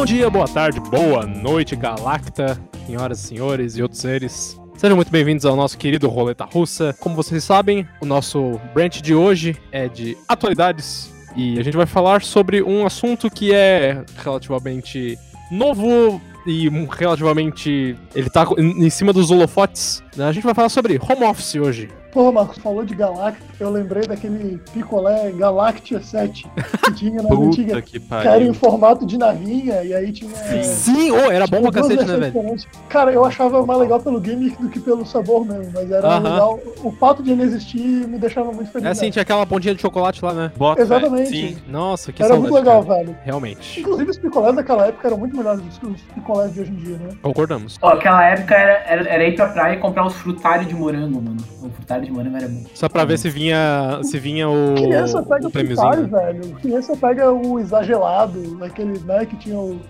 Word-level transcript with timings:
Bom 0.00 0.06
dia, 0.06 0.30
boa 0.30 0.48
tarde, 0.48 0.80
boa 0.80 1.26
noite, 1.26 1.76
Galacta, 1.76 2.58
senhoras 2.86 3.18
e 3.18 3.22
senhores 3.22 3.76
e 3.76 3.82
outros 3.82 4.00
seres. 4.00 4.58
Sejam 4.74 4.96
muito 4.96 5.12
bem-vindos 5.12 5.44
ao 5.44 5.54
nosso 5.54 5.76
querido 5.76 6.08
Roleta 6.08 6.46
Russa. 6.46 6.96
Como 6.98 7.14
vocês 7.14 7.44
sabem, 7.44 7.86
o 8.00 8.06
nosso 8.06 8.58
branch 8.72 9.02
de 9.02 9.14
hoje 9.14 9.58
é 9.70 9.88
de 9.88 10.16
atualidades 10.26 11.12
e 11.36 11.60
a 11.60 11.62
gente 11.62 11.76
vai 11.76 11.84
falar 11.84 12.22
sobre 12.22 12.62
um 12.62 12.86
assunto 12.86 13.28
que 13.28 13.52
é 13.52 14.02
relativamente 14.16 15.18
novo 15.50 16.18
e 16.46 16.70
relativamente. 16.96 17.94
Ele 18.14 18.30
tá 18.30 18.46
em 18.56 18.88
cima 18.88 19.12
dos 19.12 19.30
holofotes. 19.30 20.02
Né? 20.16 20.24
A 20.24 20.32
gente 20.32 20.44
vai 20.44 20.54
falar 20.54 20.70
sobre 20.70 20.98
home 20.98 21.24
office 21.24 21.56
hoje. 21.56 21.90
Pô, 22.12 22.32
Marcos, 22.32 22.58
falou 22.58 22.84
de 22.84 22.94
Galacta, 22.94 23.44
eu 23.60 23.70
lembrei 23.70 24.04
daquele 24.06 24.58
picolé 24.72 25.30
Galactia 25.32 26.00
7 26.00 26.48
que 26.84 26.92
tinha 26.92 27.22
na 27.22 27.28
antiga. 27.34 27.80
Que, 27.80 28.00
que 28.00 28.14
era 28.14 28.42
em 28.42 28.52
formato 28.52 29.06
de 29.06 29.16
navinha, 29.16 29.82
e 29.82 29.94
aí 29.94 30.10
tinha. 30.12 30.30
Sim, 30.34 30.62
Sim 30.62 31.10
oh, 31.12 31.30
era 31.30 31.46
bom 31.46 31.62
pra 31.62 31.72
cacete, 31.72 32.04
né, 32.04 32.16
velho? 32.16 32.56
Cara, 32.88 33.12
eu 33.12 33.24
achava 33.24 33.64
mais 33.64 33.78
legal 33.78 34.00
pelo 34.00 34.20
game 34.20 34.50
do 34.50 34.68
que 34.68 34.80
pelo 34.80 35.06
sabor 35.06 35.44
mesmo, 35.46 35.70
mas 35.72 35.90
era 35.90 36.08
uh 36.08 36.12
-huh. 36.12 36.22
legal. 36.22 36.60
O 36.82 36.92
fato 36.92 37.22
de 37.22 37.30
ele 37.30 37.42
existir 37.42 37.80
me 37.80 38.18
deixava 38.18 38.52
muito 38.52 38.70
feliz. 38.70 38.86
É 38.86 38.90
assim, 38.90 39.10
tinha 39.10 39.22
aquela 39.22 39.46
pontinha 39.46 39.74
de 39.74 39.80
chocolate 39.80 40.24
lá, 40.24 40.32
né? 40.32 40.52
Bota, 40.56 40.82
Exatamente. 40.82 41.28
Sim. 41.30 41.58
Nossa, 41.68 42.12
que 42.12 42.22
Era 42.22 42.34
saudade, 42.34 42.52
muito 42.52 42.64
legal, 42.64 42.84
cara. 42.84 42.98
velho. 42.98 43.16
Realmente. 43.22 43.80
Inclusive, 43.80 44.10
os 44.10 44.18
picolés 44.18 44.56
daquela 44.56 44.86
época 44.86 45.08
eram 45.08 45.18
muito 45.18 45.36
melhores 45.36 45.60
do 45.60 45.68
que 45.68 45.86
os 45.86 46.00
picolés 46.14 46.52
de 46.52 46.60
hoje 46.60 46.72
em 46.72 46.76
dia, 46.76 46.96
né? 46.96 47.10
Concordamos. 47.22 47.78
Ó, 47.80 47.88
aquela 47.90 48.24
época 48.24 48.54
era, 48.54 48.72
era, 48.86 49.08
era 49.08 49.24
ir 49.24 49.36
pra 49.36 49.48
praia 49.48 49.74
e 49.74 49.78
comprar 49.78 50.04
uns 50.04 50.14
frutários 50.14 50.66
de 50.66 50.74
morango, 50.74 51.20
mano. 51.20 51.36
O 51.62 51.70
frutário 51.70 51.99
morango 52.08 52.36
era 52.36 52.48
bom. 52.48 52.62
Só 52.72 52.88
pra 52.88 53.04
ver 53.04 53.18
se 53.18 53.28
vinha, 53.28 54.00
se 54.02 54.18
vinha 54.18 54.48
o. 54.48 54.74
Criança 54.76 55.22
pega 55.22 55.46
o 55.48 55.50
prêmiozinho. 55.50 56.06
velho. 56.08 56.54
Criança 56.62 56.96
pega 56.96 57.32
o 57.32 57.58
exagerado, 57.58 58.58
aquele, 58.64 58.98
né, 59.00 59.26
que 59.26 59.36
tinha 59.36 59.58
o. 59.58 59.80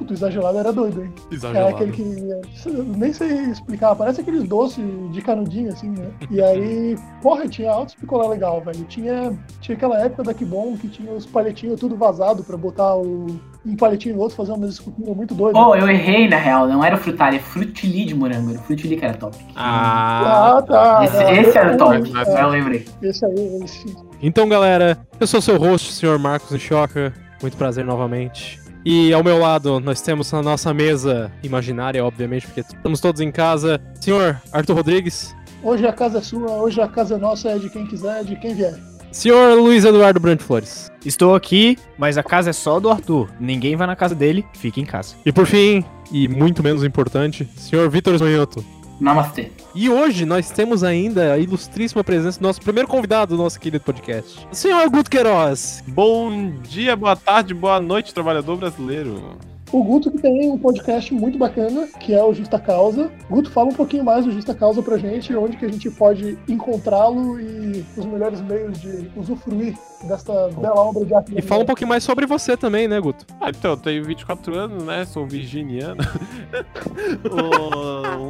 Puto, 0.00 0.14
o 0.14 0.16
exagerado 0.16 0.58
era 0.58 0.72
doido, 0.72 1.02
hein? 1.02 1.12
Exagerado. 1.30 1.66
Era 1.66 1.76
aquele 1.76 1.92
que. 1.92 2.70
Nem 2.96 3.12
sei 3.12 3.28
explicar, 3.50 3.94
parece 3.94 4.22
aqueles 4.22 4.44
doces 4.44 4.82
de 5.12 5.20
canudinho, 5.20 5.70
assim, 5.70 5.90
né? 5.90 6.10
E 6.30 6.42
aí, 6.42 6.96
porra, 7.20 7.46
tinha 7.46 7.70
altos 7.70 7.94
picolé 7.94 8.26
legal, 8.26 8.62
velho. 8.62 8.82
Tinha, 8.84 9.38
tinha 9.60 9.76
aquela 9.76 10.02
época 10.02 10.22
da 10.22 10.40
Bom 10.40 10.74
que 10.74 10.88
tinha 10.88 11.12
os 11.12 11.26
palhetinhos 11.26 11.78
tudo 11.78 11.96
vazado 11.96 12.42
pra 12.42 12.56
botar 12.56 12.96
o, 12.96 13.26
um 13.66 13.76
palitinho 13.76 14.14
no 14.14 14.22
outro, 14.22 14.38
fazer 14.38 14.52
uma 14.52 14.66
escultura 14.66 15.12
muito 15.12 15.34
doida. 15.34 15.58
Oh, 15.58 15.74
eu 15.74 15.86
errei, 15.86 16.26
na 16.26 16.38
real. 16.38 16.66
Não 16.66 16.82
era 16.82 16.96
frutari, 16.96 17.36
é 17.36 17.40
frutili 17.40 18.06
de 18.06 18.14
morango. 18.14 18.52
Era 18.52 18.58
frutili 18.60 18.96
que 18.96 19.04
era 19.04 19.12
top. 19.12 19.36
Ah, 19.54 20.56
ah 20.56 20.62
tá. 20.62 21.04
Esse, 21.04 21.22
não, 21.22 21.30
esse 21.30 21.58
era 21.58 21.76
top, 21.76 22.10
mas 22.10 22.26
é, 22.26 22.42
eu 22.42 22.48
lembrei. 22.48 22.86
Esse 23.02 23.22
aí, 23.26 23.60
esse. 23.62 23.94
Então, 24.22 24.48
galera, 24.48 24.98
eu 25.20 25.26
sou 25.26 25.42
seu 25.42 25.58
host, 25.58 25.90
o 25.90 25.92
senhor 25.92 26.18
Marcos 26.18 26.52
Nchoca. 26.52 27.12
Muito 27.42 27.56
prazer 27.58 27.84
novamente. 27.84 28.58
E 28.84 29.12
ao 29.12 29.22
meu 29.22 29.38
lado, 29.38 29.78
nós 29.78 30.00
temos 30.00 30.32
na 30.32 30.42
nossa 30.42 30.72
mesa 30.72 31.30
imaginária, 31.42 32.04
obviamente, 32.04 32.46
porque 32.46 32.60
estamos 32.60 33.00
todos 33.00 33.20
em 33.20 33.30
casa, 33.30 33.80
senhor 34.00 34.40
Arthur 34.50 34.76
Rodrigues. 34.76 35.36
Hoje 35.62 35.86
a 35.86 35.92
casa 35.92 36.18
é 36.18 36.22
sua, 36.22 36.52
hoje 36.52 36.80
a 36.80 36.88
casa 36.88 37.18
nossa 37.18 37.50
é 37.50 37.58
de 37.58 37.68
quem 37.68 37.86
quiser, 37.86 38.24
de 38.24 38.36
quem 38.36 38.54
vier. 38.54 38.78
Senhor 39.12 39.58
Luiz 39.58 39.84
Eduardo 39.84 40.20
Brandt 40.20 40.42
Flores. 40.42 40.90
Estou 41.04 41.34
aqui, 41.34 41.76
mas 41.98 42.16
a 42.16 42.22
casa 42.22 42.50
é 42.50 42.52
só 42.52 42.80
do 42.80 42.88
Arthur. 42.88 43.28
Ninguém 43.38 43.76
vai 43.76 43.86
na 43.86 43.96
casa 43.96 44.14
dele, 44.14 44.46
fique 44.54 44.80
em 44.80 44.84
casa. 44.86 45.14
E 45.26 45.32
por 45.32 45.46
fim, 45.46 45.84
e 46.10 46.28
muito 46.28 46.62
menos 46.62 46.82
importante, 46.82 47.46
senhor 47.56 47.90
Vitor 47.90 48.16
Zonhoto. 48.16 48.64
Namastê. 49.00 49.50
E 49.74 49.88
hoje 49.88 50.26
nós 50.26 50.50
temos 50.50 50.84
ainda 50.84 51.32
a 51.32 51.38
ilustríssima 51.38 52.04
presença 52.04 52.38
do 52.38 52.42
nosso 52.42 52.60
primeiro 52.60 52.86
convidado 52.88 53.36
do 53.36 53.42
nosso 53.42 53.58
querido 53.58 53.82
podcast, 53.82 54.46
senhor 54.52 54.88
Guto 54.90 55.10
Queiroz. 55.10 55.82
Bom 55.86 56.50
dia, 56.62 56.94
boa 56.94 57.16
tarde, 57.16 57.54
boa 57.54 57.80
noite, 57.80 58.12
trabalhador 58.12 58.56
brasileiro. 58.56 59.38
O 59.72 59.84
Guto 59.84 60.10
que 60.10 60.18
tem 60.18 60.50
um 60.50 60.58
podcast 60.58 61.14
muito 61.14 61.38
bacana, 61.38 61.86
que 62.00 62.12
é 62.12 62.22
o 62.24 62.34
Justa 62.34 62.58
Causa. 62.58 63.10
Guto, 63.28 63.50
fala 63.50 63.68
um 63.68 63.74
pouquinho 63.74 64.04
mais 64.04 64.24
do 64.24 64.32
Justa 64.32 64.52
Causa 64.52 64.82
pra 64.82 64.98
gente, 64.98 65.34
onde 65.36 65.56
que 65.56 65.64
a 65.64 65.68
gente 65.68 65.88
pode 65.90 66.36
encontrá-lo 66.48 67.40
e 67.40 67.84
os 67.96 68.04
melhores 68.04 68.40
meios 68.40 68.80
de 68.80 69.08
usufruir 69.16 69.78
dessa 70.02 70.48
bela 70.48 70.80
obra 70.80 71.04
de 71.04 71.14
arte. 71.14 71.38
E 71.38 71.42
fala 71.42 71.62
um 71.62 71.66
pouquinho 71.66 71.88
mais 71.88 72.02
sobre 72.02 72.26
você 72.26 72.56
também, 72.56 72.88
né, 72.88 73.00
Guto? 73.00 73.24
Ah, 73.40 73.50
então, 73.50 73.72
eu 73.72 73.76
tenho 73.76 74.04
24 74.04 74.56
anos, 74.56 74.82
né? 74.82 75.04
Sou 75.04 75.24
virginiano. 75.24 76.02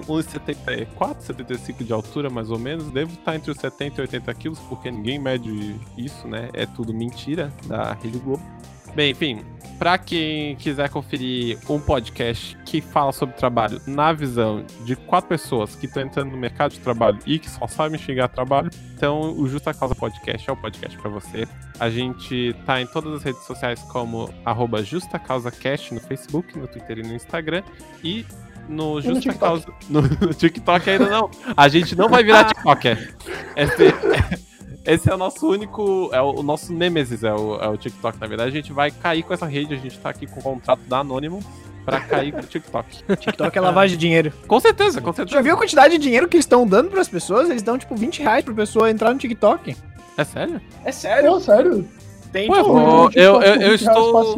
1,74, 0.07 1.21
75 1.21 1.85
de 1.85 1.93
altura, 1.93 2.29
mais 2.29 2.51
ou 2.51 2.59
menos. 2.59 2.91
Devo 2.91 3.15
estar 3.15 3.35
entre 3.35 3.51
os 3.51 3.57
70 3.57 3.99
e 3.99 4.03
80 4.03 4.35
quilos, 4.35 4.59
porque 4.61 4.91
ninguém 4.91 5.19
mede 5.19 5.75
isso, 5.97 6.29
né? 6.29 6.51
É 6.53 6.67
tudo 6.67 6.93
mentira 6.93 7.51
da 7.67 7.95
Rede 7.95 8.19
Globo. 8.19 8.43
Bem, 8.95 9.13
enfim, 9.13 9.41
para 9.81 9.97
quem 9.97 10.57
quiser 10.57 10.91
conferir 10.91 11.59
um 11.67 11.81
podcast 11.81 12.55
que 12.67 12.83
fala 12.83 13.13
sobre 13.13 13.35
trabalho 13.35 13.81
na 13.87 14.13
visão 14.13 14.63
de 14.85 14.95
quatro 14.95 15.31
pessoas 15.31 15.75
que 15.75 15.87
estão 15.87 16.03
entrando 16.03 16.31
no 16.31 16.37
mercado 16.37 16.73
de 16.73 16.81
trabalho 16.81 17.19
e 17.27 17.39
que 17.39 17.49
só 17.49 17.67
sabem 17.67 17.99
xingar 17.99 18.29
trabalho, 18.29 18.69
então 18.95 19.33
o 19.39 19.49
Justa 19.49 19.73
Causa 19.73 19.95
Podcast 19.95 20.51
é 20.51 20.53
o 20.53 20.57
podcast 20.57 20.99
para 20.99 21.09
você. 21.09 21.49
A 21.79 21.89
gente 21.89 22.55
tá 22.67 22.79
em 22.79 22.87
todas 22.87 23.15
as 23.15 23.23
redes 23.23 23.43
sociais 23.45 23.81
como 23.85 24.29
arroba 24.45 24.83
JustaCausaCast 24.83 25.95
no 25.95 26.01
Facebook, 26.01 26.59
no 26.59 26.69
Twitter 26.69 26.99
e 26.99 27.03
no 27.03 27.15
Instagram. 27.15 27.63
E 28.05 28.27
no 28.69 29.01
Justa 29.01 29.33
no 29.33 29.39
Causa. 29.39 29.67
No, 29.89 30.03
no, 30.03 30.35
TikTok 30.35 30.91
ainda 30.91 31.09
não. 31.09 31.31
A 31.57 31.69
gente 31.69 31.97
não 31.97 32.11
vai 32.11 32.23
virar 32.23 32.45
TikToker. 32.53 33.17
Esse, 33.57 34.50
esse 34.85 35.11
é 35.11 35.15
o 35.15 35.19
nosso 35.19 35.49
único. 35.49 36.11
É 36.13 36.21
o, 36.21 36.41
o 36.41 36.43
nosso 36.43 36.73
Nemesis, 36.73 37.23
é 37.23 37.33
o, 37.33 37.57
é 37.61 37.69
o 37.69 37.77
TikTok, 37.77 38.21
na 38.21 38.27
verdade. 38.27 38.51
A 38.51 38.55
gente 38.55 38.73
vai 38.73 38.91
cair 38.91 39.23
com 39.23 39.35
essa 39.35 39.47
rede, 39.47 39.75
a 39.75 39.77
gente 39.77 39.99
tá 39.99 40.11
aqui 40.11 40.27
com 40.27 40.41
o 40.41 40.43
contrato 40.43 40.81
da 40.89 40.99
Anônimo 40.99 41.41
pra 41.85 42.01
cair 42.01 42.33
com 42.33 42.41
o 42.41 42.43
TikTok. 42.43 43.05
TikTok 43.17 43.57
é 43.57 43.61
lavagem 43.61 43.97
de 43.97 44.01
dinheiro. 44.01 44.33
Com 44.47 44.61
certeza, 44.61 45.01
com 45.01 45.13
certeza. 45.13 45.37
Já 45.37 45.43
viu 45.43 45.55
a 45.55 45.57
quantidade 45.57 45.97
de 45.97 46.03
dinheiro 46.03 46.29
que 46.29 46.37
eles 46.37 46.45
estão 46.45 46.67
dando 46.67 46.91
pras 46.91 47.09
pessoas? 47.09 47.51
Eles 47.51 47.63
dão 47.63 47.79
tipo 47.79 47.95
20 47.95 48.23
reais 48.23 48.45
pra 48.45 48.55
pessoa 48.55 48.91
entrar 48.91 49.13
no 49.13 49.19
TikTok. 49.19 49.77
É 50.17 50.25
sério? 50.25 50.61
É 50.85 50.93
sério. 50.93 51.31
Pô, 51.33 51.41
sério? 51.41 51.89
Tem, 52.33 52.47
Pô, 52.47 52.57
tipo, 52.57 53.19
eu, 53.19 53.43
eu, 53.43 53.43
eu, 53.43 53.61
eu 53.63 53.75
estou. 53.75 54.37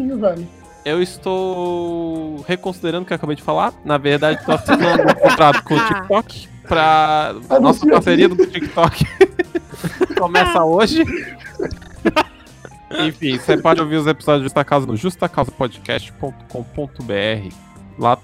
Eu 0.84 1.00
estou 1.00 2.44
reconsiderando 2.48 3.04
o 3.04 3.06
que 3.06 3.12
eu 3.12 3.16
acabei 3.16 3.36
de 3.36 3.42
falar. 3.42 3.72
Na 3.84 3.98
verdade, 3.98 4.40
estou 4.40 4.54
assinando 4.56 5.02
um 5.02 5.14
contrato 5.14 5.62
com 5.62 5.74
o 5.74 5.86
TikTok 5.86 6.48
pra 6.66 7.34
nossa 7.60 7.86
parceria 7.86 8.28
do 8.28 8.46
TikTok. 8.46 9.04
Começa 10.18 10.64
hoje. 10.64 11.04
Enfim, 13.06 13.38
você 13.38 13.56
pode 13.56 13.80
ouvir 13.80 13.96
os 13.96 14.06
episódios 14.06 14.42
de 14.42 14.48
Justa 14.48 14.64
Causa 14.64 14.86
no 14.86 14.96
justacausapodcast.com.br. 14.96 17.54
Lá 17.98 18.18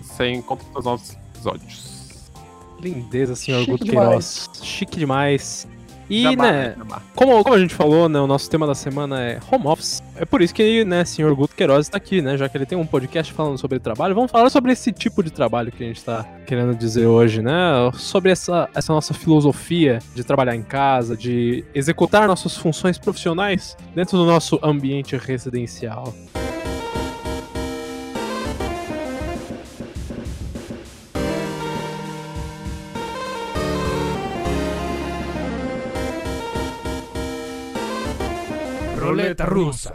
você 0.00 0.30
encontra 0.30 0.66
os 0.74 0.84
nossos 0.84 1.16
episódios. 1.34 2.32
Lindeza, 2.80 3.34
senhor 3.34 3.66
Guto 3.66 3.84
Queiroz. 3.84 4.48
Chique 4.62 4.98
demais. 4.98 5.68
E, 6.08 6.22
Jabá, 6.22 6.52
né, 6.52 6.76
como, 7.14 7.42
como 7.42 7.54
a 7.54 7.58
gente 7.58 7.74
falou, 7.74 8.08
né, 8.08 8.20
o 8.20 8.26
nosso 8.26 8.48
tema 8.50 8.66
da 8.66 8.74
semana 8.74 9.22
é 9.22 9.40
home 9.50 9.66
office. 9.66 10.02
É 10.16 10.24
por 10.24 10.42
isso 10.42 10.54
que, 10.54 10.84
né, 10.84 11.04
senhor 11.04 11.34
Guto 11.34 11.54
Queiroz 11.54 11.86
está 11.86 11.96
aqui, 11.96 12.20
né, 12.20 12.36
já 12.36 12.48
que 12.48 12.56
ele 12.56 12.66
tem 12.66 12.76
um 12.76 12.86
podcast 12.86 13.32
falando 13.32 13.58
sobre 13.58 13.78
trabalho. 13.78 14.14
Vamos 14.14 14.30
falar 14.30 14.50
sobre 14.50 14.72
esse 14.72 14.92
tipo 14.92 15.22
de 15.22 15.30
trabalho 15.30 15.72
que 15.72 15.82
a 15.82 15.86
gente 15.86 15.96
está 15.96 16.24
querendo 16.46 16.74
dizer 16.74 17.06
hoje, 17.06 17.42
né, 17.42 17.52
sobre 17.94 18.30
essa, 18.30 18.68
essa 18.74 18.92
nossa 18.92 19.14
filosofia 19.14 19.98
de 20.14 20.22
trabalhar 20.22 20.54
em 20.54 20.62
casa, 20.62 21.16
de 21.16 21.64
executar 21.74 22.28
nossas 22.28 22.56
funções 22.56 22.98
profissionais 22.98 23.76
dentro 23.94 24.18
do 24.18 24.26
nosso 24.26 24.58
ambiente 24.62 25.16
residencial. 25.16 26.14
Roleta 39.14 39.44
russa. 39.44 39.94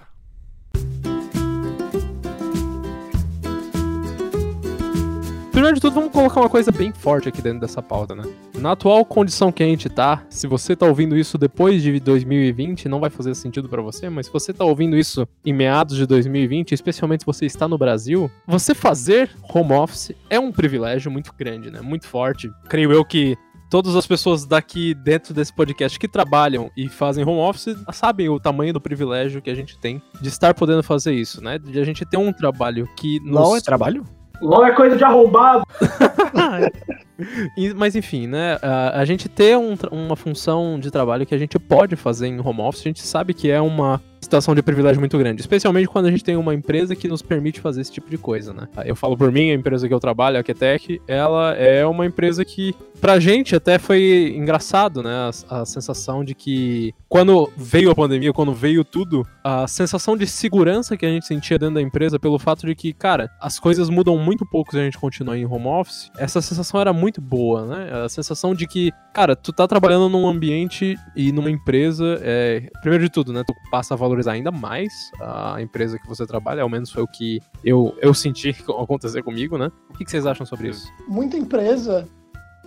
Primeiro 5.51 5.75
de 5.75 5.81
tudo, 5.81 5.93
vamos 5.93 6.13
colocar 6.13 6.39
uma 6.39 6.49
coisa 6.49 6.71
bem 6.71 6.93
forte 6.93 7.27
aqui 7.27 7.41
dentro 7.41 7.59
dessa 7.59 7.81
pauta, 7.81 8.15
né? 8.15 8.23
Na 8.57 8.71
atual 8.71 9.03
condição 9.03 9.51
que 9.51 9.61
a 9.61 9.65
gente 9.65 9.89
tá, 9.89 10.23
se 10.29 10.47
você 10.47 10.73
tá 10.73 10.85
ouvindo 10.85 11.17
isso 11.17 11.37
depois 11.37 11.83
de 11.83 11.99
2020, 11.99 12.87
não 12.87 13.01
vai 13.01 13.09
fazer 13.09 13.35
sentido 13.35 13.67
para 13.67 13.81
você, 13.81 14.09
mas 14.09 14.27
se 14.27 14.31
você 14.31 14.53
tá 14.53 14.63
ouvindo 14.63 14.95
isso 14.95 15.27
em 15.45 15.51
meados 15.51 15.97
de 15.97 16.05
2020, 16.05 16.71
especialmente 16.71 17.23
se 17.23 17.25
você 17.25 17.45
está 17.45 17.67
no 17.67 17.77
Brasil, 17.77 18.31
você 18.47 18.73
fazer 18.73 19.31
home 19.53 19.73
office 19.73 20.13
é 20.29 20.39
um 20.39 20.49
privilégio 20.49 21.11
muito 21.11 21.33
grande, 21.37 21.69
né? 21.69 21.81
Muito 21.81 22.07
forte. 22.07 22.49
Creio 22.69 22.93
eu 22.93 23.03
que 23.03 23.37
todas 23.69 23.95
as 23.95 24.07
pessoas 24.07 24.45
daqui 24.45 24.93
dentro 24.93 25.33
desse 25.33 25.53
podcast 25.53 25.99
que 25.99 26.07
trabalham 26.07 26.71
e 26.75 26.89
fazem 26.89 27.23
home 27.23 27.39
office 27.39 27.75
sabem 27.91 28.29
o 28.29 28.39
tamanho 28.39 28.73
do 28.73 28.81
privilégio 28.81 29.41
que 29.41 29.49
a 29.49 29.55
gente 29.55 29.77
tem 29.77 30.01
de 30.19 30.27
estar 30.27 30.53
podendo 30.53 30.83
fazer 30.83 31.13
isso, 31.13 31.43
né? 31.43 31.57
De 31.59 31.79
a 31.79 31.83
gente 31.83 32.05
ter 32.05 32.17
um 32.17 32.33
trabalho 32.33 32.87
que 32.95 33.19
nos... 33.19 33.33
Não 33.33 33.55
é 33.55 33.61
trabalho? 33.61 34.03
Não 34.41 34.65
é 34.65 34.71
coisa 34.71 34.95
de 34.95 35.03
arrombado. 35.03 35.63
Mas 37.75 37.95
enfim, 37.95 38.27
né? 38.27 38.57
A, 38.61 39.03
gente 39.03 39.27
ter 39.27 39.57
um 39.57 39.75
uma 39.91 40.15
função 40.15 40.79
de 40.79 40.89
trabalho 40.89 41.25
que 41.25 41.35
a 41.35 41.37
gente 41.37 41.59
pode 41.59 41.95
fazer 41.95 42.27
em 42.27 42.39
home 42.39 42.61
office, 42.61 42.81
a 42.81 42.89
gente 42.89 43.01
sabe 43.01 43.33
que 43.33 43.51
é 43.51 43.59
uma 43.59 44.01
situação 44.21 44.53
de 44.53 44.61
privilégio 44.61 44.99
muito 44.99 45.17
grande. 45.17 45.41
Especialmente 45.41 45.87
quando 45.87 46.05
a 46.07 46.11
gente 46.11 46.23
tem 46.23 46.35
uma 46.35 46.53
empresa 46.53 46.95
que 46.95 47.07
nos 47.07 47.21
permite 47.21 47.59
fazer 47.59 47.81
esse 47.81 47.91
tipo 47.91 48.09
de 48.09 48.17
coisa, 48.17 48.53
né? 48.53 48.67
Eu 48.85 48.95
falo 48.95 49.17
por 49.17 49.31
mim, 49.31 49.51
a 49.51 49.53
empresa 49.53 49.87
que 49.87 49.93
eu 49.93 49.99
trabalho, 49.99 50.37
a 50.37 50.43
Ketec, 50.43 51.01
ela 51.07 51.53
é 51.53 51.85
uma 51.85 52.05
empresa 52.05 52.43
que, 52.43 52.75
pra 52.99 53.19
gente, 53.19 53.55
até 53.55 53.79
foi 53.79 54.33
engraçado, 54.35 55.01
né? 55.01 55.31
A, 55.49 55.61
a 55.61 55.65
sensação 55.65 56.23
de 56.23 56.35
que 56.35 56.93
quando 57.07 57.51
veio 57.57 57.91
a 57.91 57.95
pandemia, 57.95 58.33
quando 58.33 58.53
veio 58.53 58.83
tudo, 58.83 59.25
a 59.43 59.67
sensação 59.67 60.15
de 60.15 60.27
segurança 60.27 60.95
que 60.95 61.05
a 61.05 61.09
gente 61.09 61.25
sentia 61.25 61.57
dentro 61.57 61.75
da 61.75 61.81
empresa 61.81 62.19
pelo 62.19 62.37
fato 62.37 62.65
de 62.65 62.75
que, 62.75 62.93
cara, 62.93 63.29
as 63.41 63.59
coisas 63.59 63.89
mudam 63.89 64.17
muito 64.17 64.45
pouco 64.45 64.71
se 64.71 64.79
a 64.79 64.83
gente 64.83 64.97
continuar 64.97 65.37
em 65.37 65.45
home 65.45 65.67
office, 65.67 66.11
essa 66.17 66.41
sensação 66.41 66.79
era 66.79 66.93
muito 66.93 67.21
boa, 67.21 67.65
né? 67.65 68.03
A 68.05 68.09
sensação 68.09 68.53
de 68.53 68.67
que, 68.67 68.91
cara, 69.13 69.35
tu 69.35 69.51
tá 69.51 69.67
trabalhando 69.67 70.09
num 70.09 70.27
ambiente 70.27 70.97
e 71.15 71.31
numa 71.31 71.49
empresa, 71.49 72.19
é, 72.21 72.69
primeiro 72.81 73.03
de 73.03 73.09
tudo, 73.09 73.33
né? 73.33 73.43
Tu 73.45 73.53
passa 73.71 73.93
a 73.93 73.97
valorizar 74.09 74.31
ainda 74.33 74.51
mais 74.51 75.11
a 75.19 75.61
empresa 75.61 75.99
que 75.99 76.07
você 76.07 76.25
trabalha, 76.25 76.63
ao 76.63 76.69
menos 76.69 76.91
foi 76.91 77.03
o 77.03 77.07
que 77.07 77.39
eu, 77.63 77.95
eu 78.01 78.13
senti 78.13 78.49
acontecer 78.81 79.23
comigo, 79.23 79.57
né? 79.57 79.71
O 79.89 79.93
que, 79.93 80.09
vocês 80.09 80.25
acham 80.25 80.45
sobre 80.45 80.69
isso? 80.69 80.87
Muita 81.07 81.37
empresa, 81.37 82.07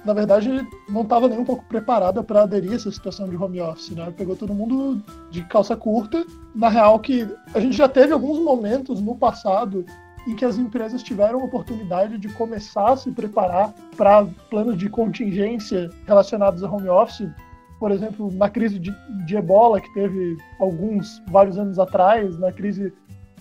na 0.04 0.14
verdade, 0.14 0.48
não 0.88 1.02
estava 1.02 1.28
nem 1.28 1.38
um 1.38 1.44
pouco 1.44 1.64
preparada 1.64 2.22
para 2.22 2.42
aderir 2.42 2.72
a 2.72 2.74
essa 2.76 2.90
situação 2.90 3.28
de 3.28 3.36
home 3.36 3.60
office, 3.60 3.90
né? 3.90 4.12
Pegou 4.16 4.36
todo 4.36 4.54
mundo 4.54 5.02
de 5.30 5.42
calça 5.44 5.76
curta. 5.76 6.24
Na 6.54 6.68
real, 6.68 6.98
que 7.00 7.28
a 7.54 7.60
gente 7.60 7.76
já 7.76 7.88
teve 7.88 8.12
alguns 8.12 8.38
momentos 8.38 9.00
no 9.00 9.16
passado 9.16 9.84
em 10.26 10.36
que 10.36 10.44
as 10.44 10.56
empresas 10.56 11.02
tiveram 11.02 11.40
a 11.40 11.44
oportunidade 11.44 12.16
de 12.18 12.28
começar 12.28 12.92
a 12.92 12.96
se 12.96 13.10
preparar 13.10 13.74
para 13.96 14.24
planos 14.48 14.78
de 14.78 14.88
contingência 14.88 15.90
relacionados 16.06 16.62
a 16.62 16.70
home 16.70 16.88
office. 16.88 17.28
Por 17.82 17.90
exemplo, 17.90 18.31
na 18.34 18.49
crise 18.49 18.79
de, 18.79 18.94
de 19.26 19.37
ebola 19.37 19.81
que 19.81 19.93
teve 19.93 20.37
alguns, 20.61 21.20
vários 21.26 21.58
anos 21.58 21.81
atrás, 21.81 22.38
na 22.38 22.52
crise 22.52 22.93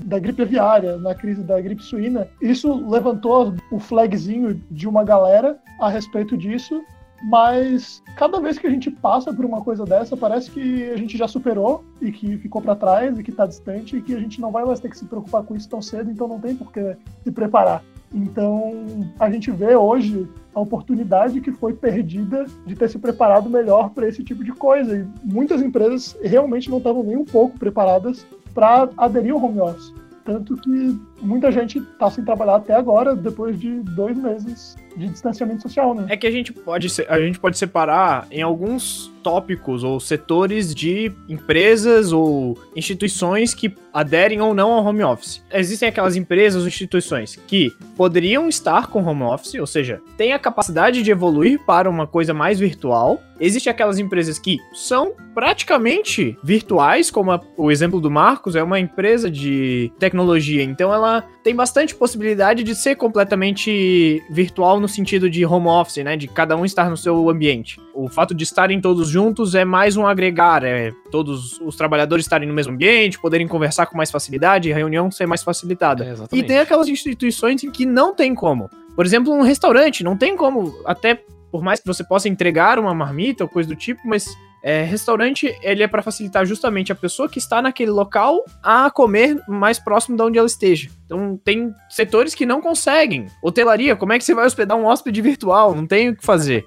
da 0.03 0.17
gripe 0.17 0.41
aviária, 0.41 0.97
na 0.97 1.13
crise 1.13 1.43
da 1.43 1.61
gripe 1.61 1.83
suína, 1.83 2.27
isso 2.41 2.73
levantou 2.89 3.53
o 3.71 3.77
flagzinho 3.77 4.59
de 4.71 4.87
uma 4.87 5.03
galera 5.03 5.59
a 5.79 5.89
respeito 5.89 6.35
disso, 6.35 6.81
mas 7.29 8.01
cada 8.17 8.41
vez 8.41 8.57
que 8.57 8.65
a 8.65 8.69
gente 8.71 8.89
passa 8.89 9.31
por 9.31 9.45
uma 9.45 9.61
coisa 9.61 9.85
dessa, 9.85 10.17
parece 10.17 10.49
que 10.49 10.89
a 10.89 10.97
gente 10.97 11.15
já 11.15 11.27
superou 11.27 11.83
e 12.01 12.11
que 12.11 12.35
ficou 12.39 12.63
para 12.63 12.75
trás 12.75 13.19
e 13.19 13.23
que 13.23 13.29
está 13.29 13.45
distante 13.45 13.95
e 13.97 14.01
que 14.01 14.15
a 14.15 14.19
gente 14.19 14.41
não 14.41 14.51
vai 14.51 14.65
mais 14.65 14.79
ter 14.79 14.89
que 14.89 14.97
se 14.97 15.05
preocupar 15.05 15.43
com 15.43 15.55
isso 15.55 15.69
tão 15.69 15.83
cedo, 15.83 16.09
então 16.09 16.27
não 16.27 16.39
tem 16.39 16.55
por 16.55 16.71
que 16.71 16.97
se 17.23 17.31
preparar. 17.31 17.83
Então, 18.13 19.09
a 19.19 19.29
gente 19.29 19.49
vê 19.51 19.75
hoje 19.75 20.27
a 20.53 20.59
oportunidade 20.59 21.39
que 21.39 21.51
foi 21.51 21.73
perdida 21.73 22.45
de 22.65 22.75
ter 22.75 22.89
se 22.89 22.99
preparado 22.99 23.49
melhor 23.49 23.91
para 23.91 24.07
esse 24.07 24.23
tipo 24.23 24.43
de 24.43 24.51
coisa. 24.51 24.97
E 24.97 25.07
muitas 25.23 25.61
empresas 25.61 26.17
realmente 26.21 26.69
não 26.69 26.77
estavam 26.77 27.03
nem 27.03 27.15
um 27.15 27.25
pouco 27.25 27.57
preparadas 27.57 28.25
para 28.53 28.89
aderir 28.97 29.33
ao 29.33 29.43
home 29.43 29.61
office. 29.61 29.93
Tanto 30.25 30.55
que 30.57 30.99
muita 31.21 31.51
gente 31.51 31.79
está 31.79 32.09
sem 32.09 32.23
trabalhar 32.23 32.57
até 32.57 32.75
agora, 32.75 33.15
depois 33.15 33.59
de 33.59 33.79
dois 33.79 34.15
meses 34.15 34.75
de 34.95 35.07
distanciamento 35.07 35.61
social, 35.61 35.93
né? 35.95 36.05
É 36.09 36.17
que 36.17 36.27
a 36.27 36.31
gente 36.31 36.51
pode 36.53 36.87
a 37.07 37.19
gente 37.19 37.39
pode 37.39 37.57
separar 37.57 38.27
em 38.31 38.41
alguns 38.41 39.11
tópicos 39.23 39.83
ou 39.83 39.99
setores 39.99 40.73
de 40.73 41.11
empresas 41.29 42.11
ou 42.11 42.57
instituições 42.75 43.53
que 43.53 43.71
aderem 43.93 44.41
ou 44.41 44.53
não 44.53 44.71
ao 44.71 44.83
home 44.83 45.03
office. 45.03 45.43
Existem 45.53 45.87
aquelas 45.89 46.15
empresas 46.15 46.61
ou 46.63 46.67
instituições 46.67 47.35
que 47.47 47.71
poderiam 47.95 48.49
estar 48.49 48.87
com 48.87 49.03
home 49.03 49.21
office, 49.23 49.55
ou 49.55 49.67
seja, 49.67 50.01
têm 50.17 50.33
a 50.33 50.39
capacidade 50.39 51.03
de 51.03 51.11
evoluir 51.11 51.59
para 51.65 51.89
uma 51.89 52.07
coisa 52.07 52.33
mais 52.33 52.59
virtual. 52.59 53.21
Existem 53.39 53.69
aquelas 53.69 53.99
empresas 53.99 54.39
que 54.39 54.57
são 54.73 55.13
praticamente 55.35 56.37
virtuais, 56.43 57.11
como 57.11 57.31
a- 57.31 57.41
o 57.57 57.69
exemplo 57.71 57.99
do 58.01 58.09
Marcos, 58.09 58.55
é 58.55 58.63
uma 58.63 58.79
empresa 58.79 59.29
de 59.29 59.91
tecnologia, 59.99 60.63
então 60.63 60.93
ela 60.93 61.23
tem 61.43 61.55
bastante 61.55 61.93
possibilidade 61.95 62.63
de 62.63 62.73
ser 62.75 62.95
completamente 62.95 64.21
virtual 64.31 64.79
no 64.81 64.87
sentido 64.87 65.29
de 65.29 65.45
home 65.45 65.67
office, 65.67 66.03
né? 66.03 66.17
De 66.17 66.27
cada 66.27 66.57
um 66.57 66.65
estar 66.65 66.89
no 66.89 66.97
seu 66.97 67.29
ambiente. 67.29 67.79
O 67.93 68.09
fato 68.09 68.33
de 68.33 68.43
estarem 68.43 68.81
todos 68.81 69.07
juntos 69.07 69.55
é 69.55 69.63
mais 69.63 69.95
um 69.95 70.05
agregar, 70.05 70.63
é 70.63 70.91
todos 71.11 71.59
os 71.61 71.75
trabalhadores 71.75 72.25
estarem 72.25 72.47
no 72.47 72.53
mesmo 72.53 72.73
ambiente, 72.73 73.19
poderem 73.19 73.47
conversar 73.47 73.85
com 73.85 73.95
mais 73.95 74.11
facilidade, 74.11 74.71
reunião 74.71 75.09
ser 75.11 75.25
mais 75.25 75.43
facilitada. 75.43 76.03
É, 76.03 76.35
E 76.35 76.43
tem 76.43 76.59
aquelas 76.59 76.87
instituições 76.87 77.63
em 77.63 77.71
que 77.71 77.85
não 77.85 78.13
tem 78.13 78.35
como. 78.35 78.69
Por 78.95 79.05
exemplo, 79.05 79.33
um 79.33 79.41
restaurante, 79.41 80.03
não 80.03 80.17
tem 80.17 80.35
como, 80.35 80.75
até 80.85 81.23
por 81.51 81.61
mais 81.61 81.79
que 81.79 81.87
você 81.87 82.03
possa 82.03 82.29
entregar 82.29 82.79
uma 82.79 82.93
marmita 82.93 83.43
ou 83.43 83.49
coisa 83.49 83.69
do 83.69 83.75
tipo, 83.75 84.01
mas 84.05 84.25
é, 84.63 84.83
restaurante, 84.83 85.55
ele 85.61 85.83
é 85.83 85.87
para 85.87 86.01
facilitar 86.01 86.45
justamente 86.45 86.91
a 86.91 86.95
pessoa 86.95 87.27
que 87.27 87.39
está 87.39 87.61
naquele 87.61 87.91
local 87.91 88.43
a 88.61 88.89
comer 88.91 89.41
mais 89.47 89.79
próximo 89.79 90.15
de 90.15 90.23
onde 90.23 90.37
ela 90.37 90.47
esteja. 90.47 90.89
Então, 91.05 91.39
tem 91.43 91.73
setores 91.89 92.35
que 92.35 92.45
não 92.45 92.61
conseguem. 92.61 93.27
Hotelaria, 93.43 93.95
como 93.95 94.13
é 94.13 94.17
que 94.17 94.23
você 94.23 94.35
vai 94.35 94.45
hospedar 94.45 94.77
um 94.77 94.85
hóspede 94.85 95.21
virtual? 95.21 95.75
Não 95.75 95.87
tem 95.87 96.09
o 96.09 96.15
que 96.15 96.25
fazer. 96.25 96.63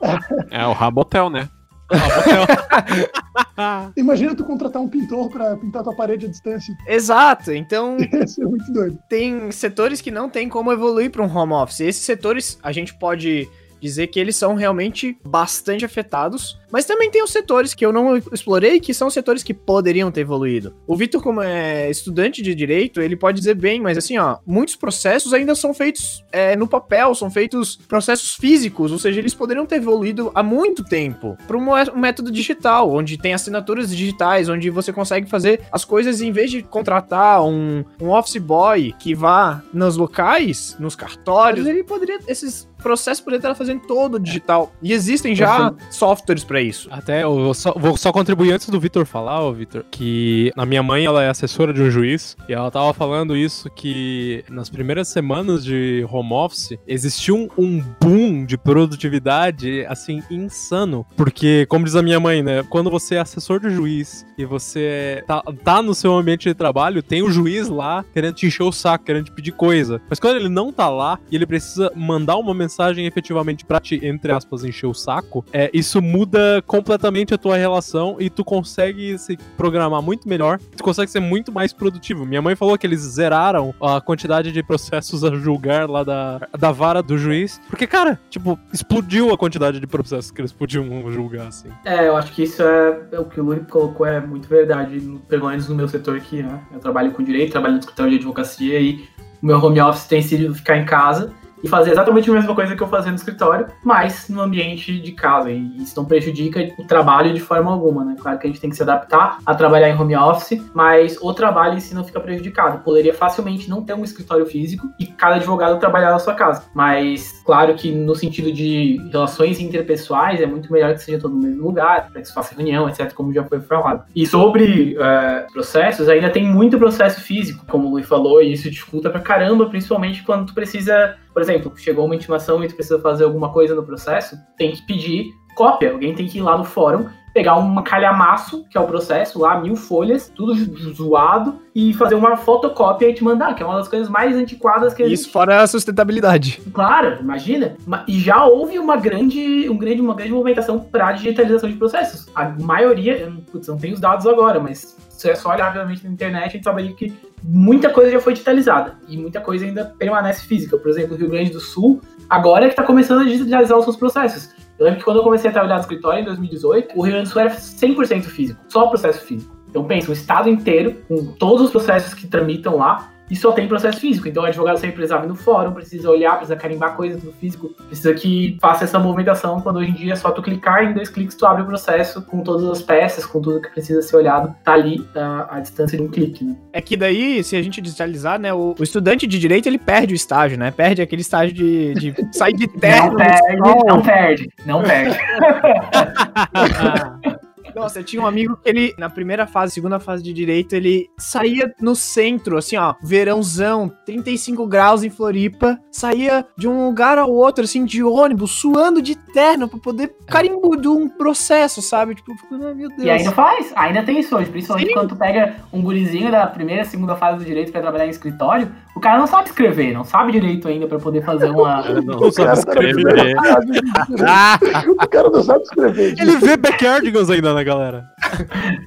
É 0.51 0.67
o 0.67 0.73
Rabotel, 0.73 1.31
né? 1.31 1.49
Imagina 3.97 4.35
tu 4.35 4.45
contratar 4.45 4.81
um 4.83 4.89
pintor 4.89 5.31
para 5.31 5.57
pintar 5.57 5.83
tua 5.83 5.95
parede 5.95 6.27
à 6.27 6.29
distância. 6.29 6.75
Exato, 6.87 7.53
então 7.53 7.97
Ia 8.13 8.27
ser 8.27 8.45
muito 8.45 8.73
doido. 8.73 8.99
tem 9.09 9.51
setores 9.51 10.01
que 10.01 10.11
não 10.11 10.29
tem 10.29 10.49
como 10.49 10.73
evoluir 10.73 11.11
para 11.11 11.23
um 11.23 11.37
home 11.37 11.53
office. 11.53 11.81
Esses 11.81 12.03
setores 12.03 12.59
a 12.63 12.73
gente 12.73 12.95
pode 12.99 13.49
dizer 13.85 14.07
que 14.07 14.19
eles 14.19 14.35
são 14.35 14.55
realmente 14.55 15.17
bastante 15.27 15.85
afetados, 15.85 16.59
mas 16.73 16.87
também 16.87 17.11
tem 17.11 17.23
os 17.23 17.31
setores 17.31 17.75
que 17.75 17.85
eu 17.85 17.93
não 17.93 18.17
explorei 18.17 18.81
que 18.81 18.95
são 18.95 19.11
setores 19.11 19.43
que 19.43 19.53
poderiam 19.53 20.11
ter 20.11 20.23
evoluído. 20.23 20.75
O 20.87 20.97
Vitor, 20.97 21.23
como 21.23 21.43
é 21.43 21.91
estudante 21.91 22.43
de 22.43 22.55
direito, 22.55 23.01
ele 23.01 23.15
pode 23.15 23.39
dizer 23.39 23.55
bem, 23.55 23.81
mas 23.81 23.99
assim, 23.99 24.19
ó, 24.19 24.39
muitos 24.47 24.75
processos 24.75 25.33
ainda 25.35 25.55
são 25.55 25.75
feitos 25.75 26.25
é, 26.33 26.57
no 26.57 26.67
papel, 26.67 27.15
são 27.15 27.31
feitos 27.31 27.77
processos 27.77 28.35
físicos, 28.35 28.91
ou 28.91 28.99
seja, 28.99 29.21
eles 29.21 29.35
poderiam 29.35 29.67
ter 29.67 29.77
evoluído 29.77 30.33
há 30.35 30.43
muito 30.43 30.83
tempo 30.83 31.37
para 31.47 31.57
um 31.57 31.73
mé- 31.73 31.93
método 31.95 32.31
digital, 32.31 32.91
onde 32.91 33.19
tem 33.19 33.35
assinaturas 33.35 33.95
digitais, 33.95 34.49
onde 34.49 34.71
você 34.71 34.93
consegue 34.93 35.29
fazer 35.29 35.61
as 35.71 35.85
coisas 35.85 36.21
em 36.23 36.33
vez 36.33 36.51
de 36.51 36.63
contratar 36.63 37.45
um, 37.45 37.85
um 38.01 38.11
office 38.11 38.39
boy 38.39 38.95
que 38.99 39.15
vá 39.15 39.63
nos 39.73 39.97
locais, 39.97 40.77
nos 40.81 40.97
cartórios, 40.97 41.67
ele 41.67 41.85
poderia 41.85 42.19
esses 42.27 42.67
processos 42.85 43.25
poderiam 43.25 43.39
estar 43.39 43.55
fazendo 43.55 43.81
todo 43.81 44.21
digital. 44.21 44.71
E 44.83 44.93
existem 44.93 45.35
já 45.35 45.75
softwares 45.91 46.45
para 46.45 46.61
isso. 46.61 46.87
Até 46.93 47.25
eu 47.25 47.35
vou 47.35 47.55
só, 47.55 47.73
vou 47.73 47.97
só 47.97 48.13
contribuir 48.13 48.53
antes 48.53 48.69
do 48.69 48.79
Vitor 48.79 49.07
falar, 49.07 49.43
ô 49.43 49.53
Vitor, 49.55 49.83
que 49.91 50.53
a 50.55 50.67
minha 50.67 50.83
mãe 50.83 51.07
ela 51.07 51.23
é 51.23 51.31
assessora 51.31 51.73
de 51.73 51.81
um 51.81 51.91
juiz 51.91 52.37
e 52.47 52.53
ela 52.53 52.71
tava 52.71 52.93
falando 52.93 53.35
isso 53.35 53.71
que 53.71 54.45
nas 54.51 54.69
primeiras 54.69 55.09
semanas 55.09 55.65
de 55.65 56.07
home 56.11 56.35
office 56.35 56.77
existiu 56.87 57.37
um, 57.37 57.49
um 57.57 57.83
boom 57.99 58.45
de 58.45 58.59
produtividade 58.59 59.87
assim 59.87 60.23
insano, 60.31 61.07
porque 61.17 61.65
como 61.71 61.87
diz 61.87 61.97
a 61.97 62.03
minha 62.03 62.21
mãe, 62.21 62.43
né, 62.43 62.63
quando 62.69 62.91
você 62.91 63.15
é 63.15 63.21
assessor 63.21 63.61
de 63.61 63.71
juiz 63.71 64.27
e 64.37 64.45
você 64.45 65.25
tá, 65.27 65.43
tá 65.65 65.81
no 65.81 65.95
seu 65.95 66.15
ambiente 66.15 66.51
de 66.51 66.55
trabalho, 66.55 67.03
tem 67.03 67.23
o 67.23 67.31
juiz 67.31 67.69
lá 67.69 68.05
querendo 68.13 68.35
te 68.35 68.47
encher 68.47 68.63
o 68.63 68.73
saco, 68.73 69.07
querendo 69.07 69.25
te 69.25 69.33
pedir 69.33 69.53
coisa. 69.53 70.03
Mas 70.11 70.21
quando 70.21 70.37
ele 70.37 70.51
não 70.51 70.71
tá 70.71 70.91
lá 70.91 71.19
e 71.31 71.37
ele 71.37 71.47
precisa 71.47 71.91
mandar 71.97 72.37
uma 72.37 72.53
mensagem 72.53 72.74
efetivamente 73.07 73.65
pra 73.65 73.81
te, 73.81 74.01
entre 74.05 74.33
aspas, 74.33 74.65
encher 74.65 74.87
o 74.87 74.95
saco, 74.95 75.45
é, 75.53 75.71
isso 75.73 76.01
muda 76.01 76.63
completamente 76.67 77.35
a 77.35 77.39
tua 77.39 77.57
relação 77.57 78.17
e 78.19 78.29
tu 78.31 78.45
consegue 78.45 79.19
se 79.19 79.37
programar 79.57 80.03
muito 80.03 80.29
melhor, 80.29 80.59
tu 80.77 80.83
consegue 80.83 81.11
ser 81.11 81.21
muito 81.21 81.53
mais 81.53 81.73
produtivo. 81.73 82.25
Minha 82.25 82.43
mãe 82.43 82.55
falou 82.57 82.77
que 82.79 82.87
eles 82.87 83.01
zeraram 83.01 83.75
a 83.81 84.01
quantidade 84.01 84.53
de 84.53 84.63
processos 84.63 85.25
a 85.25 85.35
julgar 85.35 85.89
lá 85.89 86.03
da, 86.05 86.49
da 86.59 86.73
vara 86.73 87.03
do 87.03 87.17
juiz, 87.19 87.61
porque, 87.69 87.87
cara, 87.87 88.19
tipo, 88.31 88.59
explodiu 88.73 89.33
a 89.33 89.39
quantidade 89.39 89.81
de 89.81 89.87
processos 89.87 90.31
que 90.31 90.41
eles 90.41 90.53
podiam 90.53 91.11
julgar, 91.11 91.49
assim. 91.49 91.69
É, 91.85 92.09
eu 92.09 92.17
acho 92.17 92.33
que 92.33 92.43
isso 92.43 92.63
é, 92.63 93.01
é 93.13 93.19
o 93.19 93.25
que 93.25 93.41
o 93.41 93.45
Luri 93.45 93.61
colocou, 93.69 94.07
é 94.07 94.21
muito 94.21 94.49
verdade, 94.49 95.01
pelo 95.29 95.49
menos 95.49 95.69
no 95.69 95.75
meu 95.75 95.89
setor 95.89 96.17
aqui, 96.17 96.43
né? 96.43 96.61
Eu 96.73 96.81
trabalho 96.81 97.13
com 97.13 97.23
direito, 97.23 97.53
trabalho 97.53 97.75
no 97.75 97.81
escritório 97.81 98.11
de 98.13 98.19
advocacia 98.19 98.81
e 98.81 99.05
o 99.43 99.47
meu 99.47 99.59
home 99.59 99.81
office 99.81 100.07
tem 100.07 100.23
sido 100.23 100.55
ficar 100.55 100.79
em 100.79 100.85
casa 100.85 101.33
e 101.65 101.69
fazer 101.69 101.93
exatamente 101.93 102.31
a 102.31 102.35
mesma 102.35 102.55
coisa 102.55 102.77
que 102.77 102.83
eu 102.83 102.89
fazia 102.89 103.11
no 103.11 103.17
escritório, 103.17 103.69
mas 103.83 104.29
no 104.29 104.43
ambiente 104.43 105.01
de 105.01 105.13
casa. 105.13 105.51
E 105.51 105.79
isso 105.79 105.97
não 105.97 106.05
prejudica 106.05 106.61
o 106.79 106.85
trabalho 106.85 107.33
de 107.33 107.41
forma 107.41 107.73
alguma, 107.73 108.05
né? 108.05 108.17
Claro 108.21 108.39
que 108.39 108.47
a 108.47 108.51
gente 108.51 108.61
tem 108.61 108.69
que 108.69 108.77
se 108.77 108.83
adaptar 108.83 109.39
a 109.47 109.55
trabalhar 109.55 109.89
em 109.89 109.99
home 109.99 110.15
office, 110.15 110.63
mas 110.75 111.17
o 111.23 111.33
trabalho 111.33 111.79
em 111.79 111.81
si 111.81 111.95
não 111.95 112.05
fica 112.05 112.21
prejudicado. 112.21 112.85
Poderia 112.85 113.15
facilmente 113.15 113.71
não 113.71 113.83
ter 113.83 113.95
um 113.95 114.05
escritório 114.05 114.45
físico 114.45 114.91
e 115.01 115.07
cada 115.07 115.37
advogado 115.37 115.81
trabalhar 115.81 116.11
na 116.11 116.19
sua 116.19 116.35
casa. 116.35 116.65
Mas, 116.75 117.43
claro 117.47 117.75
que 117.75 117.91
no 117.91 118.15
sentido 118.15 118.53
de 118.53 119.01
relações 119.11 119.59
interpessoais, 119.59 120.43
é 120.43 120.47
muito 120.47 120.71
melhor 120.71 120.93
que 120.93 121.03
seja 121.03 121.19
todo 121.19 121.35
no 121.35 121.43
mesmo 121.43 121.63
lugar, 121.63 122.11
para 122.11 122.21
que 122.21 122.29
se 122.29 122.35
faça 122.35 122.55
reunião, 122.55 122.87
etc., 122.91 123.11
como 123.15 123.33
já 123.33 123.43
foi 123.43 123.63
falado. 123.63 124.05
E 124.15 124.27
sobre 124.27 124.99
é, 125.01 125.47
processos, 125.51 126.11
ainda 126.11 126.29
tem 126.29 126.47
muito 126.47 126.79
processo 126.79 127.23
físico, 127.23 127.65
como 127.67 127.89
o 127.89 127.91
Luiz 127.93 128.07
falou, 128.07 128.43
e 128.43 128.53
isso 128.53 128.71
dificulta 128.71 129.09
pra 129.09 129.21
caramba, 129.21 129.67
principalmente 129.67 130.23
quando 130.23 130.49
tu 130.49 130.55
precisa 130.55 131.17
Por 131.35 131.43
exemplo, 131.43 131.71
chegou 131.77 132.07
uma 132.07 132.15
intimação 132.15 132.65
e 132.65 132.69
tu 132.69 132.75
precisa 132.77 132.99
fazer 133.01 133.25
alguma 133.25 133.51
coisa 133.53 133.75
no 133.75 133.83
processo, 133.83 134.37
tem 134.57 134.73
que 134.73 134.81
pedir 134.87 135.33
cópia. 135.55 135.93
Alguém 135.93 136.15
tem 136.15 136.27
que 136.27 136.39
ir 136.39 136.43
lá 136.43 136.57
no 136.57 136.65
fórum, 136.65 137.07
pegar 137.35 137.57
um 137.57 137.83
calhamaço, 137.83 138.65
que 138.71 138.79
é 138.79 138.81
o 138.81 138.87
processo 138.87 139.41
lá, 139.41 139.61
mil 139.61 139.75
folhas, 139.75 140.29
tudo 140.35 140.55
zoado, 140.95 141.61
e 141.75 141.93
fazer 141.93 142.15
uma 142.15 142.37
fotocópia 142.37 143.09
e 143.09 143.15
te 143.15 143.25
mandar, 143.25 143.55
que 143.57 143.63
é 143.63 143.67
uma 143.67 143.75
das 143.77 143.89
coisas 143.89 144.09
mais 144.09 144.37
antiquadas 144.37 144.95
que 144.95 145.03
Isso 145.03 145.13
existe. 145.13 145.33
fora 145.33 145.61
a 145.61 145.67
sustentabilidade. 145.67 146.61
Claro, 146.73 147.19
imagina. 147.21 147.77
Ma- 147.85 148.05
E 148.07 148.21
já 148.21 148.45
houve 148.45 148.79
uma 148.79 148.97
grande, 148.97 149.69
um 149.69 149.77
grande, 149.77 150.01
uma 150.01 150.15
grande 150.15 150.33
movimentação 150.33 150.79
para 150.79 151.11
digitalização 151.13 151.69
de 151.69 151.75
processos. 151.77 152.27
A 152.35 152.51
maioria, 152.61 153.33
putz, 153.51 153.67
não 153.67 153.77
tenho 153.77 153.95
os 153.95 154.01
dados 154.01 154.27
agora, 154.29 154.61
mas 154.61 154.97
é 155.25 155.35
só 155.35 155.51
olhar 155.51 155.73
realmente 155.73 156.05
na 156.05 156.11
internet, 156.11 156.45
a 156.45 156.49
gente 156.49 156.65
sabe 156.65 156.93
que 156.95 157.13
muita 157.43 157.91
coisa 157.91 158.11
já 158.11 158.21
foi 158.21 158.33
digitalizada 158.33 158.97
e 159.09 159.17
muita 159.17 159.41
coisa 159.41 159.65
ainda 159.65 159.85
permanece 159.85 160.47
física. 160.47 160.77
Por 160.77 160.89
exemplo, 160.89 161.15
o 161.15 161.19
Rio 161.19 161.29
Grande 161.29 161.51
do 161.51 161.61
Sul, 161.61 162.01
agora 162.29 162.65
é 162.65 162.69
que 162.69 162.73
está 162.73 162.83
começando 162.83 163.23
a 163.23 163.25
digitalizar 163.25 163.79
os 163.79 163.85
seus 163.85 163.97
processos. 163.97 164.55
Eu 164.79 164.85
lembro 164.85 164.99
que 164.99 165.05
quando 165.05 165.19
eu 165.19 165.23
comecei 165.23 165.51
a 165.51 165.53
trabalhar 165.53 165.77
no 165.77 165.83
escritório 165.83 166.21
em 166.21 166.25
2018, 166.25 166.99
o 166.99 167.03
Rio 167.03 167.13
Grande 167.13 167.29
do 167.29 167.33
Sul 167.33 167.43
era 167.43 167.51
100% 167.51 168.23
físico, 168.25 168.61
só 168.69 168.87
processo 168.89 169.25
físico. 169.25 169.55
Então 169.69 169.85
pensa, 169.85 170.11
o 170.11 170.13
estado 170.13 170.49
inteiro, 170.49 171.03
com 171.09 171.33
todos 171.35 171.67
os 171.67 171.71
processos 171.71 172.15
que 172.15 172.27
tramitam 172.27 172.77
lá, 172.77 173.13
e 173.35 173.37
só 173.37 173.51
tem 173.51 173.67
processo 173.67 173.99
físico. 173.99 174.29
Então 174.29 174.45
o 174.45 174.47
advogado 174.47 174.79
sempre 174.79 174.95
precisava 174.95 175.25
ir 175.25 175.29
no 175.29 175.35
fórum, 175.35 175.73
precisa 175.73 176.09
olhar, 176.09 176.37
precisa 176.37 176.55
carimbar 176.55 176.95
coisas 176.95 177.21
no 177.21 177.33
físico, 177.33 177.71
precisa 177.89 178.15
que 178.15 178.57
faça 178.61 178.85
essa 178.85 178.97
movimentação, 178.97 179.61
quando 179.61 179.79
hoje 179.79 179.91
em 179.91 179.95
dia 179.95 180.13
é 180.13 180.17
só 180.17 180.31
tu 180.31 180.41
clicar 180.41 180.85
em 180.85 180.93
dois 180.93 181.09
cliques 181.09 181.35
tu 181.35 181.45
abre 181.45 181.63
o 181.63 181.67
processo 181.67 182.23
com 182.23 182.45
todas 182.45 182.71
as 182.71 182.81
peças, 182.81 183.27
com 183.27 183.43
tudo 183.43 183.61
que 183.61 183.71
precisa 183.71 184.01
ser 184.03 184.15
olhado, 184.15 184.55
tá 184.63 184.75
ali 184.75 185.05
a, 185.17 185.57
a 185.57 185.61
distância 185.61 185.99
de 185.99 186.05
um 186.05 186.09
clique, 186.09 186.45
né? 186.45 186.55
É 186.73 186.81
que 186.81 186.97
daí, 186.97 187.43
se 187.43 187.57
a 187.57 187.63
gente 187.63 187.81
digitalizar, 187.81 188.39
né, 188.39 188.55
o, 188.55 188.77
o 188.79 188.83
estudante 188.85 189.27
de 189.27 189.37
direito, 189.37 189.67
ele 189.67 189.79
perde 189.79 190.15
o 190.15 190.17
estágio, 190.17 190.57
né? 190.57 190.71
Perde 190.71 191.03
aquele 191.03 191.23
estágio 191.23 191.53
de, 191.53 191.93
de 191.95 192.15
sair 192.31 192.53
de 192.53 192.69
terno. 192.69 193.11
Não 193.11 193.17
perde, 193.17 193.59
não 193.59 194.03
perde, 194.03 194.49
não 194.65 194.81
perde. 194.87 195.19
Nossa, 197.75 198.01
eu 198.01 198.05
tinha 198.05 198.23
um 198.23 198.27
amigo 198.27 198.57
que 198.57 198.69
ele, 198.69 198.95
na 198.99 199.09
primeira 199.11 199.47
fase, 199.47 199.75
segunda 199.75 199.99
fase 200.01 200.23
de 200.23 200.33
direito, 200.33 200.75
ele 200.75 201.09
saía 201.19 201.73
no 201.81 201.95
centro, 201.97 202.57
assim, 202.57 202.77
ó, 202.77 202.95
verãozão, 203.03 203.91
35 204.07 204.67
graus 204.67 205.03
em 205.03 205.11
Floripa, 205.11 205.79
saía 205.91 206.45
de 206.57 206.69
um 206.69 206.87
lugar 206.87 207.19
ao 207.19 207.31
outro, 207.33 207.65
assim, 207.65 207.85
de 207.85 208.03
ônibus, 208.03 208.53
suando 208.53 209.01
de 209.03 209.15
terno 209.15 209.69
pra 209.69 209.79
poder 209.79 210.15
carimbo 210.27 210.77
de 210.77 210.89
um 210.89 211.09
processo, 211.09 211.83
sabe? 211.83 212.15
Tipo, 212.15 212.33
eu 212.33 212.37
fico, 212.37 212.55
"Ah, 212.55 212.75
meu 212.75 212.89
Deus. 212.89 213.03
E 213.03 213.11
ainda 213.11 213.33
faz, 213.33 213.73
ainda 213.75 214.03
tem 214.03 214.21
isso 214.21 214.37
hoje, 214.37 214.51
principalmente 214.51 214.89
Sim. 214.89 214.95
quando 214.95 215.09
tu 215.11 215.17
pega 215.17 215.57
um 215.73 215.83
gurizinho 215.83 216.31
da 216.31 216.47
primeira, 216.47 216.85
segunda 216.85 217.17
fase 217.17 217.39
do 217.39 217.45
direito 217.45 217.73
pra 217.73 217.81
trabalhar 217.81 218.07
em 218.07 218.11
escritório, 218.11 218.71
o 218.95 219.01
cara 219.01 219.19
não 219.19 219.27
sabe 219.27 219.49
escrever, 219.49 219.93
não 219.93 220.05
sabe 220.05 220.33
direito 220.33 220.69
ainda 220.69 220.87
pra 220.87 220.99
poder 220.99 221.23
fazer 221.25 221.51
uma. 221.51 221.83
Não 222.05 222.19
O 222.19 222.33
cara 222.33 222.55
sabe 222.57 222.81
na 222.81 222.91
escrever. 222.91 223.15
direito. 223.15 223.41
O 225.05 225.09
cara 225.09 225.31
não 225.31 225.43
sabe 225.43 225.63
escrever. 225.65 226.15
Ele 226.19 226.37
vê 226.37 226.57
backyardigans 226.57 227.31
ainda, 227.31 227.55
né, 227.55 227.64
galera? 227.65 228.05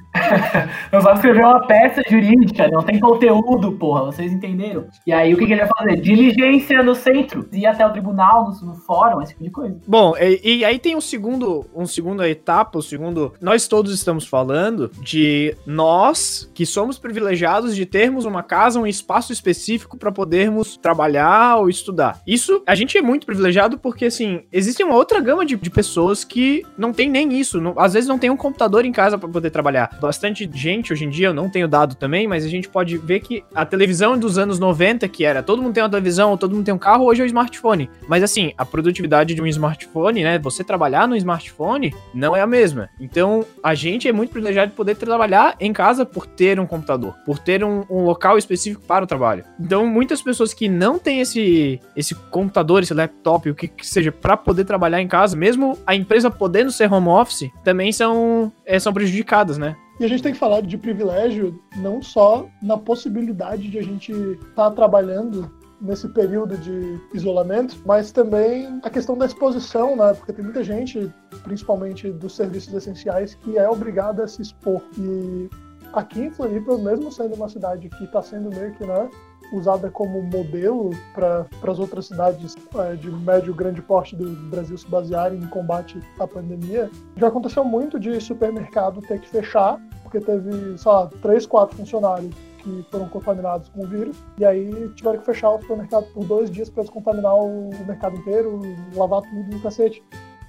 Não 0.92 1.00
sabe 1.00 1.14
escrever 1.16 1.44
uma 1.44 1.66
peça 1.66 2.02
jurídica, 2.08 2.68
não 2.68 2.82
tem 2.82 2.98
conteúdo, 3.00 3.72
porra, 3.72 4.04
vocês 4.06 4.32
entenderam? 4.32 4.86
E 5.06 5.12
aí 5.12 5.32
o 5.32 5.36
que, 5.38 5.46
que 5.46 5.52
ele 5.52 5.64
vai 5.64 5.70
fazer? 5.78 6.00
Diligência 6.00 6.82
no 6.82 6.94
centro, 6.94 7.48
ir 7.52 7.66
até 7.66 7.86
o 7.86 7.90
tribunal, 7.92 8.50
no, 8.50 8.66
no 8.68 8.74
fórum, 8.74 9.22
esse 9.22 9.32
tipo 9.32 9.44
de 9.44 9.50
coisa. 9.50 9.80
Bom, 9.86 10.14
e, 10.18 10.58
e 10.58 10.64
aí 10.64 10.78
tem 10.78 10.96
um 10.96 11.00
segundo, 11.00 11.64
um 11.74 11.86
segunda 11.86 12.28
etapa, 12.28 12.78
o 12.78 12.82
segundo. 12.82 13.32
Nós 13.40 13.66
todos 13.68 13.92
estamos 13.92 14.26
falando 14.26 14.90
de 15.00 15.54
nós 15.66 16.50
que 16.54 16.66
somos 16.66 16.98
privilegiados 16.98 17.74
de 17.74 17.86
termos 17.86 18.24
uma 18.24 18.42
casa, 18.42 18.80
um 18.80 18.86
espaço 18.86 19.32
específico 19.32 19.96
para 19.96 20.12
podermos 20.12 20.76
trabalhar 20.76 21.56
ou 21.56 21.68
estudar. 21.68 22.20
Isso 22.26 22.62
a 22.66 22.74
gente 22.74 22.98
é 22.98 23.02
muito 23.02 23.24
privilegiado 23.26 23.78
porque 23.78 24.06
assim 24.06 24.42
existe 24.52 24.82
uma 24.82 24.94
outra 24.94 25.20
gama 25.20 25.44
de, 25.46 25.56
de 25.56 25.70
pessoas 25.70 26.24
que 26.24 26.62
não 26.76 26.92
tem 26.92 27.08
nem 27.08 27.32
isso, 27.32 27.60
não- 27.60 27.74
às 27.78 27.94
vezes 27.94 28.08
não 28.08 28.18
tem 28.18 28.30
um 28.30 28.36
computador 28.36 28.67
em 28.86 28.92
casa 28.92 29.18
para 29.18 29.28
poder 29.28 29.50
trabalhar. 29.50 29.96
Bastante 30.00 30.48
gente 30.52 30.92
hoje 30.92 31.04
em 31.04 31.10
dia, 31.10 31.28
eu 31.28 31.34
não 31.34 31.48
tenho 31.48 31.68
dado 31.68 31.94
também, 31.94 32.26
mas 32.26 32.44
a 32.44 32.48
gente 32.48 32.68
pode 32.68 32.96
ver 32.98 33.20
que 33.20 33.44
a 33.54 33.64
televisão 33.64 34.18
dos 34.18 34.38
anos 34.38 34.58
90 34.58 35.08
que 35.08 35.24
era 35.24 35.42
todo 35.42 35.62
mundo 35.62 35.74
tem 35.74 35.82
uma 35.82 35.90
televisão, 35.90 36.36
todo 36.36 36.54
mundo 36.54 36.64
tem 36.64 36.74
um 36.74 36.78
carro, 36.78 37.04
hoje 37.04 37.22
é 37.22 37.24
o 37.24 37.26
smartphone. 37.26 37.90
Mas 38.06 38.22
assim, 38.22 38.52
a 38.56 38.64
produtividade 38.64 39.34
de 39.34 39.42
um 39.42 39.46
smartphone, 39.46 40.22
né? 40.22 40.38
Você 40.38 40.62
trabalhar 40.62 41.06
no 41.06 41.16
smartphone 41.16 41.94
não 42.14 42.36
é 42.36 42.40
a 42.40 42.46
mesma. 42.46 42.88
Então, 43.00 43.44
a 43.62 43.74
gente 43.74 44.08
é 44.08 44.12
muito 44.12 44.30
privilegiado 44.30 44.70
de 44.70 44.76
poder 44.76 44.96
trabalhar 44.96 45.56
em 45.60 45.72
casa 45.72 46.04
por 46.04 46.26
ter 46.26 46.58
um 46.58 46.66
computador, 46.66 47.14
por 47.24 47.38
ter 47.38 47.64
um, 47.64 47.84
um 47.90 48.04
local 48.04 48.38
específico 48.38 48.82
para 48.86 49.04
o 49.04 49.06
trabalho. 49.06 49.44
Então, 49.60 49.86
muitas 49.86 50.22
pessoas 50.22 50.52
que 50.52 50.68
não 50.68 50.98
têm 50.98 51.20
esse, 51.20 51.80
esse 51.96 52.14
computador, 52.14 52.82
esse 52.82 52.94
laptop, 52.94 53.50
o 53.50 53.54
que, 53.54 53.68
que 53.68 53.86
seja, 53.86 54.12
para 54.12 54.36
poder 54.36 54.64
trabalhar 54.64 55.00
em 55.00 55.08
casa, 55.08 55.36
mesmo 55.36 55.78
a 55.86 55.94
empresa 55.94 56.30
podendo 56.30 56.70
ser 56.70 56.92
home 56.92 57.08
office, 57.08 57.50
também 57.64 57.92
são, 57.92 58.52
é, 58.68 58.78
são 58.78 58.92
prejudicadas, 58.92 59.56
né? 59.56 59.74
E 59.98 60.04
a 60.04 60.08
gente 60.08 60.22
tem 60.22 60.32
que 60.32 60.38
falar 60.38 60.60
de 60.60 60.76
privilégio 60.76 61.58
não 61.76 62.02
só 62.02 62.46
na 62.62 62.76
possibilidade 62.76 63.68
de 63.68 63.78
a 63.78 63.82
gente 63.82 64.12
estar 64.12 64.70
trabalhando 64.72 65.50
nesse 65.80 66.06
período 66.08 66.56
de 66.58 67.00
isolamento, 67.14 67.76
mas 67.86 68.12
também 68.12 68.78
a 68.82 68.90
questão 68.90 69.16
da 69.16 69.24
exposição, 69.24 69.96
né? 69.96 70.12
Porque 70.12 70.34
tem 70.34 70.44
muita 70.44 70.62
gente, 70.62 71.10
principalmente 71.42 72.10
dos 72.10 72.36
serviços 72.36 72.74
essenciais, 72.74 73.34
que 73.36 73.56
é 73.56 73.68
obrigada 73.68 74.24
a 74.24 74.28
se 74.28 74.42
expor. 74.42 74.82
E 74.98 75.48
aqui 75.94 76.20
em 76.20 76.30
Floripa, 76.30 76.76
mesmo 76.76 77.10
sendo 77.10 77.34
uma 77.34 77.48
cidade 77.48 77.88
que 77.88 78.04
está 78.04 78.20
sendo 78.22 78.50
meio 78.50 78.74
que, 78.74 78.84
né? 78.84 79.08
Usada 79.52 79.90
como 79.90 80.22
modelo 80.22 80.90
para 81.14 81.46
as 81.62 81.78
outras 81.78 82.06
cidades 82.06 82.54
é, 82.76 82.94
de 82.94 83.10
médio 83.10 83.54
grande 83.54 83.80
porte 83.80 84.14
do 84.14 84.30
Brasil 84.50 84.76
se 84.76 84.86
basearem 84.88 85.38
no 85.38 85.48
combate 85.48 86.00
à 86.18 86.26
pandemia, 86.26 86.90
já 87.16 87.28
aconteceu 87.28 87.64
muito 87.64 87.98
de 87.98 88.20
supermercado 88.20 89.00
ter 89.02 89.20
que 89.20 89.28
fechar, 89.28 89.80
porque 90.02 90.20
teve, 90.20 90.78
sei 90.78 90.92
lá, 90.92 91.10
três, 91.22 91.46
quatro 91.46 91.76
funcionários 91.76 92.34
que 92.58 92.84
foram 92.90 93.08
contaminados 93.08 93.68
com 93.68 93.84
o 93.84 93.86
vírus, 93.86 94.16
e 94.38 94.44
aí 94.44 94.88
tiveram 94.94 95.18
que 95.18 95.26
fechar 95.26 95.50
o 95.50 95.60
supermercado 95.60 96.04
por 96.12 96.24
dois 96.24 96.50
dias 96.50 96.68
para 96.68 96.82
descontaminar 96.82 97.34
o 97.34 97.70
mercado 97.86 98.16
inteiro, 98.16 98.60
lavar 98.94 99.22
tudo 99.22 99.50
no 99.50 99.60
cacete. 99.60 100.02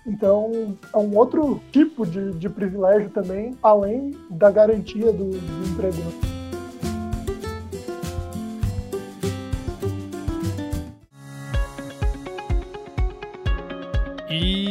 Então, 0.08 0.76
é 0.94 0.98
um 0.98 1.16
outro 1.16 1.62
tipo 1.72 2.06
de, 2.06 2.32
de 2.34 2.50
privilégio 2.50 3.10
também, 3.10 3.56
além 3.62 4.16
da 4.30 4.50
garantia 4.50 5.14
do, 5.14 5.30
do 5.30 5.70
emprego. 5.70 6.39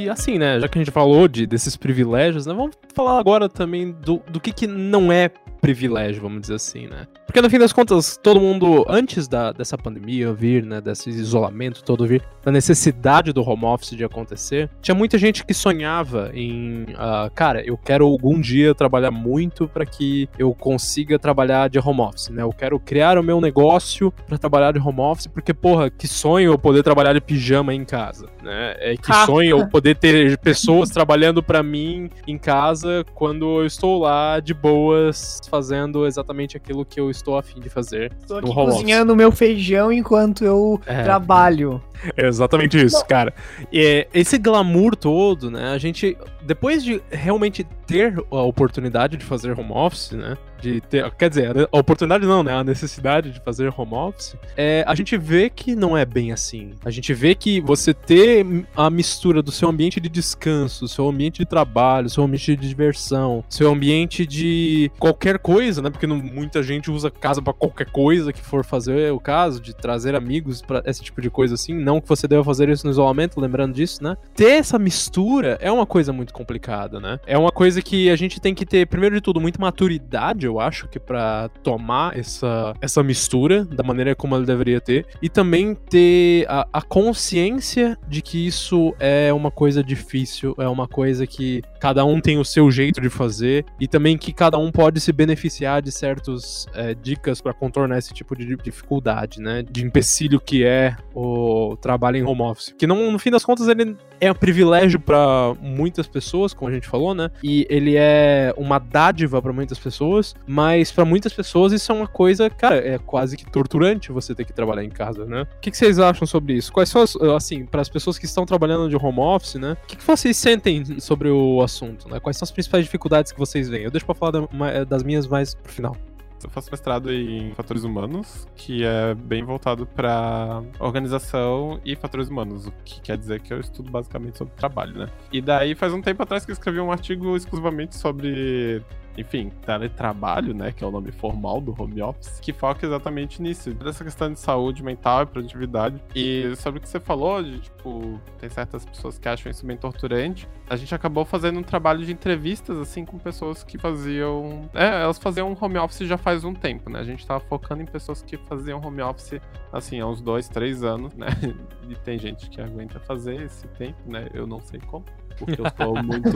E 0.09 0.11
assim, 0.11 0.39
né, 0.39 0.59
já 0.59 0.67
que 0.67 0.79
a 0.79 0.83
gente 0.83 0.91
falou 0.91 1.29
de, 1.29 1.47
desses 1.47 1.77
privilégios, 1.77 2.47
né, 2.47 2.55
vamos 2.55 2.75
falar 2.95 3.19
agora 3.19 3.47
também 3.47 3.93
do, 3.93 4.23
do 4.27 4.41
que, 4.41 4.55
que 4.55 4.67
não 4.67 5.13
é 5.13 5.31
privilégio, 5.61 6.23
vamos 6.23 6.41
dizer 6.43 6.55
assim, 6.55 6.87
né? 6.87 7.07
Porque 7.27 7.43
no 7.43 7.51
fim 7.51 7.59
das 7.59 7.73
contas, 7.73 8.19
todo 8.23 8.41
mundo, 8.41 8.85
antes 8.89 9.29
da, 9.29 9.53
dessa 9.53 9.77
pandemia 9.77 10.33
vir, 10.33 10.65
né, 10.65 10.81
desse 10.81 11.11
isolamento 11.11 11.83
todo 11.85 12.07
vir, 12.07 12.23
da 12.43 12.51
necessidade 12.51 13.33
do 13.33 13.43
home 13.43 13.65
office 13.65 13.91
de 13.97 14.05
acontecer, 14.05 14.71
tinha 14.81 14.95
muita 14.95 15.19
gente 15.19 15.45
que 15.45 15.53
sonhava 15.53 16.31
em, 16.33 16.87
ah, 16.97 17.31
cara, 17.35 17.63
eu 17.67 17.77
quero 17.77 18.07
algum 18.07 18.41
dia 18.41 18.75
trabalhar 18.75 19.11
muito 19.11 19.69
para 19.69 19.85
que 19.85 20.29
eu 20.39 20.55
consiga 20.55 21.19
trabalhar 21.19 21.69
de 21.69 21.79
home 21.79 22.01
office, 22.01 22.31
né? 22.31 22.43
Eu 22.43 22.53
quero 22.53 22.79
criar 22.81 23.19
o 23.19 23.23
meu 23.23 23.41
negócio 23.41 24.13
para 24.27 24.39
trabalhar 24.39 24.73
de 24.73 24.79
home 24.79 25.01
office, 25.01 25.27
porque, 25.27 25.53
porra, 25.53 25.91
que 25.91 26.09
sonho 26.09 26.53
eu 26.53 26.59
poder 26.59 26.83
trabalhar 26.83 27.13
de 27.13 27.21
pijama 27.21 27.75
em 27.75 27.85
casa, 27.85 28.27
né? 28.43 28.75
É 28.79 28.97
que 28.97 29.13
Ah. 29.13 29.27
sonho 29.27 29.59
eu 29.59 29.69
poder 29.69 29.97
ter 29.97 30.39
pessoas 30.39 30.89
trabalhando 30.91 31.43
para 31.43 31.63
mim 31.63 32.09
em 32.27 32.39
casa 32.39 33.05
quando 33.15 33.61
eu 33.61 33.67
estou 33.67 33.99
lá 34.01 34.41
de 34.41 34.55
boas 34.55 35.41
fazendo 35.49 36.07
exatamente 36.07 36.57
aquilo 36.57 36.85
que 36.85 37.01
eu 37.01 37.11
estou 37.11 37.37
afim 37.39 37.59
de 37.61 37.69
fazer 37.69 38.13
no 38.29 38.37
aqui 38.39 38.53
cozinhando 38.53 39.17
meu 39.17 39.33
feijão 39.33 39.93
enquanto 39.93 40.45
eu 40.45 40.81
É. 40.87 41.03
trabalho. 41.03 41.83
É 42.17 42.27
exatamente 42.29 42.77
isso, 42.83 43.05
cara. 43.07 43.35
E, 43.73 44.07
esse 44.15 44.39
glamour 44.39 44.95
todo, 44.95 45.51
né? 45.51 45.73
A 45.73 45.79
gente, 45.79 46.17
depois 46.43 46.85
de 46.85 47.03
realmente 47.11 47.65
ter 47.87 48.15
a 48.31 48.43
oportunidade 48.43 49.17
de 49.17 49.25
fazer 49.25 49.59
home 49.59 49.73
office, 49.73 50.13
né? 50.13 50.37
De 50.61 50.81
ter, 50.81 51.11
quer 51.13 51.29
dizer, 51.29 51.69
a 51.71 51.79
oportunidade 51.79 52.27
não, 52.27 52.43
né? 52.43 52.53
A 52.53 52.65
necessidade 52.65 53.31
de 53.31 53.41
fazer 53.41 53.73
home 53.77 53.95
office, 53.95 54.37
é, 54.57 54.85
a 54.87 54.95
gente 54.95 55.17
vê 55.17 55.49
que 55.49 55.77
não 55.77 55.97
é 55.97 56.05
bem 56.05 56.33
assim. 56.33 56.73
A 56.85 56.91
gente 56.91 57.15
vê 57.15 57.35
que 57.35 57.61
você 57.61 57.95
ter 57.95 58.45
a 58.77 58.91
mistura 58.91 59.43
do 59.43 59.53
seu 59.53 59.69
ambiente 59.69 60.01
de 60.01 60.09
descanso, 60.09 60.89
seu 60.89 61.09
ambiente 61.09 61.39
de 61.39 61.47
trabalho, 61.47 62.09
seu 62.11 62.25
ambiente 62.25 62.57
de 62.57 62.69
diversão, 62.69 63.45
seu 63.49 63.71
ambiente 63.71 64.27
de 64.27 64.91
qualquer 64.99 65.39
coisa, 65.39 65.81
né? 65.83 65.91
Porque 65.91 66.07
não- 66.07 66.17
muita 66.17 66.63
gente 66.63 66.91
usa 66.91 67.11
casa 67.11 67.41
pra 67.41 67.53
qualquer 67.53 67.91
coisa 67.91 68.33
que 68.33 68.41
for 68.41 68.65
fazer 68.65 69.13
o 69.13 69.21
caso, 69.21 69.61
de 69.61 69.75
trazer 69.75 70.15
amigos 70.15 70.61
pra 70.63 70.83
esse 70.85 71.03
tipo 71.03 71.21
de 71.21 71.31
coisa 71.31 71.55
assim. 71.55 71.75
Não 71.75 72.01
que 72.01 72.09
você 72.09 72.27
deva 72.27 72.43
fazer 72.43 72.69
isso 72.69 72.85
no 72.85 72.91
isolamento, 72.91 73.41
lembrando 73.41 73.75
disso, 73.75 74.03
né? 74.03 74.17
Ter 74.35 74.53
essa 74.59 74.79
mistura 74.79 75.57
é 75.61 75.71
uma 75.71 75.87
coisa 75.87 76.13
muito 76.13 76.33
complicada, 76.33 76.99
né? 76.99 77.21
É 77.27 77.39
uma 77.39 77.53
coisa 77.53 77.81
que 77.81 78.11
a 78.11 78.17
gente 78.17 78.41
tem 78.41 78.55
que 78.55 78.67
ter, 78.67 78.87
primeiro 78.87 79.15
de 79.15 79.21
tudo, 79.21 79.41
muita 79.41 79.61
maturidade, 79.61 80.48
eu 80.49 80.61
acho, 80.61 80.89
que 80.89 80.99
pra 80.99 81.49
tomar 81.63 82.19
essa, 82.19 82.75
essa 82.81 83.03
mistura 83.03 83.65
da 83.65 83.83
maneira 83.83 84.15
como 84.15 84.35
ela 84.35 84.45
deveria 84.45 84.81
ter, 84.81 85.07
e 85.23 85.29
também 85.29 85.75
ter 85.75 86.47
a, 86.49 86.67
a 86.73 86.83
consciência 86.83 87.99
de 88.09 88.23
que 88.23 88.47
isso 88.47 88.95
é 88.99 89.33
uma 89.33 89.51
coisa 89.51 89.83
difícil, 89.83 90.55
é 90.59 90.69
uma 90.69 90.89
coisa 90.89 91.27
que 91.27 91.63
cada 91.81 92.05
um 92.05 92.21
tem 92.21 92.39
o 92.39 92.45
seu 92.45 92.71
jeito 92.71 93.01
de 93.01 93.09
fazer, 93.09 93.65
e 93.79 93.87
também 93.87 94.17
que 94.17 94.33
cada 94.33 94.59
um 94.59 94.73
pode 94.73 95.01
se 95.01 95.13
beneficiar 95.13 95.83
de 95.83 95.93
certas 95.93 96.67
é, 96.75 96.95
dicas 96.95 97.41
pra 97.41 97.53
contornar 97.53 97.99
esse 97.99 98.13
tipo 98.13 98.37
de 98.37 98.57
dificuldade, 98.57 99.41
né? 99.41 99.63
De 99.63 99.85
empecilho 99.85 100.41
que 100.41 100.65
é 100.65 100.97
o 101.15 101.77
trabalho 101.81 102.17
em 102.17 102.25
home 102.25 102.43
office. 102.43 102.75
Que 102.77 102.87
não, 102.87 103.11
no 103.13 103.19
fim 103.19 103.31
das 103.31 103.45
contas 103.45 103.69
ele 103.69 103.97
é 104.21 104.31
um 104.31 104.35
privilégio 104.35 104.99
pra 104.99 105.55
muitas 105.61 106.07
pessoas, 106.07 106.53
como 106.53 106.71
a 106.71 106.75
gente 106.75 106.89
falou, 106.89 107.15
né? 107.15 107.31
E 107.43 107.67
ele 107.71 107.95
é 107.97 108.53
uma 108.57 108.79
dádiva 108.79 109.41
pra 109.41 109.53
muitas 109.53 109.79
pessoas, 109.79 110.35
mas 110.47 110.91
pra 110.91 111.05
muitas 111.05 111.33
pessoas 111.33 111.73
isso 111.73 111.91
é 111.93 111.95
uma 111.95 112.07
coisa, 112.07 112.51
cara, 112.51 112.77
é 112.77 112.99
quase 112.99 113.37
que 113.37 113.45
torturante 113.51 114.11
você 114.13 114.35
ter 114.35 114.45
que 114.45 114.53
trabalhar 114.53 114.83
em 114.85 114.91
casa, 114.91 115.25
né? 115.25 115.43
O 115.43 115.61
que, 115.61 115.71
que 115.71 115.77
vocês 115.77 115.99
acham 115.99 116.27
sobre 116.27 116.55
isso? 116.55 116.73
Quais 116.73 116.89
são 116.89 117.03
as, 117.03 117.15
assim, 117.17 117.65
para 117.65 117.81
as 117.81 117.89
pessoas 117.89 118.19
que 118.19 118.25
estão 118.27 118.45
trabalhando 118.45 118.89
de 118.89 118.97
home 118.97 119.21
office, 119.21 119.55
né? 119.55 119.77
O 119.85 119.87
que, 119.87 119.97
que 119.97 120.05
vocês 120.05 120.37
sentem 120.37 120.99
sobre 121.01 121.29
o 121.29 121.63
assunto, 121.63 122.09
né? 122.09 122.19
Quais 122.21 122.37
são 122.37 122.45
as 122.45 122.51
principais 122.51 122.85
dificuldades 122.85 123.33
que 123.33 123.39
vocês 123.39 123.69
veem? 123.69 123.85
Eu 123.85 123.91
deixo 123.91 124.07
pra 124.07 124.15
falar 124.15 124.33
da- 124.33 124.85
das 124.85 125.03
minhas 125.03 125.27
mais 125.27 125.55
pro 125.55 125.73
final. 125.73 125.97
Eu 126.45 126.51
faço 126.51 126.71
mestrado 126.71 127.13
em 127.13 127.53
fatores 127.55 127.85
humanos, 127.85 128.47
que 128.55 128.85
é 128.85 129.15
bem 129.15 129.43
voltado 129.43 129.87
para 129.87 130.63
organização 130.79 131.81
e 131.85 131.97
fatores 131.97 132.29
humanos, 132.29 132.67
o 132.67 132.73
que 132.85 133.01
quer 133.01 133.17
dizer 133.17 133.41
que 133.41 133.53
eu 133.53 133.61
estudo 133.61 133.91
basicamente 133.91 134.39
sobre 134.39 134.55
trabalho, 134.55 134.99
né? 134.99 135.09
E 135.33 135.41
daí 135.41 135.75
faz 135.75 135.93
um 135.93 136.01
tempo 136.01 136.23
atrás 136.23 136.45
que 136.45 136.51
eu 136.51 136.55
escrevi 136.55 136.81
um 136.81 136.93
artigo 136.93 137.37
exclusivamente 137.37 137.97
sobre 137.97 138.83
enfim, 139.19 139.51
teletrabalho, 139.67 140.55
né, 140.55 140.71
que 140.71 140.85
é 140.85 140.87
o 140.87 140.91
nome 140.91 141.11
formal 141.11 141.61
do 141.61 141.75
home 141.77 142.01
office, 142.01 142.39
que 142.41 142.53
foca 142.53 142.87
exatamente 142.87 143.43
nisso, 143.43 143.75
dessa 143.75 144.05
questão 144.05 144.33
de 144.33 144.39
saúde 144.39 144.83
mental 144.83 145.25
e 145.25 145.27
produtividade. 145.27 146.01
E 146.15 146.55
sobre 146.57 146.79
o 146.79 146.81
que 146.81 146.89
você 146.89 147.01
falou, 147.01 147.43
de, 147.43 147.61
tipo, 147.61 148.21
tem 148.39 148.49
certas 148.49 148.85
pessoas 148.85 149.19
que 149.19 149.29
acham 149.29 149.51
isso 149.51 149.67
bem 149.67 149.77
torturante, 149.77 150.49
a 150.71 150.77
gente 150.77 150.95
acabou 150.95 151.25
fazendo 151.25 151.59
um 151.59 151.63
trabalho 151.63 152.05
de 152.05 152.13
entrevistas, 152.13 152.79
assim, 152.79 153.05
com 153.05 153.19
pessoas 153.19 153.65
que 153.65 153.77
faziam... 153.77 154.71
É, 154.73 155.03
elas 155.03 155.19
faziam 155.19 155.57
home 155.61 155.79
office 155.79 156.07
já 156.07 156.17
faz 156.17 156.45
um 156.45 156.55
tempo, 156.55 156.89
né, 156.89 157.01
a 157.01 157.05
gente 157.05 157.27
tava 157.27 157.41
focando 157.41 157.83
em 157.83 157.87
pessoas 157.87 158.23
que 158.23 158.37
faziam 158.37 158.81
home 158.81 159.03
office, 159.03 159.41
assim, 159.73 159.99
há 159.99 160.07
uns 160.07 160.21
dois, 160.21 160.49
três 160.49 160.85
anos, 160.85 161.13
né, 161.15 161.27
e 161.91 161.97
tem 161.97 162.19
gente 162.19 162.49
que 162.49 162.61
aguenta 162.61 163.01
fazer 163.01 163.43
esse 163.43 163.67
tempo, 163.69 163.99
né, 164.07 164.29
eu 164.33 164.47
não 164.47 164.61
sei 164.61 164.81
como 164.87 165.05
porque 165.39 165.61
eu 165.61 165.65
sou 165.77 166.03
muito, 166.03 166.29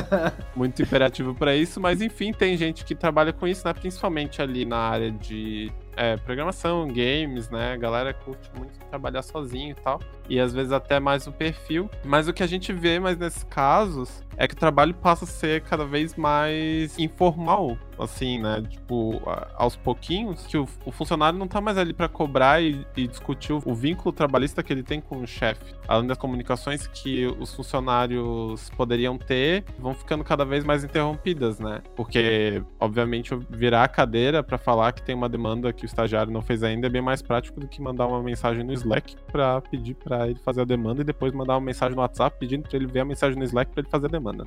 muito 0.56 0.82
imperativo 0.82 1.34
para 1.34 1.54
isso, 1.54 1.80
mas 1.80 2.00
enfim, 2.00 2.32
tem 2.32 2.56
gente 2.56 2.84
que 2.84 2.94
trabalha 2.94 3.32
com 3.32 3.46
isso, 3.46 3.66
né? 3.66 3.72
Principalmente 3.72 4.40
ali 4.40 4.64
na 4.64 4.78
área 4.78 5.10
de 5.10 5.70
é, 5.96 6.16
programação, 6.16 6.86
games, 6.88 7.48
né? 7.50 7.72
A 7.72 7.76
galera 7.76 8.12
curte 8.12 8.50
muito 8.56 8.78
trabalhar 8.90 9.22
sozinho 9.22 9.70
e 9.70 9.74
tal. 9.74 10.00
E 10.28 10.38
às 10.40 10.52
vezes 10.52 10.72
até 10.72 11.00
mais 11.00 11.26
o 11.26 11.32
perfil. 11.32 11.90
Mas 12.04 12.28
o 12.28 12.32
que 12.32 12.42
a 12.42 12.46
gente 12.46 12.72
vê 12.72 12.98
mais 12.98 13.16
nesses 13.16 13.44
casos 13.44 14.25
é 14.36 14.46
que 14.46 14.54
o 14.54 14.56
trabalho 14.56 14.94
passa 14.94 15.24
a 15.24 15.28
ser 15.28 15.62
cada 15.62 15.84
vez 15.84 16.14
mais 16.14 16.98
informal, 16.98 17.76
assim, 17.98 18.38
né? 18.38 18.62
Tipo, 18.68 19.20
aos 19.54 19.76
pouquinhos, 19.76 20.46
que 20.46 20.58
o, 20.58 20.68
o 20.84 20.92
funcionário 20.92 21.38
não 21.38 21.48
tá 21.48 21.60
mais 21.60 21.78
ali 21.78 21.92
para 21.92 22.08
cobrar 22.08 22.62
e, 22.62 22.86
e 22.96 23.06
discutir 23.06 23.52
o, 23.52 23.62
o 23.64 23.74
vínculo 23.74 24.12
trabalhista 24.12 24.62
que 24.62 24.72
ele 24.72 24.82
tem 24.82 25.00
com 25.00 25.18
o 25.18 25.26
chefe. 25.26 25.74
Além 25.88 26.06
das 26.06 26.18
comunicações 26.18 26.86
que 26.86 27.26
os 27.26 27.54
funcionários 27.54 28.70
poderiam 28.70 29.16
ter, 29.16 29.64
vão 29.78 29.94
ficando 29.94 30.22
cada 30.24 30.44
vez 30.44 30.64
mais 30.64 30.84
interrompidas, 30.84 31.58
né? 31.58 31.80
Porque, 31.94 32.62
obviamente, 32.78 33.34
virar 33.48 33.84
a 33.84 33.88
cadeira 33.88 34.42
para 34.42 34.58
falar 34.58 34.92
que 34.92 35.02
tem 35.02 35.14
uma 35.14 35.28
demanda 35.28 35.72
que 35.72 35.84
o 35.84 35.86
estagiário 35.86 36.32
não 36.32 36.42
fez 36.42 36.62
ainda 36.62 36.86
é 36.86 36.90
bem 36.90 37.02
mais 37.02 37.22
prático 37.22 37.60
do 37.60 37.68
que 37.68 37.80
mandar 37.80 38.06
uma 38.06 38.22
mensagem 38.22 38.62
no 38.62 38.72
Slack 38.72 39.16
para 39.30 39.60
pedir 39.60 39.94
para 39.94 40.28
ele 40.28 40.38
fazer 40.38 40.62
a 40.62 40.64
demanda 40.64 41.02
e 41.02 41.04
depois 41.04 41.32
mandar 41.32 41.54
uma 41.54 41.60
mensagem 41.60 41.94
no 41.94 42.02
WhatsApp 42.02 42.36
pedindo 42.38 42.68
para 42.68 42.76
ele 42.76 42.86
ver 42.86 43.00
a 43.00 43.04
mensagem 43.04 43.38
no 43.38 43.44
Slack 43.44 43.72
para 43.72 43.80
ele 43.80 43.88
fazer 43.88 44.06
a 44.06 44.10
demanda. 44.10 44.25
Né? 44.32 44.44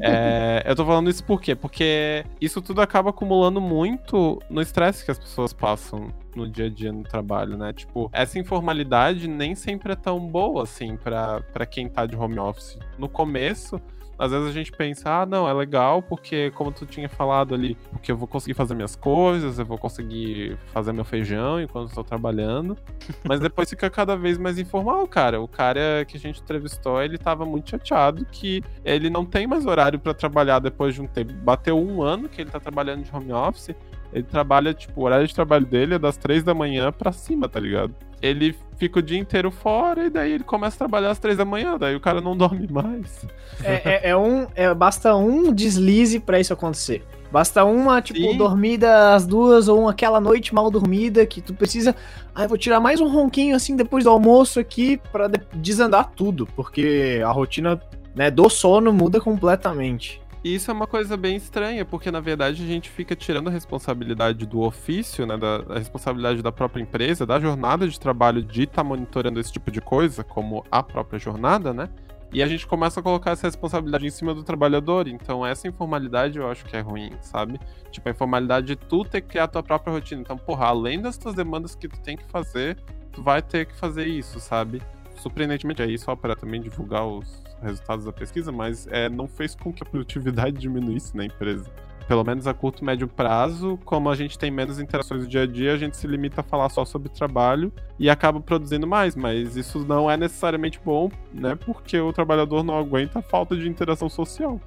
É, 0.00 0.62
eu 0.66 0.74
tô 0.76 0.84
falando 0.84 1.08
isso 1.10 1.24
por 1.24 1.40
quê? 1.40 1.54
Porque 1.54 2.24
isso 2.40 2.60
tudo 2.60 2.80
acaba 2.80 3.10
acumulando 3.10 3.60
muito 3.60 4.40
no 4.50 4.60
estresse 4.60 5.04
que 5.04 5.10
as 5.10 5.18
pessoas 5.18 5.52
passam 5.52 6.12
no 6.34 6.48
dia 6.48 6.66
a 6.66 6.68
dia 6.68 6.92
no 6.92 7.02
trabalho, 7.02 7.56
né? 7.56 7.72
Tipo, 7.72 8.10
essa 8.12 8.38
informalidade 8.38 9.26
nem 9.26 9.54
sempre 9.54 9.92
é 9.92 9.96
tão 9.96 10.20
boa, 10.20 10.64
assim, 10.64 10.96
pra 10.96 11.66
quem 11.68 11.88
tá 11.88 12.04
de 12.06 12.14
home 12.14 12.38
office. 12.38 12.78
No 12.98 13.08
começo, 13.08 13.80
às 14.18 14.30
vezes 14.32 14.48
a 14.48 14.52
gente 14.52 14.72
pensa, 14.72 15.22
ah, 15.22 15.26
não, 15.26 15.48
é 15.48 15.52
legal 15.52 16.02
porque, 16.02 16.50
como 16.52 16.72
tu 16.72 16.86
tinha 16.86 17.08
falado 17.08 17.54
ali, 17.54 17.76
porque 17.90 18.10
eu 18.10 18.16
vou 18.16 18.26
conseguir 18.26 18.54
fazer 18.54 18.74
minhas 18.74 18.96
coisas, 18.96 19.58
eu 19.58 19.64
vou 19.64 19.78
conseguir 19.78 20.58
fazer 20.72 20.92
meu 20.92 21.04
feijão 21.04 21.60
enquanto 21.60 21.88
estou 21.88 22.04
trabalhando. 22.04 22.76
Mas 23.24 23.40
depois 23.40 23.68
fica 23.68 23.88
cada 23.90 24.16
vez 24.16 24.38
mais 24.38 24.58
informal, 24.58 25.06
cara. 25.06 25.40
O 25.40 25.48
cara 25.48 26.04
que 26.06 26.16
a 26.16 26.20
gente 26.20 26.40
entrevistou, 26.40 27.02
ele 27.02 27.18
tava 27.18 27.44
muito 27.44 27.70
chateado 27.70 28.24
que 28.26 28.62
ele 28.84 29.10
não 29.10 29.24
tem 29.24 29.46
mais 29.46 29.66
horário 29.66 29.98
pra 29.98 30.14
trabalhar 30.14 30.58
depois 30.58 30.94
de 30.94 31.02
um 31.02 31.06
tempo. 31.06 31.32
Bateu 31.34 31.78
um 31.78 32.02
ano 32.02 32.28
que 32.28 32.40
ele 32.40 32.50
tá 32.50 32.60
trabalhando 32.60 33.04
de 33.04 33.14
home 33.14 33.32
office. 33.32 33.74
Ele 34.12 34.22
trabalha, 34.22 34.72
tipo, 34.72 35.00
o 35.00 35.04
horário 35.04 35.26
de 35.26 35.34
trabalho 35.34 35.66
dele 35.66 35.94
é 35.94 35.98
das 35.98 36.16
três 36.16 36.42
da 36.42 36.54
manhã 36.54 36.90
pra 36.92 37.12
cima, 37.12 37.48
tá 37.48 37.60
ligado? 37.60 37.94
Ele 38.22 38.54
fica 38.78 38.98
o 38.98 39.02
dia 39.02 39.18
inteiro 39.18 39.50
fora 39.50 40.06
e 40.06 40.10
daí 40.10 40.32
ele 40.32 40.44
começa 40.44 40.76
a 40.76 40.78
trabalhar 40.78 41.10
às 41.10 41.18
três 41.18 41.36
da 41.36 41.44
manhã, 41.44 41.76
daí 41.78 41.94
o 41.94 42.00
cara 42.00 42.20
não 42.20 42.34
dorme 42.38 42.66
mais. 42.70 43.26
É, 43.62 44.06
é- 44.06 44.10
é 44.10 44.16
um. 44.16 44.46
é- 44.54 44.72
basta 44.74 45.14
um 45.14 45.52
deslize 45.52 46.18
pra 46.20 46.40
isso 46.40 46.52
acontecer. 46.52 47.04
Basta 47.30 47.64
uma, 47.64 48.00
tipo, 48.00 48.20
Sim. 48.20 48.36
dormida 48.38 49.12
às 49.14 49.26
duas, 49.26 49.66
ou 49.68 49.88
aquela 49.88 50.20
noite 50.20 50.54
mal 50.54 50.70
dormida 50.70 51.26
que 51.26 51.40
tu 51.42 51.52
precisa. 51.52 51.94
Ah, 52.34 52.44
eu 52.44 52.48
vou 52.48 52.56
tirar 52.56 52.78
mais 52.80 53.00
um 53.00 53.08
ronquinho 53.08 53.54
assim 53.56 53.74
depois 53.76 54.04
do 54.04 54.10
almoço 54.10 54.60
aqui 54.60 54.96
pra 55.10 55.26
de- 55.26 55.40
desandar 55.54 56.12
tudo, 56.14 56.46
porque 56.54 57.20
a 57.24 57.30
rotina 57.32 57.80
né, 58.14 58.30
do 58.30 58.48
sono 58.48 58.92
muda 58.92 59.20
completamente. 59.20 60.22
E 60.44 60.54
isso 60.54 60.70
é 60.70 60.74
uma 60.74 60.86
coisa 60.86 61.16
bem 61.16 61.36
estranha, 61.36 61.84
porque 61.84 62.10
na 62.10 62.20
verdade 62.20 62.62
a 62.62 62.66
gente 62.66 62.88
fica 62.88 63.16
tirando 63.16 63.48
a 63.48 63.50
responsabilidade 63.50 64.46
do 64.46 64.60
ofício, 64.60 65.26
né, 65.26 65.36
da 65.36 65.64
a 65.68 65.78
responsabilidade 65.78 66.42
da 66.42 66.52
própria 66.52 66.82
empresa, 66.82 67.26
da 67.26 67.40
jornada 67.40 67.88
de 67.88 67.98
trabalho 67.98 68.42
de 68.42 68.62
estar 68.62 68.84
monitorando 68.84 69.40
esse 69.40 69.52
tipo 69.52 69.70
de 69.70 69.80
coisa, 69.80 70.22
como 70.22 70.64
a 70.70 70.82
própria 70.82 71.18
jornada, 71.18 71.72
né? 71.72 71.88
E 72.32 72.42
a 72.42 72.46
gente 72.46 72.66
começa 72.66 73.00
a 73.00 73.02
colocar 73.02 73.30
essa 73.30 73.46
responsabilidade 73.46 74.06
em 74.06 74.10
cima 74.10 74.34
do 74.34 74.42
trabalhador. 74.42 75.08
Então 75.08 75.44
essa 75.44 75.66
informalidade 75.68 76.38
eu 76.38 76.50
acho 76.50 76.64
que 76.64 76.76
é 76.76 76.80
ruim, 76.80 77.10
sabe? 77.20 77.58
Tipo, 77.90 78.08
a 78.08 78.12
informalidade 78.12 78.66
de 78.66 78.76
tu 78.76 79.04
ter 79.04 79.20
que 79.20 79.28
criar 79.28 79.44
a 79.44 79.48
tua 79.48 79.62
própria 79.62 79.92
rotina. 79.92 80.20
Então, 80.20 80.36
porra, 80.36 80.66
além 80.66 81.00
das 81.00 81.16
tuas 81.16 81.34
demandas 81.34 81.74
que 81.74 81.88
tu 81.88 82.00
tem 82.00 82.16
que 82.16 82.24
fazer, 82.26 82.76
tu 83.12 83.22
vai 83.22 83.40
ter 83.40 83.66
que 83.66 83.76
fazer 83.76 84.06
isso, 84.06 84.38
sabe? 84.38 84.82
Surpreendentemente, 85.16 85.82
aí 85.82 85.98
só 85.98 86.14
para 86.14 86.36
também 86.36 86.60
divulgar 86.60 87.06
os 87.06 87.42
resultados 87.62 88.04
da 88.04 88.12
pesquisa, 88.12 88.52
mas 88.52 88.86
é, 88.88 89.08
não 89.08 89.26
fez 89.26 89.54
com 89.54 89.72
que 89.72 89.82
a 89.82 89.86
produtividade 89.86 90.56
diminuísse 90.58 91.16
na 91.16 91.24
empresa. 91.24 91.70
Pelo 92.06 92.22
menos 92.22 92.46
a 92.46 92.54
curto 92.54 92.82
e 92.82 92.84
médio 92.84 93.08
prazo, 93.08 93.80
como 93.84 94.08
a 94.08 94.14
gente 94.14 94.38
tem 94.38 94.48
menos 94.48 94.78
interações 94.78 95.22
no 95.22 95.28
dia 95.28 95.42
a 95.42 95.46
dia, 95.46 95.72
a 95.72 95.76
gente 95.76 95.96
se 95.96 96.06
limita 96.06 96.40
a 96.40 96.44
falar 96.44 96.68
só 96.68 96.84
sobre 96.84 97.08
trabalho 97.08 97.72
e 97.98 98.08
acaba 98.08 98.40
produzindo 98.40 98.86
mais, 98.86 99.16
mas 99.16 99.56
isso 99.56 99.80
não 99.80 100.08
é 100.08 100.16
necessariamente 100.16 100.80
bom, 100.84 101.10
né? 101.32 101.56
Porque 101.56 101.98
o 101.98 102.12
trabalhador 102.12 102.62
não 102.62 102.78
aguenta 102.78 103.18
a 103.18 103.22
falta 103.22 103.56
de 103.56 103.68
interação 103.68 104.08
social. 104.08 104.60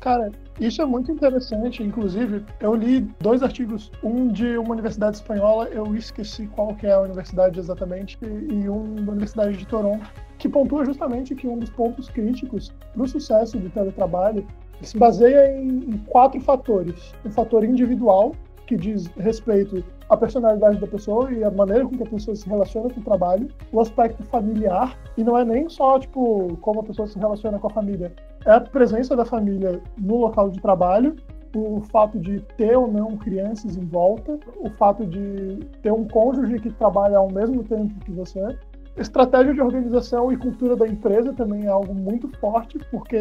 Cara, 0.00 0.30
isso 0.60 0.80
é 0.82 0.84
muito 0.84 1.10
interessante. 1.10 1.82
Inclusive, 1.82 2.44
eu 2.60 2.74
li 2.74 3.00
dois 3.20 3.42
artigos, 3.42 3.90
um 4.02 4.28
de 4.28 4.58
uma 4.58 4.72
universidade 4.72 5.16
espanhola, 5.16 5.68
eu 5.68 5.94
esqueci 5.94 6.46
qual 6.48 6.74
que 6.74 6.86
é 6.86 6.92
a 6.92 7.00
universidade 7.00 7.58
exatamente, 7.58 8.18
e 8.22 8.68
um 8.68 8.94
da 8.96 9.12
Universidade 9.12 9.56
de 9.56 9.66
Toronto, 9.66 10.08
que 10.38 10.48
pontua 10.48 10.84
justamente 10.84 11.34
que 11.34 11.46
um 11.46 11.58
dos 11.58 11.70
pontos 11.70 12.08
críticos 12.08 12.72
para 12.92 13.02
o 13.02 13.08
sucesso 13.08 13.58
do 13.58 13.68
teletrabalho 13.70 14.46
se 14.82 14.96
baseia 14.96 15.60
em, 15.60 15.68
em 15.68 15.98
quatro 16.06 16.40
fatores. 16.40 17.14
O 17.24 17.30
fator 17.30 17.64
individual, 17.64 18.34
que 18.70 18.76
diz 18.76 19.08
respeito 19.16 19.82
à 20.08 20.16
personalidade 20.16 20.78
da 20.78 20.86
pessoa 20.86 21.32
e 21.32 21.42
a 21.42 21.50
maneira 21.50 21.84
com 21.84 21.96
que 21.96 22.04
a 22.04 22.06
pessoa 22.06 22.36
se 22.36 22.48
relaciona 22.48 22.88
com 22.88 23.00
o 23.00 23.02
trabalho, 23.02 23.48
o 23.72 23.80
aspecto 23.80 24.22
familiar, 24.22 24.96
e 25.18 25.24
não 25.24 25.36
é 25.36 25.44
nem 25.44 25.68
só, 25.68 25.98
tipo, 25.98 26.56
como 26.60 26.78
a 26.78 26.84
pessoa 26.84 27.08
se 27.08 27.18
relaciona 27.18 27.58
com 27.58 27.66
a 27.66 27.70
família, 27.70 28.12
é 28.46 28.52
a 28.52 28.60
presença 28.60 29.16
da 29.16 29.24
família 29.24 29.82
no 29.98 30.18
local 30.18 30.50
de 30.50 30.60
trabalho, 30.60 31.16
o 31.52 31.80
fato 31.80 32.16
de 32.16 32.38
ter 32.56 32.76
ou 32.76 32.86
não 32.86 33.16
crianças 33.16 33.76
em 33.76 33.84
volta, 33.86 34.38
o 34.60 34.70
fato 34.70 35.04
de 35.04 35.58
ter 35.82 35.92
um 35.92 36.06
cônjuge 36.06 36.60
que 36.60 36.70
trabalha 36.70 37.18
ao 37.18 37.28
mesmo 37.28 37.64
tempo 37.64 37.92
que 38.04 38.12
você. 38.12 38.56
Estratégia 38.96 39.52
de 39.52 39.60
organização 39.60 40.30
e 40.30 40.36
cultura 40.36 40.76
da 40.76 40.86
empresa 40.86 41.32
também 41.32 41.64
é 41.64 41.68
algo 41.68 41.92
muito 41.92 42.28
forte, 42.38 42.78
porque 42.88 43.18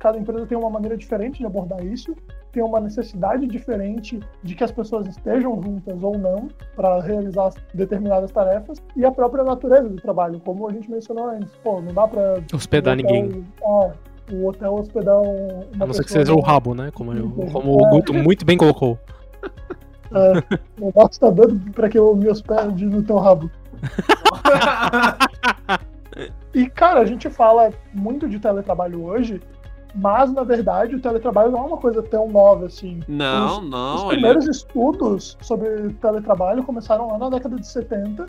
cada 0.00 0.18
empresa 0.18 0.44
tem 0.44 0.58
uma 0.58 0.70
maneira 0.70 0.96
diferente 0.96 1.38
de 1.38 1.46
abordar 1.46 1.84
isso, 1.86 2.16
tem 2.52 2.62
uma 2.62 2.78
necessidade 2.80 3.46
diferente 3.46 4.20
de 4.42 4.54
que 4.54 4.62
as 4.62 4.70
pessoas 4.70 5.06
estejam 5.08 5.60
juntas 5.62 6.02
ou 6.02 6.18
não 6.18 6.48
para 6.76 7.00
realizar 7.00 7.50
determinadas 7.74 8.30
tarefas 8.30 8.80
e 8.94 9.04
a 9.04 9.10
própria 9.10 9.42
natureza 9.42 9.88
do 9.88 9.96
trabalho, 9.96 10.38
como 10.44 10.68
a 10.68 10.72
gente 10.72 10.90
mencionou 10.90 11.30
antes. 11.30 11.50
Pô, 11.64 11.80
não 11.80 11.92
dá 11.94 12.06
para 12.06 12.42
Hospedar 12.52 12.94
ninguém. 12.94 13.44
É, 13.62 13.92
o 14.34 14.46
hotel 14.46 14.74
hospedar 14.74 15.18
um- 15.20 15.60
uma 15.74 15.84
A 15.84 15.86
não 15.86 15.92
ser 15.94 16.04
que 16.04 16.12
seja 16.12 16.34
o 16.34 16.40
rabo, 16.40 16.74
né? 16.74 16.90
Como, 16.92 17.12
eu- 17.12 17.30
como 17.50 17.72
o 17.74 17.88
Guto 17.88 18.12
muito 18.14 18.44
bem 18.44 18.56
colocou. 18.56 18.98
É, 20.14 20.32
o 20.78 20.92
Marcos 20.94 21.16
tá 21.16 21.30
doido 21.30 21.58
pra 21.72 21.88
que 21.88 21.98
eu 21.98 22.14
me 22.14 22.28
hospede 22.28 22.84
no 22.84 23.02
teu 23.02 23.16
rabo. 23.16 23.50
E, 26.54 26.68
cara, 26.68 27.00
a 27.00 27.04
gente 27.06 27.30
fala 27.30 27.70
muito 27.94 28.28
de 28.28 28.38
teletrabalho 28.38 29.02
hoje, 29.02 29.40
mas, 29.94 30.32
na 30.32 30.42
verdade, 30.42 30.96
o 30.96 31.00
teletrabalho 31.00 31.50
não 31.52 31.60
é 31.60 31.66
uma 31.66 31.76
coisa 31.76 32.02
tão 32.02 32.28
nova 32.28 32.66
assim. 32.66 33.00
Não, 33.08 33.58
Os 33.60 33.70
não. 33.70 33.98
ele- 34.04 34.08
primeiros 34.20 34.46
estudos 34.48 35.36
sobre 35.40 35.90
teletrabalho 36.00 36.62
começaram 36.62 37.08
lá 37.08 37.18
na 37.18 37.28
década 37.30 37.56
de 37.56 37.66
70. 37.66 38.26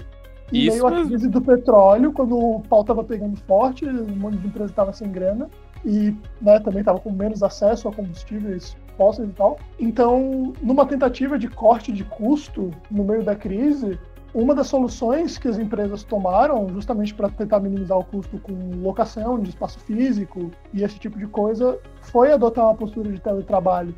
E 0.52 0.68
Isso 0.68 0.74
veio 0.86 0.88
a 0.88 1.06
crise 1.06 1.28
do 1.30 1.42
petróleo, 1.42 2.12
quando 2.12 2.38
o 2.38 2.62
pau 2.62 2.84
tava 2.84 3.04
pegando 3.04 3.36
forte, 3.48 3.86
um 3.88 4.16
monte 4.16 4.38
de 4.38 4.48
empresa 4.48 4.72
tava 4.74 4.94
sem 4.94 5.12
grana. 5.12 5.50
E 5.86 6.16
né, 6.42 6.60
também 6.60 6.84
tava 6.84 7.00
com 7.00 7.12
menos 7.12 7.42
acesso 7.44 7.88
a 7.90 7.94
combustíveis 7.94 8.78
fósseis 8.98 9.28
e 9.30 9.34
tal. 9.34 9.58
Então, 9.80 10.54
numa 10.62 10.86
tentativa 10.86 11.38
de 11.40 11.48
corte 11.50 11.92
de 11.92 12.04
custo 12.04 12.72
no 12.92 13.04
meio 13.04 13.24
da 13.24 13.36
crise, 13.36 13.98
uma 14.34 14.56
das 14.56 14.68
soluções 14.68 15.38
que 15.38 15.48
as 15.48 15.60
empresas 15.60 16.04
tomaram, 16.04 16.68
justamente 16.70 17.14
para 17.14 17.30
tentar 17.30 17.60
minimizar 17.60 17.98
o 17.98 18.04
custo 18.04 18.40
com 18.40 18.54
locação 18.82 19.40
de 19.40 19.50
espaço 19.50 19.80
físico 19.80 20.50
e 20.74 20.84
esse 20.84 20.98
tipo 21.00 21.20
de 21.20 21.28
coisa, 21.28 21.78
foi 22.02 22.32
adotar 22.32 22.66
uma 22.66 22.76
postura 22.76 23.12
de 23.12 23.22
teletrabalho. 23.22 23.94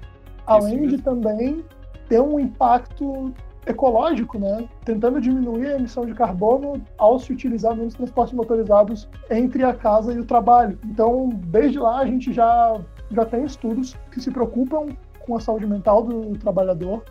Além 0.46 0.88
de 0.88 0.98
também 0.98 1.64
ter 2.10 2.22
um 2.22 2.40
impacto 2.40 3.34
ecológico, 3.66 4.38
né? 4.38 4.68
Tentando 4.84 5.20
diminuir 5.20 5.68
a 5.68 5.76
emissão 5.78 6.06
de 6.06 6.14
carbono 6.14 6.82
ao 6.98 7.18
se 7.18 7.34
utilizar 7.34 7.76
menos 7.76 7.96
transportes 7.96 8.34
motorizados 8.34 9.10
entre 9.32 9.64
a 9.64 9.74
casa 9.74 10.14
e 10.14 10.20
o 10.20 10.26
trabalho. 10.26 10.78
Então, 10.86 11.30
desde 11.48 11.80
lá 11.80 12.00
a 12.00 12.06
gente 12.06 12.32
já 12.32 12.80
já 13.12 13.26
tem 13.26 13.44
estudos 13.44 13.96
que 14.12 14.20
se 14.20 14.32
preocupam 14.32 14.88
com 15.26 15.36
a 15.36 15.40
saúde 15.40 15.66
mental 15.66 16.04
do 16.04 16.38
trabalhador, 16.38 17.04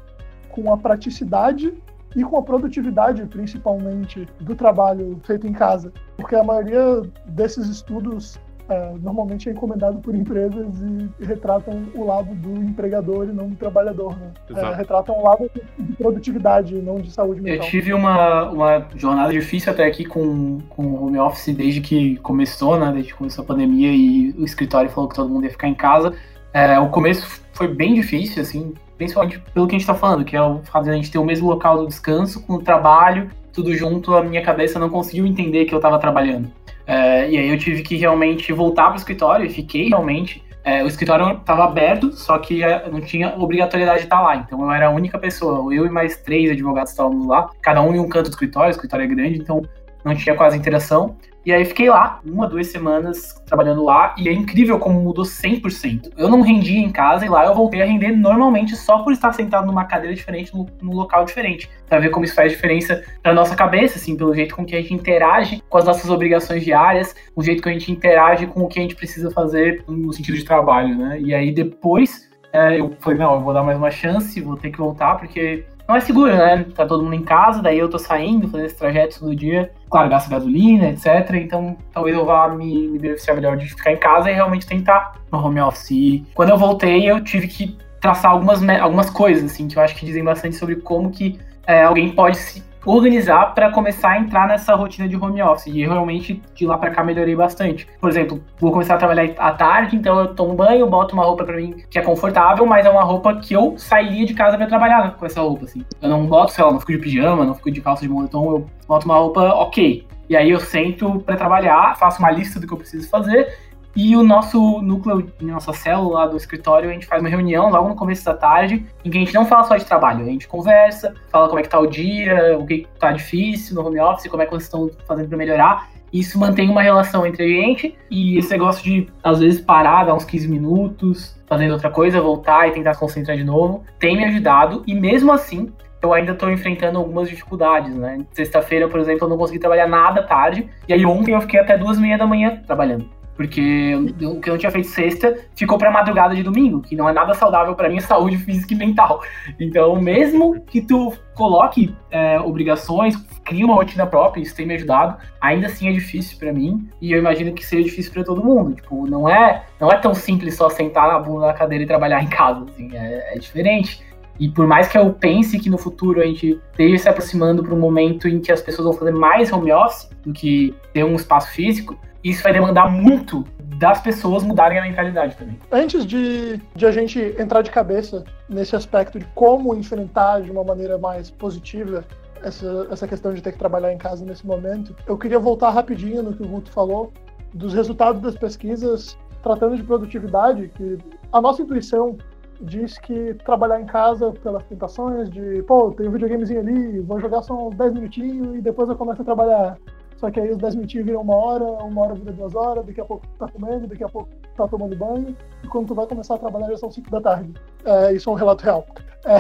com 0.51 0.73
a 0.73 0.77
praticidade 0.77 1.73
e 2.15 2.23
com 2.23 2.39
a 2.39 2.43
produtividade, 2.43 3.25
principalmente, 3.27 4.27
do 4.41 4.55
trabalho 4.55 5.21
feito 5.25 5.47
em 5.47 5.53
casa. 5.53 5.93
Porque 6.17 6.37
a 6.37 6.45
maioria 6.45 7.03
desses 7.27 7.69
estudos 7.69 8.39
é, 8.69 8.95
normalmente 9.03 9.49
é 9.49 9.53
encomendado 9.53 9.99
por 9.99 10.15
empresas 10.15 10.67
e 10.81 11.25
retratam 11.25 11.85
o 11.95 12.05
lado 12.05 12.35
do 12.35 12.63
empregador 12.63 13.29
e 13.29 13.33
não 13.33 13.49
do 13.49 13.57
trabalhador. 13.57 14.17
Né? 14.17 14.33
É, 14.57 14.75
retratam 14.75 15.19
o 15.19 15.23
lado 15.23 15.51
de 15.79 15.93
produtividade, 15.97 16.75
não 16.77 16.97
de 16.97 17.11
saúde 17.11 17.41
Eu 17.41 17.45
mental. 17.45 17.69
tive 17.69 17.93
uma, 17.93 18.51
uma 18.51 18.87
jornada 18.95 19.33
difícil 19.33 19.73
até 19.73 19.85
aqui 19.85 20.05
com, 20.05 20.61
com 20.71 20.83
o 20.87 21.05
home 21.05 21.19
office 21.19 21.55
desde 21.55 21.81
que 21.81 22.17
começou, 22.19 22.79
né? 22.79 22.91
Desde 22.93 23.13
que 23.13 23.19
começou 23.19 23.45
a 23.45 23.47
pandemia 23.47 23.93
e 23.93 24.35
o 24.39 24.45
escritório 24.45 24.89
falou 24.89 25.11
que 25.11 25.17
todo 25.17 25.29
mundo 25.29 25.45
ia 25.45 25.51
ficar 25.51 25.69
em 25.69 25.75
casa. 25.75 26.15
É, 26.53 26.79
o 26.79 26.89
começo 26.89 27.43
foi 27.53 27.69
bem 27.69 27.95
difícil, 27.95 28.41
assim, 28.41 28.73
principalmente 28.97 29.41
pelo 29.53 29.67
que 29.67 29.75
a 29.75 29.79
gente 29.79 29.87
tá 29.87 29.95
falando, 29.95 30.25
que 30.25 30.37
é 30.37 30.43
o 30.43 30.61
fato 30.65 30.85
de 30.85 30.91
a 30.91 30.95
gente 30.95 31.11
ter 31.11 31.19
o 31.19 31.25
mesmo 31.25 31.49
local 31.49 31.79
do 31.79 31.87
descanso 31.87 32.45
com 32.47 32.55
o 32.55 32.63
trabalho, 32.63 33.31
tudo 33.53 33.75
junto, 33.75 34.15
a 34.15 34.23
minha 34.23 34.43
cabeça 34.43 34.79
não 34.79 34.91
conseguiu 34.91 35.27
entender 35.27 35.65
que 35.65 35.75
eu 35.75 35.81
tava 35.81 35.99
trabalhando. 35.99 36.51
É, 36.87 37.31
e 37.31 37.39
aí 37.39 37.49
eu 37.49 37.59
tive 37.59 37.83
que 37.83 37.97
realmente 37.97 38.53
voltar 38.53 38.89
pro 38.89 38.97
escritório 38.97 39.47
e 39.47 39.51
fiquei 39.51 39.89
realmente. 39.89 40.43
é, 40.65 40.83
o 40.83 40.87
escritório 40.87 41.37
estava 41.37 41.65
aberto, 41.65 42.13
só 42.13 42.39
que 42.39 42.61
não 42.91 43.01
tinha 43.01 43.35
obrigatoriedade 43.39 43.99
de 43.99 44.05
estar 44.05 44.21
lá. 44.23 44.37
Então 44.37 44.63
eu 44.63 44.71
era 44.71 44.87
a 44.87 44.91
única 44.91 45.19
pessoa. 45.19 45.73
Eu 45.75 45.85
e 45.85 45.91
mais 45.91 46.17
três 46.17 46.51
advogados 46.51 46.91
estávamos 46.91 47.27
lá, 47.27 47.51
cada 47.61 47.83
um 47.83 47.95
em 47.95 47.99
um 47.99 48.09
canto 48.09 48.31
do 48.31 48.33
escritório. 48.33 48.69
O 48.69 48.71
escritório 48.71 49.05
é 49.05 49.07
grande, 49.07 49.39
então 49.39 49.63
não 50.03 50.15
tinha 50.15 50.35
quase 50.35 50.57
interação. 50.57 51.17
E 51.45 51.53
aí 51.53 51.65
fiquei 51.65 51.91
lá, 51.91 52.21
uma, 52.25 52.49
duas 52.49 52.69
semanas 52.69 53.43
trabalhando 53.47 53.85
lá, 53.85 54.15
e 54.17 54.29
é 54.29 54.33
incrível 54.33 54.79
como 54.79 55.01
mudou 55.01 55.25
100%. 55.25 56.13
Eu 56.17 56.29
não 56.29 56.41
rendia 56.41 56.81
em 56.81 56.91
casa 56.91 57.27
e 57.27 57.29
lá 57.29 57.45
eu 57.45 57.55
voltei 57.55 57.83
a 57.83 57.85
render 57.85 58.13
normalmente 58.13 58.75
só 58.75 59.03
por 59.03 59.13
estar 59.13 59.33
sentado 59.33 59.67
numa 59.67 59.85
cadeira 59.85 60.15
diferente, 60.15 60.55
num, 60.55 60.67
num 60.81 60.93
local 60.93 61.25
diferente. 61.25 61.69
Pra 61.89 61.99
ver 61.99 62.11
como 62.11 62.25
isso 62.25 62.35
faz 62.35 62.53
diferença 62.53 63.03
pra 63.23 63.35
nossa 63.35 63.55
cabeça, 63.55 63.99
assim, 63.99 64.17
pelo 64.17 64.35
jeito 64.35 64.57
com 64.57 64.65
que 64.65 64.75
a 64.75 64.81
gente 64.81 64.95
interage 64.95 65.63
com 65.69 65.79
as 65.79 65.85
nossas 65.85 66.09
obrigações 66.11 66.65
diárias, 66.65 67.15
o 67.37 67.43
jeito 67.43 67.63
que 67.63 67.69
a 67.69 67.73
gente 67.73 67.93
interage 67.93 68.47
com 68.47 68.63
o 68.63 68.69
que 68.69 68.79
a 68.79 68.83
gente 68.83 68.97
precisa 68.97 69.31
fazer 69.31 69.85
no 69.87 70.13
sentido 70.13 70.37
de 70.37 70.45
trabalho, 70.45 70.97
né? 70.97 71.21
E 71.21 71.35
aí 71.35 71.53
depois 71.53 72.29
é, 72.55 72.79
eu 72.79 72.93
falei, 73.01 73.19
não, 73.19 73.35
eu 73.35 73.41
vou 73.41 73.53
dar 73.53 73.65
mais 73.65 73.77
uma 73.77 73.91
chance, 73.91 74.41
vou 74.41 74.57
ter 74.57 74.71
que 74.71 74.79
voltar, 74.79 75.17
porque 75.17 75.67
não 75.87 75.97
é 75.97 76.01
seguro, 76.01 76.35
né? 76.35 76.65
Tá 76.75 76.87
todo 76.87 77.03
mundo 77.03 77.15
em 77.15 77.23
casa, 77.23 77.63
daí 77.63 77.79
eu 77.79 77.89
tô 77.89 77.99
saindo, 77.99 78.49
fazendo 78.49 78.67
esse 78.67 78.77
trajeto 78.77 79.21
todo 79.21 79.37
dia. 79.37 79.71
Claro, 79.91 80.09
gasto 80.09 80.31
gasolina, 80.31 80.89
etc. 80.89 81.31
Então, 81.35 81.77
talvez 81.93 82.17
eu 82.17 82.25
vá 82.25 82.49
me, 82.49 82.89
me 82.89 82.99
beneficiar 82.99 83.37
melhor 83.37 83.57
de 83.57 83.69
ficar 83.69 83.93
em 83.93 83.97
casa 83.97 84.31
e 84.31 84.35
realmente 84.35 84.67
tentar 84.67 85.21
no 85.31 85.39
home 85.39 85.61
office. 85.61 86.23
Quando 86.35 86.51
eu 86.51 86.57
voltei, 86.57 87.09
eu 87.09 87.23
tive 87.23 87.49
que 87.49 87.77
traçar 88.01 88.31
algumas, 88.31 88.63
algumas 88.81 89.11
coisas, 89.11 89.45
assim, 89.45 89.69
que 89.69 89.79
eu 89.79 89.83
acho 89.83 89.95
que 89.95 90.07
dizem 90.07 90.25
bastante 90.25 90.57
sobre 90.57 90.77
como 90.77 91.11
que 91.11 91.39
é, 91.67 91.83
alguém 91.83 92.11
pode 92.11 92.37
se 92.37 92.63
organizar 92.85 93.55
para 93.55 93.71
começar 93.71 94.11
a 94.11 94.19
entrar 94.19 94.49
nessa 94.49 94.75
rotina 94.75 95.09
de 95.09 95.17
home 95.17 95.43
office. 95.43 95.67
E 95.67 95.85
realmente, 95.87 96.43
de 96.55 96.67
lá 96.67 96.79
para 96.79 96.91
cá, 96.91 97.03
melhorei 97.03 97.35
bastante. 97.35 97.87
Por 98.01 98.11
exemplo, 98.11 98.43
vou 98.59 98.73
começar 98.73 98.95
a 98.95 98.99
trabalhar 98.99 99.31
à 99.39 99.53
tarde, 99.53 99.97
então 99.97 100.19
eu 100.19 100.35
tomo 100.35 100.55
banho, 100.55 100.87
boto 100.87 101.15
uma 101.15 101.25
roupa 101.25 101.45
para 101.45 101.57
mim 101.57 101.77
que 101.91 101.99
é 101.99 102.03
confortável, 102.03 102.67
mas 102.67 102.87
é 102.87 102.91
uma 102.91 103.03
roupa 103.03 103.35
que 103.37 103.55
eu 103.55 103.75
sairia 103.77 104.27
de 104.27 104.35
casa 104.35 104.57
para 104.57 104.67
trabalhar 104.67 105.15
com 105.17 105.27
essa 105.27 105.41
roupa, 105.41 105.65
assim. 105.65 105.85
Eu 106.01 106.09
não 106.09 106.27
boto, 106.27 106.53
sei 106.53 106.65
lá, 106.65 106.73
não 106.73 106.81
fico 106.81 106.93
de 106.93 106.99
pijama, 106.99 107.45
não 107.45 107.55
fico 107.55 107.71
de 107.71 107.81
calça 107.81 108.03
de 108.03 108.09
moletom, 108.09 108.53
eu 108.53 108.67
boto 108.87 109.07
uma 109.07 109.17
roupa 109.17 109.43
ok. 109.55 110.07
E 110.29 110.37
aí 110.37 110.51
eu 110.51 110.61
sento 110.61 111.21
para 111.21 111.37
trabalhar, 111.37 111.97
faço 111.97 112.19
uma 112.19 112.31
lista 112.31 112.59
do 112.59 112.67
que 112.67 112.73
eu 112.73 112.79
preciso 112.79 113.09
fazer 113.11 113.59
e 113.97 114.17
o 114.17 114.23
nosso 114.23 114.81
núcleo, 114.83 115.31
nossa 115.41 115.73
célula 115.73 116.29
do 116.29 116.37
escritório, 116.37 116.91
a 116.91 116.93
gente 116.93 117.07
faz 117.07 117.23
uma 117.23 117.29
reunião 117.29 117.71
logo 117.71 117.89
no 117.89 117.95
começo 117.95 118.25
da 118.25 118.35
tarde, 118.35 118.85
em 119.05 119.11
que 119.11 119.17
a 119.17 119.21
gente 119.21 119.35
não 119.35 119.47
fala 119.47 119.65
só 119.65 119.77
de 119.77 119.85
trabalho, 119.85 120.25
a 120.25 120.29
gente 120.29 120.49
conversa, 120.49 121.15
fala 121.31 121.49
como 121.49 121.61
é 121.61 121.63
que 121.63 121.69
tá 121.69 121.79
o 121.79 121.87
dia, 121.87 122.59
o 122.59 122.67
que 122.67 122.87
tá 122.99 123.13
difícil 123.13 123.75
no 123.75 123.87
home 123.87 124.01
office, 124.01 124.29
como 124.29 124.43
é 124.43 124.47
que 124.47 124.51
vocês 124.51 124.65
estão 124.65 124.91
fazendo 125.07 125.29
para 125.29 125.39
melhorar. 125.39 125.91
Isso 126.13 126.39
mantém 126.39 126.71
uma 126.71 126.83
relação 126.83 127.27
entre 127.27 127.45
a 127.45 127.49
gente 127.49 127.97
e 128.11 128.39
esse 128.39 128.51
negócio 128.51 128.83
de, 128.85 129.09
às 129.23 129.41
vezes, 129.41 129.61
parar, 129.61 130.05
dar 130.05 130.15
uns 130.15 130.25
15 130.25 130.49
minutos, 130.49 131.41
fazendo 131.47 131.73
outra 131.73 131.91
coisa, 131.91 132.21
voltar 132.21 132.69
e 132.69 132.73
tentar 132.73 132.95
se 132.95 133.01
concentrar 133.01 133.37
de 133.37 133.45
novo, 133.45 133.85
tem 133.99 134.17
me 134.17 134.25
ajudado 134.25 134.85
e 134.87 134.95
mesmo 134.95 135.33
assim 135.33 135.73
eu 136.05 136.13
ainda 136.13 136.33
estou 136.33 136.51
enfrentando 136.51 136.99
algumas 136.99 137.29
dificuldades, 137.29 137.95
né? 137.95 138.25
Sexta-feira, 138.33 138.89
por 138.89 139.01
exemplo, 139.01 139.25
eu 139.25 139.29
não 139.29 139.39
consegui 139.39 139.59
trabalhar 139.59 139.89
nada 139.89 140.23
tarde, 140.23 140.69
e 140.87 140.93
aí 140.93 141.05
ontem 141.07 141.33
eu 141.33 141.41
fiquei 141.41 141.59
até 141.59 141.79
duas 141.79 141.97
e 141.97 142.01
meia 142.01 142.19
da 142.19 142.27
manhã 142.27 142.63
trabalhando. 142.67 143.09
Porque 143.37 143.95
o 143.95 144.41
que 144.41 144.49
eu 144.49 144.53
não 144.53 144.59
tinha 144.59 144.71
feito 144.71 144.89
sexta 144.89 145.37
ficou 145.55 145.77
pra 145.77 145.91
madrugada 145.91 146.35
de 146.35 146.43
domingo, 146.43 146.81
que 146.81 146.95
não 146.95 147.09
é 147.09 147.13
nada 147.13 147.35
saudável 147.35 147.75
pra 147.75 147.89
minha 147.89 148.01
saúde 148.03 148.37
física 148.39 148.75
e 148.75 148.77
mental. 148.77 149.23
Então, 149.59 150.01
mesmo 150.01 150.61
que 150.63 150.81
tu 150.81 151.13
coloque 151.35 151.95
é, 152.11 152.39
obrigações, 152.41 153.17
crie 153.45 153.65
uma 153.65 153.75
rotina 153.75 154.07
própria, 154.07 154.43
isso 154.43 154.55
tem 154.55 154.67
me 154.67 154.75
ajudado, 154.75 155.17
ainda 155.41 155.67
assim 155.67 155.89
é 155.89 155.93
difícil 155.93 156.39
pra 156.39 156.53
mim, 156.53 156.89
e 157.01 157.13
eu 157.13 157.19
imagino 157.19 157.53
que 157.53 157.67
seja 157.67 157.83
difícil 157.83 158.13
pra 158.13 158.23
todo 158.23 158.45
mundo. 158.45 158.75
Tipo, 158.75 159.07
não 159.07 159.29
é, 159.29 159.65
não 159.81 159.91
é 159.91 159.97
tão 159.97 160.15
simples 160.15 160.57
só 160.57 160.69
sentar 160.69 161.09
na 161.09 161.19
bunda 161.19 161.47
na 161.47 161.53
cadeira 161.53 161.85
e 161.85 161.87
trabalhar 161.87 162.23
em 162.23 162.29
casa, 162.29 162.65
assim, 162.65 162.91
é, 162.97 163.35
é 163.35 163.39
diferente. 163.39 164.03
E 164.39 164.49
por 164.49 164.67
mais 164.67 164.89
que 164.89 164.99
eu 164.99 165.13
pense 165.13 165.59
que 165.59 165.71
no 165.71 165.79
futuro 165.79 166.21
a 166.21 166.25
gente 166.25 166.61
esteja 166.71 166.99
se 166.99 167.09
aproximando 167.09 167.63
para 167.63 167.75
um 167.75 167.79
momento 167.79 168.29
em 168.29 168.41
que 168.41 168.51
as 168.51 168.61
pessoas 168.61 168.87
vão 168.87 168.93
fazer 168.95 169.13
mais 169.13 169.53
home 169.53 169.73
office 169.73 170.11
do 170.25 170.33
que 170.33 170.75
ter 170.93 171.05
um 171.05 171.15
espaço 171.15 171.51
físico, 171.53 171.97
isso 172.23 172.43
vai 172.43 172.53
demandar 172.53 172.91
muito 172.91 173.45
das 173.79 174.01
pessoas 174.01 174.43
mudarem 174.43 174.79
a 174.79 174.83
mentalidade 174.83 175.37
também. 175.37 175.59
Antes 175.71 176.07
de, 176.07 176.61
de 176.75 176.87
a 176.87 176.91
gente 176.91 177.19
entrar 177.39 177.63
de 177.63 177.71
cabeça 177.71 178.25
nesse 178.49 178.75
aspecto 178.75 179.19
de 179.19 179.27
como 179.35 179.75
enfrentar 179.75 180.41
de 180.41 180.51
uma 180.51 180.65
maneira 180.65 180.97
mais 180.97 181.31
positiva 181.31 182.05
essa, 182.43 182.89
essa 182.91 183.09
questão 183.09 183.33
de 183.33 183.43
ter 183.43 183.53
que 183.53 183.59
trabalhar 183.59 183.93
em 183.93 183.99
casa 183.99 184.25
nesse 184.25 184.47
momento, 184.47 184.95
eu 185.07 185.17
queria 185.17 185.39
voltar 185.39 185.71
rapidinho 185.71 186.23
no 186.23 186.35
que 186.35 186.43
o 186.43 186.49
Guto 186.49 186.71
falou, 186.71 187.13
dos 187.53 187.73
resultados 187.73 188.21
das 188.21 188.37
pesquisas 188.37 189.17
tratando 189.43 189.77
de 189.77 189.83
produtividade, 189.83 190.71
que 190.75 190.99
a 191.31 191.41
nossa 191.41 191.63
intuição 191.63 192.17
diz 192.61 192.99
que 192.99 193.35
trabalhar 193.45 193.81
em 193.81 193.87
casa 193.87 194.33
pelas 194.43 194.63
tentações 194.65 195.31
de, 195.31 195.63
pô, 195.63 195.93
tem 195.93 196.09
um 196.09 196.11
videogamezinho 196.11 196.61
ali, 196.61 197.01
vou 197.01 197.21
jogar 197.21 197.43
só 197.43 197.69
uns 197.69 197.77
10 197.77 197.95
minutinhos 197.95 198.57
e 198.57 198.61
depois 198.61 198.89
eu 198.89 198.97
começo 198.97 199.23
a 199.23 199.25
trabalhar. 199.25 199.79
Só 200.17 200.31
que 200.31 200.41
aí 200.41 200.51
os 200.51 200.59
10 200.59 200.77
minutinhos 200.77 201.07
viram 201.07 201.21
uma 201.23 201.35
hora, 201.35 201.65
uma 201.65 202.03
hora 202.03 202.15
vira 202.15 202.33
duas 202.33 202.55
horas, 202.55 202.87
daqui 202.87 203.01
a 203.01 203.05
pouco 203.05 203.27
tu 203.27 203.39
tá 203.39 203.49
comendo, 203.49 203.87
daqui 203.87 204.05
a 204.05 204.09
pouco 204.09 204.29
tu 204.31 204.57
tá 204.57 204.69
tomando 204.69 204.97
banho, 204.97 205.37
e 205.63 205.67
quando 205.67 205.89
tu 205.89 205.95
vai 205.95 206.07
começar 206.07 206.37
a 206.37 206.39
trabalhar 206.39 206.69
já 206.69 206.77
são 206.77 206.91
5 206.91 207.11
da 207.11 207.21
tarde. 207.21 207.53
É, 207.85 208.13
isso 208.13 208.31
é 208.31 208.33
um 208.33 208.37
relato 208.37 208.65
real. 208.65 208.87
É. 209.27 209.39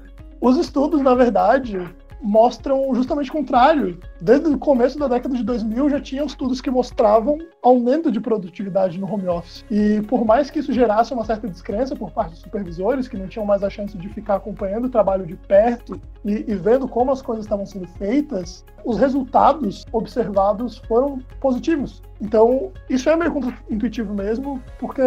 Os 0.40 0.56
estudos, 0.58 1.02
na 1.02 1.14
verdade, 1.14 1.78
mostram 2.20 2.94
justamente 2.94 3.30
o 3.30 3.32
contrário 3.32 3.98
desde 4.20 4.48
o 4.48 4.58
começo 4.58 4.98
da 4.98 5.08
década 5.08 5.36
de 5.36 5.44
2000 5.44 5.90
já 5.90 6.00
tinha 6.00 6.24
estudos 6.24 6.60
que 6.60 6.70
mostravam 6.70 7.38
aumento 7.62 8.10
de 8.10 8.20
produtividade 8.20 8.98
no 8.98 9.12
home 9.12 9.28
office. 9.28 9.64
E 9.70 10.00
por 10.02 10.24
mais 10.24 10.50
que 10.50 10.58
isso 10.58 10.72
gerasse 10.72 11.12
uma 11.12 11.24
certa 11.24 11.48
descrença 11.48 11.94
por 11.94 12.10
parte 12.10 12.30
dos 12.30 12.40
supervisores, 12.40 13.08
que 13.08 13.16
não 13.16 13.26
tinham 13.26 13.46
mais 13.46 13.62
a 13.62 13.70
chance 13.70 13.96
de 13.96 14.08
ficar 14.08 14.36
acompanhando 14.36 14.86
o 14.86 14.90
trabalho 14.90 15.26
de 15.26 15.36
perto 15.36 16.00
e, 16.24 16.44
e 16.48 16.54
vendo 16.54 16.88
como 16.88 17.10
as 17.12 17.22
coisas 17.22 17.44
estavam 17.44 17.66
sendo 17.66 17.86
feitas, 17.86 18.64
os 18.84 18.98
resultados 18.98 19.84
observados 19.92 20.78
foram 20.78 21.18
positivos. 21.40 22.02
Então, 22.20 22.70
isso 22.88 23.10
é 23.10 23.16
meio 23.16 23.32
intuitivo 23.68 24.14
mesmo, 24.14 24.62
porque 24.78 25.02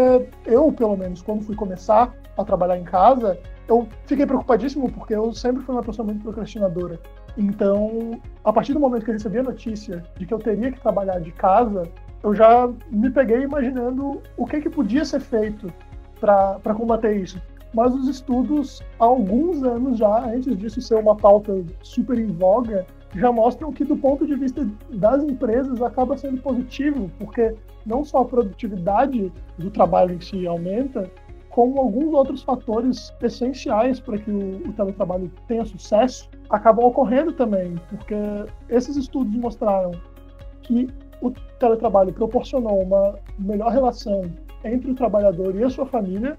eu, 0.45 0.71
pelo 0.71 0.95
menos, 0.95 1.21
quando 1.21 1.43
fui 1.43 1.55
começar 1.55 2.13
a 2.41 2.45
trabalhar 2.45 2.78
em 2.78 2.84
casa, 2.84 3.38
eu 3.67 3.88
fiquei 4.06 4.25
preocupadíssimo 4.25 4.91
porque 4.91 5.13
eu 5.13 5.34
sempre 5.34 5.62
fui 5.63 5.75
uma 5.75 5.84
pessoa 5.84 6.06
muito 6.06 6.21
procrastinadora. 6.21 6.99
Então, 7.38 8.19
a 8.43 8.52
partir 8.52 8.73
do 8.73 8.80
momento 8.80 9.06
que 9.06 9.12
eu 9.12 9.13
recebi 9.13 9.38
a 9.38 9.43
notícia 9.43 10.04
de 10.17 10.25
que 10.25 10.34
eu 10.34 10.39
teria 10.39 10.71
que 10.71 10.80
trabalhar 10.80 11.19
de 11.19 11.32
casa, 11.32 11.84
eu 12.23 12.36
já 12.36 12.69
me 12.89 13.10
peguei 13.10 13.43
imaginando 13.43 14.21
o 14.36 14.45
que, 14.45 14.62
que 14.62 14.69
podia 14.69 15.06
ser 15.06 15.19
feito 15.19 15.71
para 16.19 16.73
combater 16.75 17.15
isso. 17.15 17.41
Mas 17.73 17.93
os 17.93 18.08
estudos, 18.08 18.82
há 18.99 19.06
alguns 19.06 19.63
anos 19.63 19.99
já, 19.99 20.25
antes 20.25 20.58
disso 20.58 20.82
ser 20.82 20.95
uma 20.95 21.15
pauta 21.15 21.63
super 21.84 22.17
em 22.17 22.28
voga, 22.28 22.86
já 23.15 23.32
mostram 23.32 23.71
que, 23.71 23.84
do 23.84 23.95
ponto 23.95 24.25
de 24.25 24.36
vista 24.36 24.67
das 24.89 25.23
empresas, 25.23 25.82
acaba 25.82 26.17
sendo 26.17 26.41
positivo, 26.41 27.10
porque 27.17 27.56
não 27.86 28.04
só 28.04 28.19
a 28.21 28.25
produtividade 28.25 29.32
do 29.58 29.69
trabalho 29.69 30.15
em 30.15 30.21
si 30.21 30.45
aumenta, 30.45 31.10
como 31.59 31.77
alguns 31.77 32.13
outros 32.13 32.41
fatores 32.41 33.13
essenciais 33.21 33.99
para 33.99 34.17
que 34.17 34.31
o, 34.31 34.69
o 34.69 34.71
teletrabalho 34.71 35.29
tenha 35.45 35.65
sucesso 35.65 36.29
acabam 36.49 36.85
ocorrendo 36.85 37.33
também, 37.33 37.75
porque 37.89 38.15
esses 38.69 38.95
estudos 38.95 39.35
mostraram 39.35 39.91
que 40.61 40.87
o 41.21 41.31
teletrabalho 41.59 42.13
proporcionou 42.13 42.81
uma 42.81 43.19
melhor 43.37 43.73
relação 43.73 44.21
entre 44.63 44.91
o 44.91 44.95
trabalhador 44.95 45.53
e 45.53 45.61
a 45.61 45.69
sua 45.69 45.85
família, 45.85 46.37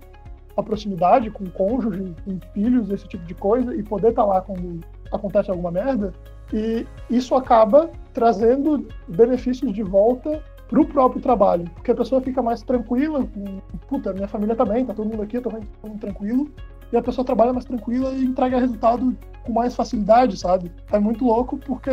a 0.56 0.62
proximidade 0.62 1.30
com 1.30 1.44
o 1.44 1.50
cônjuge, 1.50 2.14
com 2.24 2.38
filhos, 2.54 2.88
esse 2.88 3.06
tipo 3.06 3.26
de 3.26 3.34
coisa, 3.34 3.76
e 3.76 3.82
poder 3.82 4.08
estar 4.08 4.24
lá 4.24 4.40
quando 4.40 4.80
acontece 5.12 5.50
alguma 5.50 5.70
merda. 5.70 6.14
E 6.50 6.86
isso 7.10 7.34
acaba 7.34 7.90
trazendo 8.14 8.88
benefícios 9.06 9.70
de 9.70 9.82
volta 9.82 10.42
para 10.70 10.80
o 10.80 10.86
próprio 10.86 11.20
trabalho, 11.20 11.68
porque 11.74 11.90
a 11.90 11.94
pessoa 11.96 12.20
fica 12.20 12.40
mais 12.40 12.62
tranquila, 12.62 13.26
puta, 13.88 14.12
minha 14.12 14.28
família 14.28 14.54
tá 14.54 14.64
bem, 14.64 14.86
tá 14.86 14.94
todo 14.94 15.10
mundo 15.10 15.22
aqui, 15.22 15.40
tô 15.40 15.50
todo 15.50 15.66
mundo 15.84 15.98
tranquilo, 15.98 16.48
e 16.92 16.96
a 16.96 17.02
pessoa 17.02 17.24
trabalha 17.24 17.52
mais 17.52 17.64
tranquila 17.64 18.12
e 18.12 18.24
entrega 18.24 18.58
resultado 18.58 19.16
com 19.42 19.52
mais 19.52 19.74
facilidade, 19.74 20.38
sabe? 20.38 20.70
É 20.92 20.98
muito 21.00 21.24
louco 21.24 21.58
porque 21.58 21.90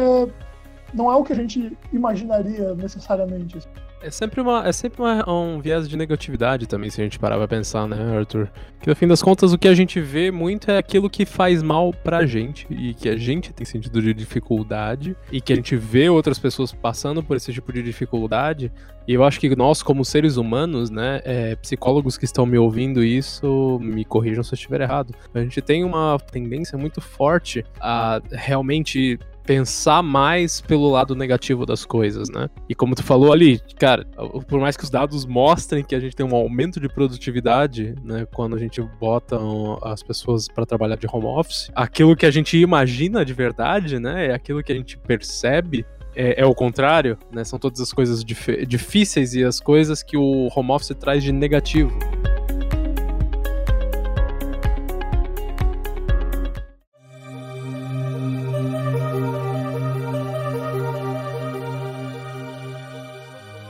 não 0.94 1.12
é 1.12 1.16
o 1.16 1.24
que 1.24 1.34
a 1.34 1.36
gente 1.36 1.76
imaginaria 1.92 2.76
necessariamente. 2.76 3.58
É 4.02 4.12
sempre, 4.12 4.40
uma, 4.42 4.68
é 4.68 4.72
sempre 4.72 5.02
uma, 5.02 5.28
um 5.30 5.60
viés 5.60 5.90
de 5.90 5.98
negatividade 5.98 6.68
também, 6.68 6.90
se 6.90 7.02
a 7.02 7.04
gente 7.04 7.18
parar 7.18 7.38
pra 7.38 7.48
pensar, 7.48 7.88
né, 7.88 8.18
Arthur? 8.18 8.48
Que 8.80 8.88
no 8.88 8.96
fim 8.96 9.08
das 9.08 9.24
contas 9.24 9.54
o 9.54 9.58
que 9.58 9.68
a 9.68 9.74
gente 9.74 10.00
vê 10.00 10.30
muito 10.30 10.70
é 10.70 10.78
aquilo 10.78 11.10
que 11.10 11.26
faz 11.26 11.64
mal 11.64 11.92
pra 11.92 12.26
gente 12.26 12.68
e 12.70 12.94
que 12.94 13.10
a 13.10 13.18
gente 13.18 13.52
tem 13.52 13.66
sentido 13.66 14.00
de 14.00 14.14
dificuldade 14.14 15.16
e 15.32 15.42
que 15.42 15.52
a 15.52 15.56
gente 15.56 15.76
vê 15.76 16.10
outras 16.10 16.38
pessoas 16.38 16.72
passando 16.72 17.24
por 17.24 17.36
esse 17.36 17.52
tipo 17.52 17.74
de 17.74 17.82
dificuldade. 17.82 18.72
E 19.08 19.14
eu 19.14 19.24
acho 19.24 19.40
que 19.40 19.56
nós, 19.56 19.82
como 19.82 20.06
seres 20.06 20.38
humanos, 20.38 20.92
né, 20.92 21.22
é, 21.26 21.56
psicólogos 21.56 22.18
que 22.18 22.26
estão 22.26 22.46
me 22.46 22.58
ouvindo 22.58 23.04
isso, 23.04 23.80
me 23.82 24.06
corrijam 24.06 24.44
se 24.44 24.54
eu 24.54 24.58
estiver 24.58 24.82
errado. 24.82 25.16
A 25.34 25.40
gente 25.40 25.60
tem 25.60 25.84
uma 25.84 26.20
tendência 26.32 26.78
muito 26.78 27.02
forte 27.02 27.66
a 27.80 28.22
realmente 28.32 29.18
pensar 29.48 30.04
mais 30.04 30.60
pelo 30.60 30.92
lado 30.92 31.16
negativo 31.16 31.66
das 31.66 31.86
coisas, 31.86 32.30
né? 32.30 32.50
E 32.68 32.76
como 32.76 32.94
tu 32.94 33.02
falou 33.02 33.32
ali, 33.32 33.60
cara, 33.80 34.06
por 34.48 34.60
mais 34.60 34.76
que 34.76 34.84
os 34.84 34.90
dados 34.90 35.26
mostrem 35.26 35.84
que 35.86 35.96
a 35.96 36.00
gente 36.00 36.16
tem 36.16 36.26
um 36.26 36.36
aumento 36.36 36.82
de 36.82 36.90
produtividade, 36.90 37.96
né, 38.04 38.28
quando 38.34 38.58
a 38.58 38.60
gente 38.60 38.82
bota 39.00 39.40
as 39.84 40.04
pessoas 40.04 40.50
para 40.50 40.66
trabalhar 40.66 40.98
de 40.98 41.08
home 41.12 41.26
office, 41.26 41.72
aquilo 41.74 42.16
que 42.16 42.26
a 42.26 42.32
gente 42.32 42.58
imagina 42.58 43.24
de 43.24 43.34
verdade, 43.34 44.00
né, 44.00 44.28
é 44.28 44.34
aquilo 44.34 44.62
que 44.62 44.72
a 44.74 44.76
gente 44.76 44.98
percebe 44.98 45.86
é, 46.14 46.42
é, 46.42 46.46
o 46.46 46.54
contrário, 46.54 47.18
né? 47.32 47.44
São 47.44 47.60
todas 47.60 47.80
as 47.80 47.94
coisas 47.94 48.24
dif 48.24 48.66
difíceis 48.66 49.36
e 49.36 49.44
as 49.44 49.60
coisas 49.60 50.02
que 50.04 50.18
o 50.18 50.50
home 50.54 50.72
office 50.72 50.96
traz 51.00 51.24
de 51.24 51.32
negativo. 51.32 51.96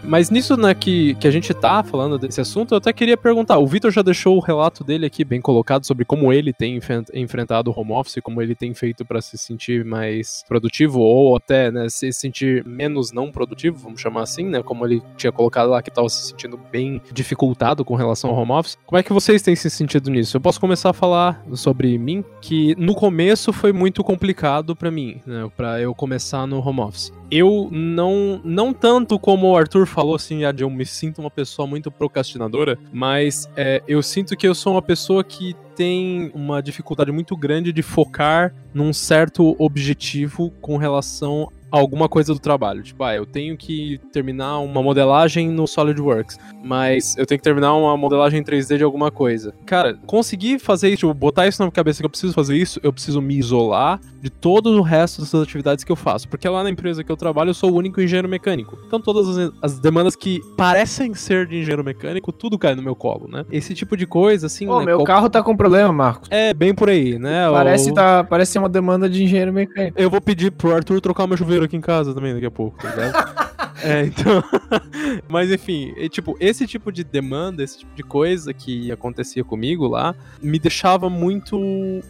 Mas 0.08 0.30
nisso, 0.30 0.56
né, 0.56 0.74
que, 0.74 1.16
que 1.16 1.28
a 1.28 1.32
gente 1.32 1.54
tá 1.54 1.84
falando 1.84 2.18
desse 2.18 2.40
assunto, 2.40 2.74
eu 2.74 2.78
até 2.78 2.94
queria 2.94 3.18
perguntar. 3.18 3.58
O 3.58 3.68
Vitor 3.68 3.92
já 3.92 4.02
deixou 4.02 4.38
o 4.38 4.40
relato 4.40 4.82
dele 4.82 5.06
aqui 5.06 5.26
bem 5.26 5.42
colocado 5.42 5.86
sobre 5.86 6.06
como 6.06 6.32
ele 6.32 6.54
tem 6.54 6.80
enfrentado 7.14 7.70
o 7.70 7.78
home 7.78 7.92
office, 7.92 8.22
como 8.24 8.42
ele 8.42 8.56
tem 8.56 8.74
feito 8.74 9.04
para 9.04 9.22
se 9.22 9.38
sentir 9.38 9.84
mais 9.84 10.46
produtivo 10.48 11.02
ou 11.02 11.36
até, 11.36 11.70
né, 11.70 11.90
se 11.90 12.14
sentir 12.14 12.66
menos 12.66 13.12
não 13.12 13.34
produtivo, 13.34 13.78
vamos 13.78 14.00
chamar 14.00 14.22
assim, 14.22 14.46
né, 14.46 14.64
como 14.64 14.86
ele 14.86 15.04
tinha 15.18 15.32
colocado 15.32 15.72
lá 15.72 15.82
que 15.82 15.92
tava 15.92 16.08
se 16.08 16.30
sentindo 16.30 16.58
bem 16.72 17.02
dificultado 17.12 17.84
com 17.84 17.96
relação 17.96 18.30
ao 18.30 18.38
home 18.38 18.54
office. 18.54 18.78
Como 18.86 18.98
é 18.98 19.04
que 19.04 19.12
vocês 19.12 19.42
têm 19.42 19.58
se 19.58 19.70
sentido 19.70 20.10
nisso? 20.10 20.38
Eu 20.38 20.42
posso 20.42 20.60
começar 20.60 20.92
a 20.92 20.94
falar 20.94 21.44
sobre 21.54 21.98
mim, 21.98 22.24
que 22.42 22.76
no 22.78 22.96
começo 22.96 23.52
foi 23.52 23.74
muito 23.74 24.02
complicado 24.06 24.74
para 24.74 24.90
mim, 24.90 25.20
né, 25.26 25.52
para 25.58 25.82
eu 25.82 25.94
começar 25.94 26.48
no 26.48 26.66
home 26.66 26.80
office. 26.80 27.12
Eu 27.30 27.68
não, 27.72 28.40
não 28.42 28.72
tanto 28.72 29.20
como 29.20 29.48
o 29.48 29.58
Arthur 29.58 29.86
falou 29.98 30.14
assim, 30.14 30.46
ah, 30.46 30.54
eu 30.56 30.70
me 30.70 30.86
sinto 30.86 31.18
uma 31.22 31.32
pessoa 31.32 31.68
muito 31.68 31.90
procrastinadora, 31.90 32.78
mas 32.94 33.50
é, 33.58 33.82
eu 33.88 34.04
sinto 34.04 34.38
que 34.38 34.48
eu 34.48 34.54
sou 34.54 34.74
uma 34.74 34.82
pessoa 34.82 35.24
que 35.24 35.56
tem 35.76 36.32
uma 36.36 36.62
dificuldade 36.62 37.12
muito 37.12 37.36
grande 37.36 37.74
de 37.74 37.82
focar 37.82 38.54
num 38.72 38.94
certo 38.94 39.56
objetivo 39.58 40.52
com 40.62 40.78
relação 40.78 41.52
alguma 41.72 42.08
coisa 42.08 42.34
do 42.34 42.40
trabalho. 42.40 42.84
Tipo, 42.84 43.04
ah, 43.04 43.16
eu 43.16 43.26
tenho 43.26 43.58
que 43.58 44.00
terminar 44.12 44.60
uma 44.60 44.82
modelagem 44.82 45.50
no 45.50 45.68
SolidWorks, 45.68 46.38
mas 46.64 47.16
eu 47.18 47.26
tenho 47.26 47.40
que 47.40 47.44
terminar 47.44 47.74
uma 47.74 47.96
modelagem 47.98 48.44
3D 48.44 48.78
de 48.78 48.84
alguma 48.84 49.12
coisa. 49.12 49.54
Cara, 49.66 49.98
conseguir 50.06 50.60
fazer 50.60 50.90
isso, 50.90 51.08
tipo, 51.08 51.14
botar 51.14 51.48
isso 51.48 51.62
na 51.62 51.66
minha 51.66 51.72
cabeça 51.72 52.02
que 52.02 52.06
eu 52.06 52.10
preciso 52.10 52.34
fazer 52.34 52.56
isso, 52.56 52.80
eu 52.84 52.94
preciso 52.94 53.22
me 53.22 53.38
isolar 53.38 54.00
de 54.22 54.30
todo 54.30 54.72
o 54.72 54.82
resto 54.82 55.22
dessas 55.22 55.42
atividades 55.42 55.84
que 55.84 55.92
eu 55.92 55.96
faço. 55.96 56.28
Porque 56.28 56.48
lá 56.48 56.64
na 56.64 56.70
empresa 56.70 57.04
que 57.04 57.12
eu 57.12 57.18
trabalho, 57.18 57.50
eu 57.50 57.54
sou 57.54 57.72
o 57.72 57.76
único 57.76 58.02
engenheiro 58.02 58.28
mecânico. 58.28 58.78
Então 58.86 59.00
todas 59.00 59.38
as, 59.38 59.52
as 59.62 59.80
demandas 59.80 60.16
que 60.16 60.42
parecem 60.56 61.14
ser 61.14 61.48
de 61.48 61.58
engenheiro 61.58 61.84
mecânico, 61.84 62.32
tudo 62.32 62.58
cai 62.58 62.76
no 62.76 62.82
meu 62.82 62.96
colo, 62.96 63.28
né? 63.28 63.46
Esse 63.52 63.74
tipo 63.74 63.96
de 63.96 64.06
coisa, 64.06 64.48
assim. 64.48 64.66
Pô, 64.66 64.80
né, 64.80 64.86
meu 64.86 64.98
qual... 64.98 65.06
carro 65.06 65.30
tá 65.30 65.44
com 65.44 65.56
problema, 65.56 65.92
Marcos. 65.94 66.30
É, 66.32 66.54
bem 66.54 66.74
por 66.74 66.90
aí, 66.90 67.18
né? 67.18 67.50
Parece, 67.52 67.92
o... 67.92 67.94
tá, 67.94 68.24
parece 68.24 68.54
ser 68.54 68.60
uma 68.60 68.70
demanda 68.70 69.10
de 69.10 69.24
engenheiro 69.24 69.54
mecânico. 69.54 70.00
Eu 70.00 70.10
vou 70.10 70.22
pedir 70.22 70.52
pro 70.52 70.74
Arthur 70.74 71.00
trocar 71.02 71.28
meu 71.28 71.38
chuveiro 71.38 71.57
aqui 71.66 71.76
em 71.76 71.82
casa 71.82 72.14
também 72.14 72.34
daqui 72.34 72.46
a 72.46 72.52
pouco, 72.52 72.78
tá 72.78 72.90
ligado? 72.90 73.48
é, 73.84 74.06
então. 74.06 74.44
Mas 75.28 75.52
enfim, 75.52 75.94
e, 75.98 76.10
tipo, 76.10 76.36
esse 76.40 76.66
tipo 76.66 76.92
de 76.92 77.04
demanda, 77.04 77.64
esse 77.64 77.80
tipo 77.80 77.96
de 77.96 78.04
coisa 78.04 78.54
que 78.54 78.92
acontecia 78.92 79.44
comigo 79.44 79.88
lá, 79.88 80.16
me 80.42 80.60
deixava 80.60 81.10
muito 81.10 81.60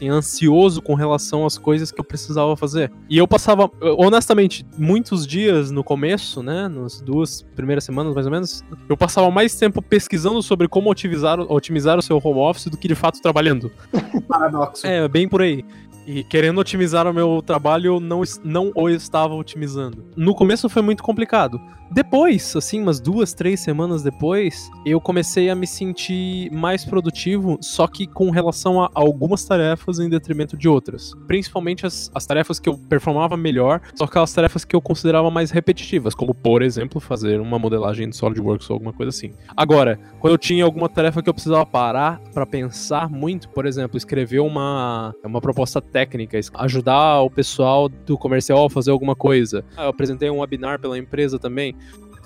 ansioso 0.04 0.82
com 0.82 0.94
relação 0.94 1.46
às 1.46 1.58
coisas 1.58 1.92
que 1.92 2.00
eu 2.00 2.06
precisava 2.06 2.56
fazer. 2.56 2.92
E 3.10 3.18
eu 3.18 3.28
passava, 3.28 3.70
honestamente, 3.98 4.66
muitos 4.78 5.26
dias 5.26 5.72
no 5.72 5.84
começo, 5.84 6.42
né? 6.42 6.68
Nas 6.68 7.02
duas 7.02 7.42
primeiras 7.56 7.84
semanas, 7.84 8.14
mais 8.14 8.26
ou 8.26 8.32
menos, 8.32 8.64
eu 8.90 8.98
passava 8.98 9.30
mais 9.32 9.56
tempo 9.56 9.82
pesquisando 9.82 10.42
sobre 10.42 10.68
como 10.68 10.90
otimizar, 10.90 11.40
otimizar 11.40 11.98
o 11.98 12.02
seu 12.02 12.20
home 12.24 12.40
office 12.40 12.68
do 12.68 12.78
que 12.78 12.88
de 12.88 12.96
fato 12.96 13.22
trabalhando. 13.22 13.72
Paradoxo. 14.28 14.86
É, 14.86 15.08
bem 15.08 15.28
por 15.28 15.42
aí. 15.42 15.64
E 16.08 16.24
querendo 16.24 16.60
otimizar 16.60 17.06
o 17.06 17.14
meu 17.14 17.44
trabalho, 17.46 17.96
eu 17.96 18.00
não, 18.00 18.22
não 18.42 18.72
o 18.74 18.90
estava 18.90 19.34
otimizando. 19.34 20.06
No 20.16 20.34
começo 20.34 20.70
foi 20.70 20.82
muito 20.82 21.04
complicado. 21.04 21.60
Depois, 21.92 22.56
assim, 22.56 22.82
umas 22.82 23.00
duas, 23.00 23.34
três 23.34 23.60
semanas 23.62 24.04
depois, 24.04 24.70
eu 24.86 25.00
comecei 25.00 25.50
a 25.50 25.56
me 25.56 25.66
sentir 25.66 26.52
mais 26.52 26.84
produtivo, 26.84 27.58
só 27.62 27.88
que 27.88 28.06
com 28.06 28.30
relação 28.30 28.82
a 28.82 28.90
algumas 28.94 29.46
tarefas 29.46 30.00
em 30.00 30.10
detrimento 30.10 30.58
de 30.58 30.68
outras. 30.68 31.14
Principalmente 31.28 31.86
as, 31.86 32.12
as 32.14 32.26
tarefas 32.26 32.60
que 32.60 32.68
eu 32.68 32.78
performava 32.78 33.38
melhor, 33.38 33.82
só 33.96 34.04
aquelas 34.04 34.34
tarefas 34.34 34.66
que 34.66 34.76
eu 34.76 34.82
considerava 34.82 35.32
mais 35.32 35.50
repetitivas, 35.50 36.14
como, 36.14 36.34
por 36.34 36.62
exemplo, 36.62 37.00
fazer 37.00 37.40
uma 37.40 37.58
modelagem 37.58 38.10
de 38.10 38.16
SolidWorks 38.16 38.70
ou 38.70 38.76
alguma 38.76 38.94
coisa 38.94 39.10
assim. 39.10 39.32
Agora, 39.56 40.00
quando 40.20 40.34
eu 40.34 40.38
tinha 40.38 40.66
alguma 40.66 40.90
tarefa 40.90 41.22
que 41.22 41.30
eu 41.30 41.34
precisava 41.34 41.66
parar 41.66 42.20
para 42.34 42.46
pensar 42.46 43.10
muito, 43.10 43.50
por 43.50 43.66
exemplo, 43.66 43.98
escrever 43.98 44.40
uma, 44.40 45.16
uma 45.24 45.40
proposta 45.40 45.82
técnica, 45.82 45.97
ajudar 46.54 47.22
o 47.22 47.30
pessoal 47.30 47.90
do 47.90 48.18
comercial 48.18 48.66
a 48.66 48.70
fazer 48.70 48.92
alguma 48.92 49.16
coisa. 49.16 49.64
Eu 49.78 49.88
apresentei 49.88 50.30
um 50.30 50.40
webinar 50.40 50.80
pela 50.80 50.98
empresa 50.98 51.40
também. 51.40 51.76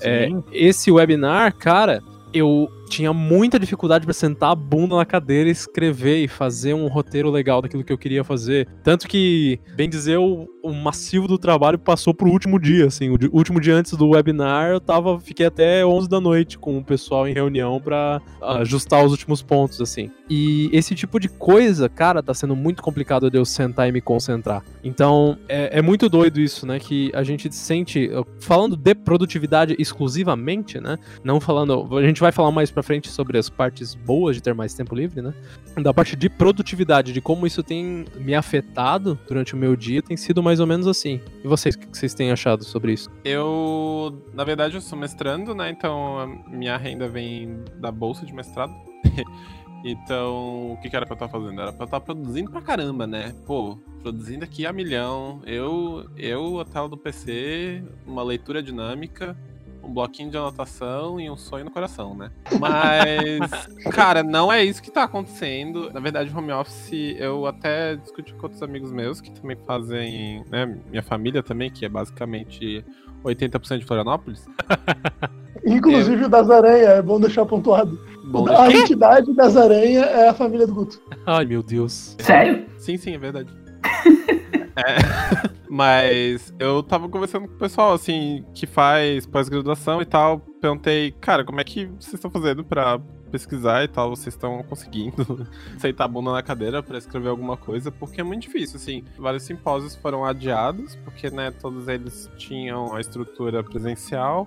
É, 0.02 0.30
esse 0.52 0.92
webinar, 0.92 1.56
cara, 1.56 2.02
eu 2.34 2.70
tinha 2.92 3.14
muita 3.14 3.58
dificuldade 3.58 4.04
pra 4.06 4.14
sentar 4.14 4.52
a 4.52 4.56
bunda 4.56 4.96
na 4.98 5.06
cadeira, 5.06 5.50
escrever 5.50 6.24
e 6.24 6.28
fazer 6.28 6.74
um 6.74 6.88
roteiro 6.88 7.32
legal 7.32 7.62
daquilo 7.62 7.84
que 7.84 7.94
eu 7.94 7.98
queria 7.98 8.24
fazer. 8.24 8.68
Tanto 8.84 9.08
que, 9.08 9.60
bem 9.76 9.90
dizer, 9.90 10.18
o, 10.18 10.48
o 10.62 10.74
massivo 10.74 11.28
do 11.28 11.38
trabalho 11.38 11.80
passou 11.80 12.14
pro 12.14 12.30
último 12.30 12.60
dia, 12.60 12.88
assim. 12.88 13.10
O 13.10 13.18
di- 13.18 13.30
último 13.32 13.62
dia 13.62 13.76
antes 13.76 13.94
do 13.94 14.10
webinar, 14.10 14.70
eu 14.72 14.80
tava, 14.82 15.20
fiquei 15.20 15.46
até 15.46 15.86
11 15.86 16.10
da 16.10 16.20
noite 16.20 16.58
com 16.60 16.78
o 16.78 16.84
pessoal 16.84 17.28
em 17.28 17.34
reunião 17.34 17.80
pra 17.80 18.22
ajustar 18.60 19.04
os 19.06 19.12
últimos 19.12 19.42
pontos, 19.42 19.80
assim. 19.80 20.12
E 20.30 20.70
esse 20.74 20.94
tipo 20.94 21.20
de 21.20 21.30
coisa, 21.30 21.88
cara, 21.88 22.22
tá 22.22 22.34
sendo 22.34 22.56
muito 22.56 22.82
complicado 22.84 23.30
de 23.32 23.38
eu 23.38 23.46
sentar 23.46 23.88
e 23.88 23.92
me 23.92 24.02
concentrar. 24.02 24.64
Então, 24.84 25.38
é, 25.48 25.80
é 25.80 25.82
muito 25.82 26.10
doido 26.10 26.40
isso, 26.42 26.66
né? 26.66 26.80
Que 26.80 27.10
a 27.14 27.24
gente 27.24 27.54
sente, 27.56 28.10
falando 28.40 28.76
de 28.76 28.94
produtividade 28.96 29.76
exclusivamente, 29.80 30.80
né? 30.80 30.98
Não 31.24 31.40
falando. 31.40 31.98
A 31.98 32.04
gente 32.04 32.20
vai 32.22 32.32
falar 32.32 32.52
mais 32.52 32.70
pra 32.72 32.81
frente 32.84 33.10
sobre 33.10 33.38
as 33.38 33.50
partes 33.50 33.96
boas 33.96 34.36
de 34.36 34.44
ter 34.44 34.54
mais 34.54 34.74
tempo 34.74 34.96
livre, 34.96 35.22
né? 35.22 35.34
Da 35.82 35.94
parte 35.94 36.16
de 36.16 36.30
produtividade, 36.30 37.14
de 37.14 37.22
como 37.22 37.48
isso 37.48 37.64
tem 37.64 38.06
me 38.16 38.36
afetado 38.36 39.18
durante 39.28 39.54
o 39.54 39.58
meu 39.58 39.76
dia, 39.76 40.02
tem 40.02 40.18
sido 40.18 40.44
mais 40.44 40.60
ou 40.60 40.68
menos 40.68 40.88
assim. 40.88 41.22
E 41.44 41.48
vocês, 41.48 41.76
o 41.76 41.80
que 41.80 41.98
vocês 41.98 42.14
têm 42.14 42.32
achado 42.32 42.64
sobre 42.64 42.94
isso? 42.94 43.10
Eu, 43.24 44.24
na 44.34 44.44
verdade, 44.44 44.76
eu 44.76 44.82
sou 44.82 44.98
mestrando, 44.98 45.56
né? 45.56 45.70
Então 45.70 46.20
a 46.20 46.28
minha 46.28 46.78
renda 46.78 47.08
vem 47.08 47.64
da 47.78 47.92
bolsa 47.92 48.26
de 48.26 48.34
mestrado. 48.34 48.74
então, 49.84 50.74
o 50.74 50.78
que, 50.82 50.90
que 50.90 50.96
era 50.96 51.06
pra 51.06 51.14
eu 51.14 51.26
estar 51.26 51.30
fazendo? 51.30 51.62
Era 51.62 51.72
pra 51.72 51.84
eu 51.84 51.86
estar 51.86 52.00
produzindo 52.00 52.52
pra 52.52 52.62
caramba, 52.62 53.08
né? 53.08 53.34
Pô, 53.46 53.78
produzindo 54.02 54.44
aqui 54.44 54.66
a 54.66 54.74
milhão. 54.74 55.42
Eu, 55.46 56.10
eu, 56.18 56.60
a 56.60 56.66
tela 56.66 56.90
do 56.90 56.98
PC, 56.98 57.84
uma 58.06 58.24
leitura 58.24 58.62
dinâmica, 58.62 59.38
um 59.84 59.94
bloquinho 59.94 60.30
de 60.30 60.38
anotação 60.38 61.20
e 61.20 61.30
um 61.30 61.36
sonho 61.38 61.66
no 61.66 61.72
coração, 61.72 62.16
né? 62.16 62.32
Mas, 62.60 63.50
cara, 63.92 64.24
não 64.24 64.52
é 64.52 64.64
isso 64.64 64.82
que 64.82 64.92
tá 64.92 65.04
acontecendo. 65.04 65.92
Na 65.94 66.00
verdade, 66.00 66.32
home 66.36 66.52
office, 66.52 66.92
eu 67.18 67.46
até 67.46 67.96
discuti 67.96 68.34
com 68.34 68.44
outros 68.44 68.62
amigos 68.64 68.92
meus 68.92 69.20
que 69.22 69.32
também 69.32 69.58
fazem, 69.66 70.44
né? 70.50 70.78
Minha 70.90 71.04
família 71.04 71.42
também, 71.44 71.70
que 71.72 71.86
é 71.86 71.90
basicamente 71.90 72.84
80% 73.24 73.80
de 73.80 73.86
Florianópolis. 73.86 74.46
Inclusive 75.66 76.26
o 76.26 76.30
das 76.30 76.50
aranhas, 76.50 76.90
é 76.90 77.02
bom 77.02 77.20
deixar 77.20 77.46
pontuado. 77.46 78.00
Bom, 78.26 78.48
a 78.48 78.68
deixa- 78.68 78.84
entidade 78.84 79.34
das 79.36 79.56
aranhas 79.58 80.06
é 80.08 80.30
a 80.30 80.34
família 80.34 80.66
do 80.66 80.74
Guto. 80.74 81.00
Ai, 81.26 81.46
meu 81.46 81.62
Deus. 81.62 82.16
Sério? 82.20 82.66
Sim, 82.78 82.98
sim, 82.98 83.14
é 83.14 83.18
verdade. 83.18 83.50
É, 84.76 85.50
mas 85.70 86.54
eu 86.60 86.82
tava 86.84 87.10
conversando 87.10 87.48
com 87.48 87.56
o 87.56 87.58
pessoal, 87.58 87.94
assim, 87.94 88.46
que 88.54 88.66
faz 88.66 89.26
pós-graduação 89.26 90.02
e 90.02 90.06
tal. 90.06 90.40
Perguntei, 90.62 91.12
cara, 91.20 91.44
como 91.44 91.60
é 91.60 91.64
que 91.64 91.86
vocês 91.86 92.14
estão 92.14 92.30
fazendo 92.32 92.64
pra 92.64 93.00
pesquisar 93.32 93.84
e 93.84 93.88
tal? 93.88 94.10
Vocês 94.10 94.36
estão 94.36 94.62
conseguindo 94.64 95.48
sentar 95.80 96.06
a 96.06 96.08
bunda 96.08 96.32
na 96.32 96.44
cadeira 96.44 96.84
pra 96.84 96.98
escrever 96.98 97.30
alguma 97.30 97.58
coisa? 97.58 97.92
Porque 97.92 98.22
é 98.22 98.24
muito 98.24 98.44
difícil, 98.44 98.78
assim. 98.78 99.04
Vários 99.18 99.44
simpósios 99.44 99.96
foram 99.96 100.26
adiados, 100.26 100.96
porque, 100.98 101.30
né, 101.30 101.52
todos 101.52 101.88
eles 101.88 102.30
tinham 102.38 102.94
a 102.94 103.00
estrutura 103.00 103.64
presencial. 103.64 104.46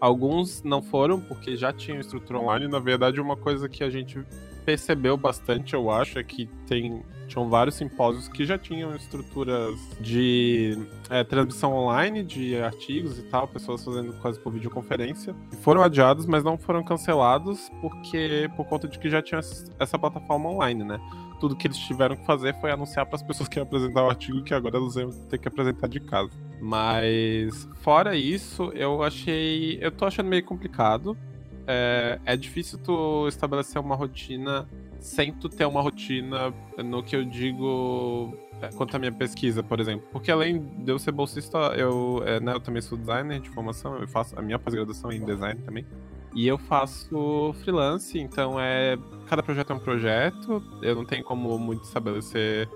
Alguns 0.00 0.62
não 0.62 0.82
foram, 0.82 1.20
porque 1.20 1.56
já 1.56 1.72
tinham 1.72 2.00
estrutura 2.00 2.38
online. 2.38 2.68
Na 2.68 2.78
verdade, 2.78 3.20
uma 3.20 3.36
coisa 3.36 3.68
que 3.68 3.82
a 3.82 3.90
gente 3.90 4.24
percebeu 4.66 5.16
bastante, 5.16 5.74
eu 5.74 5.90
acho, 5.90 6.18
é 6.18 6.24
que 6.24 6.50
tem, 6.66 7.02
tinham 7.28 7.48
vários 7.48 7.76
simpósios 7.76 8.28
que 8.28 8.44
já 8.44 8.58
tinham 8.58 8.94
estruturas 8.96 9.78
de 10.00 10.76
é, 11.08 11.22
transmissão 11.22 11.72
online 11.72 12.24
de 12.24 12.56
artigos 12.56 13.16
e 13.16 13.22
tal, 13.22 13.46
pessoas 13.46 13.84
fazendo 13.84 14.12
quase 14.14 14.40
por 14.40 14.52
videoconferência. 14.52 15.34
Foram 15.62 15.82
adiados, 15.82 16.26
mas 16.26 16.42
não 16.42 16.58
foram 16.58 16.82
cancelados 16.82 17.70
porque 17.80 18.50
por 18.56 18.66
conta 18.66 18.88
de 18.88 18.98
que 18.98 19.08
já 19.08 19.22
tinha 19.22 19.40
essa 19.78 19.98
plataforma 19.98 20.50
online, 20.50 20.82
né? 20.82 21.00
Tudo 21.40 21.56
que 21.56 21.66
eles 21.66 21.78
tiveram 21.78 22.16
que 22.16 22.24
fazer 22.24 22.54
foi 22.60 22.70
anunciar 22.70 23.06
para 23.06 23.16
as 23.16 23.22
pessoas 23.22 23.48
que 23.48 23.58
iam 23.58 23.64
apresentar 23.64 24.04
o 24.04 24.08
artigo 24.08 24.42
que 24.42 24.54
agora 24.54 24.76
elas 24.76 24.96
iam 24.96 25.10
ter 25.10 25.38
que 25.38 25.48
apresentar 25.48 25.88
de 25.88 26.00
casa. 26.00 26.32
Mas 26.60 27.68
fora 27.82 28.16
isso, 28.16 28.72
eu 28.74 29.02
achei, 29.02 29.78
eu 29.80 29.90
tô 29.90 30.04
achando 30.04 30.28
meio 30.28 30.44
complicado 30.44 31.16
é, 31.66 32.20
é 32.24 32.36
difícil 32.36 32.78
tu 32.78 33.26
estabelecer 33.28 33.80
uma 33.80 33.96
rotina 33.96 34.68
sem 35.00 35.32
tu 35.32 35.48
ter 35.48 35.66
uma 35.66 35.80
rotina 35.82 36.54
no 36.78 37.02
que 37.02 37.16
eu 37.16 37.24
digo 37.24 38.34
é, 38.62 38.68
quanto 38.68 38.96
à 38.96 38.98
minha 38.98 39.12
pesquisa, 39.12 39.62
por 39.62 39.80
exemplo. 39.80 40.06
Porque 40.12 40.30
além 40.30 40.58
de 40.58 40.90
eu 40.90 40.98
ser 40.98 41.12
bolsista, 41.12 41.58
eu, 41.76 42.22
é, 42.24 42.40
né, 42.40 42.54
eu 42.54 42.60
também 42.60 42.80
sou 42.80 42.96
designer 42.96 43.40
de 43.40 43.50
formação, 43.50 43.98
eu 43.98 44.08
faço 44.08 44.38
a 44.38 44.42
minha 44.42 44.58
pós-graduação 44.58 45.12
em 45.12 45.24
design 45.24 45.60
também. 45.62 45.84
E 46.36 46.46
eu 46.46 46.58
faço 46.58 47.54
freelance, 47.62 48.18
então 48.18 48.60
é. 48.60 48.96
Cada 49.26 49.42
projeto 49.42 49.72
é 49.72 49.76
um 49.76 49.80
projeto, 49.80 50.62
eu 50.82 50.94
não 50.94 51.04
tenho 51.04 51.24
como 51.24 51.58
muito 51.58 51.82
estabelecer 51.82 52.68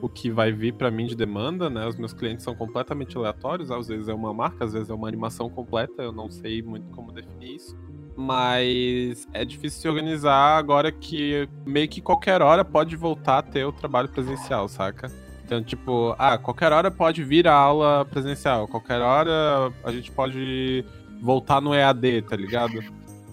o 0.00 0.08
que 0.08 0.30
vai 0.30 0.50
vir 0.50 0.72
para 0.72 0.90
mim 0.90 1.06
de 1.06 1.14
demanda, 1.14 1.70
né? 1.70 1.86
Os 1.86 1.96
meus 1.96 2.12
clientes 2.12 2.42
são 2.42 2.54
completamente 2.56 3.16
aleatórios, 3.16 3.70
às 3.70 3.86
vezes 3.86 4.08
é 4.08 4.14
uma 4.14 4.32
marca, 4.32 4.64
às 4.64 4.72
vezes 4.72 4.88
é 4.90 4.94
uma 4.94 5.06
animação 5.06 5.48
completa, 5.48 6.02
eu 6.02 6.10
não 6.10 6.30
sei 6.30 6.62
muito 6.62 6.90
como 6.90 7.12
definir 7.12 7.56
isso 7.56 7.76
mas 8.16 9.26
é 9.32 9.44
difícil 9.44 9.80
se 9.80 9.88
organizar 9.88 10.58
agora 10.58 10.92
que 10.92 11.48
meio 11.64 11.88
que 11.88 12.00
qualquer 12.00 12.42
hora 12.42 12.64
pode 12.64 12.94
voltar 12.96 13.38
a 13.38 13.42
ter 13.42 13.64
o 13.64 13.72
trabalho 13.72 14.08
presencial, 14.08 14.68
saca? 14.68 15.10
Então, 15.44 15.62
tipo, 15.62 16.14
ah, 16.18 16.38
qualquer 16.38 16.72
hora 16.72 16.90
pode 16.90 17.22
vir 17.22 17.46
a 17.48 17.54
aula 17.54 18.04
presencial, 18.04 18.68
qualquer 18.68 19.00
hora 19.00 19.72
a 19.82 19.90
gente 19.90 20.10
pode 20.10 20.84
voltar 21.20 21.60
no 21.60 21.74
EAD, 21.74 22.22
tá 22.22 22.36
ligado? 22.36 22.82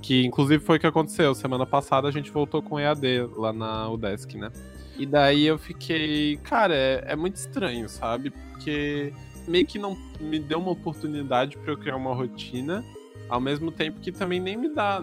Que 0.01 0.25
inclusive 0.25 0.63
foi 0.63 0.77
o 0.77 0.79
que 0.79 0.87
aconteceu. 0.87 1.33
Semana 1.35 1.65
passada 1.65 2.07
a 2.07 2.11
gente 2.11 2.31
voltou 2.31 2.61
com 2.61 2.79
EAD 2.79 3.27
lá 3.35 3.51
na 3.53 3.89
UDESC, 3.89 4.37
né? 4.37 4.51
E 4.97 5.05
daí 5.05 5.45
eu 5.45 5.57
fiquei, 5.57 6.37
cara, 6.43 6.73
é, 6.75 7.03
é 7.07 7.15
muito 7.15 7.35
estranho, 7.35 7.87
sabe? 7.87 8.31
Porque 8.31 9.13
meio 9.47 9.65
que 9.65 9.79
não 9.79 9.97
me 10.19 10.39
deu 10.39 10.59
uma 10.59 10.71
oportunidade 10.71 11.57
para 11.57 11.71
eu 11.71 11.77
criar 11.77 11.95
uma 11.95 12.13
rotina 12.13 12.83
ao 13.29 13.39
mesmo 13.39 13.71
tempo 13.71 13.99
que 13.99 14.11
também 14.11 14.39
nem 14.39 14.57
me 14.57 14.69
dá. 14.69 15.01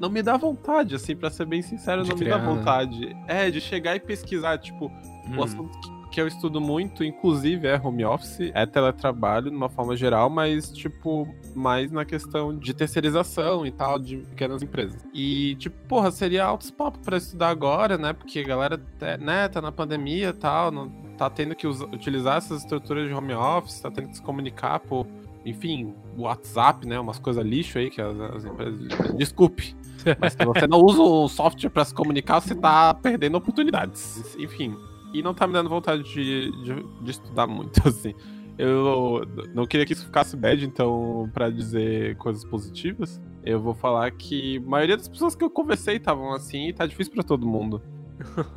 Não 0.00 0.10
me 0.10 0.22
dá 0.22 0.36
vontade, 0.36 0.94
assim, 0.94 1.14
pra 1.16 1.30
ser 1.30 1.46
bem 1.46 1.62
sincero, 1.62 2.02
De 2.02 2.10
não 2.10 2.16
criar, 2.16 2.38
me 2.38 2.42
né? 2.42 2.48
dá 2.48 2.54
vontade. 2.54 3.16
É, 3.26 3.50
de 3.50 3.60
chegar 3.60 3.94
e 3.96 4.00
pesquisar, 4.00 4.58
tipo, 4.58 4.86
Hum. 5.26 5.38
o 5.38 5.42
assunto 5.44 5.78
que, 5.80 5.88
que 6.10 6.20
eu 6.20 6.26
estudo 6.26 6.60
muito, 6.60 7.04
inclusive, 7.04 7.66
é 7.66 7.80
home 7.82 8.04
office, 8.04 8.50
é 8.54 8.64
teletrabalho, 8.66 9.50
de 9.50 9.56
uma 9.56 9.68
forma 9.68 9.96
geral, 9.96 10.28
mas, 10.30 10.70
tipo, 10.70 11.28
mais 11.54 11.90
na 11.90 12.04
questão 12.04 12.56
de 12.56 12.72
terceirização 12.74 13.66
e 13.66 13.70
tal, 13.70 13.98
de 13.98 14.18
pequenas 14.18 14.62
empresas. 14.62 15.00
E, 15.12 15.54
tipo, 15.56 15.76
porra, 15.86 16.10
seria 16.10 16.44
altos 16.44 16.70
papo 16.70 16.98
pra 17.00 17.16
estudar 17.18 17.48
agora, 17.48 17.96
né? 17.98 18.12
Porque 18.12 18.40
a 18.40 18.44
galera, 18.44 18.78
tá- 18.98 19.16
né, 19.18 19.48
tá 19.48 19.60
na 19.60 19.70
pandemia 19.72 20.28
e 20.30 20.32
tal, 20.32 20.70
não, 20.70 20.88
tá 21.16 21.28
tendo 21.28 21.54
que 21.54 21.66
usa- 21.66 21.86
utilizar 21.86 22.38
essas 22.38 22.62
estruturas 22.62 23.06
de 23.08 23.14
home 23.14 23.34
office, 23.34 23.80
tá 23.80 23.90
tendo 23.90 24.08
que 24.08 24.16
se 24.16 24.22
comunicar 24.22 24.80
por 24.80 25.06
enfim, 25.46 25.94
WhatsApp, 26.16 26.86
né? 26.86 26.98
Umas 27.00 27.18
coisas 27.18 27.42
lixo 27.46 27.78
aí 27.78 27.88
que 27.88 28.02
as, 28.02 28.18
as 28.20 28.44
empresas. 28.44 28.78
Desculpe. 29.16 29.74
Mas 30.20 30.34
se 30.34 30.44
você 30.44 30.66
não 30.66 30.78
usa 30.80 31.00
o 31.00 31.26
software 31.28 31.70
pra 31.70 31.84
se 31.84 31.94
comunicar, 31.94 32.40
você 32.40 32.54
tá 32.54 32.92
perdendo 32.92 33.36
oportunidades. 33.38 34.36
Enfim. 34.38 34.76
E 35.12 35.22
não 35.22 35.34
tá 35.34 35.46
me 35.46 35.52
dando 35.52 35.68
vontade 35.68 36.02
de, 36.02 36.50
de, 36.62 36.82
de 37.02 37.10
estudar 37.10 37.46
muito, 37.48 37.86
assim. 37.86 38.14
Eu 38.56 39.22
não 39.54 39.66
queria 39.66 39.86
que 39.86 39.92
isso 39.92 40.04
ficasse 40.04 40.36
bad, 40.36 40.64
então, 40.64 41.30
pra 41.32 41.48
dizer 41.48 42.16
coisas 42.16 42.44
positivas, 42.44 43.20
eu 43.44 43.60
vou 43.60 43.72
falar 43.72 44.10
que 44.10 44.56
a 44.56 44.60
maioria 44.60 44.96
das 44.96 45.08
pessoas 45.08 45.36
que 45.36 45.44
eu 45.44 45.50
conversei 45.50 45.96
estavam 45.96 46.32
assim 46.32 46.68
e 46.68 46.72
tá 46.72 46.84
difícil 46.84 47.12
pra 47.12 47.22
todo 47.22 47.46
mundo. 47.46 47.80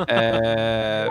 É. 0.07 1.07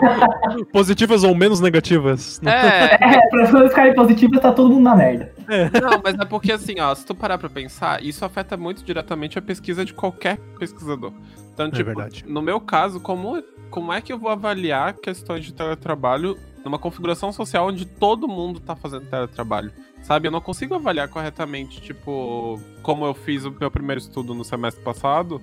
Positivas 0.71 1.23
ou 1.23 1.33
menos 1.35 1.59
negativas? 1.59 2.39
É, 2.45 2.95
É, 3.01 3.29
para 3.29 3.43
as 3.43 3.51
coisas 3.51 3.69
ficarem 3.69 3.93
positivas, 3.93 4.39
tá 4.41 4.51
todo 4.51 4.69
mundo 4.69 4.83
na 4.83 4.95
merda. 4.95 5.33
Não, 5.81 6.01
mas 6.03 6.15
é 6.15 6.25
porque 6.25 6.51
assim, 6.51 6.79
ó, 6.79 6.93
se 6.93 7.05
tu 7.05 7.13
parar 7.13 7.37
pra 7.37 7.49
pensar, 7.49 8.03
isso 8.03 8.23
afeta 8.23 8.55
muito 8.55 8.83
diretamente 8.83 9.37
a 9.37 9.41
pesquisa 9.41 9.83
de 9.83 9.93
qualquer 9.93 10.37
pesquisador. 10.57 11.11
Então, 11.53 11.69
tipo, 11.69 11.85
verdade. 11.85 12.23
no 12.27 12.41
meu 12.41 12.59
caso, 12.59 12.99
como, 12.99 13.43
como 13.69 13.91
é 13.91 14.01
que 14.01 14.11
eu 14.11 14.17
vou 14.17 14.29
avaliar 14.31 14.93
questões 14.93 15.45
de 15.45 15.53
teletrabalho 15.53 16.37
numa 16.63 16.79
configuração 16.79 17.31
social 17.31 17.67
onde 17.67 17.85
todo 17.85 18.27
mundo 18.27 18.59
tá 18.59 18.75
fazendo 18.75 19.05
teletrabalho? 19.05 19.71
Sabe, 20.01 20.27
eu 20.27 20.31
não 20.31 20.41
consigo 20.41 20.73
avaliar 20.73 21.07
corretamente, 21.09 21.79
tipo, 21.81 22.59
como 22.81 23.05
eu 23.05 23.13
fiz 23.13 23.45
o 23.45 23.51
meu 23.51 23.69
primeiro 23.69 24.01
estudo 24.01 24.33
no 24.33 24.43
semestre 24.43 24.83
passado, 24.83 25.39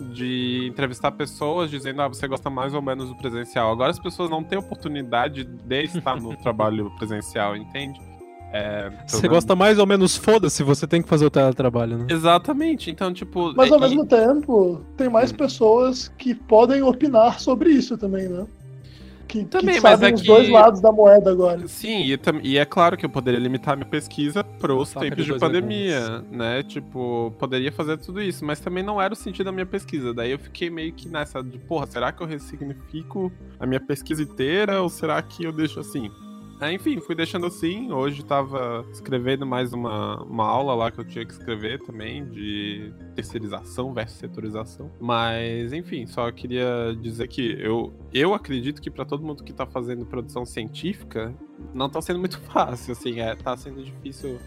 de 0.00 0.66
entrevistar 0.68 1.12
pessoas 1.12 1.70
dizendo, 1.70 2.02
ah, 2.02 2.08
você 2.08 2.26
gosta 2.28 2.50
mais 2.50 2.74
ou 2.74 2.82
menos 2.82 3.08
do 3.08 3.16
presencial. 3.16 3.70
Agora 3.72 3.90
as 3.90 3.98
pessoas 3.98 4.28
não 4.30 4.42
têm 4.42 4.58
oportunidade 4.58 5.44
de 5.44 5.82
estar 5.84 6.20
no 6.20 6.36
trabalho 6.42 6.90
presencial, 6.98 7.56
entende? 7.56 8.00
É, 8.52 8.88
Você 9.08 9.16
menos- 9.22 9.36
gosta 9.38 9.56
mais 9.56 9.78
ou 9.80 9.86
menos, 9.86 10.16
foda-se, 10.16 10.62
você 10.62 10.86
tem 10.86 11.02
que 11.02 11.08
fazer 11.08 11.26
o 11.26 11.30
teletrabalho, 11.30 11.98
né? 11.98 12.06
Exatamente, 12.08 12.88
então, 12.88 13.12
tipo. 13.12 13.52
Mas 13.56 13.72
ao 13.72 13.78
e- 13.78 13.80
mesmo 13.80 14.06
tempo, 14.06 14.80
tem 14.96 15.08
mais 15.08 15.32
Hum. 15.32 15.36
pessoas 15.36 16.06
que 16.16 16.34
podem 16.36 16.80
opinar 16.82 17.40
sobre 17.40 17.70
isso 17.70 17.98
também, 17.98 18.28
né? 18.28 18.46
Que, 19.26 19.44
Também, 19.44 19.74
que 19.76 19.80
mas 19.80 19.92
sabem 19.92 20.10
é 20.10 20.14
os 20.14 20.20
que- 20.20 20.26
dois 20.26 20.48
lados 20.48 20.80
da 20.80 20.92
moeda 20.92 21.30
agora. 21.30 21.66
Sim, 21.66 22.02
e, 22.04 22.16
tam- 22.16 22.40
e 22.42 22.56
é 22.58 22.64
claro 22.64 22.96
que 22.96 23.04
eu 23.04 23.10
poderia 23.10 23.40
limitar 23.40 23.76
minha 23.76 23.88
pesquisa 23.88 24.44
pros 24.44 24.90
Saca 24.90 25.06
tempos 25.06 25.24
de 25.24 25.38
pandemia, 25.38 26.24
né? 26.30 26.62
Tipo, 26.62 27.32
poderia 27.38 27.72
fazer 27.72 27.98
tudo 27.98 28.20
isso, 28.22 28.44
mas 28.44 28.60
também 28.60 28.82
não 28.82 29.00
era 29.00 29.12
o 29.12 29.16
sentido 29.16 29.46
da 29.46 29.52
minha 29.52 29.66
pesquisa. 29.66 30.12
Daí 30.14 30.30
eu 30.32 30.38
fiquei 30.38 30.70
meio 30.70 30.92
que 30.92 31.08
nessa 31.08 31.42
de, 31.42 31.58
porra, 31.58 31.86
será 31.86 32.12
que 32.12 32.22
eu 32.22 32.26
ressignifico 32.26 33.32
a 33.58 33.66
minha 33.66 33.80
pesquisa 33.80 34.22
inteira 34.22 34.80
ou 34.82 34.88
será 34.88 35.20
que 35.22 35.44
eu 35.44 35.52
deixo 35.52 35.80
assim? 35.80 36.10
Aí, 36.64 36.76
enfim, 36.76 36.98
fui 36.98 37.14
deixando 37.14 37.44
assim. 37.44 37.92
Hoje 37.92 38.24
tava 38.24 38.86
escrevendo 38.90 39.44
mais 39.44 39.74
uma, 39.74 40.22
uma 40.22 40.46
aula 40.46 40.74
lá 40.74 40.90
que 40.90 40.98
eu 40.98 41.04
tinha 41.04 41.22
que 41.26 41.32
escrever 41.32 41.78
também, 41.82 42.24
de 42.24 42.90
terceirização 43.14 43.92
versus 43.92 44.16
setorização. 44.18 44.90
Mas, 44.98 45.74
enfim, 45.74 46.06
só 46.06 46.30
queria 46.32 46.96
dizer 47.02 47.28
que 47.28 47.54
eu, 47.60 47.92
eu 48.14 48.32
acredito 48.32 48.80
que 48.80 48.90
pra 48.90 49.04
todo 49.04 49.22
mundo 49.22 49.44
que 49.44 49.52
tá 49.52 49.66
fazendo 49.66 50.06
produção 50.06 50.46
científica, 50.46 51.34
não 51.74 51.90
tá 51.90 52.00
sendo 52.00 52.18
muito 52.18 52.40
fácil, 52.50 52.92
assim, 52.92 53.20
é, 53.20 53.34
tá 53.36 53.54
sendo 53.58 53.82
difícil. 53.84 54.38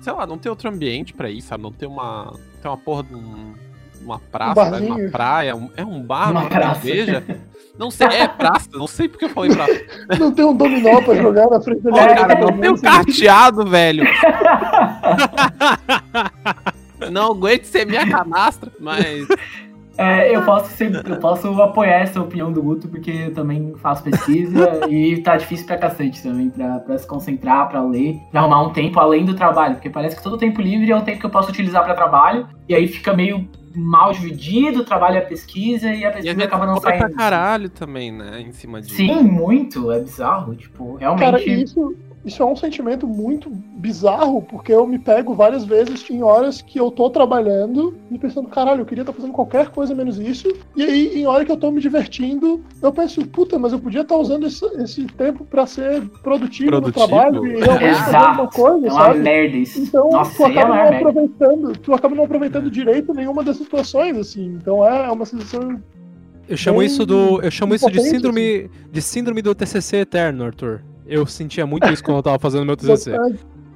Sei 0.00 0.12
lá, 0.12 0.24
não 0.28 0.38
ter 0.38 0.48
outro 0.50 0.68
ambiente 0.68 1.12
pra 1.12 1.28
isso, 1.28 1.48
sabe? 1.48 1.64
Não 1.64 1.72
ter 1.72 1.86
uma. 1.86 2.38
Ter 2.62 2.68
uma 2.68 2.76
porra 2.76 3.02
de 3.02 3.16
um, 3.16 3.52
uma 4.00 4.20
praça, 4.20 4.78
né? 4.78 4.86
uma 4.86 5.10
praia, 5.10 5.56
um- 5.56 5.70
é 5.76 5.84
um 5.84 6.00
bar, 6.00 6.30
Uma 6.30 6.42
uma, 6.42 6.48
praça. 6.48 6.82
cerveja. 6.82 7.24
Não 7.78 7.92
sei, 7.92 8.08
é 8.08 8.26
praça, 8.26 8.68
não 8.74 8.88
sei 8.88 9.08
porque 9.08 9.26
eu 9.26 9.30
falei 9.30 9.54
praça. 9.54 9.80
Não 10.18 10.32
tem 10.32 10.44
um 10.44 10.56
dominó 10.56 11.00
pra 11.00 11.14
jogar 11.14 11.48
na 11.48 11.60
frente 11.60 11.80
da 11.82 11.92
gente. 11.92 12.14
cara, 12.16 12.40
não 12.40 12.58
tem 12.58 12.70
o 12.70 12.80
carteado, 12.80 13.64
velho. 13.64 14.02
não 17.10 17.32
aguento 17.32 17.64
ser 17.64 17.86
minha 17.86 18.08
canastra, 18.08 18.70
mas. 18.80 19.26
É, 19.96 20.34
eu 20.34 20.42
posso 20.42 20.70
ser- 20.76 21.04
eu 21.08 21.16
posso 21.16 21.48
apoiar 21.60 22.02
essa 22.02 22.20
opinião 22.20 22.52
do 22.52 22.62
Guto, 22.62 22.86
porque 22.88 23.10
eu 23.10 23.34
também 23.34 23.74
faço 23.82 24.04
pesquisa 24.04 24.86
e 24.88 25.20
tá 25.22 25.36
difícil 25.36 25.66
pra 25.66 25.76
cacete 25.76 26.22
também, 26.22 26.50
pra, 26.50 26.78
pra 26.78 26.96
se 26.96 27.04
concentrar, 27.06 27.68
pra 27.68 27.82
ler, 27.82 28.16
pra 28.30 28.40
arrumar 28.40 28.62
um 28.62 28.70
tempo 28.70 28.98
além 29.00 29.24
do 29.24 29.34
trabalho, 29.34 29.74
porque 29.74 29.90
parece 29.90 30.14
que 30.16 30.22
todo 30.22 30.38
tempo 30.38 30.60
livre 30.62 30.90
é 30.92 30.96
um 30.96 31.00
tempo 31.02 31.18
que 31.18 31.26
eu 31.26 31.30
posso 31.30 31.50
utilizar 31.50 31.84
pra 31.84 31.94
trabalho, 31.94 32.46
e 32.68 32.74
aí 32.76 32.86
fica 32.86 33.12
meio 33.12 33.48
mal 33.74 34.12
dividido, 34.12 34.84
e 35.16 35.18
a 35.18 35.22
pesquisa, 35.26 35.92
e 35.92 36.04
a 36.04 36.10
E 36.26 36.28
a 36.30 36.32
pesquisa 36.32 36.34
gente 36.34 36.42
acaba 36.44 36.66
não 36.66 36.74
cobra 36.74 36.90
pra 36.92 37.00
saindo. 37.00 37.16
caralho 37.16 37.68
também, 37.70 38.12
né? 38.12 38.40
Em 38.40 38.52
cima 38.52 38.80
disso. 38.80 38.96
Sim, 38.96 39.22
muito, 39.22 39.90
é 39.90 40.00
bizarro, 40.00 40.54
tipo, 40.54 40.96
realmente... 40.96 41.24
Cara, 41.24 41.40
e 41.42 41.62
isso, 41.62 41.96
isso 42.28 42.42
é 42.42 42.46
um 42.46 42.54
sentimento 42.54 43.06
muito 43.06 43.50
bizarro, 43.50 44.40
porque 44.42 44.72
eu 44.72 44.86
me 44.86 44.98
pego 44.98 45.34
várias 45.34 45.64
vezes 45.64 46.08
em 46.08 46.22
horas 46.22 46.62
que 46.62 46.78
eu 46.78 46.90
tô 46.90 47.10
trabalhando 47.10 47.96
e 48.10 48.18
pensando, 48.18 48.48
caralho, 48.48 48.82
eu 48.82 48.86
queria 48.86 49.02
estar 49.02 49.12
fazendo 49.12 49.32
qualquer 49.32 49.68
coisa 49.70 49.94
menos 49.94 50.18
isso. 50.18 50.46
E 50.76 50.82
aí, 50.82 51.20
em 51.20 51.26
hora 51.26 51.44
que 51.44 51.50
eu 51.50 51.56
tô 51.56 51.70
me 51.70 51.80
divertindo, 51.80 52.62
eu 52.82 52.92
penso, 52.92 53.26
puta, 53.26 53.58
mas 53.58 53.72
eu 53.72 53.80
podia 53.80 54.02
estar 54.02 54.16
usando 54.16 54.46
esse, 54.46 54.64
esse 54.80 55.04
tempo 55.06 55.44
pra 55.44 55.66
ser 55.66 56.02
produtivo, 56.22 56.70
no 56.70 56.82
Produtivo? 56.82 57.06
trabalho 57.08 57.46
e 57.46 57.60
realmente 57.60 57.94
fazer 57.98 58.16
alguma 58.16 58.48
coisa, 58.48 58.86
é 58.86 58.92
uma 58.92 59.04
sabe? 59.04 59.18
merda 59.20 59.56
isso. 59.56 59.80
Então, 59.80 60.10
Nossa, 60.10 60.36
tu 60.36 60.42
é 60.44 60.46
acaba 60.50 60.66
uma 60.66 60.76
não 60.76 60.82
merda. 60.90 60.96
aproveitando, 61.08 61.72
tu 61.78 61.94
acaba 61.94 62.14
não 62.14 62.24
aproveitando 62.24 62.70
direito 62.70 63.12
nenhuma 63.14 63.42
dessas 63.42 63.62
situações, 63.62 64.16
assim. 64.16 64.46
Então 64.60 64.86
é 64.86 65.10
uma 65.10 65.24
sensação 65.24 65.80
Eu 66.48 66.56
chamo 66.56 66.78
Bem 66.78 66.86
isso 66.86 67.04
do. 67.04 67.40
Eu 67.42 67.50
chamo 67.50 67.74
isso 67.74 67.90
de 67.90 68.00
síndrome. 68.00 68.70
De 68.90 69.02
síndrome 69.02 69.42
do 69.42 69.54
TCC 69.54 69.98
eterno, 69.98 70.44
Arthur. 70.44 70.82
Eu 71.08 71.26
sentia 71.26 71.66
muito 71.66 71.88
isso 71.88 72.04
quando 72.04 72.18
eu 72.18 72.22
tava 72.22 72.38
fazendo 72.38 72.64
meu 72.64 72.76
TCC. 72.78 73.12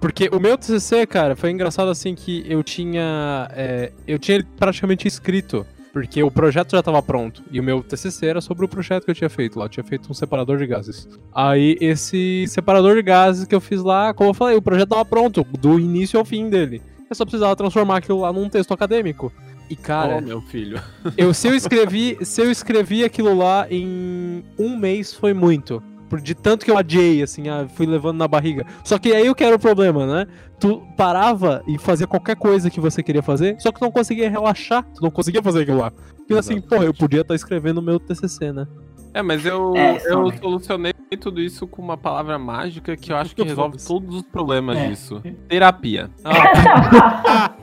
Porque 0.00 0.28
o 0.32 0.38
meu 0.38 0.58
TCC, 0.58 1.06
cara, 1.06 1.34
foi 1.34 1.50
engraçado 1.50 1.90
assim 1.90 2.14
que 2.14 2.44
eu 2.46 2.62
tinha. 2.62 3.48
é, 3.52 3.92
eu 4.06 4.18
tinha 4.18 4.36
ele 4.36 4.46
praticamente 4.56 5.08
escrito. 5.08 5.66
Porque 5.92 6.22
o 6.22 6.30
projeto 6.30 6.72
já 6.72 6.82
tava 6.82 7.02
pronto. 7.02 7.42
E 7.50 7.60
o 7.60 7.62
meu 7.62 7.82
TCC 7.82 8.26
era 8.26 8.40
sobre 8.40 8.64
o 8.64 8.68
projeto 8.68 9.04
que 9.04 9.10
eu 9.10 9.14
tinha 9.14 9.28
feito 9.28 9.58
lá. 9.58 9.66
Eu 9.66 9.68
tinha 9.68 9.84
feito 9.84 10.10
um 10.10 10.14
separador 10.14 10.56
de 10.56 10.66
gases. 10.66 11.06
Aí, 11.34 11.76
esse 11.80 12.46
separador 12.48 12.96
de 12.96 13.02
gases 13.02 13.46
que 13.46 13.54
eu 13.54 13.60
fiz 13.60 13.82
lá, 13.82 14.14
como 14.14 14.30
eu 14.30 14.34
falei, 14.34 14.56
o 14.56 14.62
projeto 14.62 14.88
tava 14.88 15.04
pronto, 15.04 15.44
do 15.58 15.78
início 15.78 16.18
ao 16.18 16.24
fim 16.24 16.48
dele. 16.48 16.80
Eu 17.10 17.14
só 17.14 17.26
precisava 17.26 17.54
transformar 17.54 17.98
aquilo 17.98 18.20
lá 18.20 18.32
num 18.32 18.48
texto 18.48 18.72
acadêmico. 18.72 19.30
E, 19.68 19.76
cara, 19.76 20.16
oh, 20.16 20.20
meu 20.20 20.40
filho. 20.40 20.80
eu, 21.16 21.32
se 21.34 21.46
eu 21.46 21.54
escrevi, 21.54 22.16
se 22.22 22.40
eu 22.40 22.50
escrevi 22.50 23.04
aquilo 23.04 23.36
lá 23.36 23.66
em 23.70 24.42
um 24.58 24.76
mês 24.76 25.12
foi 25.12 25.34
muito. 25.34 25.82
Por 26.12 26.20
de 26.20 26.34
tanto 26.34 26.62
que 26.66 26.70
eu 26.70 26.76
adiei, 26.76 27.22
assim, 27.22 27.48
ah, 27.48 27.66
fui 27.66 27.86
levando 27.86 28.18
na 28.18 28.28
barriga. 28.28 28.66
Só 28.84 28.98
que 28.98 29.14
aí 29.14 29.30
o 29.30 29.34
que 29.34 29.42
era 29.42 29.56
o 29.56 29.58
problema, 29.58 30.04
né? 30.06 30.26
Tu 30.60 30.78
parava 30.94 31.62
e 31.66 31.78
fazia 31.78 32.06
qualquer 32.06 32.36
coisa 32.36 32.68
que 32.68 32.78
você 32.78 33.02
queria 33.02 33.22
fazer, 33.22 33.56
só 33.58 33.72
que 33.72 33.78
tu 33.78 33.82
não 33.84 33.90
conseguia 33.90 34.28
relaxar, 34.28 34.84
tu 34.94 35.00
não 35.02 35.10
conseguia 35.10 35.42
fazer 35.42 35.62
aquilo 35.62 35.78
lá. 35.78 35.90
Porque 35.90 36.34
assim, 36.34 36.60
pô, 36.60 36.74
eu 36.82 36.92
podia 36.92 37.22
estar 37.22 37.34
escrevendo 37.34 37.78
o 37.78 37.82
meu 37.82 37.98
TCC, 37.98 38.52
né? 38.52 38.66
É, 39.14 39.22
mas 39.22 39.46
eu, 39.46 39.74
É, 39.74 39.96
eu 40.06 40.26
some. 40.26 40.36
solucionei 40.36 40.92
tudo 41.18 41.40
isso 41.40 41.66
com 41.66 41.80
uma 41.80 41.96
palavra 41.96 42.38
mágica 42.38 42.94
que 42.94 43.10
eu 43.10 43.16
acho 43.16 43.34
que 43.34 43.42
resolve 43.42 43.78
todos 43.78 44.14
os 44.16 44.22
problemas 44.22 44.76
É. 44.76 44.88
disso. 44.88 45.22
Terapia. 45.48 46.10
Ah, 46.24 47.52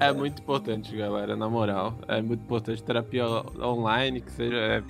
É 0.00 0.12
muito 0.12 0.40
importante, 0.42 0.96
galera, 0.96 1.36
na 1.36 1.48
moral. 1.48 1.94
É 2.08 2.20
muito 2.22 2.40
importante. 2.42 2.82
Terapia 2.82 3.24
online, 3.62 4.20
que 4.20 4.32
seja. 4.32 4.82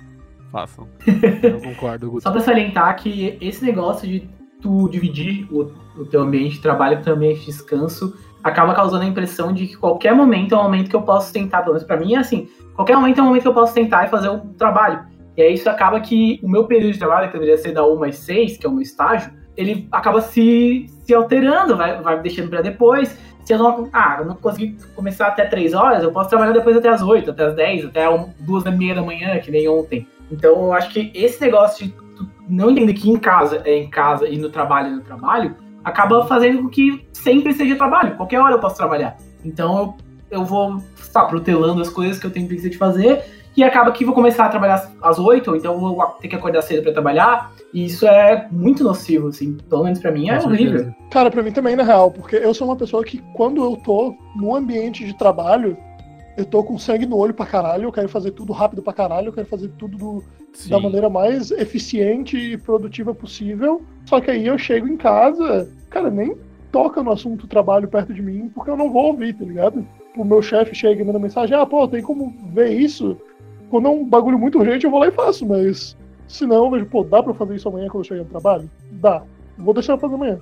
Façam. 0.53 0.87
eu 1.41 1.59
concordo, 1.59 2.11
Guto. 2.11 2.21
Só 2.21 2.29
pra 2.31 2.39
salientar 2.39 2.95
que 2.95 3.39
esse 3.41 3.65
negócio 3.65 4.07
de 4.07 4.29
tu 4.61 4.87
dividir 4.87 5.47
o, 5.51 5.71
o 5.99 6.05
teu 6.05 6.21
ambiente 6.21 6.57
de 6.57 6.61
trabalho 6.61 6.97
com 6.97 7.01
o 7.01 7.05
teu 7.05 7.15
ambiente 7.15 7.39
de 7.39 7.45
descanso 7.47 8.15
acaba 8.43 8.75
causando 8.75 9.03
a 9.03 9.07
impressão 9.07 9.51
de 9.51 9.65
que 9.65 9.75
qualquer 9.75 10.13
momento 10.13 10.53
é 10.53 10.57
um 10.57 10.63
momento 10.63 10.91
que 10.91 10.95
eu 10.95 11.01
posso 11.01 11.33
tentar, 11.33 11.61
pelo 11.61 11.73
menos 11.73 11.87
pra 11.87 11.97
mim 11.97 12.13
é 12.13 12.19
assim, 12.19 12.47
qualquer 12.75 12.95
momento 12.95 13.19
é 13.19 13.23
um 13.23 13.25
momento 13.25 13.41
que 13.41 13.47
eu 13.47 13.53
posso 13.53 13.73
tentar 13.73 14.05
e 14.05 14.09
fazer 14.09 14.29
o 14.29 14.39
trabalho. 14.53 15.03
E 15.35 15.41
aí 15.41 15.55
isso 15.55 15.67
acaba 15.67 15.99
que 15.99 16.39
o 16.43 16.47
meu 16.47 16.65
período 16.65 16.93
de 16.93 16.99
trabalho, 16.99 17.27
que 17.27 17.33
deveria 17.33 17.57
ser 17.57 17.71
da 17.71 17.83
1 17.83 18.03
às 18.03 18.17
6, 18.17 18.57
que 18.57 18.65
é 18.67 18.69
o 18.69 18.73
meu 18.73 18.81
estágio, 18.83 19.33
ele 19.57 19.87
acaba 19.91 20.21
se, 20.21 20.85
se 21.03 21.15
alterando, 21.15 21.75
vai, 21.75 21.99
vai 21.99 22.21
deixando 22.21 22.49
pra 22.49 22.61
depois. 22.61 23.17
Se 23.43 23.53
eu 23.53 23.57
não, 23.57 23.89
ah, 23.91 24.17
eu 24.19 24.25
não 24.25 24.35
consegui 24.35 24.77
começar 24.95 25.27
até 25.27 25.45
3 25.45 25.73
horas, 25.73 26.03
eu 26.03 26.11
posso 26.11 26.29
trabalhar 26.29 26.51
depois 26.51 26.77
até 26.77 26.89
as 26.89 27.01
8, 27.01 27.31
até 27.31 27.45
as 27.45 27.55
10, 27.55 27.85
até 27.85 28.05
2 28.39 28.63
da 28.63 28.71
meia 28.71 28.93
da 28.93 29.01
manhã, 29.01 29.39
que 29.39 29.49
nem 29.49 29.67
ontem. 29.67 30.07
Então 30.33 30.51
eu 30.65 30.73
acho 30.73 30.89
que 30.91 31.11
esse 31.13 31.39
negócio 31.41 31.85
de 31.85 31.91
tu 32.15 32.27
não 32.49 32.71
entender 32.71 32.93
que 32.93 33.09
em 33.09 33.17
casa 33.17 33.61
é 33.65 33.77
em 33.77 33.89
casa 33.89 34.27
e 34.27 34.37
no 34.37 34.49
trabalho 34.49 34.87
é 34.87 34.91
no 34.91 35.01
trabalho, 35.01 35.55
acaba 35.83 36.25
fazendo 36.25 36.63
com 36.63 36.69
que 36.69 37.07
sempre 37.13 37.53
seja 37.53 37.75
trabalho. 37.75 38.15
Qualquer 38.15 38.39
hora 38.39 38.55
eu 38.55 38.59
posso 38.59 38.75
trabalhar. 38.77 39.15
Então 39.45 39.77
eu, 40.31 40.39
eu 40.39 40.45
vou 40.45 40.77
tá, 41.11 41.25
protelando 41.25 41.81
as 41.81 41.89
coisas 41.89 42.17
que 42.19 42.25
eu 42.25 42.31
tenho 42.31 42.47
preguiça 42.47 42.69
de 42.69 42.77
fazer 42.77 43.23
e 43.55 43.63
acaba 43.63 43.91
que 43.91 44.03
vou 44.03 44.15
começar 44.15 44.45
a 44.45 44.49
trabalhar 44.49 44.89
às- 45.01 45.19
8, 45.19 45.51
ou 45.51 45.55
então 45.55 45.79
vou 45.79 45.95
ter 46.19 46.27
que 46.27 46.35
acordar 46.35 46.63
cedo 46.63 46.81
pra 46.81 46.91
trabalhar. 46.91 47.51
E 47.71 47.85
isso 47.85 48.07
é 48.07 48.47
muito 48.51 48.83
nocivo, 48.83 49.27
assim. 49.27 49.55
Pelo 49.69 49.83
menos 49.83 49.99
pra 49.99 50.11
mim 50.11 50.29
é 50.29 50.33
horrível. 50.47 50.93
Cara, 51.11 51.29
pra 51.29 51.43
mim 51.43 51.51
também, 51.51 51.75
na 51.75 51.83
real, 51.83 52.09
porque 52.09 52.35
eu 52.37 52.51
sou 52.53 52.67
uma 52.67 52.75
pessoa 52.75 53.03
que, 53.03 53.19
quando 53.35 53.63
eu 53.63 53.75
tô 53.77 54.15
no 54.35 54.55
ambiente 54.55 55.05
de 55.05 55.15
trabalho, 55.15 55.77
eu 56.37 56.45
tô 56.45 56.63
com 56.63 56.77
sangue 56.77 57.05
no 57.05 57.17
olho 57.17 57.33
pra 57.33 57.45
caralho, 57.45 57.83
eu 57.83 57.91
quero 57.91 58.09
fazer 58.09 58.31
tudo 58.31 58.51
rápido 58.53 58.81
pra 58.81 58.93
caralho, 58.93 59.27
eu 59.27 59.33
quero 59.33 59.47
fazer 59.47 59.69
tudo 59.77 59.97
do- 59.97 60.23
da 60.69 60.79
maneira 60.79 61.09
mais 61.09 61.51
eficiente 61.51 62.37
e 62.37 62.57
produtiva 62.57 63.13
possível. 63.13 63.81
Só 64.05 64.19
que 64.21 64.31
aí 64.31 64.45
eu 64.45 64.57
chego 64.57 64.87
em 64.87 64.97
casa, 64.97 65.69
cara, 65.89 66.09
nem 66.09 66.35
toca 66.71 67.03
no 67.03 67.11
assunto 67.11 67.47
trabalho 67.47 67.87
perto 67.87 68.13
de 68.13 68.21
mim, 68.21 68.49
porque 68.53 68.69
eu 68.69 68.77
não 68.77 68.91
vou 68.91 69.05
ouvir, 69.07 69.33
tá 69.33 69.45
ligado? 69.45 69.85
O 70.17 70.23
meu 70.23 70.41
chefe 70.41 70.73
chega 70.75 71.01
e 71.01 71.05
manda 71.05 71.19
mensagem, 71.19 71.55
ah, 71.55 71.65
pô, 71.65 71.87
tem 71.87 72.01
como 72.01 72.33
ver 72.53 72.69
isso? 72.71 73.17
Quando 73.69 73.87
é 73.87 73.91
um 73.91 74.03
bagulho 74.05 74.37
muito 74.37 74.59
urgente, 74.59 74.85
eu 74.85 74.91
vou 74.91 74.99
lá 74.99 75.07
e 75.07 75.11
faço, 75.11 75.45
mas 75.45 75.95
se 76.27 76.45
não, 76.45 76.65
eu 76.65 76.71
vejo, 76.71 76.85
pô, 76.87 77.03
dá 77.03 77.21
pra 77.21 77.33
fazer 77.33 77.55
isso 77.55 77.67
amanhã 77.67 77.87
quando 77.87 78.03
eu 78.03 78.07
chegar 78.07 78.23
no 78.23 78.29
trabalho? 78.29 78.69
Dá. 78.91 79.23
Vou 79.57 79.73
deixar 79.73 79.97
pra 79.97 80.07
fazer 80.09 80.15
amanhã. 80.15 80.39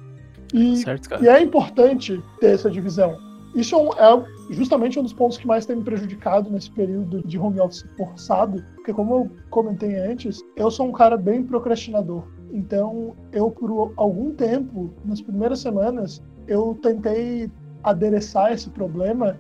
E 0.54 0.78
Certo, 0.78 1.24
e 1.24 1.28
é 1.28 1.42
importante 1.42 2.22
ter 2.39 2.48
essa 2.54 2.70
divisão. 2.70 3.18
Isso 3.54 3.76
é, 3.76 4.14
é 4.14 4.54
justamente 4.54 4.99
um 4.99 5.04
dos 5.04 5.14
pontos 5.14 5.38
que 5.38 5.45
mais 5.45 5.66
tem 5.66 5.76
me 5.76 5.84
prejudicado 5.84 6.49
nesse 6.49 6.72
período 6.72 7.22
de 7.26 7.38
home 7.38 7.60
office 7.60 7.86
forçado, 7.97 8.64
porque 8.76 8.93
como 8.93 9.16
eu 9.16 9.32
comentei 9.49 9.97
antes, 9.97 10.41
eu 10.56 10.72
sou 10.72 10.88
um 10.88 10.91
cara 10.91 11.18
bem 11.18 11.43
procrastinador. 11.43 12.24
Então, 12.52 13.16
eu 13.32 13.49
por 13.49 13.93
algum 13.97 14.32
tempo, 14.32 14.91
nas 15.06 15.22
primeiras 15.22 15.60
semanas, 15.60 16.22
eu 16.47 16.78
tentei 16.82 17.49
adereçar 17.84 18.52
esse 18.52 18.70
problema 18.70 19.38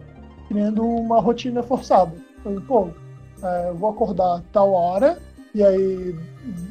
criando 0.47 0.83
uma 0.83 1.19
rotina 1.19 1.63
forçada. 1.63 2.13
Falei, 2.43 2.59
pô, 2.61 2.89
é, 3.43 3.69
eu 3.69 3.75
vou 3.75 3.89
acordar 3.89 4.43
tal 4.51 4.71
hora, 4.71 5.19
e 5.53 5.63
aí 5.63 6.15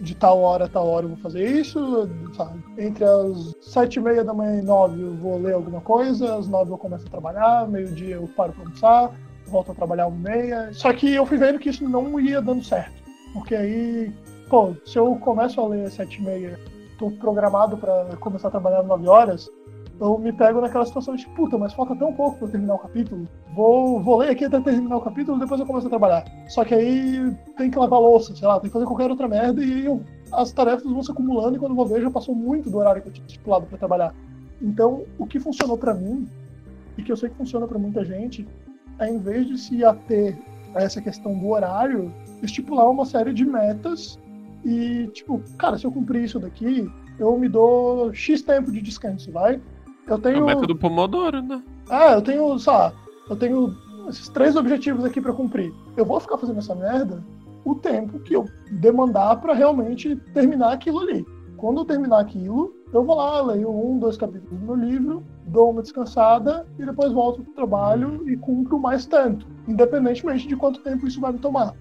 de 0.00 0.14
tal 0.14 0.40
hora 0.40 0.64
a 0.64 0.68
tal 0.68 0.86
hora 0.86 1.04
eu 1.04 1.10
vou 1.10 1.18
fazer 1.18 1.46
isso, 1.46 2.08
sabe? 2.36 2.62
Entre 2.78 3.04
as 3.04 3.54
sete 3.60 3.98
e 3.98 4.02
meia 4.02 4.24
da 4.24 4.34
manhã 4.34 4.60
e 4.60 4.64
nove 4.64 5.00
eu 5.00 5.14
vou 5.16 5.38
ler 5.38 5.54
alguma 5.54 5.80
coisa, 5.80 6.36
às 6.36 6.48
nove 6.48 6.72
eu 6.72 6.78
começo 6.78 7.06
a 7.06 7.10
trabalhar, 7.10 7.68
meio-dia 7.68 8.16
eu 8.16 8.28
paro 8.36 8.52
pra 8.52 8.64
almoçar, 8.64 9.12
volto 9.46 9.72
a 9.72 9.74
trabalhar 9.74 10.06
uma 10.06 10.30
meia. 10.30 10.72
Só 10.72 10.92
que 10.92 11.14
eu 11.14 11.26
fui 11.26 11.38
vendo 11.38 11.58
que 11.58 11.68
isso 11.68 11.88
não 11.88 12.18
ia 12.18 12.40
dando 12.40 12.64
certo. 12.64 13.00
Porque 13.32 13.54
aí, 13.54 14.12
pô, 14.48 14.74
se 14.84 14.98
eu 14.98 15.14
começo 15.16 15.60
a 15.60 15.68
ler 15.68 15.86
às 15.86 15.94
sete 15.94 16.20
e 16.20 16.24
meia, 16.24 16.58
tô 16.98 17.10
programado 17.10 17.76
pra 17.76 18.06
começar 18.18 18.48
a 18.48 18.50
trabalhar 18.50 18.80
às 18.80 18.86
nove 18.86 19.06
horas, 19.08 19.48
eu 20.00 20.18
me 20.18 20.32
pego 20.32 20.60
naquela 20.60 20.86
situação 20.86 21.14
de, 21.14 21.26
puta, 21.28 21.58
mas 21.58 21.74
falta 21.74 21.94
tão 21.94 22.12
pouco 22.12 22.38
pra 22.38 22.48
terminar 22.48 22.74
o 22.74 22.78
capítulo. 22.78 23.28
Vou, 23.54 24.00
vou 24.00 24.18
ler 24.18 24.30
aqui 24.30 24.44
até 24.44 24.60
terminar 24.60 24.96
o 24.96 25.00
capítulo, 25.00 25.38
depois 25.38 25.60
eu 25.60 25.66
começo 25.66 25.86
a 25.86 25.90
trabalhar. 25.90 26.24
Só 26.48 26.64
que 26.64 26.74
aí 26.74 27.34
tem 27.56 27.70
que 27.70 27.78
lavar 27.78 28.00
louça, 28.00 28.34
sei 28.34 28.46
lá, 28.46 28.58
tem 28.60 28.68
que 28.68 28.72
fazer 28.72 28.86
qualquer 28.86 29.10
outra 29.10 29.28
merda 29.28 29.62
e 29.62 29.84
eu- 29.86 30.02
as 30.32 30.52
tarefas 30.52 30.84
vão 30.84 31.02
se 31.02 31.10
acumulando 31.10 31.56
e 31.56 31.58
quando 31.58 31.72
eu 31.72 31.76
vou 31.76 31.86
ver 31.86 32.00
já 32.02 32.10
passou 32.10 32.34
muito 32.34 32.70
do 32.70 32.78
horário 32.78 33.02
que 33.02 33.08
eu 33.08 33.12
tinha 33.12 33.26
estipulado 33.26 33.66
para 33.66 33.78
trabalhar. 33.78 34.14
Então, 34.62 35.04
o 35.18 35.26
que 35.26 35.40
funcionou 35.40 35.76
para 35.76 35.94
mim 35.94 36.28
e 36.96 37.02
que 37.02 37.10
eu 37.10 37.16
sei 37.16 37.28
que 37.30 37.36
funciona 37.36 37.66
para 37.66 37.78
muita 37.78 38.04
gente 38.04 38.46
é 38.98 39.08
em 39.08 39.18
vez 39.18 39.46
de 39.46 39.58
se 39.58 39.84
ater 39.84 40.38
a 40.74 40.82
essa 40.82 41.00
questão 41.00 41.36
do 41.36 41.48
horário, 41.48 42.12
estipular 42.42 42.88
uma 42.88 43.04
série 43.04 43.32
de 43.32 43.44
metas 43.44 44.18
e 44.64 45.08
tipo, 45.08 45.42
cara, 45.58 45.76
se 45.78 45.84
eu 45.86 45.90
cumprir 45.90 46.24
isso 46.24 46.38
daqui, 46.38 46.88
eu 47.18 47.36
me 47.38 47.48
dou 47.48 48.12
X 48.12 48.42
tempo 48.42 48.70
de 48.70 48.80
descanso, 48.80 49.32
vai? 49.32 49.60
Eu 50.06 50.16
É 50.16 50.18
tenho 50.20 50.42
o 50.42 50.46
método 50.46 50.76
Pomodoro, 50.76 51.42
né? 51.42 51.62
ah, 51.88 52.12
eu 52.12 52.22
tenho, 52.22 52.58
sei 52.58 52.72
lá, 52.72 52.92
eu 53.30 53.36
tenho 53.36 53.76
esses 54.08 54.28
três 54.28 54.56
objetivos 54.56 55.04
aqui 55.04 55.20
pra 55.20 55.32
cumprir. 55.32 55.72
Eu 55.96 56.04
vou 56.04 56.18
ficar 56.18 56.36
fazendo 56.36 56.58
essa 56.58 56.74
merda 56.74 57.22
o 57.64 57.74
tempo 57.74 58.18
que 58.20 58.34
eu 58.34 58.44
demandar 58.72 59.36
pra 59.40 59.54
realmente 59.54 60.16
terminar 60.34 60.72
aquilo 60.72 60.98
ali. 61.00 61.24
Quando 61.56 61.82
eu 61.82 61.84
terminar 61.84 62.20
aquilo, 62.20 62.74
eu 62.92 63.04
vou 63.04 63.16
lá, 63.16 63.40
leio 63.42 63.70
um, 63.70 63.98
dois 63.98 64.16
capítulos 64.16 64.58
do 64.58 64.66
meu 64.66 64.74
livro, 64.74 65.22
dou 65.46 65.70
uma 65.70 65.82
descansada 65.82 66.66
e 66.78 66.84
depois 66.84 67.12
volto 67.12 67.42
pro 67.42 67.52
trabalho 67.52 68.28
e 68.28 68.36
cumpro 68.36 68.78
mais 68.78 69.06
tanto, 69.06 69.46
independentemente 69.68 70.48
de 70.48 70.56
quanto 70.56 70.80
tempo 70.80 71.06
isso 71.06 71.20
vai 71.20 71.32
me 71.32 71.38
tomar. 71.38 71.74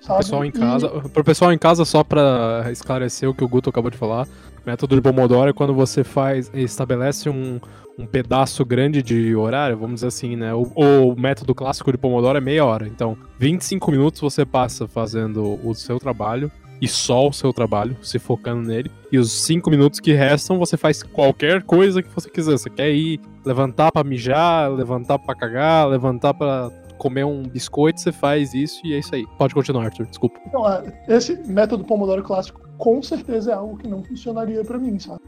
Sabe? 0.00 0.18
Pessoal 0.18 0.44
em 0.44 0.48
E- 0.48 0.52
casa, 0.52 0.88
pro 0.88 1.24
pessoal 1.24 1.52
em 1.52 1.58
casa, 1.58 1.84
só 1.84 2.02
pra 2.04 2.64
esclarecer 2.70 3.28
o 3.28 3.34
que 3.34 3.44
o 3.44 3.48
Guto 3.48 3.70
acabou 3.70 3.90
de 3.90 3.96
falar, 3.96 4.26
método 4.66 4.94
de 4.96 5.02
Pomodoro 5.02 5.50
é 5.50 5.52
quando 5.52 5.74
você 5.74 6.02
faz, 6.04 6.50
estabelece 6.54 7.28
um, 7.28 7.60
um 7.98 8.06
pedaço 8.06 8.64
grande 8.64 9.02
de 9.02 9.34
horário, 9.34 9.76
vamos 9.76 9.96
dizer 9.96 10.06
assim, 10.08 10.36
né? 10.36 10.54
O, 10.54 10.62
o 10.76 11.18
método 11.18 11.54
clássico 11.54 11.90
de 11.92 11.98
Pomodoro 11.98 12.38
é 12.38 12.40
meia 12.40 12.64
hora. 12.64 12.86
Então, 12.86 13.16
25 13.38 13.90
minutos 13.90 14.20
você 14.20 14.44
passa 14.46 14.86
fazendo 14.86 15.58
o 15.66 15.74
seu 15.74 15.98
trabalho 15.98 16.50
e 16.80 16.86
só 16.86 17.26
o 17.26 17.32
seu 17.32 17.52
trabalho, 17.52 17.96
se 18.02 18.20
focando 18.20 18.68
nele. 18.68 18.88
E 19.10 19.18
os 19.18 19.32
5 19.32 19.68
minutos 19.68 19.98
que 19.98 20.12
restam, 20.12 20.58
você 20.60 20.76
faz 20.76 21.02
qualquer 21.02 21.62
coisa 21.64 22.00
que 22.02 22.08
você 22.14 22.30
quiser. 22.30 22.52
Você 22.52 22.70
quer 22.70 22.90
ir 22.92 23.20
levantar 23.44 23.90
pra 23.90 24.04
mijar, 24.04 24.70
levantar 24.72 25.18
pra 25.18 25.34
cagar, 25.34 25.88
levantar 25.88 26.34
pra 26.34 26.70
comer 26.98 27.24
um 27.24 27.44
biscoito, 27.44 28.00
você 28.00 28.12
faz 28.12 28.52
isso 28.52 28.86
e 28.86 28.92
é 28.92 28.98
isso 28.98 29.14
aí. 29.14 29.24
Pode 29.38 29.54
continuar, 29.54 29.84
Arthur, 29.84 30.06
desculpa. 30.06 30.38
Então, 30.46 30.62
esse 31.08 31.36
método 31.50 31.84
Pomodoro 31.84 32.22
clássico 32.22 32.60
com 32.76 33.02
certeza 33.02 33.52
é 33.52 33.54
algo 33.54 33.76
que 33.76 33.88
não 33.88 34.02
funcionaria 34.02 34.62
pra 34.64 34.78
mim, 34.78 34.98
sabe? 34.98 35.20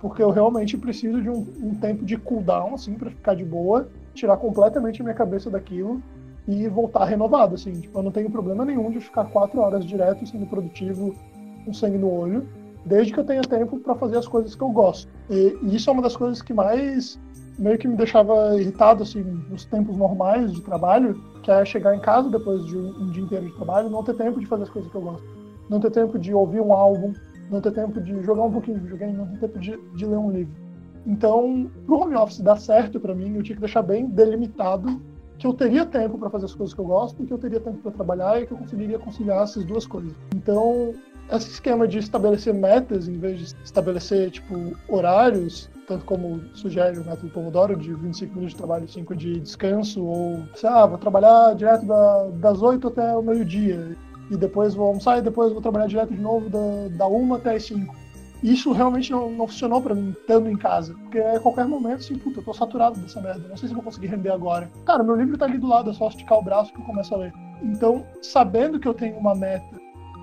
Porque 0.00 0.22
eu 0.22 0.30
realmente 0.30 0.76
preciso 0.76 1.20
de 1.22 1.28
um, 1.28 1.46
um 1.62 1.74
tempo 1.74 2.04
de 2.04 2.16
cooldown, 2.16 2.74
assim, 2.74 2.94
pra 2.94 3.10
ficar 3.10 3.34
de 3.34 3.44
boa, 3.44 3.88
tirar 4.14 4.36
completamente 4.36 5.00
a 5.00 5.04
minha 5.04 5.14
cabeça 5.14 5.50
daquilo 5.50 6.02
e 6.46 6.66
voltar 6.68 7.04
renovado, 7.04 7.54
assim. 7.54 7.72
Tipo, 7.72 7.98
eu 7.98 8.02
não 8.02 8.10
tenho 8.10 8.30
problema 8.30 8.64
nenhum 8.64 8.90
de 8.90 9.00
ficar 9.00 9.24
quatro 9.26 9.60
horas 9.60 9.84
direto 9.84 10.26
sendo 10.26 10.46
produtivo, 10.46 11.14
com 11.64 11.72
sangue 11.72 11.98
no 11.98 12.10
olho, 12.10 12.48
desde 12.84 13.12
que 13.12 13.20
eu 13.20 13.24
tenha 13.24 13.42
tempo 13.42 13.78
pra 13.80 13.94
fazer 13.94 14.16
as 14.16 14.26
coisas 14.26 14.54
que 14.54 14.62
eu 14.62 14.70
gosto. 14.70 15.10
E, 15.28 15.56
e 15.62 15.76
isso 15.76 15.90
é 15.90 15.92
uma 15.92 16.02
das 16.02 16.16
coisas 16.16 16.40
que 16.40 16.54
mais 16.54 17.18
meio 17.58 17.76
que 17.76 17.88
me 17.88 17.96
deixava 17.96 18.56
irritado, 18.60 19.02
assim, 19.02 19.22
nos 19.22 19.64
tempos 19.64 19.96
normais 19.96 20.52
de 20.52 20.62
trabalho, 20.62 21.20
que 21.42 21.50
é 21.50 21.64
chegar 21.64 21.94
em 21.94 22.00
casa 22.00 22.30
depois 22.30 22.64
de 22.64 22.76
um, 22.76 23.10
dia 23.10 23.22
inteiro 23.22 23.46
de 23.46 23.52
trabalho 23.54 23.90
não 23.90 24.02
ter 24.04 24.14
tempo 24.14 24.38
de 24.38 24.46
fazer 24.46 24.62
as 24.62 24.70
coisas 24.70 24.90
que 24.90 24.96
eu 24.96 25.02
gosto. 25.02 25.26
Não 25.68 25.80
ter 25.80 25.90
tempo 25.90 26.18
de 26.18 26.32
ouvir 26.32 26.60
um 26.60 26.72
álbum, 26.72 27.12
não 27.50 27.60
ter 27.60 27.72
tempo 27.72 28.00
de 28.00 28.22
jogar 28.22 28.44
um 28.44 28.52
pouquinho 28.52 28.78
de 28.78 28.84
videogame, 28.84 29.12
não 29.12 29.26
ter 29.26 29.38
tempo 29.40 29.58
de, 29.58 29.76
de 29.94 30.06
ler 30.06 30.16
um 30.16 30.30
livro. 30.30 30.54
Então, 31.06 31.70
pro 31.84 32.00
home 32.00 32.14
office 32.14 32.40
dar 32.40 32.56
certo 32.56 33.00
para 33.00 33.14
mim, 33.14 33.34
eu 33.34 33.42
tinha 33.42 33.56
que 33.56 33.60
deixar 33.60 33.82
bem 33.82 34.06
delimitado 34.06 35.00
que 35.38 35.46
eu 35.46 35.54
teria 35.54 35.86
tempo 35.86 36.18
para 36.18 36.28
fazer 36.30 36.46
as 36.46 36.54
coisas 36.54 36.74
que 36.74 36.80
eu 36.80 36.84
gosto, 36.84 37.24
que 37.24 37.32
eu 37.32 37.38
teria 37.38 37.60
tempo 37.60 37.78
para 37.78 37.92
trabalhar 37.92 38.42
e 38.42 38.46
que 38.46 38.52
eu 38.52 38.58
conseguiria 38.58 38.98
conciliar 38.98 39.42
essas 39.42 39.64
duas 39.64 39.86
coisas. 39.86 40.12
Então, 40.34 40.92
esse 41.30 41.50
esquema 41.50 41.86
de 41.86 41.98
estabelecer 41.98 42.52
metas 42.52 43.08
em 43.08 43.18
vez 43.18 43.38
de 43.38 43.56
estabelecer 43.64 44.30
tipo 44.30 44.76
horários, 44.88 45.70
tanto 45.88 46.04
como 46.04 46.40
sugere 46.54 46.98
o 46.98 47.04
método 47.04 47.30
Pomodoro 47.30 47.74
de 47.74 47.94
25 47.94 48.34
minutos 48.34 48.52
de 48.52 48.58
trabalho 48.58 48.84
e 48.84 48.88
5 48.88 49.16
de 49.16 49.40
descanso, 49.40 50.04
ou 50.04 50.44
sei 50.54 50.68
lá, 50.68 50.86
vou 50.86 50.98
trabalhar 50.98 51.54
direto 51.54 51.86
da, 51.86 52.28
das 52.34 52.60
8 52.60 52.86
até 52.88 53.16
o 53.16 53.22
meio-dia 53.22 53.96
e 54.30 54.36
depois 54.36 54.74
vou 54.74 54.88
almoçar 54.88 55.18
e 55.18 55.22
depois 55.22 55.50
vou 55.50 55.62
trabalhar 55.62 55.86
direto 55.86 56.14
de 56.14 56.20
novo 56.20 56.50
da, 56.50 56.88
da 56.90 57.08
1 57.08 57.34
até 57.34 57.56
as 57.56 57.64
5. 57.64 57.96
Isso 58.42 58.70
realmente 58.70 59.10
não, 59.10 59.30
não 59.30 59.48
funcionou 59.48 59.80
para 59.80 59.94
mim, 59.94 60.10
estando 60.10 60.48
em 60.48 60.56
casa. 60.56 60.94
Porque 60.94 61.18
a 61.18 61.40
qualquer 61.40 61.66
momento, 61.66 62.00
assim, 62.00 62.16
puta, 62.18 62.38
eu 62.38 62.44
tô 62.44 62.54
saturado 62.54 63.00
dessa 63.00 63.20
merda. 63.20 63.48
Não 63.48 63.56
sei 63.56 63.68
se 63.68 63.74
vou 63.74 63.82
conseguir 63.82 64.08
render 64.08 64.30
agora. 64.30 64.70
Cara, 64.84 65.02
meu 65.02 65.16
livro 65.16 65.36
tá 65.36 65.46
ali 65.46 65.58
do 65.58 65.66
lado, 65.66 65.90
é 65.90 65.92
só 65.92 66.06
esticar 66.08 66.38
o 66.38 66.42
braço 66.42 66.72
que 66.72 66.80
eu 66.80 66.84
começo 66.84 67.12
a 67.14 67.18
ler. 67.18 67.32
Então, 67.62 68.06
sabendo 68.22 68.78
que 68.78 68.86
eu 68.86 68.94
tenho 68.94 69.16
uma 69.16 69.34
meta 69.34 69.80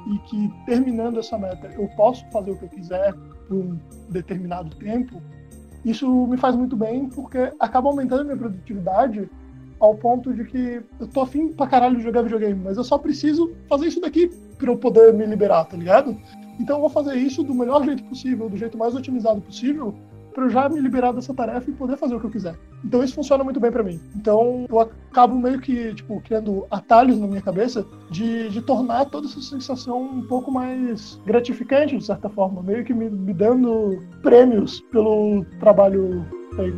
e 0.08 0.18
que 0.30 0.54
terminando 0.66 1.20
essa 1.20 1.38
meta 1.38 1.68
eu 1.74 1.90
posso 1.98 2.26
fazer 2.32 2.52
o 2.52 2.58
que 2.58 2.66
eu 2.66 2.70
quiser 2.70 3.14
por 3.48 3.58
um 3.58 3.78
determinado 4.10 4.74
tempo, 4.78 5.22
isso 5.86 6.10
me 6.28 6.36
faz 6.36 6.56
muito 6.56 6.76
bem 6.76 7.08
porque 7.08 7.54
acaba 7.60 7.88
aumentando 7.88 8.22
a 8.22 8.24
minha 8.24 8.38
produtividade 8.38 9.30
ao 9.80 9.96
ponto 9.96 10.34
de 10.34 10.44
que 10.44 10.82
eu 11.00 11.08
tô 11.08 11.22
afim 11.22 11.50
pra 11.50 11.68
caralho 11.68 11.98
de 11.98 12.04
jogar 12.04 12.24
videogame, 12.24 12.60
mas 12.62 12.78
eu 12.78 12.84
só 12.84 12.98
preciso 12.98 13.54
fazer 13.70 13.88
isso 13.88 14.02
daqui 14.02 14.30
pra 14.58 14.72
eu 14.72 14.78
poder 14.78 15.14
me 15.14 15.26
liberar, 15.26 15.66
tá 15.66 15.78
ligado? 15.78 16.18
Então 16.60 16.78
eu 16.78 16.82
vou 16.82 16.90
fazer 16.90 17.16
isso 17.16 17.44
do 17.44 17.54
melhor 17.54 17.84
jeito 17.84 18.04
possível, 18.06 18.50
do 18.50 18.58
jeito 18.58 18.78
mais 18.78 18.96
otimizado 18.96 19.42
possível, 19.42 19.94
para 20.36 20.44
eu 20.44 20.50
já 20.50 20.68
me 20.68 20.82
liberar 20.82 21.14
dessa 21.14 21.34
tarefa 21.34 21.70
e 21.70 21.74
poder 21.74 21.96
fazer 21.96 22.14
o 22.14 22.20
que 22.20 22.26
eu 22.26 22.30
quiser. 22.30 22.56
Então 22.84 23.02
isso 23.02 23.16
funciona 23.16 23.44
muito 23.44 23.60
bem 23.60 23.72
para 23.72 23.82
mim. 23.82 24.00
Então 24.14 24.66
eu 24.70 24.80
acabo 24.82 25.36
meio 25.40 25.62
que, 25.62 25.96
tipo, 25.96 26.22
criando 26.22 26.68
atalhos 26.70 27.18
na 27.18 27.26
minha 27.26 27.42
cabeça 27.42 27.86
de, 28.12 28.50
de 28.50 28.62
tornar 28.62 29.06
toda 29.06 29.28
essa 29.28 29.42
sensação 29.42 30.04
um 30.04 30.22
pouco 30.24 30.52
mais 30.52 31.20
gratificante, 31.26 31.98
de 31.98 32.06
certa 32.06 32.30
forma, 32.30 32.62
meio 32.62 32.84
que 32.84 32.94
me, 32.94 33.10
me 33.10 33.34
dando 33.34 34.04
prêmios 34.22 34.82
pelo 34.92 35.46
trabalho 35.60 36.26
feito. 36.58 36.78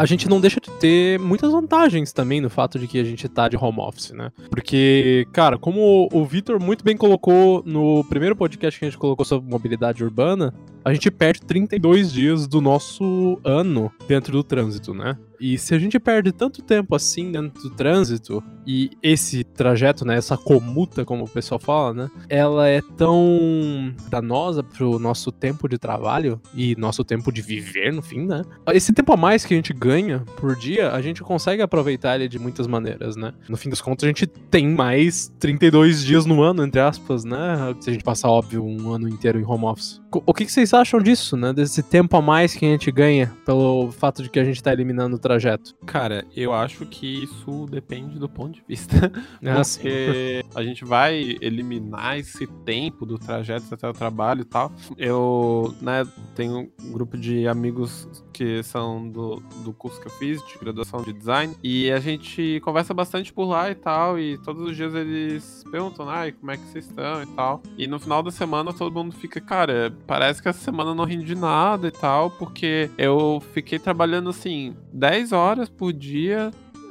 A 0.00 0.06
gente 0.06 0.30
não 0.30 0.40
deixa 0.40 0.58
de 0.58 0.70
ter 0.78 1.18
muitas 1.18 1.52
vantagens 1.52 2.10
também 2.10 2.40
no 2.40 2.48
fato 2.48 2.78
de 2.78 2.86
que 2.86 2.98
a 2.98 3.04
gente 3.04 3.28
tá 3.28 3.50
de 3.50 3.56
home 3.58 3.80
office, 3.80 4.12
né? 4.12 4.32
Porque, 4.48 5.28
cara, 5.30 5.58
como 5.58 6.08
o 6.10 6.24
Vitor 6.24 6.58
muito 6.58 6.82
bem 6.82 6.96
colocou 6.96 7.62
no 7.66 8.02
primeiro 8.04 8.34
podcast 8.34 8.80
que 8.80 8.86
a 8.86 8.88
gente 8.88 8.96
colocou 8.96 9.26
sobre 9.26 9.50
mobilidade 9.50 10.02
urbana, 10.02 10.54
a 10.84 10.92
gente 10.92 11.10
perde 11.10 11.42
32 11.42 12.12
dias 12.12 12.46
do 12.46 12.60
nosso 12.60 13.38
ano 13.44 13.90
dentro 14.08 14.32
do 14.32 14.42
trânsito, 14.42 14.94
né? 14.94 15.16
E 15.40 15.56
se 15.56 15.74
a 15.74 15.78
gente 15.78 15.98
perde 15.98 16.32
tanto 16.32 16.62
tempo 16.62 16.94
assim 16.94 17.32
dentro 17.32 17.62
do 17.62 17.70
trânsito, 17.70 18.44
e 18.66 18.90
esse 19.02 19.42
trajeto, 19.42 20.04
né, 20.04 20.16
essa 20.16 20.36
comuta, 20.36 21.02
como 21.02 21.24
o 21.24 21.28
pessoal 21.28 21.58
fala, 21.58 21.94
né, 21.94 22.10
ela 22.28 22.68
é 22.68 22.82
tão 22.96 23.94
danosa 24.10 24.62
pro 24.62 24.98
nosso 24.98 25.32
tempo 25.32 25.66
de 25.66 25.78
trabalho 25.78 26.38
e 26.54 26.76
nosso 26.76 27.02
tempo 27.02 27.32
de 27.32 27.40
viver, 27.40 27.90
no 27.90 28.02
fim, 28.02 28.26
né? 28.26 28.42
Esse 28.68 28.92
tempo 28.92 29.14
a 29.14 29.16
mais 29.16 29.46
que 29.46 29.54
a 29.54 29.56
gente 29.56 29.72
ganha 29.72 30.20
por 30.36 30.54
dia, 30.54 30.92
a 30.92 31.00
gente 31.00 31.22
consegue 31.22 31.62
aproveitar 31.62 32.16
ele 32.16 32.28
de 32.28 32.38
muitas 32.38 32.66
maneiras, 32.66 33.16
né? 33.16 33.32
No 33.48 33.56
fim 33.56 33.70
das 33.70 33.80
contas, 33.80 34.04
a 34.04 34.08
gente 34.08 34.26
tem 34.26 34.68
mais 34.68 35.32
32 35.38 36.04
dias 36.04 36.26
no 36.26 36.42
ano, 36.42 36.62
entre 36.62 36.80
aspas, 36.80 37.24
né? 37.24 37.74
Se 37.80 37.88
a 37.88 37.92
gente 37.94 38.04
passar, 38.04 38.28
óbvio, 38.28 38.62
um 38.62 38.92
ano 38.92 39.08
inteiro 39.08 39.40
em 39.40 39.44
home 39.44 39.64
office. 39.64 40.00
O 40.12 40.34
que 40.34 40.48
vocês 40.48 40.74
acham 40.74 41.00
disso, 41.00 41.36
né? 41.36 41.52
Desse 41.52 41.82
tempo 41.84 42.16
a 42.16 42.22
mais 42.22 42.54
que 42.54 42.66
a 42.66 42.68
gente 42.68 42.90
ganha 42.90 43.32
pelo 43.46 43.92
fato 43.92 44.24
de 44.24 44.28
que 44.28 44.40
a 44.40 44.44
gente 44.44 44.60
tá 44.60 44.72
eliminando 44.72 45.14
o 45.14 45.18
trajeto? 45.18 45.74
Cara, 45.86 46.26
eu 46.34 46.52
acho 46.52 46.84
que 46.86 47.24
isso 47.24 47.66
depende 47.70 48.18
do 48.18 48.28
ponto 48.28 48.54
de 48.54 48.64
vista. 48.66 49.10
É 49.42 49.50
assim. 49.52 49.80
Porque 49.80 50.44
a 50.54 50.62
gente 50.62 50.84
vai 50.84 51.36
eliminar 51.40 52.18
esse 52.18 52.46
tempo 52.46 53.06
do 53.06 53.18
trajeto 53.18 53.72
até 53.72 53.88
o 53.88 53.92
trabalho 53.92 54.42
e 54.42 54.44
tal. 54.44 54.72
Eu, 54.98 55.74
né, 55.80 56.06
tenho 56.34 56.70
um 56.82 56.92
grupo 56.92 57.16
de 57.16 57.46
amigos 57.46 58.08
que 58.32 58.62
são 58.62 59.08
do, 59.08 59.36
do 59.64 59.72
curso 59.72 60.00
que 60.00 60.06
eu 60.06 60.12
fiz, 60.12 60.44
de 60.46 60.58
graduação 60.58 61.02
de 61.02 61.12
design, 61.12 61.54
e 61.62 61.90
a 61.90 62.00
gente 62.00 62.60
conversa 62.64 62.94
bastante 62.94 63.32
por 63.32 63.44
lá 63.44 63.70
e 63.70 63.74
tal, 63.74 64.18
e 64.18 64.38
todos 64.38 64.62
os 64.62 64.74
dias 64.74 64.94
eles 64.94 65.62
perguntam, 65.70 66.08
ai, 66.08 66.32
como 66.32 66.50
é 66.50 66.56
que 66.56 66.64
vocês 66.64 66.86
estão 66.86 67.22
e 67.22 67.26
tal. 67.26 67.62
E 67.76 67.86
no 67.86 68.00
final 68.00 68.22
da 68.22 68.30
semana 68.30 68.72
todo 68.72 68.94
mundo 68.94 69.14
fica, 69.14 69.40
cara, 69.40 69.94
parece 70.06 70.42
que 70.42 70.48
essa 70.48 70.58
semana 70.58 70.90
eu 70.90 70.94
não 70.94 71.04
rende 71.04 71.34
nada 71.34 71.88
e 71.88 71.90
tal, 71.90 72.30
porque 72.30 72.90
eu 72.98 73.42
fiquei 73.52 73.78
trabalhando 73.78 74.30
assim 74.30 74.74
10 74.92 75.32
horas 75.32 75.68
por 75.68 75.92
dia 75.92 76.50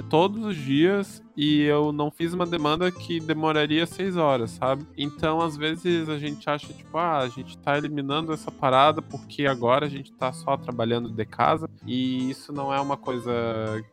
todos 0.09 0.43
os 0.43 0.55
dias 0.55 1.23
e 1.37 1.61
eu 1.61 1.91
não 1.91 2.11
fiz 2.11 2.33
uma 2.33 2.45
demanda 2.45 2.91
que 2.91 3.19
demoraria 3.19 3.85
seis 3.85 4.17
horas, 4.17 4.51
sabe? 4.51 4.85
Então, 4.97 5.39
às 5.39 5.55
vezes 5.55 6.09
a 6.09 6.17
gente 6.17 6.49
acha, 6.49 6.73
tipo, 6.73 6.97
ah, 6.97 7.19
a 7.19 7.29
gente 7.29 7.57
tá 7.57 7.77
eliminando 7.77 8.33
essa 8.33 8.51
parada 8.51 9.01
porque 9.01 9.45
agora 9.45 9.85
a 9.85 9.89
gente 9.89 10.11
tá 10.11 10.33
só 10.33 10.57
trabalhando 10.57 11.09
de 11.09 11.25
casa 11.25 11.69
e 11.85 12.29
isso 12.29 12.51
não 12.51 12.73
é 12.73 12.81
uma 12.81 12.97
coisa 12.97 13.31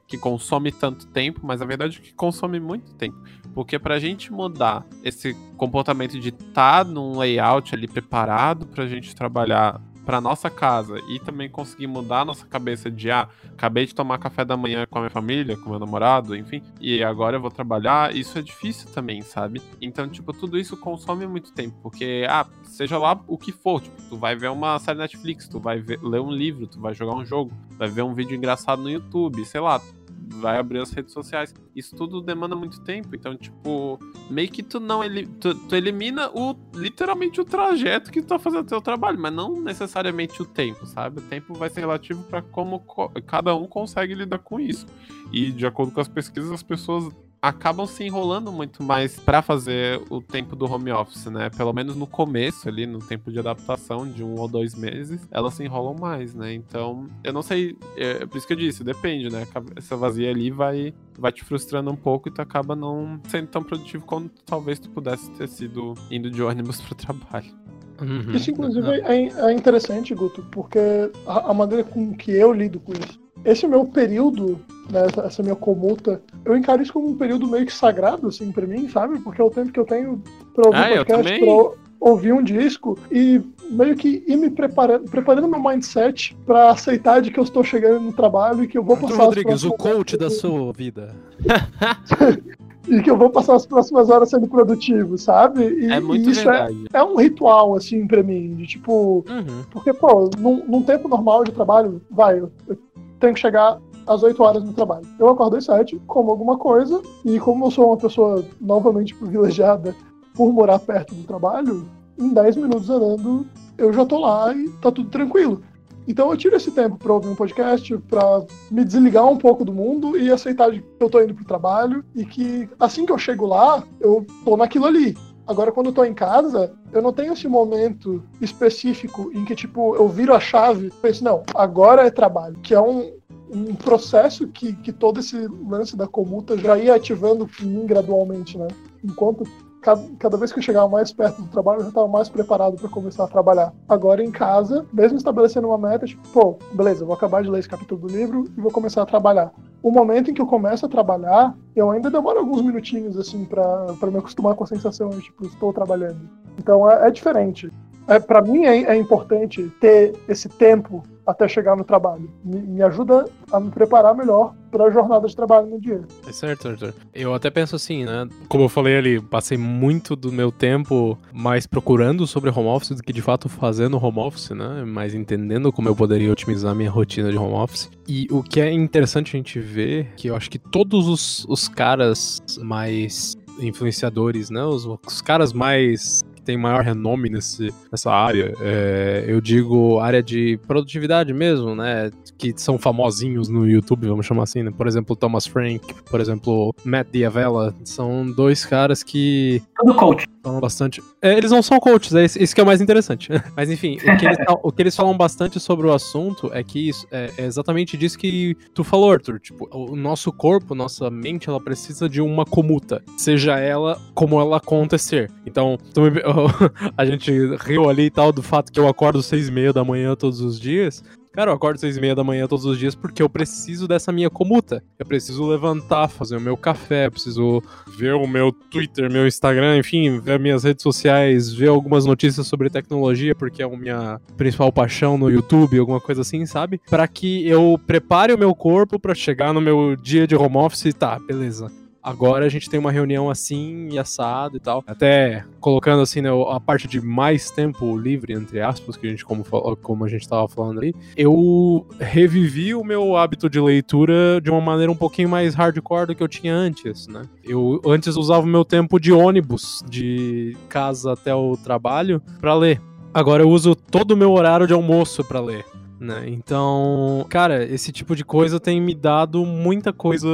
que 0.06 0.16
consome 0.16 0.72
tanto 0.72 1.06
tempo, 1.06 1.40
mas 1.44 1.60
a 1.60 1.66
verdade 1.66 1.98
é 1.98 2.00
que 2.00 2.14
consome 2.14 2.58
muito 2.58 2.94
tempo. 2.94 3.22
Porque 3.54 3.78
pra 3.78 3.98
gente 3.98 4.32
mudar 4.32 4.86
esse 5.04 5.34
comportamento 5.56 6.18
de 6.18 6.30
estar 6.30 6.84
tá 6.84 6.90
num 6.90 7.18
layout 7.18 7.74
ali 7.74 7.86
preparado 7.86 8.66
pra 8.66 8.86
gente 8.86 9.14
trabalhar 9.14 9.80
para 10.06 10.20
nossa 10.20 10.48
casa 10.48 11.00
e 11.08 11.18
também 11.18 11.50
conseguir 11.50 11.88
mudar 11.88 12.20
a 12.20 12.24
nossa 12.24 12.46
cabeça 12.46 12.88
de 12.88 13.10
ah, 13.10 13.28
acabei 13.52 13.84
de 13.86 13.94
tomar 13.94 14.18
café 14.18 14.44
da 14.44 14.56
manhã 14.56 14.86
com 14.88 14.98
a 14.98 15.00
minha 15.02 15.10
família, 15.10 15.56
com 15.56 15.68
meu 15.68 15.80
namorado, 15.80 16.36
enfim, 16.36 16.62
e 16.80 17.02
agora 17.02 17.36
eu 17.36 17.40
vou 17.40 17.50
trabalhar, 17.50 18.14
isso 18.14 18.38
é 18.38 18.42
difícil 18.42 18.88
também, 18.92 19.20
sabe? 19.20 19.60
Então, 19.82 20.08
tipo, 20.08 20.32
tudo 20.32 20.56
isso 20.56 20.76
consome 20.76 21.26
muito 21.26 21.52
tempo, 21.52 21.76
porque 21.82 22.24
ah, 22.30 22.46
seja 22.62 22.96
lá 22.96 23.20
o 23.26 23.36
que 23.36 23.50
for, 23.50 23.82
tipo, 23.82 24.00
tu 24.08 24.16
vai 24.16 24.36
ver 24.36 24.50
uma 24.50 24.78
série 24.78 24.98
Netflix, 24.98 25.48
tu 25.48 25.58
vai 25.58 25.80
ver, 25.80 26.00
ler 26.00 26.20
um 26.20 26.30
livro, 26.30 26.68
tu 26.68 26.80
vai 26.80 26.94
jogar 26.94 27.16
um 27.16 27.26
jogo, 27.26 27.52
vai 27.76 27.88
ver 27.88 28.02
um 28.02 28.14
vídeo 28.14 28.36
engraçado 28.36 28.80
no 28.80 28.88
YouTube, 28.88 29.44
sei 29.44 29.60
lá, 29.60 29.80
vai 30.26 30.58
abrir 30.58 30.80
as 30.80 30.90
redes 30.90 31.12
sociais. 31.12 31.54
Isso 31.74 31.94
tudo 31.94 32.20
demanda 32.20 32.56
muito 32.56 32.80
tempo. 32.82 33.14
Então, 33.14 33.36
tipo, 33.36 33.98
meio 34.30 34.50
que 34.50 34.62
tu 34.62 34.80
não 34.80 35.00
tu, 35.40 35.54
tu, 35.54 35.76
elimina 35.76 36.30
o 36.30 36.56
literalmente 36.74 37.40
o 37.40 37.44
trajeto 37.44 38.10
que 38.10 38.20
tu 38.20 38.28
tá 38.28 38.38
fazendo 38.38 38.66
teu 38.66 38.80
trabalho, 38.80 39.18
mas 39.18 39.32
não 39.32 39.60
necessariamente 39.60 40.40
o 40.42 40.44
tempo, 40.44 40.86
sabe? 40.86 41.20
O 41.20 41.22
tempo 41.22 41.54
vai 41.54 41.70
ser 41.70 41.80
relativo 41.80 42.22
para 42.24 42.42
como 42.42 42.84
cada 43.26 43.54
um 43.54 43.66
consegue 43.66 44.14
lidar 44.14 44.38
com 44.38 44.58
isso. 44.58 44.86
E 45.32 45.50
de 45.52 45.66
acordo 45.66 45.92
com 45.92 46.00
as 46.00 46.08
pesquisas, 46.08 46.50
as 46.50 46.62
pessoas 46.62 47.12
acabam 47.46 47.86
se 47.86 48.04
enrolando 48.04 48.50
muito 48.50 48.82
mais 48.82 49.18
para 49.20 49.40
fazer 49.40 50.00
o 50.10 50.20
tempo 50.20 50.56
do 50.56 50.70
home 50.70 50.90
office, 50.90 51.26
né? 51.26 51.48
Pelo 51.50 51.72
menos 51.72 51.94
no 51.94 52.06
começo 52.06 52.68
ali, 52.68 52.86
no 52.86 52.98
tempo 52.98 53.30
de 53.30 53.38
adaptação 53.38 54.08
de 54.08 54.24
um 54.24 54.34
ou 54.34 54.48
dois 54.48 54.74
meses, 54.74 55.26
elas 55.30 55.54
se 55.54 55.62
enrolam 55.62 55.94
mais, 55.94 56.34
né? 56.34 56.52
Então, 56.52 57.08
eu 57.22 57.32
não 57.32 57.42
sei, 57.42 57.76
é, 57.96 58.22
é 58.22 58.26
por 58.26 58.36
isso 58.36 58.46
que 58.46 58.52
eu 58.52 58.56
disse, 58.56 58.82
depende, 58.82 59.30
né? 59.30 59.46
Essa 59.76 59.96
vazia 59.96 60.30
ali 60.30 60.50
vai, 60.50 60.92
vai 61.16 61.30
te 61.30 61.44
frustrando 61.44 61.90
um 61.90 61.96
pouco 61.96 62.28
e 62.28 62.32
tu 62.32 62.42
acaba 62.42 62.74
não 62.74 63.20
sendo 63.28 63.46
tão 63.46 63.62
produtivo 63.62 64.04
como 64.04 64.28
talvez 64.44 64.80
tu 64.80 64.90
pudesse 64.90 65.30
ter 65.32 65.48
sido 65.48 65.94
indo 66.10 66.30
de 66.30 66.42
ônibus 66.42 66.80
pro 66.82 66.94
trabalho. 66.94 67.54
Uhum. 68.00 68.32
Isso, 68.34 68.50
inclusive, 68.50 68.88
é, 68.88 69.28
é, 69.28 69.52
interessante, 69.52 70.14
Guto, 70.14 70.44
porque 70.50 70.78
a, 71.26 71.50
a 71.50 71.54
maneira 71.54 71.84
com 71.84 72.12
que 72.14 72.30
eu 72.32 72.52
lido 72.52 72.80
com 72.80 72.92
isso. 72.92 73.25
Esse 73.44 73.66
meu 73.66 73.84
período 73.84 74.58
né, 74.90 75.06
essa 75.24 75.42
minha 75.42 75.56
comuta, 75.56 76.22
eu 76.44 76.56
encaro 76.56 76.82
isso 76.82 76.92
como 76.92 77.08
um 77.08 77.16
período 77.16 77.46
meio 77.46 77.66
que 77.66 77.72
sagrado, 77.72 78.28
assim, 78.28 78.52
pra 78.52 78.66
mim, 78.66 78.88
sabe? 78.88 79.18
Porque 79.20 79.40
é 79.40 79.44
o 79.44 79.50
tempo 79.50 79.72
que 79.72 79.80
eu 79.80 79.84
tenho 79.84 80.22
pra 80.54 80.68
ouvir 80.68 80.78
ah, 80.78 81.04
podcast, 81.04 81.38
pra 81.40 81.70
ouvir 81.98 82.32
um 82.32 82.42
disco 82.42 82.98
e 83.10 83.40
meio 83.70 83.96
que 83.96 84.22
ir 84.26 84.36
me 84.36 84.50
preparando, 84.50 85.10
preparando 85.10 85.48
meu 85.48 85.60
mindset 85.60 86.36
para 86.46 86.70
aceitar 86.70 87.20
de 87.20 87.30
que 87.30 87.40
eu 87.40 87.44
estou 87.44 87.64
chegando 87.64 88.00
no 88.00 88.12
trabalho 88.12 88.62
e 88.62 88.68
que 88.68 88.78
eu 88.78 88.84
vou 88.84 88.96
passar 88.96 89.24
Rodrigues, 89.24 89.64
o 89.64 89.72
coach 89.72 90.16
da 90.16 90.30
sua 90.30 90.72
vida. 90.72 91.14
e 92.88 93.02
que 93.02 93.10
eu 93.10 93.16
vou 93.16 93.30
passar 93.30 93.56
as 93.56 93.66
próximas 93.66 94.08
horas 94.08 94.30
sendo 94.30 94.46
produtivo, 94.46 95.18
sabe? 95.18 95.64
E, 95.64 95.90
é 95.90 95.98
muito 95.98 96.28
e 96.28 96.32
isso 96.32 96.48
é, 96.48 96.68
é, 96.92 97.02
um 97.02 97.16
ritual, 97.16 97.74
assim, 97.74 98.06
pra 98.06 98.22
mim, 98.22 98.54
de 98.54 98.66
tipo. 98.66 99.24
Uhum. 99.28 99.64
Porque, 99.72 99.92
pô, 99.92 100.30
num, 100.38 100.64
num, 100.66 100.82
tempo 100.82 101.08
normal 101.08 101.42
de 101.42 101.50
trabalho, 101.50 102.00
vai, 102.08 102.38
eu, 102.38 102.50
eu 102.68 102.78
tenho 103.20 103.34
que 103.34 103.40
chegar 103.40 103.78
às 104.06 104.22
8 104.22 104.42
horas 104.42 104.64
no 104.64 104.72
trabalho. 104.72 105.06
Eu 105.18 105.28
acordo 105.28 105.56
às 105.56 105.64
7, 105.64 106.00
como 106.06 106.30
alguma 106.30 106.56
coisa, 106.56 107.02
e 107.24 107.38
como 107.40 107.66
eu 107.66 107.70
sou 107.70 107.88
uma 107.88 107.96
pessoa 107.96 108.44
novamente 108.60 109.14
privilegiada 109.14 109.94
por 110.34 110.52
morar 110.52 110.78
perto 110.78 111.14
do 111.14 111.24
trabalho, 111.24 111.88
em 112.18 112.32
10 112.32 112.56
minutos 112.56 112.88
andando 112.88 113.46
eu 113.78 113.92
já 113.92 114.06
tô 114.06 114.18
lá 114.18 114.54
e 114.54 114.70
tá 114.80 114.90
tudo 114.90 115.10
tranquilo. 115.10 115.62
Então 116.08 116.30
eu 116.30 116.36
tiro 116.36 116.54
esse 116.54 116.70
tempo 116.70 116.96
para 116.96 117.12
ouvir 117.12 117.28
um 117.28 117.34
podcast, 117.34 117.98
para 118.08 118.44
me 118.70 118.84
desligar 118.84 119.26
um 119.26 119.36
pouco 119.36 119.64
do 119.64 119.72
mundo 119.72 120.16
e 120.16 120.30
aceitar 120.30 120.70
que 120.70 120.82
eu 121.00 121.10
tô 121.10 121.20
indo 121.20 121.34
pro 121.34 121.44
trabalho 121.44 122.04
e 122.14 122.24
que 122.24 122.68
assim 122.78 123.04
que 123.04 123.12
eu 123.12 123.18
chego 123.18 123.44
lá, 123.44 123.82
eu 124.00 124.24
tô 124.44 124.56
naquilo 124.56 124.86
ali. 124.86 125.16
Agora, 125.46 125.70
quando 125.70 125.86
eu 125.86 125.92
tô 125.92 126.04
em 126.04 126.14
casa, 126.14 126.72
eu 126.92 127.00
não 127.00 127.12
tenho 127.12 127.32
esse 127.32 127.46
momento 127.46 128.22
específico 128.40 129.30
em 129.32 129.44
que, 129.44 129.54
tipo, 129.54 129.94
eu 129.94 130.08
viro 130.08 130.34
a 130.34 130.40
chave 130.40 130.88
e 130.88 130.90
penso, 130.90 131.22
não, 131.22 131.44
agora 131.54 132.06
é 132.06 132.10
trabalho. 132.10 132.56
Que 132.62 132.74
é 132.74 132.80
um, 132.80 133.12
um 133.50 133.74
processo 133.74 134.48
que, 134.48 134.72
que 134.72 134.92
todo 134.92 135.20
esse 135.20 135.46
lance 135.68 135.96
da 135.96 136.08
comuta 136.08 136.58
já 136.58 136.76
ia 136.76 136.94
ativando 136.94 137.48
em 137.62 137.66
mim 137.66 137.86
gradualmente, 137.86 138.58
né? 138.58 138.66
Enquanto 139.04 139.44
cada, 139.86 140.02
cada 140.18 140.36
vez 140.36 140.52
que 140.52 140.58
eu 140.58 140.62
chegava 140.62 140.88
mais 140.88 141.12
perto 141.12 141.40
do 141.40 141.48
trabalho, 141.48 141.78
eu 141.78 141.82
já 141.84 141.88
estava 141.90 142.08
mais 142.08 142.28
preparado 142.28 142.74
para 142.74 142.88
começar 142.88 143.22
a 143.22 143.28
trabalhar. 143.28 143.72
Agora 143.88 144.20
em 144.20 144.32
casa, 144.32 144.84
mesmo 144.92 145.16
estabelecendo 145.16 145.68
uma 145.68 145.78
meta, 145.78 146.06
tipo, 146.06 146.28
pô, 146.30 146.58
beleza, 146.72 147.04
vou 147.04 147.14
acabar 147.14 147.40
de 147.40 147.48
ler 147.48 147.60
esse 147.60 147.68
capítulo 147.68 148.00
do 148.00 148.08
livro 148.08 148.44
e 148.58 148.60
vou 148.60 148.72
começar 148.72 149.02
a 149.02 149.06
trabalhar. 149.06 149.52
O 149.80 149.92
momento 149.92 150.28
em 150.28 150.34
que 150.34 150.42
eu 150.42 150.46
começo 150.46 150.84
a 150.84 150.88
trabalhar, 150.88 151.56
eu 151.76 151.88
ainda 151.88 152.10
demoro 152.10 152.40
alguns 152.40 152.62
minutinhos, 152.62 153.16
assim, 153.16 153.44
para 153.44 154.10
me 154.10 154.18
acostumar 154.18 154.56
com 154.56 154.64
a 154.64 154.66
sensação 154.66 155.08
de, 155.10 155.20
tipo, 155.20 155.46
estou 155.46 155.72
trabalhando. 155.72 156.18
Então 156.58 156.90
é, 156.90 157.06
é 157.06 157.10
diferente. 157.12 157.70
É, 158.08 158.18
para 158.18 158.42
mim 158.42 158.64
é, 158.64 158.84
é 158.84 158.96
importante 158.96 159.70
ter 159.80 160.14
esse 160.28 160.48
tempo 160.48 161.02
até 161.26 161.48
chegar 161.48 161.76
no 161.76 161.84
trabalho. 161.84 162.30
Me, 162.44 162.60
me 162.60 162.82
ajuda 162.82 163.26
a 163.50 163.58
me 163.58 163.70
preparar 163.70 164.14
melhor 164.14 164.54
para 164.70 164.84
a 164.84 164.90
jornada 164.90 165.26
de 165.26 165.34
trabalho 165.34 165.66
no 165.66 165.80
dia. 165.80 166.02
É 166.26 166.32
certo, 166.32 166.68
Arthur. 166.68 166.94
Eu 167.12 167.34
até 167.34 167.50
penso 167.50 167.74
assim, 167.74 168.04
né? 168.04 168.28
Como 168.48 168.64
eu 168.64 168.68
falei 168.68 168.96
ali, 168.96 169.20
passei 169.20 169.58
muito 169.58 170.14
do 170.14 170.30
meu 170.30 170.52
tempo 170.52 171.18
mais 171.32 171.66
procurando 171.66 172.26
sobre 172.26 172.50
home 172.50 172.68
office 172.68 172.90
do 172.90 173.02
que 173.02 173.12
de 173.12 173.22
fato 173.22 173.48
fazendo 173.48 173.98
home 174.02 174.20
office, 174.20 174.50
né? 174.50 174.84
Mas 174.86 175.14
entendendo 175.14 175.72
como 175.72 175.88
eu 175.88 175.96
poderia 175.96 176.30
otimizar 176.30 176.74
minha 176.74 176.90
rotina 176.90 177.30
de 177.30 177.36
home 177.36 177.54
office. 177.54 177.90
E 178.06 178.28
o 178.30 178.42
que 178.42 178.60
é 178.60 178.70
interessante 178.70 179.34
a 179.34 179.38
gente 179.38 179.58
ver, 179.58 180.12
que 180.16 180.28
eu 180.28 180.36
acho 180.36 180.48
que 180.48 180.58
todos 180.58 181.08
os, 181.08 181.44
os 181.48 181.68
caras 181.68 182.40
mais 182.60 183.34
influenciadores, 183.58 184.50
né? 184.50 184.62
Os, 184.64 184.84
os 184.84 185.20
caras 185.22 185.52
mais 185.52 186.22
tem 186.46 186.56
maior 186.56 186.82
renome 186.82 187.28
nesse, 187.28 187.74
nessa 187.90 188.10
área. 188.10 188.54
É, 188.60 189.24
eu 189.26 189.40
digo 189.40 189.98
área 189.98 190.22
de 190.22 190.58
produtividade 190.66 191.34
mesmo, 191.34 191.74
né? 191.74 192.10
Que 192.38 192.54
são 192.56 192.78
famosinhos 192.78 193.48
no 193.48 193.68
YouTube, 193.68 194.06
vamos 194.06 194.24
chamar 194.24 194.44
assim, 194.44 194.62
né? 194.62 194.70
Por 194.70 194.86
exemplo, 194.86 195.16
Thomas 195.16 195.46
Frank, 195.46 195.82
por 196.08 196.20
exemplo, 196.20 196.74
Matt 196.84 197.08
Diavela. 197.10 197.74
São 197.84 198.30
dois 198.30 198.64
caras 198.64 199.02
que. 199.02 199.60
Tudo 199.76 199.94
coach. 199.94 200.26
Falam 200.46 200.60
bastante. 200.60 201.02
É, 201.20 201.36
eles 201.36 201.50
não 201.50 201.60
são 201.60 201.80
coaches, 201.80 202.14
é 202.14 202.24
isso 202.24 202.54
que 202.54 202.60
é 202.60 202.62
o 202.62 202.66
mais 202.66 202.80
interessante. 202.80 203.30
Mas 203.56 203.68
enfim, 203.68 203.96
o 203.96 204.16
que, 204.16 204.26
eles, 204.26 204.38
o 204.62 204.70
que, 204.70 204.80
eles, 204.80 204.94
falam 204.94 205.16
bastante 205.16 205.58
sobre 205.58 205.88
o 205.88 205.92
assunto 205.92 206.52
é 206.52 206.62
que 206.62 206.88
isso, 206.88 207.04
é, 207.10 207.32
é 207.36 207.46
exatamente 207.46 207.96
disso 207.96 208.16
que 208.16 208.56
tu 208.72 208.84
falou, 208.84 209.10
Arthur. 209.10 209.40
Tipo, 209.40 209.68
o 209.72 209.96
nosso 209.96 210.30
corpo, 210.30 210.72
nossa 210.72 211.10
mente, 211.10 211.48
ela 211.48 211.60
precisa 211.60 212.08
de 212.08 212.20
uma 212.20 212.44
comuta. 212.44 213.02
Seja 213.16 213.58
ela 213.58 214.00
como 214.14 214.40
ela 214.40 214.58
acontecer. 214.58 215.28
Então, 215.44 215.76
me, 215.96 216.22
a 216.96 217.04
gente 217.04 217.32
riu 217.56 217.90
ali 217.90 218.04
e 218.04 218.10
tal 218.10 218.30
do 218.30 218.40
fato 218.40 218.70
que 218.70 218.78
eu 218.78 218.86
acordo 218.86 219.24
seis 219.24 219.48
e 219.48 219.50
meia 219.50 219.72
da 219.72 219.82
manhã 219.82 220.14
todos 220.14 220.40
os 220.40 220.60
dias. 220.60 221.02
Cara, 221.36 221.50
eu 221.50 221.54
acordo 221.54 221.78
seis 221.78 221.98
e 221.98 222.00
meia 222.00 222.14
da 222.14 222.24
manhã 222.24 222.48
todos 222.48 222.64
os 222.64 222.78
dias 222.78 222.94
porque 222.94 223.22
eu 223.22 223.28
preciso 223.28 223.86
dessa 223.86 224.10
minha 224.10 224.30
comuta. 224.30 224.82
Eu 224.98 225.04
preciso 225.04 225.46
levantar, 225.46 226.08
fazer 226.08 226.34
o 226.34 226.40
meu 226.40 226.56
café, 226.56 227.10
preciso 227.10 227.62
ver 227.98 228.14
o 228.14 228.26
meu 228.26 228.50
Twitter, 228.50 229.12
meu 229.12 229.26
Instagram, 229.26 229.76
enfim, 229.76 230.18
ver 230.18 230.40
minhas 230.40 230.64
redes 230.64 230.82
sociais, 230.82 231.52
ver 231.52 231.68
algumas 231.68 232.06
notícias 232.06 232.46
sobre 232.46 232.70
tecnologia, 232.70 233.34
porque 233.34 233.62
é 233.62 233.66
a 233.66 233.68
minha 233.68 234.18
principal 234.34 234.72
paixão 234.72 235.18
no 235.18 235.30
YouTube, 235.30 235.78
alguma 235.78 236.00
coisa 236.00 236.22
assim, 236.22 236.46
sabe? 236.46 236.80
Para 236.88 237.06
que 237.06 237.46
eu 237.46 237.78
prepare 237.86 238.32
o 238.32 238.38
meu 238.38 238.54
corpo 238.54 238.98
para 238.98 239.14
chegar 239.14 239.52
no 239.52 239.60
meu 239.60 239.94
dia 239.94 240.26
de 240.26 240.34
home 240.34 240.56
office 240.56 240.86
e 240.86 240.92
tá, 240.94 241.18
beleza 241.18 241.70
Agora 242.06 242.46
a 242.46 242.48
gente 242.48 242.70
tem 242.70 242.78
uma 242.78 242.92
reunião 242.92 243.28
assim 243.28 243.88
e 243.90 243.98
assado 243.98 244.56
e 244.58 244.60
tal. 244.60 244.84
Até 244.86 245.44
colocando 245.58 246.02
assim 246.02 246.20
né, 246.20 246.28
a 246.48 246.60
parte 246.60 246.86
de 246.86 247.00
mais 247.00 247.50
tempo 247.50 247.98
livre, 247.98 248.32
entre 248.32 248.60
aspas, 248.60 248.96
que 248.96 249.08
a 249.08 249.10
gente, 249.10 249.24
como, 249.24 249.42
como 249.82 250.04
a 250.04 250.08
gente 250.08 250.28
tava 250.28 250.46
falando 250.46 250.78
ali, 250.78 250.94
eu 251.16 251.84
revivi 251.98 252.76
o 252.76 252.84
meu 252.84 253.16
hábito 253.16 253.50
de 253.50 253.58
leitura 253.58 254.40
de 254.40 254.48
uma 254.48 254.60
maneira 254.60 254.92
um 254.92 254.94
pouquinho 254.94 255.28
mais 255.28 255.52
hardcore 255.56 256.06
do 256.06 256.14
que 256.14 256.22
eu 256.22 256.28
tinha 256.28 256.54
antes, 256.54 257.08
né? 257.08 257.22
Eu 257.42 257.82
antes 257.84 258.14
usava 258.14 258.42
o 258.42 258.48
meu 258.48 258.64
tempo 258.64 259.00
de 259.00 259.12
ônibus, 259.12 259.82
de 259.90 260.56
casa 260.68 261.14
até 261.14 261.34
o 261.34 261.56
trabalho, 261.56 262.22
para 262.40 262.54
ler. 262.54 262.80
Agora 263.12 263.42
eu 263.42 263.50
uso 263.50 263.74
todo 263.74 264.12
o 264.12 264.16
meu 264.16 264.30
horário 264.30 264.64
de 264.68 264.72
almoço 264.72 265.24
para 265.24 265.40
ler 265.40 265.64
né? 265.98 266.24
Então, 266.28 267.24
cara, 267.28 267.64
esse 267.64 267.92
tipo 267.92 268.14
de 268.14 268.24
coisa 268.24 268.60
tem 268.60 268.80
me 268.80 268.94
dado 268.94 269.44
muita 269.44 269.92
coisa. 269.92 270.28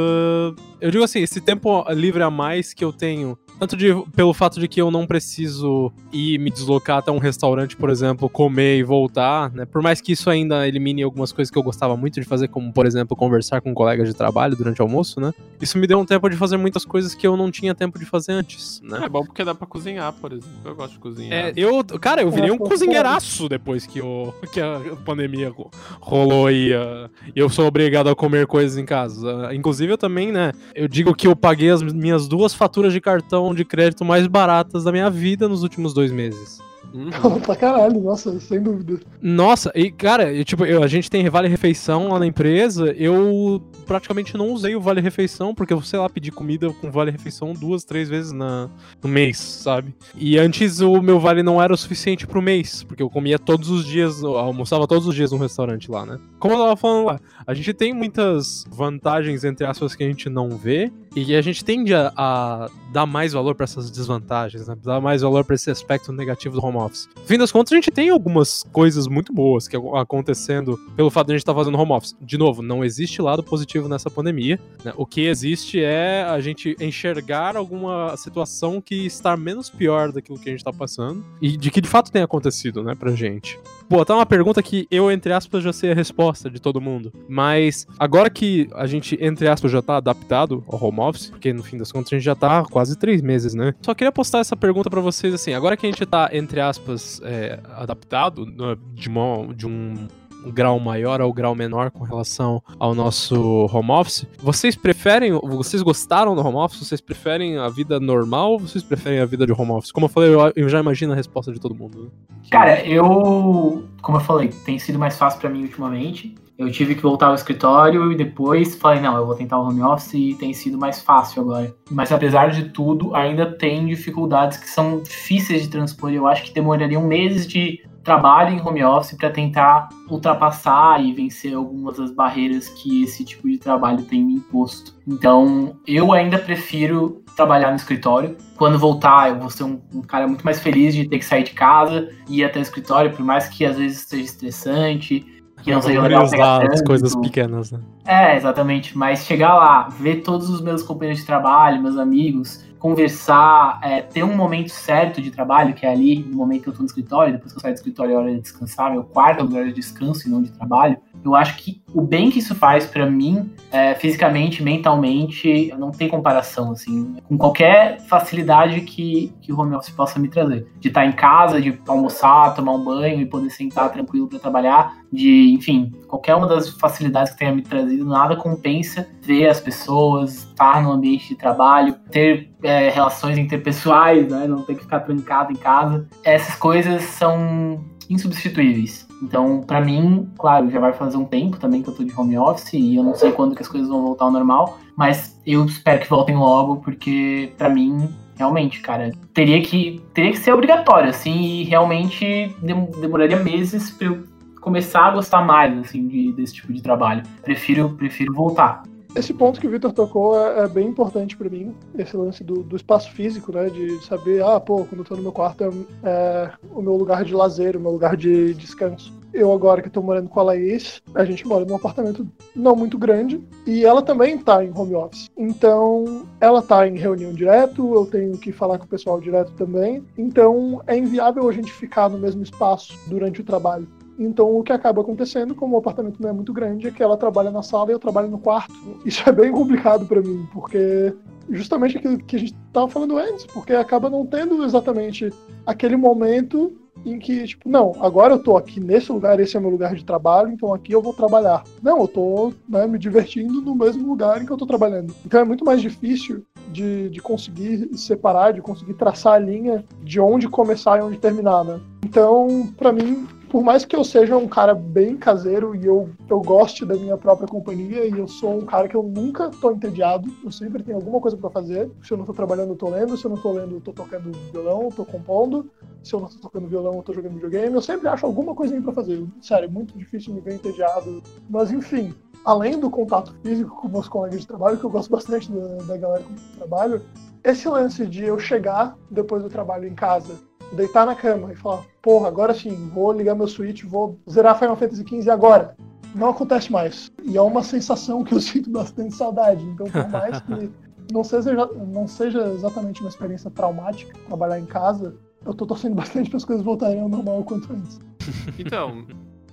Eu 0.81 0.91
digo 0.91 1.05
assim, 1.05 1.21
esse 1.21 1.41
tempo 1.41 1.85
livre 1.93 2.23
a 2.23 2.31
mais 2.31 2.75
que 2.75 2.85
eu 2.85 2.93
tenho 2.93 3.39
Tanto 3.63 3.77
de, 3.77 3.95
pelo 4.17 4.35
fato 4.35 4.59
de 4.59 4.67
que 4.67 4.81
eu 4.83 4.91
não 4.91 5.07
preciso 5.07 5.93
ir 6.13 6.37
me 6.41 6.51
deslocar 6.51 6.99
até 6.99 7.13
um 7.13 7.19
restaurante, 7.19 7.77
por 7.77 7.91
exemplo, 7.91 8.29
comer 8.29 8.79
e 8.79 8.83
voltar, 8.83 9.53
né? 9.53 9.65
Por 9.65 9.81
mais 9.81 10.01
que 10.01 10.11
isso 10.11 10.29
ainda 10.29 10.67
elimine 10.67 11.01
algumas 11.05 11.31
coisas 11.31 11.49
que 11.49 11.57
eu 11.57 11.63
gostava 11.63 11.97
muito 11.97 12.19
de 12.21 12.27
fazer, 12.27 12.49
como, 12.49 12.73
por 12.73 12.87
exemplo, 12.87 13.17
conversar 13.17 13.61
com 13.61 13.73
colegas 13.73 14.09
de 14.09 14.15
trabalho 14.15 14.57
durante 14.57 14.83
o 14.83 14.83
almoço, 14.83 15.21
né? 15.21 15.33
Isso 15.61 15.79
me 15.79 15.87
deu 15.87 15.97
um 16.01 16.05
tempo 16.05 16.29
de 16.29 16.37
fazer 16.37 16.57
muitas 16.57 16.85
coisas 16.85 17.15
que 17.15 17.25
eu 17.25 17.37
não 17.37 17.53
tinha 17.53 17.73
tempo 17.73 18.01
de 18.01 18.05
fazer 18.05 18.33
antes, 18.33 18.81
né? 18.83 19.03
É 19.05 19.09
bom 19.09 19.25
porque 19.25 19.45
dá 19.45 19.55
pra 19.55 19.65
cozinhar, 19.65 20.13
por 20.15 20.33
exemplo. 20.33 20.51
Eu 20.65 20.75
gosto 20.75 20.95
de 20.95 20.99
cozinhar. 20.99 21.33
É, 21.33 21.53
eu, 21.55 21.85
cara, 22.01 22.23
eu 22.23 22.33
virei 22.33 22.51
um 22.51 22.59
cozinheiraço 22.59 23.49
depois 23.49 23.87
que, 23.87 24.01
o, 24.03 24.35
que 24.53 24.61
a 24.61 24.81
pandemia 25.05 25.51
ro- 25.51 25.71
rolou 26.01 26.51
e 26.51 26.75
ah, 26.75 27.09
eu 27.37 27.49
sou 27.49 27.67
obrigado 27.67 28.09
a 28.09 28.17
comer 28.17 28.49
coisas 28.49 28.77
em 28.77 28.85
casa. 28.85 29.47
Ah, 29.51 29.55
inclusive, 29.55 29.93
eu 29.93 29.97
também, 29.99 30.33
né? 30.33 30.51
Eu 30.75 30.89
digo 30.89 31.15
que 31.15 31.29
eu 31.29 31.37
paguei 31.37 31.71
as 31.71 31.81
minhas 31.81 32.27
duas 32.27 32.53
faturas 32.53 32.93
de 32.93 33.01
cartão 33.01 33.51
de 33.55 33.64
crédito 33.64 34.05
mais 34.05 34.26
baratas 34.26 34.84
da 34.84 34.92
minha 34.92 35.11
vida 35.11 35.48
nos 35.48 35.62
últimos 35.62 35.92
dois 35.94 36.11
meses. 36.11 36.59
Uhum. 36.95 37.40
pra 37.40 37.57
caralho, 37.57 38.01
nossa, 38.01 38.38
sem 38.40 38.61
dúvida. 38.62 39.01
Nossa, 39.20 39.72
e 39.74 39.90
cara, 39.90 40.32
eu, 40.32 40.45
tipo, 40.45 40.64
eu- 40.64 40.82
a 40.82 40.86
gente 40.86 41.11
tem 41.11 41.28
Vale 41.28 41.49
Refeição 41.49 42.09
lá 42.09 42.18
na 42.18 42.26
empresa. 42.26 42.93
Eu 42.93 43.62
praticamente 43.86 44.36
não 44.36 44.51
usei 44.53 44.74
o 44.76 44.80
Vale 44.80 45.01
Refeição, 45.01 45.55
porque 45.55 45.72
eu, 45.72 45.80
sei 45.82 45.99
lá, 45.99 46.09
pedi 46.09 46.30
comida 46.30 46.70
com 46.80 46.90
Vale 46.90 47.11
Refeição 47.11 47.53
duas, 47.53 47.84
três 47.84 48.09
vezes 48.09 48.32
na, 48.32 48.68
no 49.03 49.09
mês, 49.09 49.38
sabe? 49.38 49.95
E 50.16 50.38
antes 50.38 50.80
o 50.80 51.01
meu 51.01 51.18
Vale 51.18 51.43
não 51.43 51.61
era 51.62 51.72
o 51.72 51.76
suficiente 51.76 52.26
pro 52.26 52.43
mês, 52.43 52.82
porque 52.82 53.03
eu 53.03 53.09
comia 53.11 53.38
todos 53.38 53.70
os 53.70 53.84
dias, 53.86 54.22
almoçava 54.22 54.86
todos 54.86 55.07
os 55.07 55.14
dias 55.14 55.32
no 55.32 55.38
restaurante 55.38 55.90
lá, 55.90 56.05
né? 56.05 56.18
Como 56.38 56.55
eu 56.55 56.59
tava 56.59 56.76
falando 56.76 57.07
lá, 57.07 57.20
a 57.47 57.55
gente 57.55 57.72
tem 57.72 57.93
muitas 57.93 58.64
vantagens, 58.70 59.45
entre 59.45 59.64
aspas, 59.66 59.95
que 59.95 60.05
a 60.05 60.07
gente 60.07 60.28
não 60.28 60.51
vê, 60.51 60.90
e 61.14 61.34
a 61.34 61.40
gente 61.43 61.64
tende 61.64 61.95
a, 61.95 62.12
a 62.16 62.68
dar 62.93 63.07
mais 63.07 63.32
valor 63.32 63.55
pra 63.55 63.64
essas 63.64 63.90
desvantagens, 63.90 64.66
né? 64.68 64.76
Dar 64.82 65.01
mais 65.01 65.22
valor 65.22 65.45
pra 65.45 65.55
esse 65.55 65.70
aspecto 65.70 66.12
negativo 66.12 66.55
do 66.61 66.64
home 66.66 66.82
office. 66.83 67.09
No 67.16 67.24
fim 67.24 67.39
das 67.39 67.51
contas, 67.53 67.72
a 67.72 67.76
gente 67.76 67.91
tem 67.91 68.11
algumas 68.11 68.64
coisas 68.72 69.07
muito 69.07 69.33
boas 69.33 69.66
que 69.68 69.76
ac- 69.76 69.87
acontecendo 69.97 70.78
pelo 70.97 71.11
fato 71.11 71.28
de 71.28 71.33
a 71.33 71.37
gente 71.37 71.43
estar 71.43 71.55
fazendo 71.55 71.78
home 71.78 71.93
office. 71.93 72.14
De 72.20 72.37
novo, 72.37 72.62
não 72.62 72.85
existe 72.85 73.22
lado 73.22 73.43
positivo 73.43 73.89
nessa 73.89 74.11
pandemia. 74.11 74.59
né? 74.85 74.93
O 74.97 75.07
que 75.07 75.22
existe 75.22 75.83
é 75.83 76.22
a 76.24 76.41
gente 76.41 76.76
enxergar 76.80 77.57
alguma 77.57 78.16
situação 78.16 78.80
que 78.80 79.07
está 79.07 79.37
menos 79.37 79.70
pior 79.70 80.12
daquilo 80.12 80.39
que 80.39 80.49
a 80.49 80.53
gente 80.53 80.64
tá 80.64 80.72
passando 80.72 81.24
e 81.41 81.57
de 81.57 81.70
que 81.70 81.80
de 81.80 81.89
fato 81.89 82.11
tem 82.12 82.22
acontecido, 82.22 82.83
né, 82.83 82.95
pra 82.95 83.12
gente. 83.12 83.59
Pô, 83.89 84.05
tá 84.05 84.14
uma 84.14 84.24
pergunta 84.26 84.62
que 84.62 84.87
eu, 84.91 85.11
entre 85.11 85.33
aspas, 85.33 85.62
já 85.62 85.72
sei 85.72 85.93
a 85.93 85.95
resposta 85.95 86.49
de 86.51 86.61
todo 86.61 86.80
mundo. 86.80 87.12
Mas 87.28 87.87
agora 87.99 88.30
que 88.30 88.68
a 88.74 88.87
gente, 88.87 89.18
entre 89.20 89.49
aspas, 89.49 89.70
já 89.70 89.83
tá 89.83 89.97
adaptado 89.97 90.64
ao 90.66 90.83
home 90.83 91.01
office, 91.01 91.30
porque 91.30 91.53
no 91.53 91.62
fim 91.62 91.76
das 91.76 91.93
contas 91.93 92.12
a 92.12 92.16
gente 92.16 92.24
já 92.24 92.35
tá 92.35 92.64
quase 92.64 92.97
três 92.97 93.20
meses, 93.20 93.55
né? 93.55 93.74
Só 93.83 93.95
queria 93.95 94.12
postar 94.12 94.39
essa 94.39 94.57
pergunta 94.57 94.89
pra 94.89 95.01
vocês 95.01 95.35
assim. 95.35 95.53
Agora 95.53 95.76
que 95.76 95.87
a 95.87 95.91
gente 95.91 96.05
tá, 96.07 96.30
entre 96.33 96.61
aspas, 96.61 97.20
é, 97.24 97.59
adaptado 97.76 98.47
né, 98.47 98.76
de, 98.95 99.09
uma- 99.09 99.55
de 99.55 99.66
um 99.66 100.07
grau 100.47 100.78
maior 100.80 101.20
ou 101.20 101.32
grau 101.32 101.55
menor 101.55 101.90
com 101.90 102.05
relação 102.05 102.62
ao 102.78 102.95
nosso 102.95 103.68
home 103.72 103.90
office. 103.90 104.26
Vocês 104.38 104.74
preferem, 104.74 105.32
vocês 105.32 105.82
gostaram 105.82 106.34
do 106.34 106.40
home 106.40 106.57
office? 106.57 106.80
Vocês 106.80 107.01
preferem 107.01 107.59
a 107.59 107.68
vida 107.68 108.01
normal 108.01 108.53
ou 108.53 108.59
vocês 108.61 108.82
preferem 108.82 109.20
a 109.20 109.26
vida 109.26 109.47
de 109.47 109.53
home 109.53 109.72
office? 109.72 109.93
Como 109.93 110.07
eu 110.07 110.11
falei, 110.11 110.30
eu, 110.57 110.68
já 110.68 110.80
imagino 110.80 111.12
a 111.12 111.16
resposta 111.16 111.53
de 111.53 111.61
todo 111.61 111.74
mundo. 111.74 112.05
né? 112.05 112.09
Cara, 112.51 112.84
eu, 112.86 113.84
como 114.01 114.18
eu 114.18 114.20
falei, 114.20 114.49
tem 114.64 114.78
sido 114.78 114.99
mais 114.99 115.16
fácil 115.16 115.40
pra 115.40 115.51
mim 115.51 115.62
ultimamente. 115.62 116.34
Eu 116.59 116.70
tive 116.70 116.95
que 116.95 117.03
voltar 117.03 117.26
ao 117.26 117.34
escritório 117.34 118.12
e 118.12 118.16
depois 118.16 118.76
falei, 118.76 119.01
não, 119.01 119.16
eu 119.16 119.26
vou 119.26 119.34
tentar 119.34 119.59
o 119.59 119.66
home 119.66 119.82
office 119.82 120.14
e 120.14 120.34
tem 120.34 120.53
sido 120.53 120.78
mais 120.78 121.01
fácil 121.01 121.43
agora. 121.43 121.74
Mas 121.90 122.12
apesar 122.12 122.51
de 122.51 122.68
tudo, 122.68 123.14
ainda 123.16 123.47
tem 123.47 123.86
dificuldades 123.86 124.59
que 124.59 124.68
são 124.68 125.01
difíceis 125.01 125.62
de 125.62 125.68
transpor. 125.68 126.12
Eu 126.12 126.26
acho 126.26 126.45
que 126.45 126.55
demorariam 126.55 127.03
meses 127.03 127.47
de 127.47 127.82
trabalho 128.03 128.55
em 128.55 128.61
home 128.61 128.84
office 128.84 129.16
para 129.16 129.30
tentar 129.30 129.88
ultrapassar 130.09 131.03
e 131.03 131.12
vencer 131.12 131.55
algumas 131.55 131.96
das 131.96 132.11
barreiras 132.11 132.68
que 132.68 133.05
esse 133.05 133.24
tipo 133.24 133.48
de 133.48 133.59
trabalho 133.59 134.03
tem 134.03 134.24
me 134.24 134.34
imposto. 134.34 134.94
Então, 135.07 135.76
eu 135.86 136.12
ainda 136.12 136.38
prefiro 136.38 137.22
trabalhar 137.36 137.70
no 137.70 137.76
escritório. 137.76 138.36
Quando 138.57 138.78
voltar, 138.78 139.30
eu 139.30 139.38
vou 139.38 139.50
ser 139.50 139.64
um, 139.64 139.80
um 139.94 140.03
cara 140.03 140.26
muito 140.26 140.44
mais 140.44 140.61
feliz 140.61 140.94
de 140.94 141.09
ter 141.09 141.18
que 141.18 141.24
sair 141.24 141.44
de 141.44 141.53
casa 141.53 142.09
e 142.28 142.40
ir 142.40 142.44
até 142.44 142.59
o 142.59 142.62
escritório, 142.62 143.12
por 143.12 143.24
mais 143.24 143.48
que 143.48 143.64
às 143.64 143.76
vezes 143.76 144.00
seja 144.00 144.24
estressante, 144.24 145.24
que 145.62 145.72
não 145.72 145.80
seja 145.80 146.03
legal 146.03 146.28
pegar 146.28 146.72
as 146.72 146.82
coisas 146.82 147.14
pequenas, 147.16 147.70
né? 147.70 147.80
É, 148.05 148.36
exatamente. 148.36 148.98
Mas 148.98 149.24
chegar 149.24 149.55
lá, 149.55 149.88
ver 149.88 150.16
todos 150.16 150.50
os 150.50 150.61
meus 150.61 150.82
companheiros 150.82 151.20
de 151.20 151.26
trabalho, 151.26 151.80
meus 151.80 151.96
amigos, 151.96 152.64
conversar, 152.83 153.78
é, 153.80 154.03
ter 154.03 154.24
um 154.24 154.35
momento 154.35 154.70
certo 154.70 155.22
de 155.22 155.30
trabalho, 155.30 155.72
que 155.72 155.87
é 155.87 155.89
ali, 155.93 156.18
no 156.18 156.37
momento 156.37 156.64
que 156.64 156.68
eu 156.68 156.72
tô 156.72 156.80
no 156.80 156.87
escritório, 156.87 157.33
depois 157.33 157.53
que 157.53 157.59
eu 157.59 157.62
saio 157.62 157.74
do 157.74 157.76
escritório 157.76 158.12
é 158.12 158.16
hora 158.16 158.35
de 158.35 158.41
descansar, 158.41 158.91
meu 158.91 159.05
quarto 159.05 159.39
é 159.39 159.43
lugar 159.45 159.64
de 159.66 159.72
descanso 159.72 160.26
e 160.26 160.30
não 160.30 160.43
de 160.43 160.51
trabalho. 160.51 160.97
Eu 161.24 161.37
acho 161.37 161.57
que 161.59 161.80
o 161.95 162.01
bem 162.01 162.28
que 162.28 162.41
isso 162.41 162.57
faz 162.57 162.85
pra 162.85 163.09
mim, 163.09 163.53
é, 163.70 163.95
fisicamente, 163.95 164.64
mentalmente, 164.64 165.72
não 165.78 165.93
tem 165.93 166.09
comparação, 166.09 166.72
assim, 166.72 167.14
com 167.28 167.39
qualquer 167.39 168.01
facilidade 168.01 168.80
que, 168.80 169.33
que 169.41 169.53
o 169.53 169.61
home 169.61 169.76
office 169.76 169.91
possa 169.91 170.18
me 170.18 170.26
trazer. 170.26 170.66
De 170.80 170.89
estar 170.89 171.07
em 171.07 171.12
casa, 171.12 171.61
de 171.61 171.80
almoçar, 171.87 172.53
tomar 172.57 172.72
um 172.72 172.83
banho 172.83 173.20
e 173.20 173.26
poder 173.26 173.51
sentar 173.51 173.93
tranquilo 173.93 174.26
para 174.26 174.41
trabalhar, 174.41 174.97
de, 175.12 175.53
enfim, 175.53 175.93
qualquer 176.09 176.35
uma 176.35 176.49
das 176.49 176.70
facilidades 176.70 177.33
que 177.33 177.39
tenha 177.39 177.55
me 177.55 177.62
trazido, 177.62 178.05
nada 178.05 178.35
compensa 178.35 179.07
ver 179.22 179.49
as 179.49 179.61
pessoas, 179.61 180.49
estar 180.49 180.83
no 180.83 180.91
ambiente 180.91 181.28
de 181.28 181.37
trabalho, 181.37 181.95
ter 182.11 182.51
é, 182.63 182.89
relações 182.91 183.39
interpessoais, 183.39 184.29
né? 184.29 184.47
Não 184.47 184.63
ter 184.63 184.75
que 184.75 184.83
ficar 184.83 185.01
trancado 185.01 185.53
em 185.53 185.57
casa. 185.57 186.07
Essas 186.25 186.55
coisas 186.55 187.03
são 187.03 187.85
insubstituíveis. 188.09 189.07
Então, 189.23 189.61
pra 189.61 189.81
mim, 189.81 190.29
claro, 190.39 190.71
já 190.71 190.81
vai 190.81 190.93
fazer 190.93 191.17
um 191.17 191.25
tempo 191.25 191.57
também 191.59 191.83
que 191.83 191.89
eu 191.89 191.95
tô 191.95 192.05
de 192.05 192.13
home 192.19 192.37
office 192.39 192.73
e 192.75 192.97
eu 192.97 193.03
não 193.03 193.15
sei 193.15 193.33
quando 193.33 193.55
que 193.55 193.63
as 193.63 193.69
coisas 193.69 193.89
vão 193.89 194.03
voltar 194.03 194.25
ao 194.27 194.31
normal, 194.33 194.79
mas 194.97 195.41
eu 195.47 195.65
espero 195.65 196.01
que 196.01 196.11
voltem 196.11 196.37
logo, 196.37 196.77
porque 196.77 197.53
pra 197.57 197.69
mim, 197.69 198.09
realmente, 198.37 198.81
cara, 198.81 199.13
teria 199.33 199.63
que, 199.63 200.03
teria 200.13 200.33
que 200.33 200.39
ser 200.39 200.53
obrigatório, 200.53 201.09
assim, 201.09 201.41
e 201.41 201.65
realmente 201.65 202.55
dem- 202.61 202.91
demoraria 203.01 203.39
meses 203.39 203.91
pra 203.91 204.09
eu 204.09 204.25
começar 204.61 205.07
a 205.07 205.11
gostar 205.13 205.43
mais, 205.45 205.77
assim, 205.79 206.07
de- 206.07 206.33
desse 206.33 206.55
tipo 206.55 206.73
de 206.73 206.83
trabalho. 206.83 207.23
Prefiro, 207.43 207.91
prefiro 207.91 208.33
voltar. 208.35 208.83
Esse 209.15 209.35
ponto 209.35 209.61
que 209.61 209.67
o 209.67 209.71
Victor 209.71 209.93
tocou 209.93 210.41
é, 210.41 210.65
é 210.65 210.69
bem 210.69 210.89
importante 210.89 211.37
pra 211.37 211.49
mim, 211.49 211.75
esse 211.99 212.17
lance 212.17 212.43
do, 212.43 212.63
do 212.63 212.77
espaço 212.77 213.13
físico, 213.13 213.53
né? 213.53 213.69
De 213.69 214.03
saber, 214.07 214.43
ah, 214.43 214.59
pô, 214.59 214.87
quando 214.87 215.01
eu 215.01 215.05
tô 215.05 215.17
no 215.17 215.23
meu 215.23 215.33
quarto 215.33 215.65
é, 215.65 215.69
é 216.03 216.53
o 216.75 216.81
meu 216.81 216.97
lugar 216.97 217.23
de 217.23 217.35
lazer, 217.35 217.77
o 217.77 217.81
meu 217.81 217.91
lugar 217.91 218.17
de 218.17 218.55
descanso. 218.55 219.13
Eu 219.33 219.53
agora 219.53 219.83
que 219.83 219.91
tô 219.91 220.03
morando 220.03 220.29
com 220.29 220.41
a 220.41 220.43
Laís, 220.43 221.03
a 221.15 221.25
gente 221.25 221.47
mora 221.47 221.65
num 221.65 221.77
apartamento 221.77 222.27
não 222.55 222.77
muito 222.77 222.99
grande 222.99 223.43
e 223.67 223.85
ela 223.85 224.03
também 224.03 224.37
tá 224.37 224.63
em 224.65 224.73
home 224.75 224.95
office. 224.95 225.31
Então, 225.37 226.27
ela 226.41 226.61
tá 226.61 226.87
em 226.87 226.99
reunião 226.99 227.33
direto, 227.33 227.95
eu 227.95 228.07
tenho 228.07 228.37
que 228.39 228.53
falar 228.53 228.79
com 228.79 228.85
o 228.85 228.89
pessoal 228.89 229.21
direto 229.21 229.53
também. 229.53 230.05
Então, 230.19 230.83
é 230.87 230.97
inviável 230.97 231.49
a 231.49 231.53
gente 231.53 231.73
ficar 231.73 232.11
no 232.11 232.19
mesmo 232.19 232.43
espaço 232.43 232.99
durante 233.07 233.41
o 233.41 233.45
trabalho. 233.45 233.89
Então, 234.19 234.57
o 234.57 234.63
que 234.63 234.73
acaba 234.73 235.01
acontecendo, 235.01 235.55
como 235.55 235.75
o 235.75 235.79
apartamento 235.79 236.21
não 236.21 236.31
é 236.31 236.33
muito 236.33 236.53
grande, 236.53 236.89
é 236.89 236.91
que 236.91 237.03
ela 237.03 237.17
trabalha 237.17 237.51
na 237.51 237.63
sala 237.63 237.91
e 237.91 237.95
eu 237.95 237.99
trabalho 237.99 238.29
no 238.29 238.39
quarto. 238.39 238.75
Isso 239.05 239.23
é 239.29 239.33
bem 239.33 239.51
complicado 239.53 240.07
pra 240.07 240.21
mim, 240.21 240.47
porque 240.53 241.15
justamente 241.49 241.97
aquilo 241.97 242.19
que 242.19 242.37
a 242.37 242.39
gente 242.39 242.55
tava 242.73 242.89
falando 242.89 243.19
antes, 243.19 243.47
porque 243.47 243.73
acaba 243.73 244.09
não 244.09 244.25
tendo 244.27 244.65
exatamente 244.65 245.31
aquele 245.67 245.97
momento 245.97 246.73
em 247.05 247.19
que, 247.19 247.45
tipo, 247.45 247.69
não, 247.69 247.93
agora 248.01 248.35
eu 248.35 248.39
tô 248.39 248.57
aqui 248.57 248.79
nesse 248.79 249.11
lugar, 249.11 249.41
esse 249.41 249.57
é 249.57 249.61
meu 249.61 249.71
lugar 249.71 249.95
de 249.95 250.05
trabalho, 250.05 250.53
então 250.53 250.73
aqui 250.73 250.93
eu 250.93 251.03
vou 251.03 251.13
trabalhar. 251.13 251.65
Não, 251.83 252.01
eu 252.01 252.09
tô 252.09 252.53
né, 252.69 252.87
me 252.87 252.99
divertindo 252.99 253.61
no 253.61 253.75
mesmo 253.75 254.07
lugar 254.07 254.41
em 254.41 254.47
que 254.47 254.53
eu 254.53 254.57
tô 254.57 254.67
trabalhando. 254.67 255.15
Então 255.27 255.41
é 255.41 255.45
muito 255.45 255.65
mais 255.65 255.81
difícil 255.81 256.45
de, 256.69 257.11
de 257.11 257.21
conseguir 257.21 257.91
separar, 257.97 258.53
de 258.53 258.63
conseguir 258.63 258.95
traçar 258.95 259.35
a 259.35 259.39
linha 259.39 259.85
de 260.03 260.21
onde 260.21 260.49
começar 260.49 260.99
e 260.99 261.03
onde 261.03 261.19
terminar, 261.19 261.65
né? 261.65 261.81
Então, 262.05 262.69
pra 262.77 262.93
mim, 262.93 263.27
por 263.53 263.62
mais 263.62 263.84
que 263.84 263.94
eu 263.94 264.03
seja 264.03 264.34
um 264.34 264.48
cara 264.48 264.74
bem 264.74 265.14
caseiro 265.14 265.76
e 265.76 265.84
eu, 265.84 266.09
eu 266.26 266.40
goste 266.40 266.86
da 266.86 266.94
minha 266.94 267.18
própria 267.18 267.46
companhia 267.46 268.07
e 268.07 268.18
eu 268.18 268.26
sou 268.26 268.57
um 268.57 268.64
cara 268.64 268.88
que 268.88 268.94
eu 268.94 269.03
nunca 269.03 269.50
tô 269.50 269.70
entediado, 269.70 270.26
eu 270.42 270.50
sempre 270.50 270.82
tenho 270.82 270.96
alguma 270.96 271.20
coisa 271.20 271.36
pra 271.36 271.50
fazer. 271.50 271.90
Se 272.03 272.14
eu 272.14 272.16
não 272.16 272.24
tô 272.24 272.32
trabalhando, 272.32 272.70
eu 272.70 272.76
tô 272.76 272.88
lendo, 272.88 273.14
se 273.14 273.26
eu 273.26 273.30
não 273.30 273.36
tô 273.36 273.53
lendo, 273.53 273.74
eu 273.74 273.80
tô 273.82 273.92
tocando 273.92 274.32
violão, 274.50 274.84
eu 274.84 274.88
tô 274.88 275.05
compondo. 275.05 275.70
Se 276.03 276.14
eu 276.14 276.20
não 276.20 276.28
tô 276.28 276.38
tocando 276.38 276.66
violão, 276.66 276.94
eu 276.94 277.03
tô 277.03 277.12
jogando 277.12 277.34
videogame. 277.34 277.74
Eu 277.74 277.82
sempre 277.82 278.09
acho 278.09 278.24
alguma 278.24 278.55
coisinha 278.55 278.80
pra 278.80 278.94
fazer. 278.94 279.22
Sério, 279.42 279.66
é 279.66 279.70
muito 279.70 279.98
difícil 279.98 280.32
me 280.32 280.40
ver 280.40 280.55
entediado. 280.55 281.22
Mas 281.50 281.70
enfim, 281.70 282.14
além 282.46 282.80
do 282.80 282.88
contato 282.88 283.34
físico 283.42 283.82
com 283.82 283.88
meus 283.88 284.09
colegas 284.09 284.40
de 284.40 284.46
trabalho, 284.46 284.78
que 284.78 284.84
eu 284.84 284.90
gosto 284.90 285.11
bastante 285.11 285.53
da, 285.53 285.76
da 285.84 285.96
galera 285.98 286.24
com 286.24 286.34
que 286.34 286.40
eu 286.40 286.57
trabalho, 286.57 287.03
esse 287.44 287.68
lance 287.68 288.07
de 288.07 288.24
eu 288.24 288.38
chegar 288.38 288.96
depois 289.11 289.42
do 289.42 289.50
trabalho 289.50 289.86
em 289.86 289.94
casa 289.94 290.38
deitar 290.73 291.07
na 291.07 291.14
cama 291.14 291.53
e 291.53 291.57
falar, 291.57 291.85
porra, 292.01 292.29
agora 292.29 292.55
sim, 292.55 292.91
vou 292.93 293.12
ligar 293.12 293.35
meu 293.35 293.47
Switch, 293.47 293.85
vou 293.85 294.18
zerar 294.29 294.59
Final 294.59 294.77
Fantasy 294.77 295.05
XV 295.07 295.31
agora. 295.31 295.77
Não 296.14 296.31
acontece 296.31 296.70
mais. 296.70 297.11
E 297.23 297.37
é 297.37 297.43
uma 297.43 297.62
sensação 297.62 298.25
que 298.25 298.35
eu 298.35 298.41
sinto 298.43 298.70
bastante 298.70 299.14
saudade. 299.14 299.62
Então, 299.64 299.87
por 299.87 300.09
mais 300.09 300.41
que 300.41 300.70
não 301.12 301.25
seja, 301.25 301.66
não 301.66 302.07
seja 302.07 302.47
exatamente 302.49 303.01
uma 303.01 303.09
experiência 303.09 303.51
traumática 303.51 304.12
trabalhar 304.27 304.59
em 304.59 304.66
casa, 304.66 305.14
eu 305.45 305.55
tô 305.55 305.66
torcendo 305.66 305.95
bastante 305.95 306.31
para 306.31 306.37
as 306.37 306.45
coisas 306.45 306.64
voltarem 306.64 307.01
ao 307.01 307.09
normal 307.09 307.41
o 307.41 307.45
quanto 307.45 307.73
antes. 307.73 308.01
Então, 308.57 309.05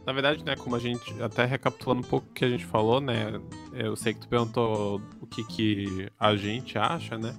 na 0.06 0.14
verdade, 0.14 0.44
né, 0.46 0.56
como 0.56 0.76
a 0.76 0.80
gente, 0.80 1.22
até 1.22 1.46
recapitulando 1.46 2.06
um 2.06 2.10
pouco 2.10 2.28
o 2.30 2.34
que 2.34 2.46
a 2.46 2.50
gente 2.50 2.66
falou, 2.66 3.02
né, 3.02 3.40
eu 3.74 3.96
sei 3.96 4.14
que 4.14 4.22
tu 4.22 4.28
perguntou 4.28 5.02
o 5.20 5.26
que, 5.26 5.44
que 5.44 6.08
a 6.20 6.36
gente 6.36 6.78
acha, 6.78 7.18
né, 7.18 7.34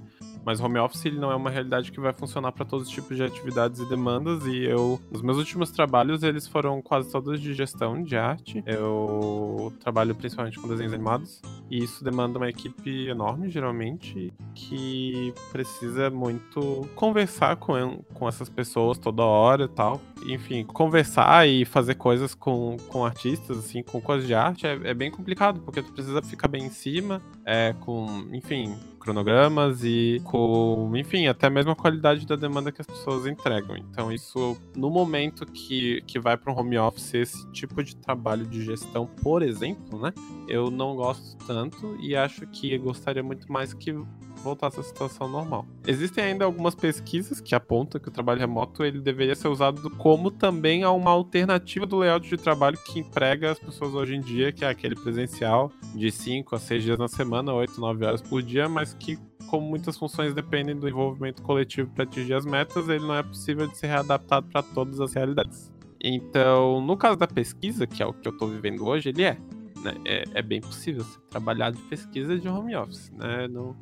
mas 0.45 0.59
home 0.59 0.79
office 0.79 1.05
ele 1.05 1.19
não 1.19 1.31
é 1.31 1.35
uma 1.35 1.49
realidade 1.49 1.91
que 1.91 1.99
vai 1.99 2.13
funcionar 2.13 2.51
para 2.51 2.65
todos 2.65 2.87
os 2.87 2.93
tipos 2.93 3.15
de 3.15 3.23
atividades 3.23 3.79
e 3.79 3.85
demandas. 3.87 4.45
E 4.45 4.63
eu, 4.63 4.99
os 5.11 5.21
meus 5.21 5.37
últimos 5.37 5.71
trabalhos, 5.71 6.23
eles 6.23 6.47
foram 6.47 6.81
quase 6.81 7.11
todos 7.11 7.39
de 7.39 7.53
gestão 7.53 8.01
de 8.01 8.15
arte. 8.15 8.63
Eu 8.65 9.73
trabalho 9.79 10.15
principalmente 10.15 10.59
com 10.59 10.67
desenhos 10.67 10.93
animados. 10.93 11.41
E 11.69 11.83
isso 11.83 12.03
demanda 12.03 12.37
uma 12.37 12.49
equipe 12.49 13.07
enorme, 13.07 13.49
geralmente, 13.49 14.33
que 14.53 15.33
precisa 15.51 16.09
muito 16.09 16.87
conversar 16.95 17.55
com, 17.55 18.03
com 18.13 18.27
essas 18.27 18.49
pessoas 18.49 18.97
toda 18.97 19.23
hora 19.23 19.65
e 19.65 19.67
tal. 19.67 20.01
Enfim, 20.25 20.63
conversar 20.63 21.47
e 21.47 21.65
fazer 21.65 21.95
coisas 21.95 22.35
com, 22.35 22.77
com 22.87 23.05
artistas, 23.05 23.57
assim, 23.57 23.81
com 23.83 24.01
coisas 24.01 24.27
de 24.27 24.33
arte 24.33 24.67
é, 24.67 24.79
é 24.83 24.93
bem 24.93 25.09
complicado, 25.09 25.61
porque 25.61 25.81
tu 25.81 25.91
precisa 25.91 26.21
ficar 26.21 26.47
bem 26.47 26.65
em 26.65 26.69
cima, 26.69 27.21
é, 27.45 27.73
com, 27.79 28.05
enfim, 28.31 28.75
cronogramas 29.01 29.83
e 29.83 30.21
com, 30.23 30.91
enfim, 30.95 31.27
até 31.27 31.49
mesmo 31.49 31.71
a 31.71 31.75
qualidade 31.75 32.25
da 32.25 32.35
demanda 32.35 32.71
que 32.71 32.81
as 32.81 32.87
pessoas 32.87 33.25
entregam. 33.25 33.75
Então, 33.75 34.11
isso, 34.11 34.57
no 34.75 34.89
momento 34.89 35.45
que, 35.45 36.01
que 36.07 36.19
vai 36.19 36.37
para 36.37 36.53
um 36.53 36.57
home 36.57 36.77
office, 36.77 37.13
esse 37.15 37.51
tipo 37.51 37.83
de 37.83 37.95
trabalho 37.95 38.45
de 38.45 38.63
gestão, 38.63 39.05
por 39.05 39.41
exemplo, 39.41 39.99
né, 39.99 40.13
eu 40.47 40.69
não 40.69 40.95
gosto 40.95 41.35
tanto 41.45 41.97
e 41.99 42.15
acho 42.15 42.45
que 42.47 42.77
gostaria 42.77 43.23
muito 43.23 43.51
mais 43.51 43.73
que 43.73 43.93
voltasse 44.41 44.79
à 44.79 44.83
situação 44.83 45.27
normal. 45.27 45.65
Existem 45.85 46.23
ainda 46.23 46.45
algumas 46.45 46.75
pesquisas 46.75 47.39
que 47.39 47.55
apontam 47.55 48.01
que 48.01 48.07
o 48.07 48.11
trabalho 48.11 48.39
remoto 48.39 48.83
ele 48.83 48.99
deveria 48.99 49.35
ser 49.35 49.47
usado 49.47 49.89
como 49.91 50.31
também 50.31 50.85
uma 50.85 51.11
alternativa 51.11 51.85
do 51.85 51.97
layout 51.97 52.27
de 52.27 52.37
trabalho 52.37 52.77
que 52.77 52.99
emprega 52.99 53.51
as 53.51 53.59
pessoas 53.59 53.93
hoje 53.93 54.15
em 54.15 54.21
dia, 54.21 54.51
que 54.51 54.65
é 54.65 54.69
aquele 54.69 54.95
presencial 54.95 55.71
de 55.95 56.11
5 56.11 56.55
a 56.55 56.59
6 56.59 56.83
dias 56.83 56.97
na 56.97 57.07
semana, 57.07 57.53
8, 57.53 57.79
9 57.79 58.05
horas 58.05 58.21
por 58.21 58.41
dia, 58.41 58.67
mas 58.67 58.93
que 58.93 59.17
como 59.47 59.67
muitas 59.67 59.97
funções 59.97 60.33
dependem 60.33 60.75
do 60.75 60.87
envolvimento 60.87 61.41
coletivo 61.41 61.89
para 61.91 62.05
atingir 62.05 62.33
as 62.33 62.45
metas, 62.45 62.87
ele 62.87 63.05
não 63.05 63.15
é 63.15 63.21
possível 63.21 63.67
de 63.67 63.77
ser 63.77 63.87
readaptado 63.87 64.47
para 64.47 64.63
todas 64.63 64.99
as 65.01 65.13
realidades. 65.13 65.69
Então, 66.01 66.81
no 66.81 66.97
caso 66.97 67.17
da 67.17 67.27
pesquisa, 67.27 67.85
que 67.85 68.01
é 68.01 68.05
o 68.05 68.13
que 68.13 68.27
eu 68.27 68.31
estou 68.31 68.47
vivendo 68.47 68.85
hoje, 68.85 69.09
ele 69.09 69.23
é. 69.23 69.37
Né? 69.83 69.93
É, 70.05 70.23
é, 70.35 70.41
bem 70.41 70.61
possível 70.61 71.03
você 71.03 71.19
trabalhar 71.29 71.71
de 71.71 71.81
pesquisa 71.83 72.37
de 72.37 72.47
home 72.47 72.75
office, 72.75 73.11
né? 73.11 73.47
Não, 73.47 73.75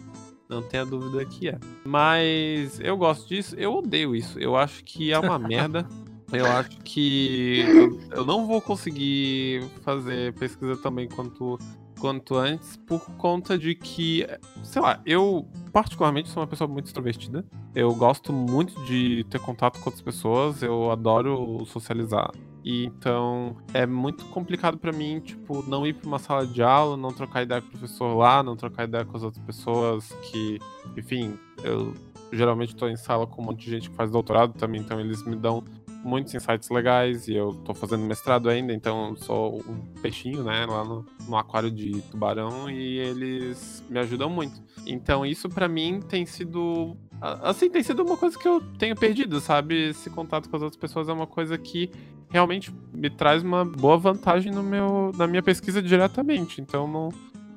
não 0.50 0.64
tenha 0.64 0.86
dúvida 0.86 1.24
que 1.24 1.48
é. 1.48 1.60
Mas 1.86 2.80
eu 2.80 2.98
gosto 2.98 3.28
disso, 3.30 3.56
eu 3.56 3.76
odeio 3.76 4.16
isso. 4.16 4.40
Eu 4.40 4.58
acho 4.58 4.84
que 4.84 5.14
é 5.14 5.20
uma 5.20 5.38
merda. 5.40 5.88
Eu 6.32 6.46
acho 6.46 6.78
que 6.84 7.62
eu, 7.62 8.00
eu, 8.12 8.26
não 8.26 8.46
vou 8.46 8.62
conseguir 8.62 9.64
fazer 9.82 10.34
pesquisa 10.34 10.78
também 10.78 11.08
quanto, 11.08 11.58
quanto 12.00 12.36
antes, 12.36 12.78
por 12.78 13.04
conta 13.18 13.58
de 13.58 13.74
que, 13.74 14.28
sei 14.62 14.80
lá, 14.80 15.02
eu 15.08 15.48
particularmente 15.72 16.30
sou 16.30 16.42
uma 16.42 16.48
pessoa 16.48 16.68
muito 16.68 16.86
extrovertida. 16.86 17.44
Eu 17.74 17.96
gosto 17.96 18.32
muito 18.32 18.80
de 18.86 19.26
ter 19.30 19.40
contato 19.40 19.80
com 19.80 19.86
outras 19.86 20.04
pessoas, 20.04 20.62
eu 20.62 20.92
adoro 20.92 21.66
socializar. 21.66 22.32
E 22.70 22.86
então 22.86 23.58
é 23.74 23.84
muito 23.88 24.24
complicado 24.26 24.78
para 24.78 24.92
mim, 24.92 25.20
tipo, 25.20 25.68
não 25.68 25.88
ir 25.88 25.94
para 25.96 26.08
uma 26.08 26.20
sala 26.20 26.46
de 26.46 26.62
aula, 26.62 26.96
não 26.96 27.12
trocar 27.12 27.42
ideia 27.42 27.60
com 27.60 27.68
o 27.68 27.72
professor 27.72 28.16
lá, 28.16 28.44
não 28.44 28.56
trocar 28.56 28.84
ideia 28.84 29.04
com 29.04 29.18
as 29.18 29.24
outras 29.24 29.44
pessoas 29.44 30.12
que, 30.30 30.60
enfim, 30.96 31.34
eu 31.64 31.96
geralmente 32.32 32.76
estou 32.76 32.88
em 32.88 32.96
sala 32.96 33.26
com 33.26 33.42
um 33.42 33.46
monte 33.46 33.66
de 33.66 33.72
gente 33.72 33.90
que 33.90 33.96
faz 33.96 34.12
doutorado 34.12 34.54
também, 34.54 34.82
então 34.82 35.00
eles 35.00 35.26
me 35.26 35.36
dão 35.36 35.64
muitos 36.04 36.36
insights 36.36 36.70
legais 36.70 37.28
e 37.28 37.34
eu 37.34 37.54
tô 37.66 37.74
fazendo 37.74 38.04
mestrado 38.06 38.48
ainda, 38.48 38.72
então 38.72 39.16
sou 39.16 39.64
um 39.68 39.80
peixinho, 40.00 40.44
né, 40.44 40.68
lá 40.68 40.84
no, 40.84 41.04
no 41.28 41.38
aquário 41.38 41.72
de 41.72 42.00
tubarão 42.04 42.70
e 42.70 43.00
eles 43.00 43.84
me 43.90 43.98
ajudam 43.98 44.30
muito. 44.30 44.62
Então 44.86 45.26
isso 45.26 45.50
para 45.50 45.68
mim 45.68 46.02
tem 46.08 46.24
sido 46.24 46.96
assim, 47.20 47.68
tem 47.68 47.82
sido 47.82 48.04
uma 48.04 48.16
coisa 48.16 48.38
que 48.38 48.48
eu 48.48 48.62
tenho 48.78 48.96
perdido, 48.96 49.42
sabe? 49.42 49.90
Esse 49.90 50.10
contato 50.10 50.48
com 50.50 50.56
as 50.56 50.62
outras 50.62 50.80
pessoas 50.80 51.10
é 51.10 51.14
uma 51.14 51.28
coisa 51.28 51.58
que 51.58 51.92
realmente 52.30 52.74
me 52.94 53.10
traz 53.10 53.44
uma 53.44 53.66
boa 53.66 53.98
vantagem 53.98 54.52
no 54.52 54.64
meu, 54.64 55.12
na 55.18 55.28
minha 55.28 55.44
pesquisa 55.44 55.82
diretamente. 55.82 56.62
Então 56.62 56.88
não, 56.88 57.10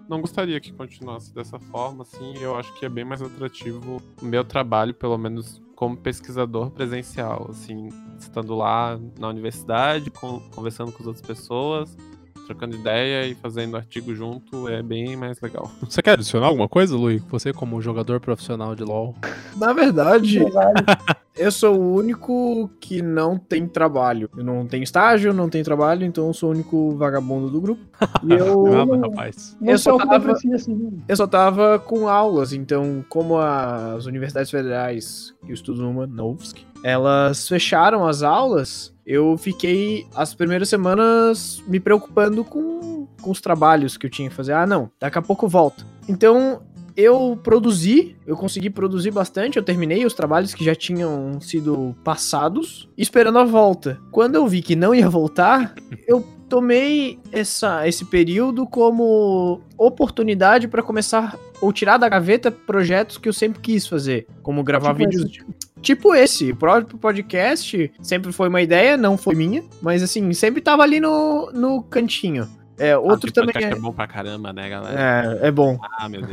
não 0.08 0.20
gostaria 0.20 0.60
que 0.60 0.72
continuasse 0.72 1.34
dessa 1.34 1.58
forma, 1.58 2.02
assim. 2.02 2.34
Eu 2.38 2.56
acho 2.56 2.72
que 2.78 2.86
é 2.86 2.88
bem 2.88 3.04
mais 3.04 3.22
atrativo 3.22 4.02
o 4.20 4.24
meu 4.24 4.44
trabalho, 4.44 4.94
pelo 4.94 5.16
menos 5.18 5.60
como 5.74 5.96
pesquisador 5.96 6.70
presencial, 6.70 7.48
assim, 7.50 7.88
estando 8.18 8.54
lá 8.54 9.00
na 9.18 9.28
universidade, 9.28 10.10
com, 10.10 10.38
conversando 10.54 10.92
com 10.92 11.02
as 11.02 11.06
outras 11.08 11.26
pessoas, 11.26 11.96
trocando 12.47 12.76
ideia 12.76 13.26
e 13.26 13.34
fazendo 13.34 13.76
artigo 13.76 14.14
junto 14.14 14.68
é 14.68 14.82
bem 14.82 15.16
mais 15.16 15.40
legal. 15.40 15.70
Você 15.88 16.03
quer 16.03 16.12
adicionar 16.12 16.47
alguma 16.47 16.68
coisa, 16.68 16.97
Luiz? 16.97 17.22
Você 17.24 17.53
como 17.53 17.80
jogador 17.80 18.20
profissional 18.20 18.74
de 18.74 18.84
LoL? 18.84 19.14
Na 19.57 19.72
verdade, 19.72 20.40
eu 21.36 21.51
sou 21.51 21.78
o 21.78 21.95
único 21.95 22.70
que 22.80 23.01
não 23.01 23.38
tem 23.38 23.66
trabalho. 23.66 24.28
Eu 24.36 24.45
não 24.45 24.66
tenho 24.66 24.82
estágio, 24.82 25.32
não 25.32 25.49
tenho 25.49 25.64
trabalho, 25.64 26.05
então 26.05 26.26
eu 26.26 26.34
sou 26.34 26.51
o 26.51 26.53
único 26.53 26.97
vagabundo 26.97 27.51
do 27.51 27.61
grupo. 27.61 27.82
E 28.24 28.32
eu. 28.32 28.64
Não, 28.64 29.01
rapaz. 29.01 29.57
Eu 29.61 29.76
só, 29.78 29.97
tava, 29.97 30.32
assim. 30.32 31.03
eu 31.09 31.16
só 31.16 31.26
tava 31.26 31.78
com 31.78 32.09
aulas, 32.09 32.53
então, 32.53 33.05
como 33.09 33.38
as 33.38 34.07
universidades 34.07 34.51
federais 34.51 35.34
que 35.45 35.51
eu 35.51 35.55
estudo 35.55 35.82
numa, 35.82 36.07
Novsk, 36.07 36.59
elas 36.84 37.49
fecharam 37.49 38.07
as 38.07 38.22
aulas, 38.22 38.91
eu 39.07 39.36
fiquei 39.36 40.07
as 40.14 40.34
primeiras 40.34 40.68
semanas 40.68 41.62
me 41.66 41.80
preocupando 41.80 42.44
com, 42.44 43.07
com 43.20 43.30
os 43.30 43.40
trabalhos 43.40 43.96
que 43.96 44.07
eu 44.07 44.11
tinha 44.11 44.28
que 44.28 44.34
fazer. 44.34 44.53
Ah, 44.53 44.66
não, 44.66 44.90
daqui 45.00 45.18
a 45.18 45.22
pouco 45.22 45.46
eu 45.46 45.48
volto. 45.48 45.86
Então, 46.09 46.62
eu 46.96 47.38
produzi, 47.42 48.16
eu 48.26 48.36
consegui 48.36 48.70
produzir 48.70 49.11
bastante, 49.11 49.57
eu 49.57 49.62
terminei 49.62 50.05
os 50.05 50.14
trabalhos 50.14 50.55
que 50.55 50.64
já 50.64 50.74
tinham 50.74 51.40
sido 51.40 51.96
passados, 52.05 52.88
esperando 52.96 53.38
a 53.38 53.44
volta. 53.44 53.98
Quando 54.11 54.36
eu 54.36 54.46
vi 54.46 54.62
que 54.62 54.76
não 54.76 54.94
ia 54.94 55.09
voltar, 55.09 55.74
eu 56.07 56.24
tomei 56.48 57.18
essa, 57.32 57.88
esse 57.88 58.05
período 58.05 58.66
como 58.66 59.62
oportunidade 59.78 60.68
para 60.68 60.82
começar 60.82 61.38
ou 61.61 61.72
tirar 61.72 61.96
da 61.96 62.09
gaveta 62.09 62.50
projetos 62.50 63.16
que 63.16 63.28
eu 63.28 63.32
sempre 63.32 63.61
quis 63.61 63.86
fazer, 63.86 64.26
como 64.42 64.62
gravar 64.62 64.94
tipo 64.94 65.11
vídeos. 65.11 65.24
Esse. 65.24 65.61
Tipo 65.83 66.14
esse, 66.14 66.53
o 66.53 66.57
próprio 66.57 66.97
podcast 66.97 67.93
sempre 68.01 68.33
foi 68.33 68.49
uma 68.49 68.62
ideia, 68.62 68.97
não 68.97 69.18
foi 69.18 69.35
minha, 69.35 69.64
mas 69.83 70.03
assim, 70.03 70.33
sempre 70.33 70.61
tava 70.61 70.83
ali 70.83 71.01
no, 71.01 71.51
no 71.53 71.83
cantinho. 71.83 72.49
É, 72.78 72.97
outro 72.97 73.30
ah, 73.30 73.33
também. 73.33 73.64
É... 73.64 73.70
é 73.70 73.74
bom 73.74 73.93
pra 73.93 74.07
caramba, 74.07 74.53
né, 74.53 74.68
galera? 74.68 75.39
É, 75.41 75.49
é 75.49 75.51
bom. 75.51 75.78
Ah, 75.99 76.09
meu 76.09 76.22
Deus. 76.22 76.33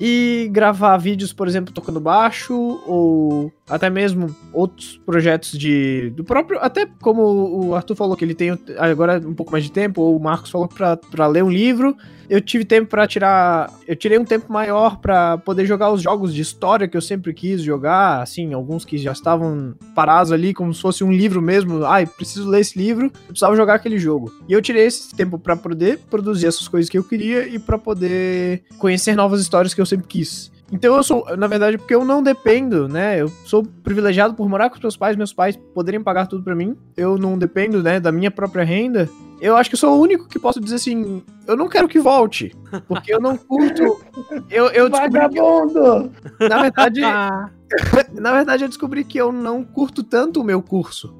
e 0.00 0.48
gravar 0.50 0.96
vídeos, 0.96 1.32
por 1.32 1.46
exemplo, 1.46 1.74
tocando 1.74 2.00
baixo, 2.00 2.54
ou 2.86 3.52
até 3.68 3.88
mesmo 3.88 4.34
outros 4.52 5.00
projetos 5.04 5.58
de. 5.58 6.10
do 6.10 6.24
próprio. 6.24 6.58
Até 6.60 6.86
como 7.00 7.22
o 7.22 7.74
Arthur 7.74 7.94
falou 7.94 8.16
que 8.16 8.24
ele 8.24 8.34
tem 8.34 8.58
agora 8.78 9.18
um 9.18 9.34
pouco 9.34 9.52
mais 9.52 9.64
de 9.64 9.72
tempo, 9.72 10.02
ou 10.02 10.16
o 10.16 10.22
Marcos 10.22 10.50
falou 10.50 10.68
pra 10.68 11.26
ler 11.26 11.42
um 11.42 11.50
livro 11.50 11.96
eu 12.28 12.40
tive 12.40 12.64
tempo 12.64 12.90
para 12.90 13.06
tirar. 13.06 13.72
Eu 13.86 13.96
tirei 13.96 14.18
um 14.18 14.24
tempo 14.24 14.52
maior 14.52 14.98
para 14.98 15.38
poder 15.38 15.66
jogar 15.66 15.92
os 15.92 16.02
jogos 16.02 16.34
de 16.34 16.40
história 16.40 16.88
que 16.88 16.96
eu 16.96 17.00
sempre 17.00 17.32
quis 17.32 17.62
jogar, 17.62 18.22
assim, 18.22 18.52
alguns 18.52 18.84
que 18.84 18.96
já 18.98 19.12
estavam 19.12 19.74
parados 19.94 20.32
ali, 20.32 20.54
como 20.54 20.72
se 20.72 20.80
fosse 20.80 21.04
um 21.04 21.12
livro 21.12 21.42
mesmo. 21.42 21.84
Ai, 21.84 22.06
preciso 22.06 22.48
ler 22.48 22.60
esse 22.60 22.78
livro, 22.78 23.06
eu 23.06 23.28
precisava 23.28 23.56
jogar 23.56 23.74
aquele 23.74 23.98
jogo. 23.98 24.32
E 24.48 24.52
eu 24.52 24.62
tirei 24.62 24.86
esse 24.86 25.14
tempo 25.14 25.38
para 25.38 25.56
poder 25.56 25.98
produzir 26.10 26.46
essas 26.46 26.68
coisas 26.68 26.88
que 26.88 26.98
eu 26.98 27.04
queria 27.04 27.46
e 27.46 27.58
para 27.58 27.78
poder 27.78 28.64
conhecer 28.78 29.14
novas 29.14 29.40
histórias 29.40 29.74
que 29.74 29.80
eu 29.80 29.86
sempre 29.86 30.06
quis. 30.06 30.53
Então 30.72 30.96
eu 30.96 31.02
sou, 31.02 31.24
na 31.36 31.46
verdade, 31.46 31.78
porque 31.78 31.94
eu 31.94 32.04
não 32.04 32.22
dependo, 32.22 32.88
né? 32.88 33.20
Eu 33.20 33.28
sou 33.44 33.62
privilegiado 33.82 34.34
por 34.34 34.48
morar 34.48 34.70
com 34.70 34.76
os 34.76 34.82
meus 34.82 34.96
pais, 34.96 35.16
meus 35.16 35.32
pais 35.32 35.56
poderem 35.74 36.02
pagar 36.02 36.26
tudo 36.26 36.42
para 36.42 36.54
mim. 36.54 36.76
Eu 36.96 37.18
não 37.18 37.38
dependo, 37.38 37.82
né, 37.82 38.00
da 38.00 38.10
minha 38.10 38.30
própria 38.30 38.64
renda 38.64 39.08
eu 39.44 39.56
acho 39.56 39.68
que 39.68 39.76
sou 39.76 39.98
o 39.98 40.00
único 40.00 40.26
que 40.26 40.38
posso 40.38 40.58
dizer 40.58 40.76
assim, 40.76 41.22
eu 41.46 41.54
não 41.54 41.68
quero 41.68 41.86
que 41.86 42.00
volte, 42.00 42.56
porque 42.88 43.12
eu 43.12 43.20
não 43.20 43.36
curto. 43.36 44.00
Eu, 44.48 44.68
eu 44.68 44.88
Vagabundo! 44.88 46.10
Que, 46.38 46.48
na 46.48 46.62
verdade, 46.62 47.00
na 48.14 48.32
verdade 48.32 48.64
eu 48.64 48.68
descobri 48.68 49.04
que 49.04 49.18
eu 49.18 49.32
não 49.32 49.64
curto 49.64 50.02
tanto 50.02 50.40
o 50.40 50.44
meu 50.44 50.62
curso. 50.62 51.14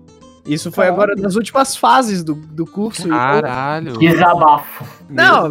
Isso 0.46 0.70
foi 0.70 0.84
Caralho. 0.84 1.02
agora 1.02 1.20
nas 1.20 1.36
últimas 1.36 1.76
fases 1.76 2.22
do, 2.22 2.34
do 2.34 2.66
curso. 2.66 3.08
Caralho. 3.08 3.98
Que 3.98 4.08
desabafo. 4.08 4.84
Não, 5.08 5.50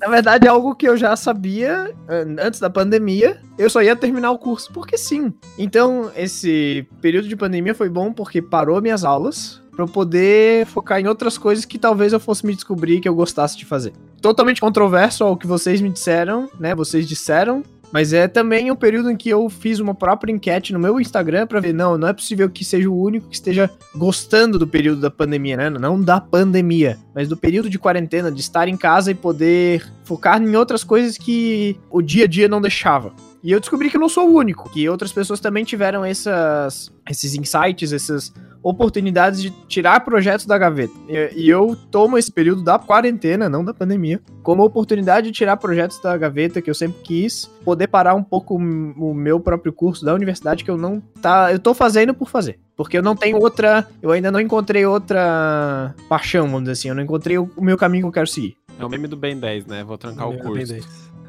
na 0.00 0.08
verdade 0.08 0.46
é 0.46 0.50
algo 0.50 0.74
que 0.74 0.88
eu 0.88 0.96
já 0.96 1.14
sabia 1.16 1.94
antes 2.38 2.60
da 2.60 2.68
pandemia. 2.68 3.40
Eu 3.58 3.70
só 3.70 3.82
ia 3.82 3.96
terminar 3.96 4.30
o 4.30 4.38
curso 4.38 4.72
porque 4.72 4.98
sim. 4.98 5.32
Então, 5.58 6.10
esse 6.16 6.86
período 7.00 7.28
de 7.28 7.36
pandemia 7.36 7.74
foi 7.74 7.88
bom 7.88 8.12
porque 8.12 8.42
parou 8.42 8.80
minhas 8.80 9.04
aulas 9.04 9.60
para 9.70 9.84
eu 9.84 9.88
poder 9.88 10.66
focar 10.66 11.00
em 11.00 11.06
outras 11.06 11.38
coisas 11.38 11.64
que 11.64 11.78
talvez 11.78 12.12
eu 12.12 12.20
fosse 12.20 12.44
me 12.44 12.54
descobrir 12.54 13.00
que 13.00 13.08
eu 13.08 13.14
gostasse 13.14 13.56
de 13.56 13.64
fazer. 13.64 13.92
Totalmente 14.20 14.60
controverso 14.60 15.24
ao 15.24 15.36
que 15.36 15.46
vocês 15.46 15.80
me 15.80 15.88
disseram, 15.88 16.48
né? 16.58 16.74
Vocês 16.74 17.08
disseram 17.08 17.62
Mas 17.92 18.12
é 18.12 18.28
também 18.28 18.70
um 18.70 18.76
período 18.76 19.10
em 19.10 19.16
que 19.16 19.28
eu 19.28 19.48
fiz 19.48 19.80
uma 19.80 19.94
própria 19.94 20.32
enquete 20.32 20.72
no 20.72 20.78
meu 20.78 21.00
Instagram 21.00 21.46
pra 21.46 21.60
ver, 21.60 21.72
não, 21.72 21.98
não 21.98 22.08
é 22.08 22.12
possível 22.12 22.48
que 22.48 22.64
seja 22.64 22.88
o 22.88 23.00
único 23.00 23.28
que 23.28 23.34
esteja 23.34 23.68
gostando 23.94 24.58
do 24.58 24.66
período 24.66 25.00
da 25.00 25.10
pandemia, 25.10 25.56
né? 25.56 25.70
Não 25.70 26.00
da 26.00 26.20
pandemia, 26.20 26.98
mas 27.14 27.28
do 27.28 27.36
período 27.36 27.68
de 27.68 27.78
quarentena, 27.78 28.30
de 28.30 28.40
estar 28.40 28.68
em 28.68 28.76
casa 28.76 29.10
e 29.10 29.14
poder 29.14 29.84
focar 30.04 30.40
em 30.40 30.56
outras 30.56 30.84
coisas 30.84 31.18
que 31.18 31.76
o 31.90 32.00
dia 32.00 32.24
a 32.24 32.28
dia 32.28 32.48
não 32.48 32.60
deixava. 32.60 33.12
E 33.42 33.52
eu 33.52 33.60
descobri 33.60 33.88
que 33.88 33.96
eu 33.96 34.00
não 34.00 34.08
sou 34.08 34.28
o 34.28 34.34
único, 34.34 34.68
que 34.68 34.88
outras 34.88 35.12
pessoas 35.12 35.40
também 35.40 35.64
tiveram 35.64 36.04
essas, 36.04 36.92
esses 37.08 37.34
insights, 37.34 37.92
essas 37.92 38.32
oportunidades 38.62 39.40
de 39.40 39.50
tirar 39.66 40.00
projetos 40.00 40.44
da 40.44 40.58
gaveta. 40.58 40.92
E, 41.08 41.44
e 41.44 41.48
eu 41.48 41.76
tomo 41.90 42.18
esse 42.18 42.30
período 42.30 42.62
da 42.62 42.78
quarentena, 42.78 43.48
não 43.48 43.64
da 43.64 43.72
pandemia, 43.72 44.20
como 44.42 44.62
oportunidade 44.62 45.28
de 45.28 45.32
tirar 45.32 45.56
projetos 45.56 46.00
da 46.02 46.16
gaveta 46.16 46.60
que 46.60 46.68
eu 46.68 46.74
sempre 46.74 47.00
quis, 47.02 47.46
poder 47.64 47.86
parar 47.86 48.14
um 48.14 48.22
pouco 48.22 48.56
o 48.56 49.14
meu 49.14 49.40
próprio 49.40 49.72
curso 49.72 50.04
da 50.04 50.14
universidade 50.14 50.62
que 50.64 50.70
eu 50.70 50.76
não 50.76 51.00
tá, 51.22 51.50
eu 51.52 51.58
tô 51.58 51.72
fazendo 51.72 52.12
por 52.12 52.28
fazer. 52.28 52.58
Porque 52.76 52.98
eu 52.98 53.02
não 53.02 53.16
tenho 53.16 53.38
outra, 53.38 53.86
eu 54.02 54.10
ainda 54.10 54.30
não 54.30 54.40
encontrei 54.40 54.84
outra 54.86 55.94
paixão, 56.08 56.46
vamos 56.46 56.62
dizer 56.62 56.72
assim, 56.72 56.88
eu 56.88 56.94
não 56.94 57.02
encontrei 57.02 57.38
o, 57.38 57.50
o 57.56 57.64
meu 57.64 57.76
caminho 57.76 58.04
que 58.04 58.08
eu 58.08 58.12
quero 58.12 58.26
seguir. 58.26 58.56
É 58.78 58.84
o 58.84 58.88
meme 58.88 59.06
do 59.06 59.16
Ben 59.16 59.38
10, 59.38 59.66
né? 59.66 59.84
Vou 59.84 59.98
trancar 59.98 60.28
o, 60.28 60.32
Meu 60.32 60.42
curso. 60.42 60.74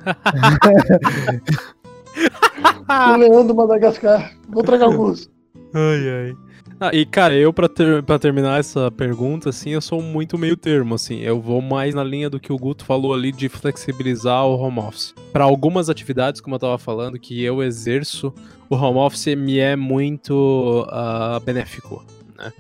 O 3.14 3.16
leão 3.16 3.48
do 3.48 3.56
Madagascar. 3.56 4.34
Vou 4.50 4.64
tragar 4.64 4.94
curso. 4.96 5.30
Ai, 5.74 6.10
ai. 6.10 6.36
Ah, 6.84 6.90
e 6.92 7.06
cara, 7.06 7.36
eu 7.36 7.54
pra, 7.54 7.70
ter, 7.70 8.02
pra 8.02 8.18
terminar 8.18 8.60
essa 8.60 8.90
pergunta, 8.90 9.50
assim, 9.50 9.70
eu 9.70 9.82
sou 9.82 10.02
muito 10.02 10.36
meio 10.36 10.58
termo, 10.58 10.96
assim. 10.96 11.20
Eu 11.20 11.40
vou 11.40 11.62
mais 11.62 11.94
na 11.94 12.04
linha 12.04 12.28
do 12.28 12.40
que 12.40 12.52
o 12.52 12.58
Guto 12.58 12.84
falou 12.84 13.14
ali 13.14 13.32
de 13.32 13.48
flexibilizar 13.48 14.46
o 14.48 14.56
home 14.56 14.80
office. 14.80 15.14
Pra 15.32 15.44
algumas 15.44 15.90
atividades, 15.90 16.42
como 16.42 16.56
eu 16.56 16.60
tava 16.60 16.78
falando, 16.80 17.20
que 17.20 17.42
eu 17.44 17.62
exerço, 17.62 18.34
o 18.68 18.76
home 18.76 18.98
office 18.98 19.36
me 19.36 19.60
é 19.60 19.76
muito 19.76 20.86
ah, 20.90 21.40
benéfico, 21.46 22.04
né? 22.36 22.52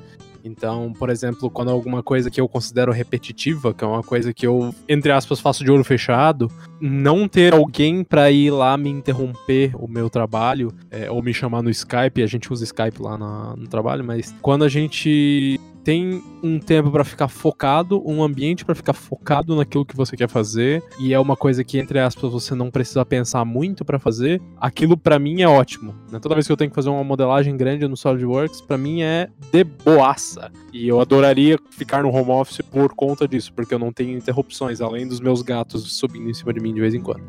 Então, 0.43 0.91
por 0.93 1.09
exemplo, 1.09 1.49
quando 1.49 1.69
alguma 1.71 2.01
coisa 2.01 2.29
que 2.31 2.39
eu 2.41 2.47
considero 2.47 2.91
repetitiva, 2.91 3.73
que 3.73 3.83
é 3.83 3.87
uma 3.87 4.03
coisa 4.03 4.33
que 4.33 4.45
eu, 4.45 4.73
entre 4.87 5.11
aspas, 5.11 5.39
faço 5.39 5.63
de 5.63 5.71
olho 5.71 5.83
fechado, 5.83 6.51
não 6.79 7.27
ter 7.27 7.53
alguém 7.53 8.03
pra 8.03 8.31
ir 8.31 8.51
lá 8.51 8.75
me 8.77 8.89
interromper 8.89 9.71
o 9.75 9.87
meu 9.87 10.09
trabalho, 10.09 10.73
é, 10.89 11.09
ou 11.11 11.21
me 11.21 11.33
chamar 11.33 11.61
no 11.61 11.69
Skype, 11.69 12.23
a 12.23 12.27
gente 12.27 12.51
usa 12.51 12.63
Skype 12.63 13.01
lá 13.01 13.17
na- 13.17 13.55
no 13.55 13.67
trabalho, 13.67 14.03
mas 14.03 14.33
quando 14.41 14.63
a 14.63 14.69
gente 14.69 15.59
tem 15.83 16.21
um 16.43 16.59
tempo 16.59 16.91
pra 16.91 17.03
ficar 17.03 17.27
focado, 17.27 18.01
um 18.05 18.23
ambiente 18.23 18.63
pra 18.65 18.75
ficar 18.75 18.93
focado 18.93 19.55
naquilo 19.55 19.85
que 19.85 19.95
você 19.95 20.15
quer 20.15 20.29
fazer, 20.29 20.83
e 20.99 21.13
é 21.13 21.19
uma 21.19 21.35
coisa 21.35 21.63
que, 21.63 21.79
entre 21.79 21.99
aspas, 21.99 22.31
você 22.31 22.55
não 22.55 22.69
precisa 22.71 23.05
pensar 23.05 23.45
muito 23.45 23.83
pra 23.83 23.99
fazer, 23.99 24.41
aquilo 24.57 24.97
pra 24.97 25.19
mim 25.19 25.41
é 25.41 25.47
ótimo. 25.47 25.93
né? 26.11 26.19
Toda 26.19 26.35
vez 26.35 26.45
que 26.45 26.53
eu 26.53 26.57
tenho 26.57 26.69
que 26.69 26.75
fazer 26.75 26.89
uma 26.89 27.03
modelagem 27.03 27.55
grande 27.55 27.87
no 27.87 27.97
SolidWorks, 27.97 28.61
pra 28.61 28.77
mim 28.77 29.01
é 29.01 29.29
de 29.51 29.63
boaça. 29.63 30.51
E 30.73 30.87
eu 30.87 30.99
adoraria 30.99 31.59
ficar 31.71 32.03
no 32.03 32.09
home 32.09 32.31
office 32.31 32.61
por 32.61 32.93
conta 32.93 33.27
disso, 33.27 33.53
porque 33.53 33.73
eu 33.73 33.79
não 33.79 33.91
tenho 33.91 34.17
interrupções, 34.17 34.81
além 34.81 35.07
dos 35.07 35.19
meus 35.19 35.41
gatos 35.41 35.91
subindo 35.93 36.29
em 36.29 36.33
cima 36.33 36.53
de 36.53 36.59
mim 36.59 36.73
de 36.73 36.79
vez 36.79 36.93
em 36.93 37.01
quando. 37.01 37.23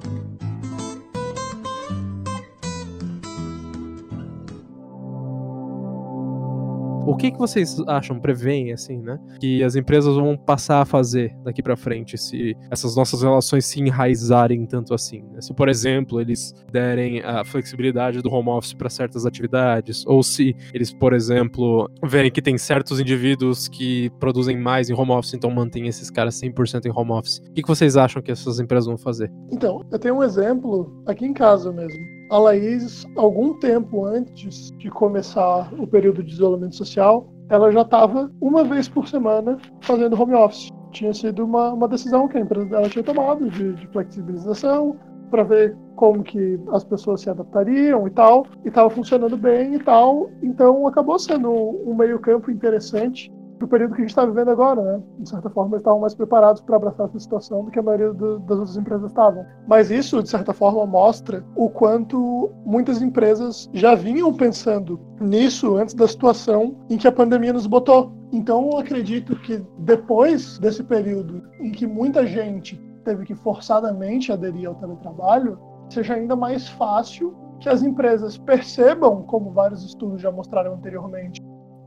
O 7.07 7.17
que, 7.17 7.31
que 7.31 7.39
vocês 7.39 7.79
acham, 7.87 8.19
preveem, 8.21 8.73
assim, 8.73 8.99
né? 8.99 9.19
Que 9.41 9.63
as 9.63 9.75
empresas 9.75 10.15
vão 10.15 10.37
passar 10.37 10.83
a 10.83 10.85
fazer 10.85 11.35
daqui 11.45 11.63
pra 11.63 11.77
frente 11.77 12.17
se 12.17 12.57
essas 12.71 12.95
nossas 12.97 13.23
relações 13.23 13.67
se 13.67 13.81
enraizarem 13.81 14.65
tanto 14.67 14.95
assim? 14.95 15.23
né? 15.33 15.41
Se, 15.41 15.53
por 15.53 15.69
exemplo, 15.69 16.21
eles 16.21 16.55
derem 16.71 17.21
a 17.21 17.45
flexibilidade 17.45 18.23
do 18.23 18.33
home 18.33 18.51
office 18.51 18.73
para 18.73 18.89
certas 18.89 19.27
atividades, 19.27 20.05
ou 20.07 20.23
se 20.23 20.55
eles, 20.73 20.93
por 20.93 21.13
exemplo, 21.13 21.91
verem 22.05 22.31
que 22.31 22.41
tem 22.41 22.57
certos 22.57 23.01
indivíduos 23.01 23.69
que 23.69 24.11
produzem 24.21 24.57
mais 24.57 24.89
em 24.89 24.95
home 24.95 25.13
office, 25.13 25.35
então 25.35 25.51
mantém 25.51 25.89
esses 25.89 26.11
caras 26.11 26.41
100% 26.41 26.87
em 26.87 26.93
home 26.95 27.13
office. 27.13 27.39
O 27.39 27.53
que, 27.53 27.63
que 27.63 27.69
vocês 27.69 27.97
acham 27.97 28.23
que 28.23 28.31
essas 28.31 28.61
empresas 28.61 28.87
vão 28.87 28.97
fazer? 28.97 29.31
Então, 29.51 29.85
eu 29.91 29.99
tenho 29.99 30.17
um 30.17 30.23
exemplo 30.23 31.03
aqui 31.07 31.27
em 31.27 31.33
casa 31.33 31.73
mesmo. 31.73 32.22
A 32.33 32.39
Laís, 32.39 33.07
algum 33.15 33.53
tempo 33.59 34.07
antes 34.07 34.71
de 34.79 34.91
começar 34.91 35.71
o 35.79 35.87
período 35.87 36.23
de 36.23 36.33
isolamento 36.33 36.75
social, 36.75 37.31
ela 37.51 37.71
já 37.71 37.83
estava 37.83 38.33
uma 38.41 38.65
vez 38.65 38.89
por 38.89 39.07
semana 39.07 39.59
fazendo 39.83 40.19
home 40.19 40.33
office. 40.33 40.71
Tinha 40.93 41.13
sido 41.13 41.45
uma, 41.45 41.75
uma 41.75 41.87
decisão 41.87 42.27
que 42.27 42.39
a 42.39 42.41
empresa 42.41 42.65
dela 42.65 42.89
tinha 42.89 43.05
tomado 43.05 43.51
de, 43.51 43.75
de 43.75 43.87
flexibilização 43.89 44.97
para 45.31 45.43
ver 45.43 45.77
como 45.95 46.23
que 46.23 46.59
as 46.71 46.83
pessoas 46.85 47.21
se 47.21 47.29
adaptariam 47.29 48.07
e 48.07 48.11
tal, 48.11 48.47
e 48.65 48.69
estava 48.69 48.89
funcionando 48.89 49.37
bem 49.37 49.75
e 49.75 49.79
tal. 49.79 50.31
Então 50.43 50.87
acabou 50.87 51.19
sendo 51.19 51.53
um 51.53 51.95
meio 51.95 52.19
campo 52.19 52.51
interessante 52.51 53.31
pro 53.63 53.69
período 53.69 53.95
que 53.95 54.01
a 54.01 54.05
gente 54.05 54.11
está 54.11 54.25
vivendo 54.27 54.51
agora, 54.51 54.83
né? 54.83 55.03
De 55.19 55.29
certa 55.29 55.49
forma, 55.49 55.71
eles 55.71 55.81
estavam 55.81 56.01
mais 56.01 56.15
preparados 56.15 56.61
para 56.61 56.77
abraçar 56.77 57.07
essa 57.07 57.19
situação 57.19 57.65
do 57.65 57.71
que 57.71 57.79
a 57.79 57.83
maioria 57.83 58.13
do- 58.13 58.41
das 58.41 58.59
outras 58.59 58.77
empresas 58.77 59.07
estavam. 59.07 59.45
Mas 59.69 59.91
isso, 59.91 60.23
de 60.23 60.29
certa 60.29 60.53
forma, 60.53 60.85
mostra 60.85 61.45
o 61.55 61.71
quanto 61.71 62.51
muitas 62.65 63.01
empresas 63.01 63.71
já 63.73 63.95
vinham 63.95 64.33
pensando 64.35 64.99
nisso 65.21 65.77
antes 65.77 65.95
da 65.95 66.09
situação 66.09 66.75
em 66.91 66.97
que 66.97 67.07
a 67.07 67.13
pandemia 67.13 67.53
nos 67.53 67.67
botou. 67.67 68.13
Então, 68.33 68.71
eu 68.73 68.79
acredito 68.79 69.37
que 69.37 69.63
depois 69.79 70.59
desse 70.59 70.83
período 70.83 71.43
em 71.61 71.71
que 71.71 71.87
muita 71.87 72.27
gente 72.27 72.81
teve 73.05 73.25
que 73.25 73.35
forçadamente 73.35 74.33
aderir 74.33 74.69
ao 74.69 74.75
teletrabalho, 74.75 75.59
seja 75.89 76.15
ainda 76.15 76.35
mais 76.35 76.69
fácil 76.69 77.35
que 77.61 77.69
as 77.69 77.83
empresas 77.83 78.37
percebam, 78.37 79.23
como 79.23 79.51
vários 79.53 79.85
estudos 79.85 80.21
já 80.21 80.33
mostraram 80.33 80.75
anteriormente, 80.75 81.41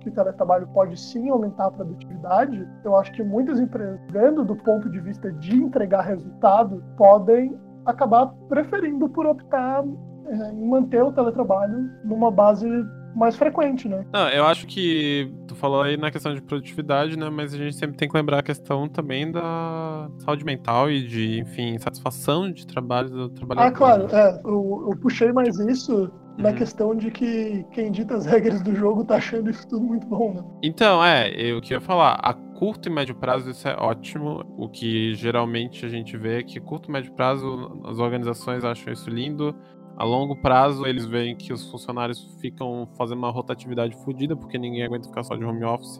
que 0.06 0.10
o 0.10 0.14
teletrabalho 0.14 0.68
pode 0.68 1.00
sim 1.00 1.30
aumentar 1.30 1.66
a 1.66 1.72
produtividade, 1.72 2.68
eu 2.84 2.96
acho 2.96 3.12
que 3.12 3.24
muitas 3.24 3.60
empresas, 3.60 4.00
vendo 4.12 4.46
do 4.46 4.56
ponto 4.56 4.90
de 4.90 5.00
vista 5.00 5.32
de 5.32 5.56
entregar 5.56 6.02
resultado, 6.02 6.84
podem 6.96 7.58
acabar 7.86 8.28
preferindo 8.48 9.10
por 9.10 9.26
optar 9.26 9.84
eh, 10.28 10.52
em 10.54 10.68
manter 10.68 11.04
o 11.04 11.12
teletrabalho 11.12 11.90
numa 12.04 12.30
base 12.30 12.68
mais 13.16 13.36
frequente, 13.36 13.88
né? 13.88 14.06
Não, 14.12 14.28
eu 14.30 14.46
acho 14.46 14.68
que 14.68 15.32
tu 15.48 15.56
falou 15.56 15.82
aí 15.82 15.96
na 15.96 16.12
questão 16.12 16.36
de 16.36 16.42
produtividade, 16.42 17.18
né? 17.18 17.30
Mas 17.30 17.54
a 17.54 17.58
gente 17.58 17.76
sempre 17.76 17.96
tem 17.96 18.10
que 18.10 18.16
lembrar 18.16 18.40
a 18.40 18.44
questão 18.44 18.90
também 18.90 19.32
da 19.32 20.10
saúde 20.20 20.44
mental 20.44 20.92
e 20.92 21.08
de, 21.08 21.40
enfim, 21.40 21.78
satisfação 21.80 22.52
de 22.52 22.68
trabalho 22.68 23.10
do 23.10 23.30
trabalhador. 23.30 23.68
Ah, 23.68 23.72
claro, 23.72 24.08
é, 24.12 24.42
eu, 24.44 24.90
eu 24.92 24.98
puxei 25.00 25.32
mais 25.32 25.58
isso 25.60 26.12
na 26.38 26.50
Uhum. 26.50 26.56
questão 26.56 26.96
de 26.96 27.12
que 27.12 27.66
quem 27.72 27.92
dita 27.92 28.16
as 28.16 28.26
regras 28.26 28.62
do 28.62 28.76
jogo 28.76 29.06
tá 29.06 29.16
achando 29.18 29.50
isso 29.50 29.68
tudo 29.68 29.86
muito 29.86 30.08
bom, 30.08 30.34
né? 30.34 30.44
Então, 30.64 31.04
é, 31.04 31.30
eu 31.32 31.62
queria 31.62 31.80
falar, 31.80 32.14
a 32.24 32.34
curto 32.34 32.90
e 32.90 32.92
médio 32.92 33.16
prazo 33.16 33.50
isso 33.52 33.68
é 33.68 33.76
ótimo. 33.78 34.44
O 34.58 34.68
que 34.68 35.14
geralmente 35.14 35.86
a 35.86 35.90
gente 35.90 36.18
vê 36.18 36.40
é 36.40 36.44
que 36.44 36.60
curto 36.60 36.90
e 36.90 36.92
médio 36.92 37.14
prazo 37.14 37.80
as 37.86 38.00
organizações 38.00 38.64
acham 38.64 38.92
isso 38.92 39.10
lindo. 39.10 39.56
A 39.98 40.04
longo 40.04 40.36
prazo 40.42 40.86
eles 40.86 41.06
veem 41.06 41.36
que 41.36 41.54
os 41.54 41.70
funcionários 41.70 42.36
ficam 42.42 42.88
fazendo 42.98 43.20
uma 43.20 43.32
rotatividade 43.32 43.96
fodida 44.04 44.36
porque 44.36 44.58
ninguém 44.58 44.84
aguenta 44.84 45.08
ficar 45.08 45.24
só 45.24 45.36
de 45.36 45.46
home 45.46 45.64
office 45.64 46.00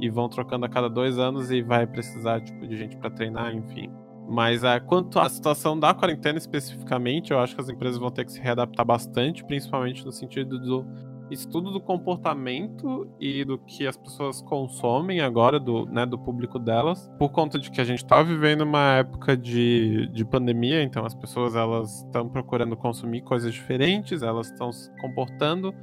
e 0.00 0.08
vão 0.08 0.28
trocando 0.28 0.64
a 0.66 0.68
cada 0.68 0.88
dois 0.88 1.18
anos 1.18 1.50
e 1.50 1.62
vai 1.62 1.86
precisar 1.86 2.40
tipo 2.40 2.66
de 2.66 2.76
gente 2.76 2.96
para 2.96 3.10
treinar, 3.10 3.54
enfim. 3.54 3.90
Mas 4.30 4.62
é, 4.62 4.78
quanto 4.78 5.18
à 5.18 5.28
situação 5.28 5.76
da 5.76 5.92
quarentena 5.92 6.38
especificamente, 6.38 7.32
eu 7.32 7.40
acho 7.40 7.52
que 7.52 7.60
as 7.60 7.68
empresas 7.68 7.98
vão 7.98 8.12
ter 8.12 8.24
que 8.24 8.30
se 8.30 8.40
readaptar 8.40 8.86
bastante, 8.86 9.44
principalmente 9.44 10.04
no 10.06 10.12
sentido 10.12 10.56
do 10.60 10.86
estudo 11.32 11.72
do 11.72 11.80
comportamento 11.80 13.08
e 13.20 13.44
do 13.44 13.58
que 13.58 13.88
as 13.88 13.96
pessoas 13.96 14.40
consomem 14.40 15.20
agora, 15.20 15.58
do, 15.58 15.84
né, 15.86 16.06
do 16.06 16.16
público 16.16 16.60
delas, 16.60 17.10
por 17.18 17.30
conta 17.30 17.58
de 17.58 17.72
que 17.72 17.80
a 17.80 17.84
gente 17.84 18.04
tá 18.04 18.22
vivendo 18.22 18.62
uma 18.62 18.98
época 18.98 19.36
de, 19.36 20.08
de 20.12 20.24
pandemia, 20.24 20.80
então 20.80 21.04
as 21.04 21.14
pessoas 21.14 21.56
elas 21.56 22.04
estão 22.04 22.28
procurando 22.28 22.76
consumir 22.76 23.22
coisas 23.22 23.52
diferentes, 23.52 24.22
elas 24.22 24.46
estão 24.46 24.70
se 24.70 24.90
comportando 25.00 25.74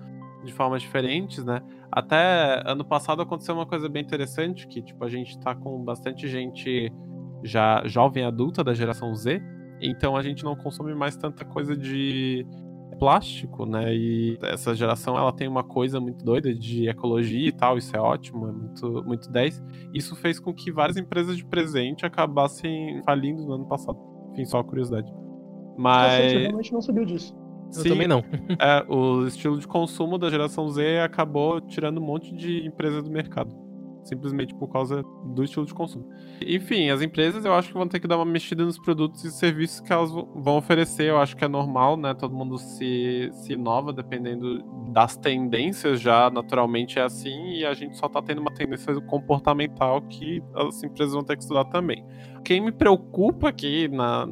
de 0.46 0.54
formas 0.54 0.82
diferentes, 0.82 1.44
né? 1.44 1.62
Até 1.92 2.62
ano 2.66 2.86
passado 2.86 3.22
aconteceu 3.22 3.56
uma 3.56 3.66
coisa 3.66 3.90
bem 3.90 4.04
interessante, 4.04 4.68
que 4.68 4.82
tipo, 4.82 5.04
a 5.04 5.10
gente 5.10 5.38
tá 5.38 5.54
com 5.54 5.84
bastante 5.84 6.28
gente 6.30 6.92
já 7.44 7.82
jovem 7.86 8.24
adulta 8.24 8.64
da 8.64 8.74
geração 8.74 9.14
Z, 9.16 9.42
então 9.82 10.16
a 10.16 10.22
gente 10.22 10.44
não 10.44 10.56
consome 10.56 10.94
mais 10.96 11.16
tanta 11.16 11.46
coisa 11.46 11.76
de 11.76 12.46
plástico, 12.98 13.66
né? 13.66 13.94
E 13.94 14.38
essa 14.42 14.76
geração 14.76 15.18
ela 15.18 15.32
tem 15.32 15.48
uma 15.48 15.64
coisa 15.64 16.00
muito 16.00 16.24
doida 16.26 16.54
de 16.54 16.90
ecologia 16.90 17.48
e 17.48 17.52
tal, 17.52 17.78
isso 17.78 17.96
é 17.96 18.00
ótimo, 18.00 18.48
é 18.48 18.52
muito, 18.52 19.04
muito 19.04 19.30
10. 19.32 19.64
Isso 19.94 20.16
fez 20.16 20.40
com 20.40 20.54
que 20.54 20.72
várias 20.72 20.98
empresas 20.98 21.38
de 21.38 21.46
presente 21.46 22.06
acabassem 22.06 23.02
falindo 23.04 23.46
no 23.46 23.54
ano 23.54 23.68
passado. 23.68 23.98
Enfim, 24.34 24.46
só 24.46 24.64
curiosidade. 24.64 25.12
Cacete, 25.12 25.24
eu 25.74 25.78
Mas 25.78 26.34
realmente 26.34 26.74
não 26.74 26.82
sabia 26.82 27.06
disso. 27.06 27.36
Eu 27.76 27.84
sim, 27.84 27.90
também 27.90 28.08
não. 28.08 28.24
é, 28.60 28.86
o 28.88 29.28
estilo 29.28 29.60
de 29.60 29.68
consumo 29.68 30.18
da 30.18 30.30
geração 30.30 30.70
Z 30.70 31.00
acabou 31.02 31.62
tirando 31.62 32.00
um 32.00 32.06
monte 32.06 32.36
de 32.36 32.66
empresas 32.66 33.04
do 33.04 33.12
mercado. 33.12 33.67
Simplesmente 34.08 34.54
por 34.56 34.68
causa 34.68 35.04
do 35.26 35.44
estilo 35.44 35.66
de 35.66 35.74
consumo. 35.74 36.08
Enfim, 36.46 36.90
as 36.90 37.02
empresas 37.02 37.46
eu 37.46 37.54
acho 37.54 37.70
que 37.70 37.74
vão 37.74 37.88
ter 37.88 38.00
que 38.00 38.08
dar 38.08 38.18
uma 38.18 38.26
mexida 38.26 38.64
nos 38.64 38.78
produtos 38.80 39.24
e 39.24 39.32
serviços 39.32 39.80
que 39.80 39.92
elas 39.92 40.12
vão 40.12 40.58
oferecer. 40.58 41.10
Eu 41.10 41.18
acho 41.18 41.36
que 41.36 41.44
é 41.44 41.48
normal, 41.48 41.98
né? 41.98 42.14
Todo 42.14 42.36
mundo 42.36 42.58
se, 42.58 43.30
se 43.34 43.54
inova 43.54 43.92
dependendo 43.92 44.64
das 44.92 45.18
tendências 45.18 46.00
já 46.00 46.30
naturalmente 46.30 46.98
é 46.98 47.04
assim 47.04 47.50
e 47.50 47.66
a 47.66 47.74
gente 47.74 47.98
só 47.98 48.08
tá 48.08 48.22
tendo 48.22 48.42
uma 48.42 48.54
tendência 48.54 49.00
comportamental 49.02 50.02
que 50.02 50.42
as 50.56 50.84
empresas 50.84 51.14
vão 51.14 51.24
ter 51.24 51.36
que 51.36 51.44
estudar 51.44 51.66
também. 51.66 52.06
Quem 52.44 52.62
me 52.62 52.72
preocupa 52.72 53.50
aqui 53.50 53.88
na, 53.88 54.28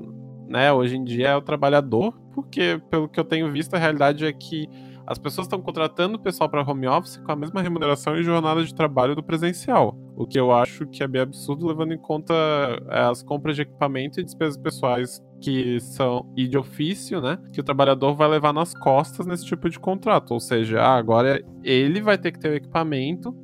né, 0.47 0.71
hoje 0.71 0.95
em 0.95 1.03
dia 1.03 1.29
é 1.29 1.35
o 1.35 1.41
trabalhador, 1.41 2.13
porque 2.33 2.81
pelo 2.89 3.09
que 3.09 3.19
eu 3.19 3.23
tenho 3.23 3.51
visto 3.51 3.73
a 3.73 3.77
realidade 3.77 4.25
é 4.25 4.33
que 4.33 4.67
as 5.07 5.17
pessoas 5.17 5.45
estão 5.45 5.61
contratando 5.61 6.15
o 6.15 6.19
pessoal 6.19 6.49
para 6.49 6.63
home 6.67 6.87
office 6.87 7.17
com 7.17 7.31
a 7.31 7.35
mesma 7.35 7.61
remuneração 7.61 8.17
e 8.17 8.23
jornada 8.23 8.63
de 8.63 8.73
trabalho 8.73 9.15
do 9.15 9.23
presencial. 9.23 9.95
O 10.15 10.25
que 10.25 10.39
eu 10.39 10.51
acho 10.51 10.87
que 10.87 11.03
é 11.03 11.07
bem 11.07 11.21
absurdo, 11.21 11.67
levando 11.67 11.93
em 11.93 11.97
conta 11.97 12.33
é, 12.89 13.01
as 13.01 13.21
compras 13.21 13.55
de 13.55 13.61
equipamento 13.61 14.19
e 14.19 14.23
despesas 14.23 14.57
pessoais 14.57 15.23
que 15.39 15.79
são 15.79 16.31
e 16.35 16.47
de 16.47 16.57
ofício, 16.57 17.21
né? 17.21 17.37
Que 17.53 17.59
o 17.59 17.63
trabalhador 17.63 18.15
vai 18.15 18.27
levar 18.27 18.53
nas 18.53 18.73
costas 18.73 19.27
nesse 19.27 19.45
tipo 19.45 19.69
de 19.69 19.79
contrato. 19.79 20.31
Ou 20.31 20.39
seja, 20.39 20.81
ah, 20.81 20.95
agora 20.95 21.43
ele 21.63 22.01
vai 22.01 22.17
ter 22.17 22.31
que 22.31 22.39
ter 22.39 22.49
o 22.49 22.55
equipamento, 22.55 23.35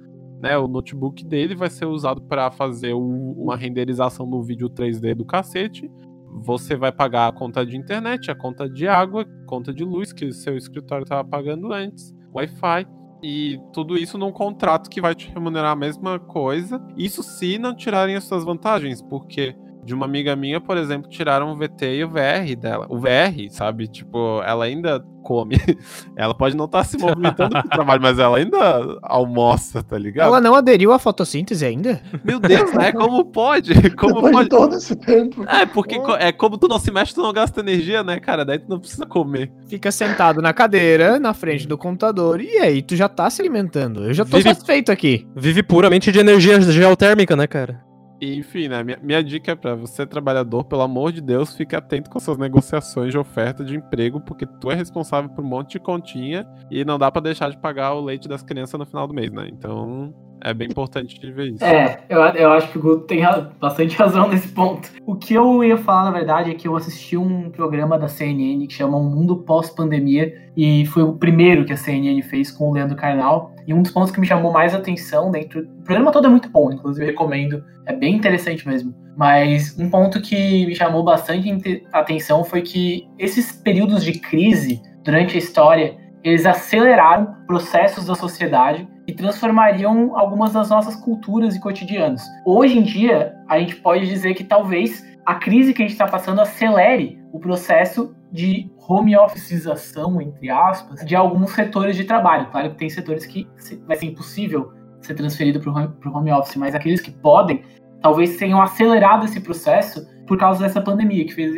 né? 0.42 0.58
O 0.58 0.68
notebook 0.68 1.24
dele 1.26 1.56
vai 1.56 1.70
ser 1.70 1.86
usado 1.86 2.22
para 2.22 2.50
fazer 2.50 2.94
o, 2.94 3.34
uma 3.38 3.56
renderização 3.56 4.28
do 4.28 4.42
vídeo 4.42 4.70
3D 4.70 5.14
do 5.14 5.26
cacete 5.26 5.92
você 6.34 6.76
vai 6.76 6.92
pagar 6.92 7.28
a 7.28 7.32
conta 7.32 7.66
de 7.66 7.76
internet, 7.76 8.32
a 8.32 8.36
conta 8.36 8.70
de 8.70 8.88
água, 8.88 9.26
conta 9.46 9.74
de 9.74 9.84
luz 9.84 10.14
que 10.14 10.32
seu 10.32 10.58
escritório 10.58 11.04
estava 11.04 11.28
pagando 11.28 11.74
antes, 11.74 12.14
Wi-Fi. 12.34 12.88
E 13.24 13.60
tudo 13.72 13.98
isso 13.98 14.18
num 14.18 14.32
contrato 14.32 14.90
que 14.90 15.00
vai 15.00 15.14
te 15.14 15.30
remunerar 15.30 15.72
a 15.72 15.76
mesma 15.76 16.18
coisa. 16.20 16.82
Isso 16.98 17.22
se 17.22 17.60
não 17.60 17.76
tirarem 17.76 18.16
as 18.16 18.24
suas 18.24 18.44
vantagens, 18.44 19.02
porque 19.02 19.56
de 19.84 19.94
uma 19.94 20.06
amiga 20.06 20.36
minha, 20.36 20.60
por 20.62 20.78
exemplo, 20.78 21.10
tiraram 21.10 21.52
o 21.52 21.56
VT 21.56 21.96
e 21.98 22.04
o 22.04 22.10
VR 22.10 22.56
dela. 22.60 22.86
O 22.90 22.98
VR, 23.00 23.50
sabe? 23.50 23.88
Tipo, 23.88 24.42
ela 24.44 24.66
ainda 24.66 25.04
come. 25.24 25.56
Ela 26.18 26.34
pode 26.34 26.58
não 26.58 26.66
estar 26.66 26.80
tá 26.80 26.84
se 26.84 26.98
movimentando 26.98 27.52
pro 27.60 27.70
trabalho, 27.70 28.02
mas 28.02 28.18
ela 28.18 28.38
ainda 28.40 28.98
almoça, 29.04 29.84
tá 29.84 29.96
ligado? 29.98 30.28
Ela 30.28 30.42
não 30.42 30.56
aderiu 30.56 30.92
à 30.92 30.98
fotossíntese 31.00 31.64
ainda? 31.64 32.02
Meu 32.24 32.40
Deus, 32.40 32.74
né? 32.74 32.92
Como 32.94 33.24
pode? 33.26 33.72
Como 33.92 34.16
Depois 34.16 34.32
pode? 34.34 34.44
de 34.46 34.50
todo 34.50 34.76
esse 34.76 34.96
tempo. 34.96 35.44
É, 35.48 35.66
porque 35.68 36.00
co- 36.00 36.16
é 36.16 36.32
como 36.32 36.58
tu 36.58 36.68
não 36.68 36.80
se 36.80 36.92
mexe, 36.92 37.14
tu 37.14 37.22
não 37.22 37.32
gasta 37.32 37.60
energia, 37.60 38.04
né, 38.04 38.20
cara? 38.20 38.44
Daí 38.44 38.58
tu 38.60 38.66
não 38.68 38.80
precisa 38.80 39.06
comer. 39.06 39.52
Fica 39.68 39.92
sentado 39.92 40.42
na 40.42 40.54
cadeira, 40.54 41.20
na 41.20 41.34
frente 41.36 41.68
do 41.68 41.78
computador, 41.78 42.42
e 42.42 42.58
aí 42.58 42.82
tu 42.82 42.96
já 42.96 43.08
tá 43.08 43.30
se 43.30 43.42
alimentando. 43.42 44.04
Eu 44.06 44.14
já 44.16 44.26
tô 44.26 44.38
Vive- 44.38 44.50
satisfeito 44.50 44.92
aqui. 44.92 45.28
Vive 45.36 45.62
puramente 45.62 46.12
de 46.12 46.18
energia 46.20 46.60
geotérmica, 46.62 47.36
né, 47.36 47.46
cara? 47.46 47.80
Enfim, 48.22 48.68
né? 48.68 48.84
Minha, 48.84 49.00
minha 49.02 49.24
dica 49.24 49.54
é 49.54 49.56
pra 49.56 49.74
você, 49.74 50.06
trabalhador, 50.06 50.64
pelo 50.66 50.84
amor 50.84 51.12
de 51.12 51.22
Deus, 51.22 51.56
fique 51.56 51.76
atento 51.76 52.10
com 52.10 52.20
suas 52.20 52.38
negociações 52.38 53.12
de 53.12 53.18
oferta 53.18 53.64
de 53.64 53.76
emprego, 53.76 54.22
porque 54.22 54.46
tu 54.46 54.70
é 54.70 54.76
responsável 54.76 55.30
por 55.30 55.44
um 55.44 55.48
monte 55.48 55.72
de 55.72 55.80
continha 55.80 56.48
e 56.70 56.86
não 56.86 57.00
dá 57.00 57.12
pra 57.12 57.22
deixar 57.22 57.50
de 57.50 57.58
pagar 57.58 57.94
o 57.94 58.02
leite 58.02 58.28
das 58.28 58.44
crianças 58.44 58.80
no 58.80 58.86
final 58.86 59.08
do 59.08 59.14
mês, 59.14 59.32
né? 59.32 59.50
Então, 59.52 60.14
é 60.44 60.54
bem 60.54 60.68
importante 60.70 61.20
de 61.20 61.32
ver 61.32 61.54
isso. 61.54 61.64
É, 61.64 62.04
eu, 62.10 62.20
eu 62.20 62.52
acho 62.52 62.72
que 62.72 62.78
o 62.78 62.82
Guto 62.82 63.06
tem 63.06 63.22
bastante 63.60 63.96
razão 63.98 64.28
nesse 64.28 64.48
ponto. 64.50 64.90
O 65.06 65.16
que 65.16 65.34
eu 65.34 65.64
ia 65.64 65.78
falar, 65.78 66.06
na 66.06 66.12
verdade, 66.12 66.50
é 66.50 66.54
que 66.56 66.68
eu 66.68 66.76
assisti 66.76 67.16
um 67.16 67.50
programa 67.52 67.98
da 67.98 68.08
CNN 68.08 68.66
que 68.66 68.74
chama 68.74 68.98
O 68.98 69.04
Mundo 69.04 69.38
Pós-Pandemia, 69.38 70.52
e 70.58 70.86
foi 70.88 71.04
o 71.04 71.14
primeiro 71.14 71.64
que 71.64 71.74
a 71.74 71.78
CNN 71.78 72.22
fez 72.24 72.52
com 72.52 72.70
o 72.70 72.74
Leandro 72.74 72.96
Carnal. 72.96 73.51
E 73.68 73.74
um 73.74 73.82
dos 73.82 73.92
pontos 73.92 74.12
que 74.12 74.20
me 74.20 74.28
chamou 74.28 74.52
mais 74.52 74.74
atenção 74.74 75.32
dentro. 75.32 75.62
O 75.62 75.84
programa 75.84 76.12
todo 76.12 76.28
é 76.28 76.30
muito 76.30 76.50
bom, 76.50 76.72
inclusive 76.72 77.06
eu 77.06 77.10
recomendo, 77.10 77.64
é 77.86 77.94
bem 77.94 78.16
interessante 78.16 78.68
mesmo. 78.68 78.94
Mas 79.18 79.78
um 79.78 79.90
ponto 79.90 80.22
que 80.22 80.66
me 80.66 80.76
chamou 80.76 81.04
bastante 81.04 81.84
atenção 81.92 82.44
foi 82.44 82.62
que 82.62 83.08
esses 83.20 83.52
períodos 83.52 84.04
de 84.04 84.14
crise 84.14 84.82
durante 85.04 85.36
a 85.36 85.40
história 85.40 85.98
eles 86.24 86.46
aceleraram 86.46 87.36
processos 87.48 88.06
da 88.06 88.16
sociedade 88.16 88.88
e 89.08 89.14
transformariam 89.14 90.18
algumas 90.18 90.54
das 90.54 90.70
nossas 90.70 90.96
culturas 90.96 91.56
e 91.56 91.60
cotidianos. 91.60 92.22
Hoje 92.46 92.78
em 92.78 92.84
dia, 92.84 93.34
a 93.50 93.60
gente 93.60 93.76
pode 93.78 94.08
dizer 94.08 94.36
que 94.36 94.44
talvez 94.44 95.04
a 95.26 95.36
crise 95.36 95.74
que 95.74 95.82
a 95.82 95.86
gente 95.86 95.94
está 95.94 96.08
passando 96.08 96.42
acelere 96.42 97.20
o 97.32 97.40
processo 97.40 98.16
de 98.32 98.70
home 98.92 99.16
officização, 99.18 100.22
entre 100.22 100.50
aspas, 100.50 101.06
de 101.06 101.16
alguns 101.16 101.52
setores 101.52 101.96
de 101.96 102.04
trabalho. 102.04 102.50
Claro 102.52 102.72
que 102.72 102.78
tem 102.78 102.90
setores 102.90 103.26
que 103.26 103.48
vai 103.88 103.96
ser 103.96 104.08
impossível 104.08 104.72
ser 105.02 105.16
transferido 105.16 105.60
para 105.60 106.12
o 106.12 106.18
home 106.18 106.32
office, 106.32 106.56
mas 106.56 106.76
aqueles 106.76 107.02
que 107.02 107.12
podem, 107.12 107.64
talvez 108.02 108.38
tenham 108.38 108.62
acelerado 108.62 109.26
esse 109.26 109.40
processo 109.40 110.08
por 110.28 110.38
causa 110.38 110.62
dessa 110.64 110.80
pandemia, 110.80 111.26
que 111.26 111.34
fez 111.34 111.58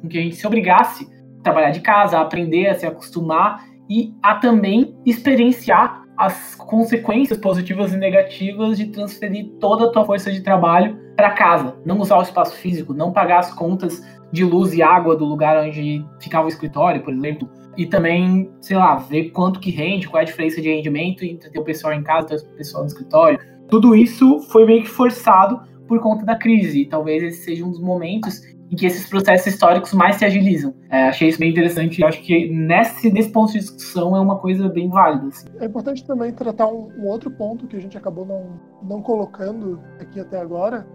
com 0.00 0.08
que 0.08 0.18
a 0.18 0.22
gente 0.22 0.36
se 0.36 0.46
obrigasse 0.46 1.08
a 1.40 1.42
trabalhar 1.42 1.70
de 1.70 1.80
casa, 1.80 2.18
a 2.18 2.22
aprender, 2.22 2.68
a 2.68 2.74
se 2.74 2.86
acostumar 2.86 3.64
e 3.88 4.14
a 4.22 4.36
também 4.36 4.96
experienciar 5.04 6.04
as 6.16 6.54
consequências 6.54 7.38
positivas 7.38 7.92
e 7.92 7.96
negativas 7.96 8.78
de 8.78 8.86
transferir 8.86 9.50
toda 9.60 9.86
a 9.86 9.90
tua 9.90 10.04
força 10.04 10.30
de 10.30 10.40
trabalho 10.40 10.96
para 11.16 11.30
casa, 11.30 11.76
não 11.84 11.98
usar 11.98 12.18
o 12.18 12.22
espaço 12.22 12.56
físico, 12.56 12.94
não 12.94 13.12
pagar 13.12 13.40
as 13.40 13.52
contas 13.52 14.02
de 14.32 14.44
luz 14.44 14.74
e 14.74 14.82
água 14.82 15.16
do 15.16 15.24
lugar 15.24 15.64
onde 15.64 16.04
ficava 16.20 16.46
o 16.46 16.48
escritório, 16.48 17.02
por 17.02 17.12
exemplo, 17.12 17.48
e 17.76 17.86
também, 17.86 18.50
sei 18.60 18.76
lá, 18.76 18.96
ver 18.96 19.30
quanto 19.30 19.60
que 19.60 19.70
rende, 19.70 20.08
qual 20.08 20.20
é 20.20 20.22
a 20.22 20.26
diferença 20.26 20.60
de 20.60 20.68
rendimento 20.68 21.24
entre 21.24 21.50
ter 21.50 21.58
o 21.58 21.64
pessoal 21.64 21.92
em 21.92 22.02
casa 22.02 22.26
e 22.26 22.38
ter 22.38 22.46
o 22.46 22.56
pessoal 22.56 22.82
no 22.82 22.88
escritório. 22.88 23.38
Tudo 23.68 23.94
isso 23.94 24.40
foi 24.50 24.64
meio 24.64 24.82
que 24.82 24.88
forçado 24.88 25.60
por 25.86 26.00
conta 26.00 26.24
da 26.24 26.36
crise, 26.36 26.82
e 26.82 26.86
talvez 26.86 27.22
esse 27.22 27.44
seja 27.44 27.64
um 27.64 27.70
dos 27.70 27.80
momentos 27.80 28.42
em 28.70 28.76
que 28.76 28.86
esses 28.86 29.08
processos 29.08 29.46
históricos 29.46 29.92
mais 29.92 30.16
se 30.16 30.24
agilizam. 30.24 30.74
É, 30.90 31.08
achei 31.08 31.28
isso 31.28 31.38
bem 31.38 31.50
interessante 31.50 32.00
e 32.00 32.04
acho 32.04 32.22
que 32.22 32.48
nesse, 32.48 33.10
nesse 33.10 33.30
ponto 33.30 33.52
de 33.52 33.58
discussão 33.58 34.16
é 34.16 34.20
uma 34.20 34.38
coisa 34.38 34.68
bem 34.68 34.88
válida. 34.88 35.28
assim. 35.28 35.46
É 35.60 35.66
importante 35.66 36.04
também 36.04 36.32
tratar 36.32 36.68
um, 36.68 36.90
um 36.98 37.06
outro 37.06 37.30
ponto 37.30 37.66
que 37.66 37.76
a 37.76 37.80
gente 37.80 37.96
acabou 37.96 38.24
não, 38.24 38.58
não 38.82 39.02
colocando 39.02 39.80
aqui 40.00 40.18
até 40.18 40.38
agora, 40.38 40.86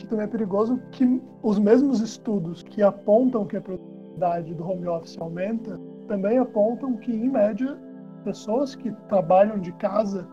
que 0.00 0.06
também 0.06 0.24
é 0.24 0.28
perigoso, 0.28 0.80
que 0.90 1.20
os 1.42 1.58
mesmos 1.58 2.00
estudos 2.00 2.62
que 2.62 2.82
apontam 2.82 3.44
que 3.44 3.56
a 3.56 3.60
produtividade 3.60 4.54
do 4.54 4.66
home 4.68 4.86
office 4.88 5.16
aumenta, 5.18 5.78
também 6.08 6.38
apontam 6.38 6.96
que, 6.96 7.12
em 7.12 7.28
média, 7.28 7.78
pessoas 8.24 8.74
que 8.74 8.90
trabalham 9.08 9.58
de 9.58 9.72
casa 9.72 10.26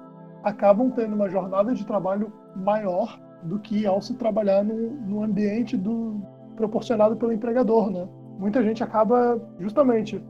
acabam 0.43 0.89
tendo 0.91 1.15
uma 1.15 1.30
jornada 1.30 1.74
de 1.74 1.86
trabalho 1.86 2.32
maior 2.55 3.20
do 3.43 3.59
que 3.59 3.86
ao 3.86 4.01
se 4.01 4.15
trabalhar 4.15 4.63
no, 4.63 4.91
no 4.91 5.24
ambiente 5.24 5.78
do, 5.78 6.22
proporcionado 6.55 7.15
pelo 7.15 7.32
empregador, 7.32 7.91
né? 7.91 8.07
Muita 8.39 8.63
gente 8.63 8.84
acaba 8.84 9.39
justamente 9.59 10.24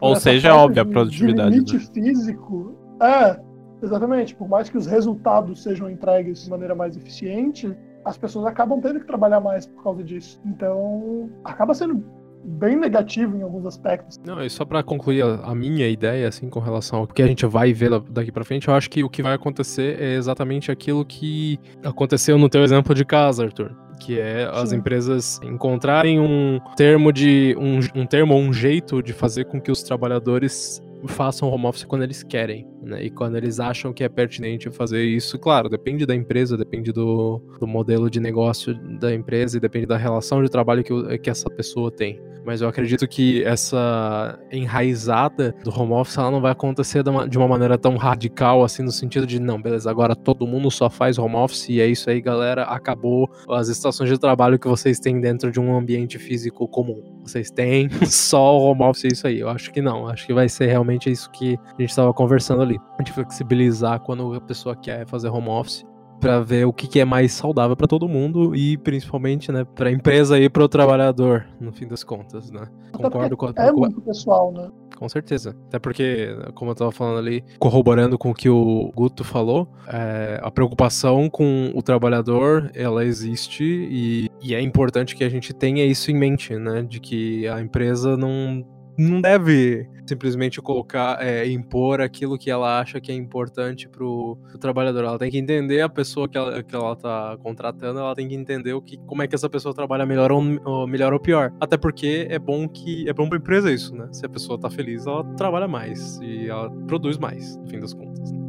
Ou 0.00 0.16
seja, 0.16 0.48
é 0.48 0.52
óbvia 0.52 0.82
a 0.82 0.84
de- 0.84 0.90
produtividade, 0.90 1.50
De 1.50 1.56
limite 1.56 1.76
né? 1.76 1.82
físico. 1.94 2.74
É, 3.00 3.38
exatamente. 3.82 4.34
Por 4.34 4.48
mais 4.48 4.68
que 4.68 4.76
os 4.76 4.86
resultados 4.86 5.62
sejam 5.62 5.90
entregues 5.90 6.44
de 6.44 6.50
maneira 6.50 6.74
mais 6.74 6.96
eficiente, 6.96 7.76
as 8.04 8.18
pessoas 8.18 8.46
acabam 8.46 8.80
tendo 8.80 9.00
que 9.00 9.06
trabalhar 9.06 9.40
mais 9.40 9.66
por 9.66 9.82
causa 9.82 10.02
disso. 10.02 10.40
Então, 10.44 11.30
acaba 11.44 11.74
sendo 11.74 12.04
bem 12.44 12.76
negativo 12.76 13.36
em 13.36 13.42
alguns 13.42 13.66
aspectos. 13.66 14.18
Não, 14.24 14.44
e 14.44 14.50
só 14.50 14.64
pra 14.64 14.82
concluir 14.82 15.22
a, 15.22 15.34
a 15.44 15.54
minha 15.54 15.88
ideia, 15.88 16.28
assim, 16.28 16.48
com 16.48 16.60
relação 16.60 17.00
ao 17.00 17.06
que 17.06 17.22
a 17.22 17.26
gente 17.26 17.46
vai 17.46 17.72
ver 17.72 17.90
daqui 18.10 18.32
pra 18.32 18.44
frente, 18.44 18.68
eu 18.68 18.74
acho 18.74 18.90
que 18.90 19.04
o 19.04 19.08
que 19.08 19.22
vai 19.22 19.34
acontecer 19.34 20.00
é 20.00 20.14
exatamente 20.14 20.70
aquilo 20.70 21.04
que 21.04 21.58
aconteceu 21.84 22.36
no 22.38 22.48
teu 22.48 22.62
exemplo 22.62 22.94
de 22.94 23.04
casa, 23.04 23.44
Arthur. 23.44 23.74
Que 24.00 24.18
é 24.18 24.50
as 24.52 24.70
Sim. 24.70 24.76
empresas 24.76 25.40
encontrarem 25.44 26.18
um 26.18 26.58
termo 26.76 27.12
de. 27.12 27.56
Um, 27.56 28.00
um 28.00 28.06
termo 28.06 28.34
ou 28.34 28.40
um 28.40 28.52
jeito 28.52 29.00
de 29.00 29.12
fazer 29.12 29.44
com 29.44 29.60
que 29.60 29.70
os 29.70 29.82
trabalhadores 29.82 30.82
façam 31.06 31.48
home 31.48 31.66
office 31.66 31.84
quando 31.84 32.02
eles 32.02 32.22
querem, 32.22 32.66
né? 32.82 33.04
E 33.04 33.10
quando 33.10 33.36
eles 33.36 33.60
acham 33.60 33.92
que 33.92 34.02
é 34.04 34.08
pertinente 34.08 34.70
fazer 34.70 35.04
isso, 35.04 35.38
claro, 35.38 35.68
depende 35.68 36.04
da 36.04 36.14
empresa, 36.14 36.56
depende 36.56 36.92
do, 36.92 37.40
do 37.58 37.66
modelo 37.66 38.10
de 38.10 38.20
negócio 38.20 38.74
da 38.98 39.14
empresa 39.14 39.56
e 39.56 39.60
depende 39.60 39.86
da 39.86 39.96
relação 39.96 40.42
de 40.42 40.50
trabalho 40.50 40.82
que, 40.82 41.18
que 41.18 41.30
essa 41.30 41.48
pessoa 41.48 41.90
tem. 41.90 42.20
Mas 42.44 42.60
eu 42.60 42.68
acredito 42.68 43.06
que 43.06 43.44
essa 43.44 44.38
enraizada 44.50 45.54
do 45.62 45.70
home 45.70 45.92
office 45.92 46.18
ela 46.18 46.30
não 46.30 46.40
vai 46.40 46.52
acontecer 46.52 47.02
de 47.02 47.10
uma, 47.10 47.28
de 47.28 47.38
uma 47.38 47.46
maneira 47.46 47.78
tão 47.78 47.96
radical 47.96 48.64
assim, 48.64 48.82
no 48.82 48.90
sentido 48.90 49.26
de, 49.26 49.40
não, 49.40 49.60
beleza, 49.60 49.90
agora 49.90 50.16
todo 50.16 50.46
mundo 50.46 50.70
só 50.70 50.90
faz 50.90 51.18
home 51.18 51.36
office 51.36 51.68
e 51.68 51.80
é 51.80 51.86
isso 51.86 52.10
aí, 52.10 52.20
galera, 52.20 52.64
acabou 52.64 53.30
as 53.48 53.68
estações 53.68 54.10
de 54.10 54.18
trabalho 54.18 54.58
que 54.58 54.66
vocês 54.66 54.98
têm 54.98 55.20
dentro 55.20 55.50
de 55.50 55.60
um 55.60 55.76
ambiente 55.76 56.18
físico 56.18 56.66
comum. 56.66 57.00
Vocês 57.22 57.50
têm 57.50 57.88
só 58.06 58.58
o 58.58 58.62
home 58.64 58.82
office, 58.82 59.04
é 59.04 59.08
isso 59.08 59.26
aí. 59.26 59.38
Eu 59.40 59.48
acho 59.48 59.72
que 59.72 59.80
não, 59.80 60.08
acho 60.08 60.26
que 60.26 60.34
vai 60.34 60.48
ser 60.48 60.66
realmente 60.66 61.10
isso 61.10 61.30
que 61.30 61.56
a 61.78 61.80
gente 61.80 61.90
estava 61.90 62.12
conversando 62.12 62.62
ali. 62.62 62.71
De 63.02 63.12
flexibilizar 63.12 64.00
quando 64.00 64.34
a 64.34 64.40
pessoa 64.40 64.76
quer 64.76 65.06
fazer 65.06 65.28
home 65.28 65.48
office 65.48 65.84
para 66.20 66.38
ver 66.40 66.66
o 66.66 66.72
que, 66.72 66.86
que 66.86 67.00
é 67.00 67.04
mais 67.04 67.32
saudável 67.32 67.76
para 67.76 67.88
todo 67.88 68.08
mundo 68.08 68.54
e 68.54 68.78
principalmente, 68.78 69.50
né, 69.50 69.64
para 69.64 69.88
a 69.88 69.92
empresa 69.92 70.38
e 70.38 70.48
para 70.48 70.62
o 70.62 70.68
trabalhador, 70.68 71.46
no 71.60 71.72
fim 71.72 71.88
das 71.88 72.04
contas, 72.04 72.48
né? 72.48 72.68
Até 72.92 73.02
Concordo 73.02 73.36
com, 73.36 73.46
porque 73.46 73.60
É 73.60 73.72
muito 73.72 74.00
pessoal, 74.00 74.52
né? 74.52 74.70
com 75.02 75.08
certeza. 75.08 75.56
Até 75.66 75.80
porque, 75.80 76.28
como 76.54 76.70
eu 76.70 76.76
tava 76.76 76.92
falando 76.92 77.18
ali, 77.18 77.42
corroborando 77.58 78.16
com 78.16 78.30
o 78.30 78.34
que 78.34 78.48
o 78.48 78.92
Guto 78.94 79.24
falou, 79.24 79.66
é, 79.88 80.38
a 80.40 80.48
preocupação 80.48 81.28
com 81.28 81.72
o 81.74 81.82
trabalhador, 81.82 82.70
ela 82.72 83.04
existe 83.04 83.64
e, 83.64 84.30
e 84.40 84.54
é 84.54 84.60
importante 84.60 85.16
que 85.16 85.24
a 85.24 85.28
gente 85.28 85.52
tenha 85.52 85.84
isso 85.84 86.08
em 86.12 86.14
mente, 86.14 86.54
né? 86.54 86.82
De 86.82 87.00
que 87.00 87.48
a 87.48 87.60
empresa 87.60 88.16
não 88.16 88.64
não 88.98 89.20
deve 89.20 89.88
simplesmente 90.06 90.60
colocar, 90.60 91.24
é, 91.24 91.46
impor 91.48 92.00
aquilo 92.00 92.38
que 92.38 92.50
ela 92.50 92.80
acha 92.80 93.00
que 93.00 93.10
é 93.10 93.14
importante 93.14 93.88
pro, 93.88 94.36
pro 94.48 94.58
trabalhador. 94.58 95.04
Ela 95.04 95.18
tem 95.18 95.30
que 95.30 95.38
entender 95.38 95.80
a 95.80 95.88
pessoa 95.88 96.28
que 96.28 96.36
ela, 96.36 96.62
que 96.62 96.74
ela 96.74 96.94
tá 96.96 97.36
contratando, 97.42 98.00
ela 98.00 98.14
tem 98.14 98.28
que 98.28 98.34
entender 98.34 98.72
o 98.72 98.82
que, 98.82 98.98
como 99.06 99.22
é 99.22 99.28
que 99.28 99.34
essa 99.34 99.48
pessoa 99.48 99.74
trabalha 99.74 100.04
melhor 100.04 100.32
ou, 100.32 100.42
ou 100.64 100.86
melhor 100.86 101.12
ou 101.12 101.20
pior. 101.20 101.52
Até 101.60 101.76
porque 101.76 102.26
é 102.28 102.38
bom 102.38 102.68
que 102.68 103.08
é 103.08 103.12
bom 103.12 103.28
pra 103.28 103.38
empresa 103.38 103.70
isso, 103.70 103.94
né? 103.94 104.08
Se 104.12 104.26
a 104.26 104.28
pessoa 104.28 104.58
tá 104.58 104.68
feliz, 104.68 105.06
ela 105.06 105.24
trabalha 105.34 105.68
mais 105.68 106.18
e 106.20 106.48
ela 106.48 106.70
produz 106.86 107.18
mais, 107.18 107.56
no 107.56 107.68
fim 107.68 107.80
das 107.80 107.94
contas. 107.94 108.41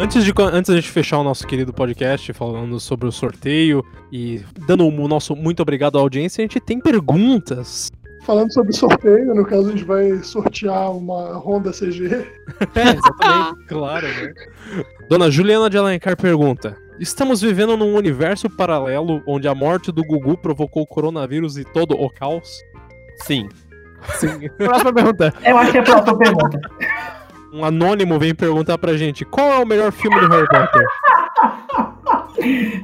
Antes 0.00 0.24
de, 0.24 0.32
antes 0.52 0.72
de 0.76 0.88
fechar 0.88 1.18
o 1.18 1.24
nosso 1.24 1.44
querido 1.44 1.72
podcast 1.72 2.32
falando 2.32 2.78
sobre 2.78 3.08
o 3.08 3.10
sorteio 3.10 3.84
e 4.12 4.40
dando 4.64 4.86
o 4.86 5.08
nosso 5.08 5.34
muito 5.34 5.60
obrigado 5.60 5.98
à 5.98 6.00
audiência, 6.00 6.40
a 6.40 6.44
gente 6.44 6.60
tem 6.60 6.78
perguntas. 6.78 7.90
Falando 8.22 8.52
sobre 8.52 8.72
sorteio, 8.72 9.34
no 9.34 9.44
caso 9.44 9.66
a 9.66 9.70
gente 9.72 9.82
vai 9.82 10.22
sortear 10.22 10.92
uma 10.92 11.36
Honda 11.38 11.72
CG. 11.72 12.14
É, 12.76 12.82
exatamente, 12.94 13.64
claro, 13.66 14.06
né? 14.06 14.32
Dona 15.08 15.32
Juliana 15.32 15.68
de 15.68 15.76
Alencar 15.76 16.16
pergunta: 16.16 16.76
Estamos 17.00 17.40
vivendo 17.42 17.76
num 17.76 17.96
universo 17.96 18.48
paralelo 18.48 19.20
onde 19.26 19.48
a 19.48 19.54
morte 19.54 19.90
do 19.90 20.04
Gugu 20.04 20.38
provocou 20.38 20.84
o 20.84 20.86
coronavírus 20.86 21.58
e 21.58 21.64
todo 21.64 22.00
o 22.00 22.08
caos? 22.08 22.48
Sim. 23.24 23.48
Sim. 24.14 24.48
Próxima 24.58 24.92
pergunta. 24.92 25.34
Eu 25.44 25.58
acho 25.58 25.72
que 25.72 25.78
é 25.78 25.80
a 25.80 25.84
próxima 25.84 26.16
pergunta. 26.16 26.60
Um 27.52 27.64
anônimo 27.64 28.18
vem 28.18 28.34
perguntar 28.34 28.76
pra 28.78 28.96
gente 28.96 29.24
qual 29.24 29.48
é 29.52 29.58
o 29.58 29.66
melhor 29.66 29.92
filme 29.92 30.18
do 30.20 30.28
Harry 30.28 30.46
Potter. 30.48 30.84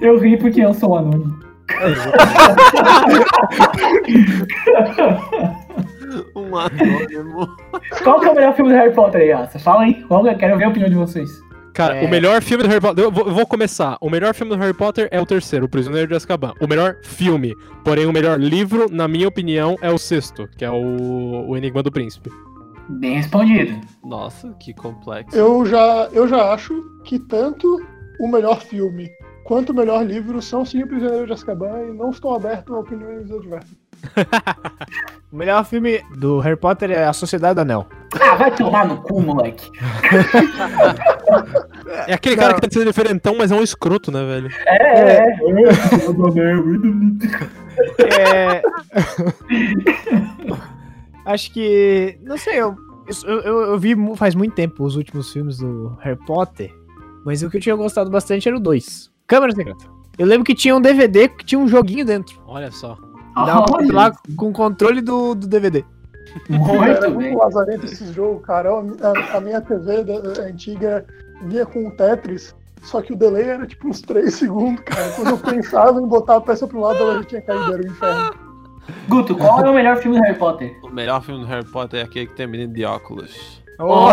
Eu 0.00 0.18
ri 0.18 0.36
porque 0.38 0.60
eu 0.62 0.72
sou 0.74 0.92
um 0.92 0.96
anônimo. 0.98 1.38
Um 6.36 6.56
anônimo. 6.56 7.48
Qual 8.02 8.20
que 8.20 8.26
é 8.26 8.30
o 8.30 8.34
melhor 8.34 8.54
filme 8.54 8.70
do 8.70 8.76
Harry 8.76 8.92
Potter 8.94 9.20
aí, 9.22 9.32
Asa? 9.32 9.58
Fala 9.58 9.82
aí. 9.82 9.94
Qual 10.04 10.26
é? 10.26 10.34
Quero 10.34 10.56
ver 10.56 10.64
a 10.64 10.68
opinião 10.68 10.88
de 10.88 10.94
vocês. 10.94 11.28
Cara, 11.72 11.96
É. 11.96 12.06
o 12.06 12.10
melhor 12.10 12.40
filme 12.40 12.62
do 12.62 12.68
Harry 12.68 12.80
Potter. 12.80 13.04
Eu 13.04 13.10
vou, 13.10 13.26
eu 13.26 13.34
vou 13.34 13.46
começar. 13.46 13.96
O 14.00 14.08
melhor 14.08 14.32
filme 14.32 14.54
do 14.54 14.58
Harry 14.60 14.74
Potter 14.74 15.08
é 15.10 15.20
o 15.20 15.26
terceiro, 15.26 15.66
O 15.66 15.68
Prisioneiro 15.68 16.06
de 16.08 16.14
Azkaban. 16.14 16.52
O 16.60 16.68
melhor 16.68 16.96
filme. 17.02 17.54
Porém, 17.84 18.06
o 18.06 18.12
melhor 18.12 18.38
livro, 18.38 18.86
na 18.90 19.08
minha 19.08 19.26
opinião, 19.26 19.76
é 19.82 19.90
o 19.90 19.98
sexto, 19.98 20.48
que 20.56 20.64
é 20.64 20.70
o, 20.70 21.46
o 21.48 21.56
Enigma 21.56 21.82
do 21.82 21.90
Príncipe. 21.90 22.30
Bem 22.88 23.16
respondido. 23.16 23.80
Nossa, 24.04 24.54
que 24.60 24.74
complexo. 24.74 25.36
Eu 25.36 25.64
já, 25.64 26.08
eu 26.12 26.28
já 26.28 26.52
acho 26.52 26.74
que 27.04 27.18
tanto 27.18 27.84
o 28.20 28.28
melhor 28.28 28.60
filme 28.60 29.10
quanto 29.44 29.70
o 29.70 29.74
melhor 29.74 30.04
livro 30.04 30.40
são 30.42 30.64
sim 30.64 30.82
o 30.82 30.86
Prisioneiro 30.86 31.26
de 31.26 31.32
Azkaban 31.32 31.82
e 31.82 31.92
não 31.92 32.10
estou 32.10 32.34
aberto 32.34 32.74
a 32.74 32.80
opiniões 32.80 33.30
adversas. 33.30 33.76
O 35.32 35.36
melhor 35.36 35.64
filme 35.64 36.00
do 36.16 36.38
Harry 36.38 36.56
Potter 36.56 36.92
é 36.92 37.06
A 37.06 37.12
Sociedade 37.12 37.56
do 37.56 37.62
Anel. 37.62 37.88
Ah, 38.20 38.36
vai 38.36 38.54
tomar 38.54 38.86
no 38.86 39.02
cu, 39.02 39.20
moleque. 39.20 39.68
É 42.06 42.14
aquele 42.14 42.36
cara 42.36 42.54
que 42.54 42.60
tá 42.60 42.68
sendo 42.70 42.86
diferentão, 42.86 43.34
mas 43.36 43.50
é 43.50 43.54
um 43.54 43.62
escroto, 43.62 44.12
né, 44.12 44.24
velho? 44.24 44.48
É, 44.66 44.76
é, 45.00 45.26
é. 45.26 45.40
É... 48.20 48.62
Acho 51.26 51.52
que. 51.52 52.18
Não 52.22 52.36
sei, 52.36 52.60
eu, 52.60 52.74
eu, 53.26 53.40
eu, 53.40 53.60
eu 53.72 53.78
vi 53.78 53.94
faz 54.16 54.34
muito 54.34 54.54
tempo 54.54 54.84
os 54.84 54.96
últimos 54.96 55.32
filmes 55.32 55.58
do 55.58 55.96
Harry 56.00 56.18
Potter, 56.26 56.72
mas 57.24 57.42
o 57.42 57.50
que 57.50 57.56
eu 57.56 57.60
tinha 57.60 57.74
gostado 57.76 58.10
bastante 58.10 58.48
era 58.48 58.56
o 58.56 58.60
2. 58.60 59.10
Câmera 59.26 59.54
Secreta. 59.54 59.84
Eu 60.18 60.26
lembro 60.26 60.44
que 60.44 60.54
tinha 60.54 60.76
um 60.76 60.80
DVD 60.80 61.28
que 61.28 61.44
tinha 61.44 61.58
um 61.58 61.66
joguinho 61.66 62.04
dentro. 62.04 62.40
Olha 62.46 62.70
só. 62.70 62.96
Dava 63.34 63.64
pra 63.64 63.76
Olha, 63.78 63.92
lá 63.92 64.12
com 64.36 64.50
o 64.50 64.52
controle 64.52 65.00
do, 65.00 65.34
do 65.34 65.46
DVD. 65.48 65.84
Muito 66.48 66.72
muito 66.80 67.10
bem. 67.18 67.36
lazarento 67.36 67.86
esse 67.86 68.12
jogo, 68.12 68.40
cara. 68.40 68.70
A, 68.70 69.08
a- 69.08 69.36
a 69.36 69.40
minha 69.40 69.60
TV 69.60 70.04
da- 70.04 70.42
antiga 70.42 71.04
vinha 71.42 71.66
com 71.66 71.88
o 71.88 71.90
Tetris, 71.96 72.54
só 72.82 73.00
que 73.02 73.12
o 73.12 73.16
delay 73.16 73.44
era 73.44 73.66
tipo 73.66 73.88
uns 73.88 74.00
3 74.02 74.32
segundos, 74.34 74.82
cara. 74.84 75.10
Quando 75.16 75.30
eu 75.30 75.38
pensava 75.38 76.00
em 76.00 76.06
botar 76.06 76.36
a 76.36 76.40
peça 76.40 76.66
pro 76.66 76.80
lado, 76.80 76.96
ela 76.98 77.14
já 77.18 77.24
tinha 77.24 77.42
caído, 77.42 77.72
era 77.74 77.82
o 77.82 77.86
inferno. 77.86 78.53
Guto, 79.08 79.34
qual 79.36 79.64
é 79.64 79.70
o 79.70 79.74
melhor 79.74 79.96
filme 79.98 80.18
do 80.18 80.22
Harry 80.24 80.38
Potter? 80.38 80.76
O 80.82 80.88
melhor 80.90 81.22
filme 81.22 81.40
do 81.40 81.46
Harry 81.46 81.64
Potter 81.66 82.00
é 82.00 82.02
aquele 82.04 82.26
que 82.26 82.34
tem 82.34 82.46
menino 82.46 82.72
de 82.72 82.84
óculos. 82.84 83.62
Oh, 83.78 84.08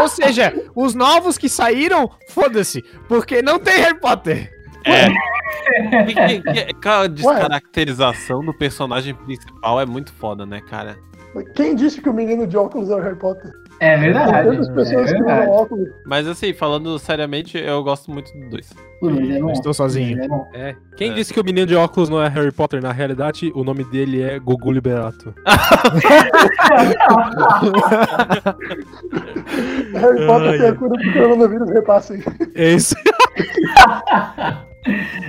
Ou 0.00 0.08
seja, 0.08 0.52
os 0.74 0.94
novos 0.94 1.36
que 1.38 1.48
saíram, 1.48 2.10
foda-se, 2.30 2.82
porque 3.08 3.42
não 3.42 3.58
tem 3.58 3.78
Harry 3.80 3.98
Potter. 4.00 4.50
Que- 4.84 6.74
cara, 6.80 7.04
A 7.04 7.08
descaracterização 7.08 8.44
do 8.44 8.52
personagem 8.54 9.14
principal 9.14 9.80
é 9.80 9.86
muito 9.86 10.12
foda, 10.14 10.44
né, 10.46 10.60
cara? 10.60 10.96
Quem 11.54 11.74
disse 11.74 12.00
que 12.00 12.08
o 12.08 12.12
menino 12.12 12.46
de 12.46 12.56
óculos 12.56 12.90
é 12.90 12.94
o 12.94 13.00
Harry 13.00 13.16
Potter? 13.16 13.50
É 13.84 13.94
Tem 13.94 14.00
verdade. 14.00 14.48
tantas 14.48 14.68
pessoas 14.68 14.90
é 14.90 14.94
que 14.94 15.02
usam 15.22 15.26
verdade. 15.26 15.50
óculos. 15.50 15.88
Mas 16.06 16.26
assim, 16.28 16.52
falando 16.52 16.96
seriamente, 17.00 17.58
eu 17.58 17.82
gosto 17.82 18.12
muito 18.12 18.32
do 18.32 18.48
2. 18.50 18.70
O 19.02 19.08
Luiz 19.08 19.30
é. 19.30 19.40
Eu 19.40 19.50
estou 19.50 19.74
sozinho. 19.74 20.20
É. 20.54 20.70
É. 20.70 20.76
Quem 20.96 21.10
É. 21.10 21.14
disse 21.14 21.34
que 21.34 21.40
o 21.40 21.44
menino 21.44 21.66
de 21.66 21.74
óculos 21.74 22.08
não 22.08 22.22
é 22.22 22.28
Harry 22.28 22.52
Potter? 22.52 22.80
Na 22.80 22.92
realidade, 22.92 23.50
o 23.56 23.64
nome 23.64 23.82
dele 23.82 24.22
é 24.22 24.38
Gugu 24.38 24.70
Liberato. 24.70 25.34
Harry 29.94 30.26
Potter 30.26 30.58
tem 30.58 30.68
a 30.68 30.74
cura 30.74 30.94
pro 31.00 31.12
coronavírus, 31.12 31.70
repassem. 31.70 32.20
É 32.54 32.72
isso. 32.74 32.94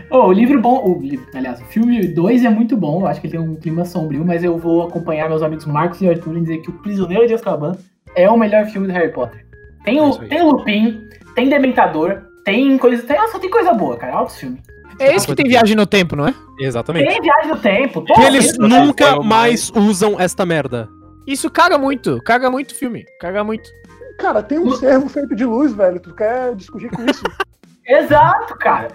Ô, 0.09 0.27
o 0.27 0.31
livro 0.31 0.59
bom, 0.61 0.83
o 0.83 0.99
livro, 1.01 1.25
aliás, 1.33 1.59
o 1.61 1.65
filme 1.65 2.07
2 2.07 2.45
é 2.45 2.49
muito 2.49 2.75
bom, 2.75 3.01
eu 3.01 3.07
acho 3.07 3.21
que 3.21 3.27
ele 3.27 3.37
tem 3.37 3.41
um 3.47 3.55
clima 3.55 3.85
sombrio, 3.85 4.25
mas 4.25 4.43
eu 4.43 4.57
vou 4.57 4.83
acompanhar 4.87 5.29
meus 5.29 5.41
amigos 5.43 5.65
Marcos 5.65 6.01
e 6.01 6.09
Arthur 6.09 6.37
em 6.37 6.41
dizer 6.41 6.57
que 6.59 6.69
o 6.69 6.73
Prisioneiro 6.73 7.27
de 7.27 7.33
Azkaban 7.33 7.75
é 8.15 8.29
o 8.29 8.37
melhor 8.37 8.65
filme 8.65 8.87
do 8.87 8.93
Harry 8.93 9.11
Potter. 9.11 9.45
Tem 9.83 9.97
É 9.97 10.01
o, 10.01 10.21
aí. 10.21 10.27
tem 10.29 10.41
o 10.41 10.51
Lupin, 10.51 11.07
tem 11.35 11.49
Dementador, 11.49 12.21
tem 12.45 12.77
coisa, 12.77 13.03
tem, 13.03 13.17
nossa, 13.17 13.39
tem 13.39 13.49
coisa 13.49 13.73
boa, 13.73 13.97
cara, 13.97 14.13
altos 14.13 14.37
filme. 14.37 14.61
É 14.99 15.15
esse 15.15 15.25
que 15.25 15.33
tem 15.35 15.47
viagem 15.47 15.75
no 15.75 15.85
tempo, 15.87 16.15
não 16.15 16.27
é? 16.27 16.33
Exatamente. 16.59 17.07
Tem 17.07 17.19
Viagem 17.19 17.49
no 17.49 17.57
Tempo, 17.57 18.01
pô, 18.05 18.13
Que 18.13 18.21
eles 18.21 18.55
tem- 18.55 18.67
nunca 18.69 19.19
mais 19.21 19.71
usam 19.75 20.19
esta 20.19 20.45
merda. 20.45 20.87
Isso 21.25 21.49
caga 21.49 21.77
muito, 21.79 22.21
caga 22.23 22.49
muito 22.51 22.71
o 22.71 22.75
filme, 22.75 23.03
caga 23.19 23.43
muito. 23.43 23.67
Cara, 24.19 24.43
tem 24.43 24.59
um 24.59 24.71
servo 24.75 25.09
feito 25.09 25.35
de 25.35 25.43
luz, 25.45 25.73
velho. 25.73 25.99
Tu 25.99 26.13
quer 26.13 26.53
discutir 26.55 26.89
com 26.91 27.03
isso? 27.09 27.23
Exato, 27.87 28.55
cara. 28.59 28.89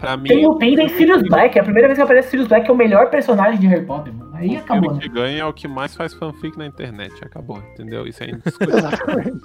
Pra 0.00 0.16
mim, 0.16 0.28
Tem 0.28 0.46
Lupin, 0.46 0.74
tem 0.76 0.88
Sirius 0.88 1.22
Black, 1.22 1.58
é 1.58 1.60
a 1.60 1.64
primeira 1.64 1.86
vez 1.88 1.98
que 1.98 2.02
aparece 2.02 2.30
Sirius 2.30 2.48
Black, 2.48 2.68
é 2.68 2.72
o 2.72 2.76
melhor 2.76 3.10
personagem 3.10 3.60
de 3.60 3.66
Harry 3.66 3.84
Potter, 3.84 4.14
mano. 4.14 4.30
Aí 4.34 4.56
o 4.56 4.58
acabou, 4.60 4.82
filme 4.84 4.96
né? 4.96 5.02
que 5.02 5.08
ganha 5.10 5.42
é 5.42 5.44
o 5.44 5.52
que 5.52 5.68
mais 5.68 5.94
faz 5.94 6.14
fanfic 6.14 6.56
na 6.56 6.66
internet. 6.66 7.12
Acabou, 7.22 7.58
entendeu? 7.74 8.06
Isso 8.06 8.22
é 8.24 8.30
indiscutível. 8.32 8.78
Exatamente. 8.78 9.40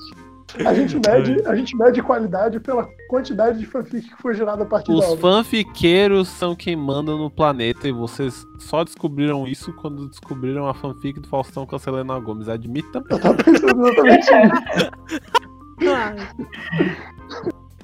A 0.64 0.74
gente, 0.74 0.96
mede, 0.96 1.48
a 1.48 1.56
gente 1.56 1.76
mede 1.76 2.02
qualidade 2.02 2.60
pela 2.62 2.88
quantidade 3.10 3.58
de 3.60 3.66
fanfic 3.66 4.08
que 4.08 4.22
foi 4.22 4.34
gerada 4.36 4.64
a 4.64 4.66
partir 4.66 4.92
da 4.92 5.00
Os 5.00 5.06
obra. 5.06 5.18
fanfiqueiros 5.18 6.30
são 6.30 6.56
quem 6.56 6.76
mandam 6.78 7.18
no 7.18 7.30
planeta 7.30 7.88
e 7.88 7.92
vocês 7.92 8.46
só 8.60 8.84
descobriram 8.84 9.46
isso 9.48 9.74
quando 9.74 10.08
descobriram 10.08 10.68
a 10.70 10.74
fanfic 10.74 11.20
do 11.20 11.28
Faustão 11.28 11.66
com 11.66 11.76
a 11.76 11.80
Selena 11.80 12.18
Gomes. 12.20 12.48
Admite 12.48 12.88
também. 12.92 13.08
Eu 13.12 13.20
tava 13.20 13.36
pensando 13.44 13.86
exatamente 13.88 14.32
nisso. 15.82 16.16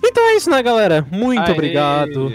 Então 0.03 0.23
é 0.29 0.35
isso, 0.35 0.49
né, 0.49 0.61
galera? 0.63 1.05
Muito 1.11 1.41
Aê! 1.41 1.51
obrigado. 1.51 2.31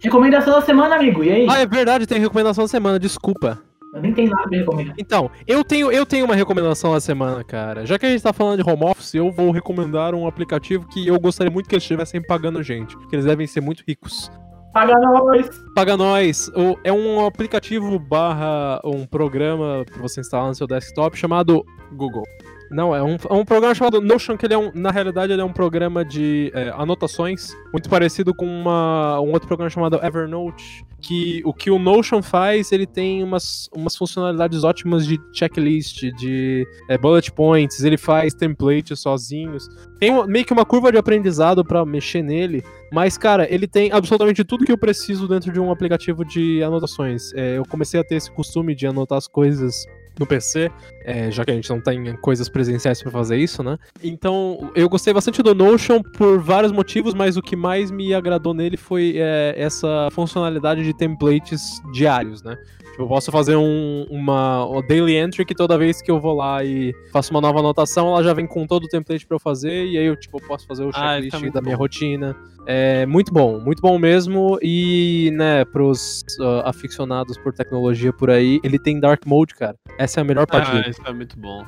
Recomendação 0.00 0.54
da 0.54 0.62
semana, 0.62 0.96
amigo, 0.96 1.24
e 1.24 1.30
aí? 1.30 1.46
Ah, 1.48 1.58
é 1.58 1.66
verdade, 1.66 2.06
tem 2.06 2.18
recomendação 2.20 2.64
da 2.64 2.68
semana, 2.68 2.98
desculpa. 2.98 3.60
Eu 3.94 4.02
nem 4.02 4.12
tenho 4.12 4.30
nada 4.30 4.48
pra 4.48 4.58
recomendar. 4.58 4.94
Então, 4.98 5.30
eu 5.46 5.64
tenho, 5.64 5.90
eu 5.90 6.04
tenho 6.04 6.24
uma 6.24 6.34
recomendação 6.34 6.92
da 6.92 7.00
semana, 7.00 7.42
cara. 7.42 7.86
Já 7.86 7.98
que 7.98 8.06
a 8.06 8.10
gente 8.10 8.22
tá 8.22 8.32
falando 8.32 8.62
de 8.62 8.70
home 8.70 8.84
office, 8.84 9.14
eu 9.14 9.30
vou 9.32 9.50
recomendar 9.50 10.14
um 10.14 10.26
aplicativo 10.26 10.86
que 10.86 11.06
eu 11.06 11.18
gostaria 11.18 11.50
muito 11.50 11.68
que 11.68 11.74
eles 11.74 11.82
estivessem 11.82 12.22
pagando 12.22 12.62
gente. 12.62 12.96
Porque 12.96 13.16
eles 13.16 13.24
devem 13.24 13.46
ser 13.46 13.60
muito 13.60 13.82
ricos. 13.88 14.30
Paga 14.72 14.94
nós! 15.00 15.48
Paga 15.74 15.96
nós. 15.96 16.50
É 16.84 16.92
um 16.92 17.26
aplicativo 17.26 17.98
barra 17.98 18.80
um 18.84 19.06
programa 19.06 19.84
pra 19.90 20.02
você 20.02 20.20
instalar 20.20 20.48
no 20.48 20.54
seu 20.54 20.66
desktop 20.66 21.16
chamado 21.16 21.64
Google. 21.92 22.24
Não, 22.70 22.94
é 22.94 23.02
um, 23.02 23.16
é 23.30 23.32
um 23.32 23.44
programa 23.44 23.74
chamado 23.74 24.00
Notion, 24.00 24.36
que 24.36 24.46
ele 24.46 24.54
é 24.54 24.58
um, 24.58 24.70
na 24.74 24.90
realidade 24.90 25.32
ele 25.32 25.40
é 25.40 25.44
um 25.44 25.52
programa 25.52 26.04
de 26.04 26.50
é, 26.54 26.70
anotações, 26.76 27.52
muito 27.72 27.88
parecido 27.88 28.34
com 28.34 28.46
uma, 28.46 29.20
um 29.20 29.32
outro 29.32 29.48
programa 29.48 29.70
chamado 29.70 29.98
Evernote, 30.04 30.84
que 31.00 31.40
o 31.44 31.54
que 31.54 31.70
o 31.70 31.78
Notion 31.78 32.22
faz, 32.22 32.72
ele 32.72 32.86
tem 32.86 33.22
umas, 33.22 33.70
umas 33.74 33.96
funcionalidades 33.96 34.64
ótimas 34.64 35.06
de 35.06 35.18
checklist, 35.32 36.02
de 36.18 36.66
é, 36.90 36.98
bullet 36.98 37.30
points, 37.32 37.82
ele 37.84 37.96
faz 37.96 38.34
templates 38.34 39.00
sozinhos. 39.00 39.68
Tem 39.98 40.10
uma- 40.10 40.26
meio 40.26 40.44
que 40.44 40.52
uma 40.52 40.64
curva 40.64 40.90
de 40.92 40.98
aprendizado 40.98 41.64
pra 41.64 41.86
mexer 41.86 42.22
nele, 42.22 42.62
mas, 42.92 43.16
cara, 43.16 43.46
ele 43.52 43.66
tem 43.66 43.92
absolutamente 43.92 44.44
tudo 44.44 44.64
que 44.64 44.72
eu 44.72 44.78
preciso 44.78 45.28
dentro 45.28 45.52
de 45.52 45.60
um 45.60 45.70
aplicativo 45.70 46.24
de 46.24 46.62
anotações. 46.62 47.32
É, 47.34 47.56
eu 47.58 47.62
comecei 47.64 47.98
a 48.00 48.04
ter 48.04 48.16
esse 48.16 48.30
costume 48.30 48.74
de 48.74 48.86
anotar 48.86 49.18
as 49.18 49.28
coisas 49.28 49.86
no 50.18 50.26
PC, 50.26 50.70
é, 51.04 51.30
já 51.30 51.44
que 51.44 51.50
a 51.50 51.54
gente 51.54 51.68
não 51.70 51.80
tem 51.80 52.16
coisas 52.16 52.48
presenciais 52.48 53.02
pra 53.02 53.10
fazer 53.10 53.36
isso, 53.36 53.62
né? 53.62 53.78
Então, 54.02 54.70
eu 54.74 54.88
gostei 54.88 55.12
bastante 55.12 55.42
do 55.42 55.54
Notion 55.54 56.02
por 56.02 56.38
vários 56.40 56.72
motivos, 56.72 57.14
mas 57.14 57.36
o 57.36 57.42
que 57.42 57.56
mais 57.56 57.90
me 57.90 58.14
agradou 58.14 58.54
nele 58.54 58.76
foi 58.76 59.14
é, 59.16 59.54
essa 59.56 60.08
funcionalidade 60.12 60.82
de 60.84 60.92
templates 60.92 61.80
diários, 61.92 62.42
né? 62.42 62.56
Tipo, 62.98 63.04
eu 63.04 63.08
posso 63.08 63.30
fazer 63.30 63.54
um, 63.54 64.06
uma, 64.10 64.66
uma 64.66 64.82
daily 64.82 65.14
entry 65.14 65.44
que 65.44 65.54
toda 65.54 65.78
vez 65.78 66.02
que 66.02 66.10
eu 66.10 66.18
vou 66.18 66.34
lá 66.34 66.64
e 66.64 66.92
faço 67.12 67.30
uma 67.30 67.40
nova 67.40 67.60
anotação, 67.60 68.08
ela 68.08 68.24
já 68.24 68.34
vem 68.34 68.44
com 68.44 68.66
todo 68.66 68.84
o 68.84 68.88
template 68.88 69.24
pra 69.24 69.36
eu 69.36 69.38
fazer, 69.38 69.86
e 69.86 69.96
aí 69.96 70.04
eu, 70.06 70.16
tipo, 70.16 70.44
posso 70.44 70.66
fazer 70.66 70.82
o 70.82 70.90
Ah, 70.92 71.12
checklist 71.14 71.40
muito 71.40 71.54
da 71.54 71.62
minha 71.62 71.76
bom. 71.76 71.82
rotina. 71.82 72.34
É 72.66 73.06
muito 73.06 73.32
bom, 73.32 73.60
muito 73.60 73.80
bom 73.80 73.96
mesmo. 74.00 74.58
E, 74.60 75.30
né, 75.36 75.64
pros 75.66 76.24
ah, 76.40 76.70
aficionados 76.70 77.38
por 77.38 77.52
tecnologia 77.52 78.12
por 78.12 78.30
aí, 78.30 78.58
ele 78.64 78.80
tem 78.80 78.98
Dark 78.98 79.24
Mode, 79.24 79.54
cara. 79.54 79.76
Essa 79.96 80.18
é 80.18 80.22
a 80.22 80.24
melhor 80.24 80.46
parte 80.48 80.68
Ah, 80.68 80.74
dele. 80.74 80.90
isso 80.90 81.00
é 81.06 81.12
muito 81.12 81.38
bom. 81.38 81.64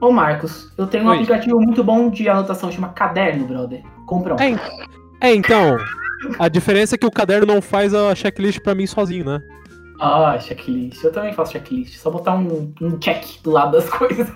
Ô 0.00 0.12
Marcos, 0.12 0.72
eu 0.78 0.86
tenho 0.86 1.02
um 1.02 1.08
Oi. 1.08 1.16
aplicativo 1.16 1.60
muito 1.60 1.82
bom 1.82 2.08
de 2.08 2.28
anotação, 2.28 2.70
chama 2.70 2.90
Caderno, 2.90 3.48
brother. 3.48 3.82
Compra 4.06 4.36
um. 4.36 4.38
É, 4.38 4.56
É, 5.22 5.34
então. 5.34 5.76
A 6.38 6.48
diferença 6.48 6.94
é 6.94 6.98
que 6.98 7.06
o 7.06 7.10
caderno 7.10 7.46
não 7.46 7.60
faz 7.60 7.92
a 7.94 8.14
checklist 8.14 8.60
pra 8.60 8.74
mim 8.76 8.86
sozinho, 8.86 9.24
né? 9.24 9.40
Ah, 10.00 10.38
checklist. 10.38 11.02
Eu 11.02 11.12
também 11.12 11.32
faço 11.32 11.52
checklist. 11.52 11.96
Só 11.96 12.10
botar 12.10 12.34
um, 12.34 12.72
um 12.80 12.98
check 12.98 13.42
do 13.42 13.50
lado 13.50 13.72
das 13.72 13.88
coisas. 13.90 14.26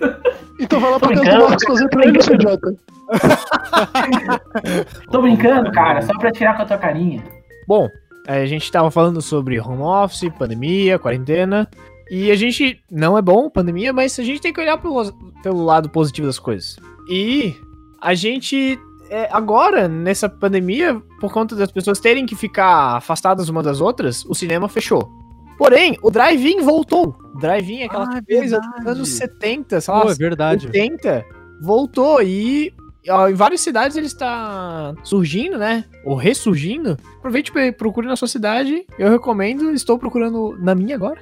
Então 0.59 0.79
vai 0.79 0.91
lá 0.91 0.99
pra 0.99 1.09
Tô 1.09 1.15
casa 1.15 1.15
do 1.15 1.21
brincando. 1.21 1.49
Marcos 1.49 1.67
fazer 1.67 1.89
pra 1.89 2.05
ele, 2.05 2.21
seu 2.21 2.35
idiota. 2.35 2.75
Tô 5.11 5.21
brincando, 5.21 5.71
cara, 5.71 6.01
só 6.01 6.17
pra 6.17 6.31
tirar 6.31 6.55
com 6.55 6.63
a 6.63 6.65
tua 6.65 6.77
carinha. 6.77 7.23
Bom, 7.67 7.87
a 8.27 8.45
gente 8.45 8.71
tava 8.71 8.91
falando 8.91 9.21
sobre 9.21 9.59
home 9.59 9.81
office, 9.81 10.29
pandemia, 10.37 10.99
quarentena. 10.99 11.69
E 12.09 12.29
a 12.29 12.35
gente 12.35 12.81
não 12.91 13.17
é 13.17 13.21
bom, 13.21 13.49
pandemia, 13.49 13.93
mas 13.93 14.19
a 14.19 14.23
gente 14.23 14.41
tem 14.41 14.53
que 14.53 14.59
olhar 14.59 14.77
pelo, 14.77 15.11
pelo 15.41 15.63
lado 15.63 15.89
positivo 15.89 16.27
das 16.27 16.37
coisas. 16.37 16.77
E 17.09 17.55
a 18.01 18.13
gente, 18.13 18.77
é, 19.09 19.29
agora, 19.31 19.87
nessa 19.87 20.27
pandemia, 20.27 21.01
por 21.19 21.31
conta 21.31 21.55
das 21.55 21.71
pessoas 21.71 21.99
terem 21.99 22.25
que 22.25 22.35
ficar 22.35 22.97
afastadas 22.97 23.49
uma 23.49 23.63
das 23.63 23.81
outras, 23.81 24.25
o 24.25 24.35
cinema 24.35 24.67
fechou. 24.67 25.09
Porém, 25.57 25.97
o 26.01 26.09
drive-in 26.09 26.61
voltou. 26.61 27.15
Drive-in 27.39 27.81
é 27.81 27.85
aquela 27.85 28.05
Ah, 28.05 28.21
é 28.27 28.35
coisa 28.35 28.59
dos 28.59 28.87
anos 28.87 29.09
70, 29.09 29.81
sei 29.81 29.93
lá, 29.93 30.01
Pô, 30.01 30.11
é 30.11 30.15
verdade. 30.15 30.67
80, 30.67 31.25
voltou 31.61 32.21
e 32.21 32.73
ó, 33.09 33.27
em 33.29 33.33
várias 33.33 33.61
cidades 33.61 33.97
ele 33.97 34.07
está 34.07 34.93
surgindo, 35.03 35.57
né? 35.57 35.85
Ou 36.03 36.15
ressurgindo. 36.15 36.97
Aproveite 37.17 37.51
e 37.55 37.71
procure 37.71 38.07
na 38.07 38.15
sua 38.15 38.27
cidade. 38.27 38.85
Eu 38.97 39.09
recomendo, 39.09 39.71
estou 39.71 39.97
procurando 39.97 40.57
na 40.59 40.75
minha 40.75 40.95
agora. 40.95 41.19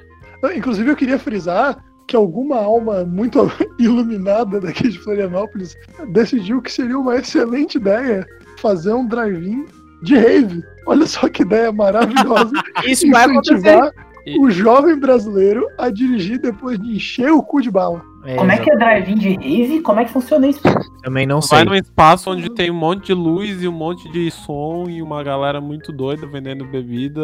Inclusive, 0.56 0.90
eu 0.90 0.96
queria 0.96 1.18
frisar 1.18 1.82
que 2.06 2.16
alguma 2.16 2.56
alma 2.56 3.04
muito 3.04 3.50
iluminada 3.78 4.60
daqui 4.60 4.88
de 4.88 4.98
Florianópolis 4.98 5.76
decidiu 6.08 6.60
que 6.60 6.70
seria 6.70 6.98
uma 6.98 7.16
excelente 7.16 7.76
ideia 7.76 8.26
fazer 8.58 8.92
um 8.92 9.06
drive-in 9.06 9.64
de 10.02 10.16
rave. 10.16 10.62
Olha 10.86 11.06
só 11.06 11.28
que 11.28 11.42
ideia 11.42 11.70
maravilhosa. 11.72 12.52
Isso 12.84 13.08
vai 13.10 13.24
acontecer. 13.24 13.92
E- 14.26 14.38
o 14.38 14.50
jovem 14.50 14.98
brasileiro 14.98 15.66
a 15.78 15.90
dirigir 15.90 16.38
depois 16.38 16.78
de 16.78 16.94
encher 16.96 17.30
o 17.32 17.42
cu 17.42 17.60
de 17.60 17.70
bala. 17.70 18.02
Como 18.36 18.52
é 18.52 18.56
que 18.58 18.70
é 18.70 18.76
drive-in 18.76 19.16
de 19.16 19.30
rave? 19.34 19.80
Como 19.80 19.98
é 19.98 20.04
que 20.04 20.12
funciona 20.12 20.46
isso? 20.46 20.60
Também 21.02 21.26
não 21.26 21.40
Vai 21.40 21.58
sei. 21.60 21.64
num 21.64 21.74
espaço 21.74 22.30
onde 22.30 22.48
tem 22.50 22.70
um 22.70 22.74
monte 22.74 23.06
de 23.06 23.14
luz 23.14 23.60
e 23.62 23.66
um 23.66 23.72
monte 23.72 24.08
de 24.12 24.30
som 24.30 24.84
e 24.88 25.02
uma 25.02 25.24
galera 25.24 25.60
muito 25.60 25.90
doida 25.92 26.24
vendendo 26.26 26.64
bebida 26.64 27.20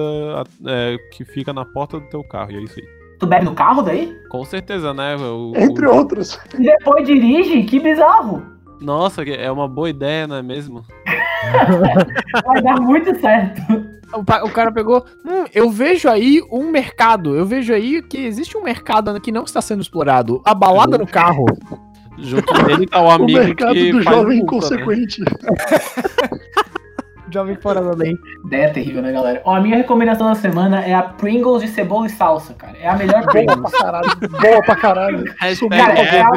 é, 0.66 0.96
que 1.12 1.24
fica 1.24 1.52
na 1.52 1.64
porta 1.64 2.00
do 2.00 2.08
teu 2.08 2.24
carro. 2.24 2.50
E 2.50 2.56
é 2.56 2.60
isso 2.62 2.80
aí. 2.80 2.88
Tu 3.20 3.26
bebe 3.28 3.44
no 3.44 3.54
carro 3.54 3.82
daí? 3.82 4.12
Com 4.28 4.44
certeza, 4.44 4.92
né? 4.92 5.14
O- 5.16 5.52
Entre 5.56 5.86
o- 5.86 5.94
outros. 5.94 6.36
E 6.58 6.62
depois 6.64 7.06
dirige? 7.06 7.62
Que 7.62 7.78
bizarro! 7.78 8.42
Nossa, 8.80 9.22
é 9.22 9.50
uma 9.50 9.66
boa 9.68 9.90
ideia, 9.90 10.26
não 10.26 10.36
é 10.36 10.42
mesmo? 10.42 10.84
Vai 12.44 12.62
dar 12.62 12.80
muito 12.80 13.18
certo. 13.20 13.60
O, 14.12 14.20
o 14.20 14.50
cara 14.50 14.72
pegou. 14.72 15.04
Hum, 15.24 15.44
eu 15.54 15.70
vejo 15.70 16.08
aí 16.08 16.40
um 16.50 16.70
mercado. 16.70 17.36
Eu 17.36 17.44
vejo 17.44 17.72
aí 17.74 18.02
que 18.02 18.18
existe 18.18 18.56
um 18.56 18.62
mercado 18.62 19.20
que 19.20 19.30
não 19.32 19.44
está 19.44 19.60
sendo 19.60 19.82
explorado. 19.82 20.40
A 20.44 20.54
balada 20.54 20.96
no 20.96 21.06
carro. 21.06 21.44
Junto 22.16 22.52
dele 22.64 22.86
tá 22.86 23.00
o 23.00 23.06
O 23.08 23.10
amigo 23.10 23.38
mercado 23.38 23.74
que 23.74 23.92
do 23.92 24.02
faz 24.02 24.16
jovem 24.16 24.38
multa, 24.38 24.74
né? 24.74 24.82
inconsequente. 24.82 25.22
Jovem 27.30 27.56
fora 27.56 27.82
da 27.82 27.92
lei. 27.92 28.16
Ideia 28.46 28.72
terrível, 28.72 29.02
né, 29.02 29.12
galera? 29.12 29.42
Ó, 29.44 29.54
a 29.54 29.60
minha 29.60 29.76
recomendação 29.76 30.28
da 30.28 30.34
semana 30.34 30.82
é 30.82 30.94
a 30.94 31.02
Pringles 31.02 31.62
de 31.62 31.68
cebola 31.68 32.06
e 32.06 32.10
salsa, 32.10 32.54
cara. 32.54 32.76
É 32.78 32.88
a 32.88 32.96
melhor 32.96 33.20
Boa 33.20 33.32
Pringles. 33.32 33.70
pra 33.70 33.80
caralho. 33.80 34.08
Boa 34.30 34.62
pra 34.62 34.76
caralho. 34.76 35.24
Cara, 35.68 35.98
é 35.98 36.16
é, 36.16 36.22
a, 36.22 36.30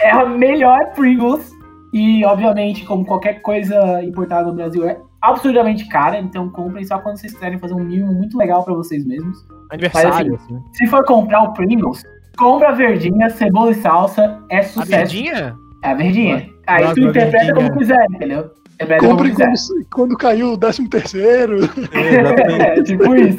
é 0.00 0.10
a 0.12 0.24
melhor 0.26 0.92
Pringles. 0.94 1.50
E, 1.92 2.24
obviamente, 2.24 2.84
como 2.84 3.04
qualquer 3.04 3.42
coisa 3.42 4.02
importada 4.02 4.46
no 4.46 4.54
Brasil, 4.54 4.86
é 4.86 4.98
absurdamente 5.22 5.88
cara. 5.88 6.18
Então, 6.18 6.48
comprem 6.50 6.84
só 6.84 6.98
quando 6.98 7.16
vocês 7.18 7.32
quiserem 7.32 7.58
fazer 7.58 7.74
um 7.74 7.84
mínimo 7.84 8.12
muito 8.12 8.36
legal 8.36 8.64
pra 8.64 8.74
vocês 8.74 9.04
mesmos. 9.06 9.38
Aniversário. 9.70 10.38
Mas, 10.50 10.76
Se 10.76 10.86
for 10.88 11.04
comprar 11.04 11.42
o 11.42 11.52
Pringles, 11.54 12.02
compra 12.36 12.70
a 12.70 12.72
verdinha, 12.72 13.30
cebola 13.30 13.70
e 13.70 13.74
salsa. 13.74 14.38
É 14.50 14.58
A 14.58 14.62
sucesso. 14.62 14.90
verdinha? 14.90 15.54
É 15.82 15.90
a 15.90 15.94
verdinha. 15.94 16.48
Aí 16.66 16.92
tu 16.94 17.00
interpreta 17.00 17.30
verdinha. 17.46 17.54
como 17.54 17.78
quiser, 17.78 18.06
entendeu? 18.10 18.50
Interpreta 18.74 19.00
como 19.00 19.16
Comprem 19.16 19.30
quiser. 19.32 19.46
quando, 19.46 19.86
quando 19.94 20.16
caiu 20.16 20.52
o 20.52 20.58
13 20.58 20.88
terceiro. 20.88 21.56
É, 21.92 22.82
tipo 22.82 23.14
isso. 23.14 23.38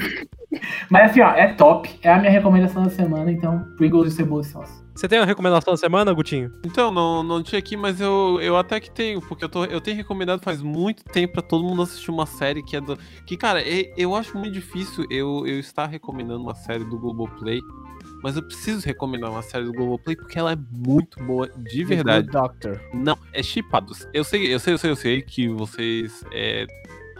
Mas 0.89 1.11
assim, 1.11 1.21
ó, 1.21 1.29
é 1.31 1.53
top. 1.53 1.89
É 2.03 2.11
a 2.13 2.19
minha 2.19 2.31
recomendação 2.31 2.83
da 2.83 2.89
semana, 2.89 3.31
então, 3.31 3.65
Pringles 3.77 4.09
de 4.09 4.15
cebola 4.15 4.41
e 4.41 4.45
salsa. 4.45 4.82
Você 4.95 5.07
tem 5.07 5.19
uma 5.19 5.25
recomendação 5.25 5.73
da 5.73 5.77
semana, 5.77 6.13
Gutinho? 6.13 6.51
Então, 6.63 6.91
não, 6.91 7.23
não 7.23 7.41
tinha 7.41 7.57
aqui, 7.57 7.75
mas 7.75 7.99
eu, 7.99 8.37
eu 8.41 8.55
até 8.55 8.79
que 8.79 8.91
tenho, 8.91 9.19
porque 9.21 9.43
eu, 9.43 9.49
tô, 9.49 9.65
eu 9.65 9.81
tenho 9.81 9.97
recomendado 9.97 10.41
faz 10.41 10.61
muito 10.61 11.03
tempo 11.05 11.33
pra 11.33 11.41
todo 11.41 11.63
mundo 11.63 11.81
assistir 11.81 12.11
uma 12.11 12.25
série 12.27 12.61
que 12.61 12.75
é 12.75 12.81
do. 12.81 12.97
Que, 13.25 13.35
cara, 13.35 13.59
é- 13.61 13.91
eu 13.97 14.15
acho 14.15 14.37
muito 14.37 14.53
difícil 14.53 15.05
eu, 15.09 15.47
eu 15.47 15.59
estar 15.59 15.87
recomendando 15.87 16.41
uma 16.43 16.53
série 16.53 16.83
do 16.83 16.99
Globoplay, 16.99 17.59
mas 18.21 18.35
eu 18.37 18.43
preciso 18.43 18.85
recomendar 18.85 19.31
uma 19.31 19.41
série 19.41 19.65
do 19.65 19.73
Globoplay 19.73 20.15
porque 20.15 20.37
ela 20.37 20.51
é 20.51 20.57
muito 20.71 21.21
boa, 21.23 21.49
de 21.57 21.83
verdade. 21.83 22.27
The 22.27 22.31
Good 22.31 22.47
Doctor. 22.47 22.81
Não, 22.93 23.17
é 23.33 23.41
chipados. 23.41 24.07
Eu 24.13 24.23
sei, 24.23 24.53
eu 24.53 24.59
sei, 24.59 24.73
eu 24.73 24.77
sei, 24.77 24.91
eu 24.91 24.95
sei 24.95 25.21
que 25.23 25.49
vocês 25.49 26.23
é, 26.31 26.67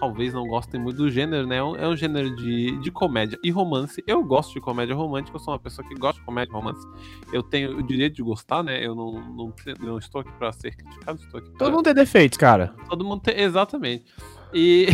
talvez 0.04 0.34
não 0.34 0.46
gostem 0.46 0.82
muito 0.82 0.98
do 0.98 1.10
gênero, 1.10 1.48
né? 1.48 1.58
É 1.58 1.64
um, 1.64 1.76
é 1.78 1.88
um 1.88 1.96
gênero 1.96 2.36
de, 2.36 2.78
de 2.80 2.92
comédia 2.92 3.40
e 3.42 3.50
romance. 3.50 4.04
Eu 4.06 4.22
gosto 4.22 4.54
de 4.54 4.60
comédia 4.60 4.94
romântica, 4.94 5.38
eu 5.38 5.40
sou 5.40 5.54
uma 5.54 5.60
pessoa 5.60 5.88
que 5.88 5.96
gosta 5.96 6.20
de 6.20 6.26
comédia 6.26 6.52
e 6.52 6.54
romance. 6.54 6.86
Eu 7.32 7.42
tenho 7.42 7.78
o 7.78 7.82
direito 7.82 8.18
de 8.18 8.22
gostar, 8.22 8.62
né? 8.64 8.86
Eu 8.86 8.94
não, 8.94 9.14
não, 9.14 9.54
não 9.80 9.98
estou 9.98 10.20
aqui 10.20 10.32
pra 10.38 10.52
ser 10.52 10.76
criticado, 10.76 11.22
estou 11.22 11.40
aqui 11.40 11.50
pra... 11.52 11.60
Todo 11.60 11.72
mundo 11.72 11.84
tem 11.86 11.94
defeitos, 11.94 12.38
cara. 12.38 12.74
Todo 12.90 13.06
mundo 13.06 13.22
tem... 13.22 13.40
Exatamente. 13.40 14.04
E... 14.54 14.88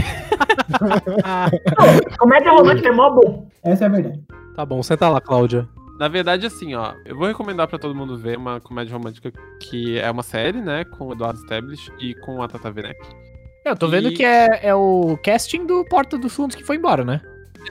Comédia 2.19 2.51
romântica 2.51 2.89
é 2.89 2.91
mó 2.91 3.09
bom. 3.09 3.49
Essa 3.63 3.85
é 3.85 3.87
a 3.87 3.89
verdade. 3.89 4.23
Tá 4.55 4.63
bom, 4.63 4.83
senta 4.83 5.09
lá, 5.09 5.19
Cláudia. 5.19 5.67
Na 5.99 6.07
verdade, 6.07 6.45
assim, 6.45 6.75
ó, 6.75 6.93
eu 7.03 7.17
vou 7.17 7.27
recomendar 7.27 7.67
pra 7.67 7.79
todo 7.79 7.95
mundo 7.95 8.15
ver 8.15 8.37
uma 8.37 8.61
comédia 8.61 8.93
romântica 8.93 9.33
que 9.59 9.97
é 9.97 10.09
uma 10.11 10.23
série, 10.23 10.61
né, 10.61 10.85
com 10.85 11.07
o 11.07 11.13
Eduardo 11.13 11.39
Stablish 11.39 11.91
e 11.99 12.13
com 12.13 12.43
a 12.43 12.47
Tata 12.47 12.69
Werneck. 12.69 13.28
Eu 13.65 13.75
tô 13.75 13.87
vendo 13.87 14.09
E- 14.09 14.13
que 14.13 14.23
é, 14.23 14.67
é 14.67 14.75
o 14.75 15.17
casting 15.23 15.65
do 15.65 15.83
Porta 15.85 16.17
dos 16.17 16.33
Fundos 16.33 16.55
que 16.55 16.63
foi 16.63 16.77
embora, 16.77 17.03
né? 17.03 17.21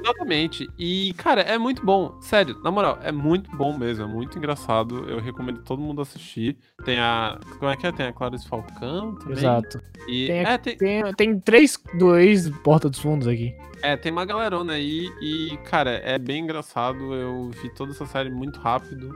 Exatamente. 0.00 0.68
E, 0.78 1.14
cara, 1.16 1.40
é 1.40 1.56
muito 1.56 1.84
bom. 1.84 2.20
Sério, 2.20 2.60
na 2.62 2.70
moral, 2.70 2.98
é 3.02 3.10
muito 3.10 3.50
bom 3.56 3.76
mesmo. 3.76 4.04
É 4.04 4.06
muito 4.06 4.36
engraçado. 4.36 5.08
Eu 5.08 5.18
recomendo 5.18 5.62
todo 5.62 5.80
mundo 5.80 6.02
assistir. 6.02 6.58
Tem 6.84 6.98
a. 6.98 7.38
Como 7.58 7.70
é 7.70 7.76
que 7.76 7.86
é? 7.86 7.92
Tem 7.92 8.06
a 8.06 8.12
Clarice 8.12 8.46
Falcão 8.46 9.14
também. 9.16 9.38
Exato. 9.38 9.80
E, 10.06 10.26
Tem 10.26 10.44
a- 10.44 10.50
é, 10.52 10.58
tem, 10.58 10.76
Tem, 10.76 11.14
tem 11.14 11.40
três 11.40 11.82
do 11.98 12.16
ex-Porta 12.18 12.88
dos 12.90 12.98
Fundos 13.00 13.26
aqui. 13.26 13.54
é, 13.82 13.96
tem 13.96 14.12
uma 14.12 14.26
galerona 14.26 14.74
aí. 14.74 15.08
E, 15.22 15.56
cara, 15.64 15.90
é 16.04 16.18
bem 16.18 16.44
engraçado. 16.44 17.14
Eu 17.14 17.50
vi 17.62 17.72
toda 17.74 17.92
essa 17.92 18.04
série 18.06 18.30
muito 18.30 18.60
rápido. 18.60 19.10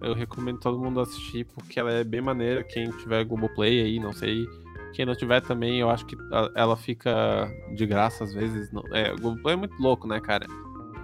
Eu 0.00 0.14
recomendo 0.14 0.58
todo 0.58 0.78
mundo 0.78 0.98
assistir 0.98 1.44
porque 1.54 1.78
ela 1.78 1.92
é 1.92 2.02
bem 2.02 2.22
maneira. 2.22 2.64
Quem 2.64 2.90
tiver 2.90 3.22
Globoplay 3.24 3.82
aí, 3.82 4.00
não 4.00 4.12
sei. 4.14 4.46
Quem 4.92 5.04
não 5.04 5.14
tiver 5.14 5.40
também, 5.42 5.78
eu 5.80 5.90
acho 5.90 6.06
que 6.06 6.16
ela 6.54 6.76
fica 6.76 7.48
de 7.74 7.86
graça 7.86 8.24
às 8.24 8.32
vezes. 8.32 8.72
Não, 8.72 8.82
é, 8.92 9.12
o 9.12 9.16
Globoplay 9.20 9.54
é 9.54 9.56
muito 9.56 9.76
louco, 9.80 10.06
né, 10.06 10.20
cara? 10.20 10.46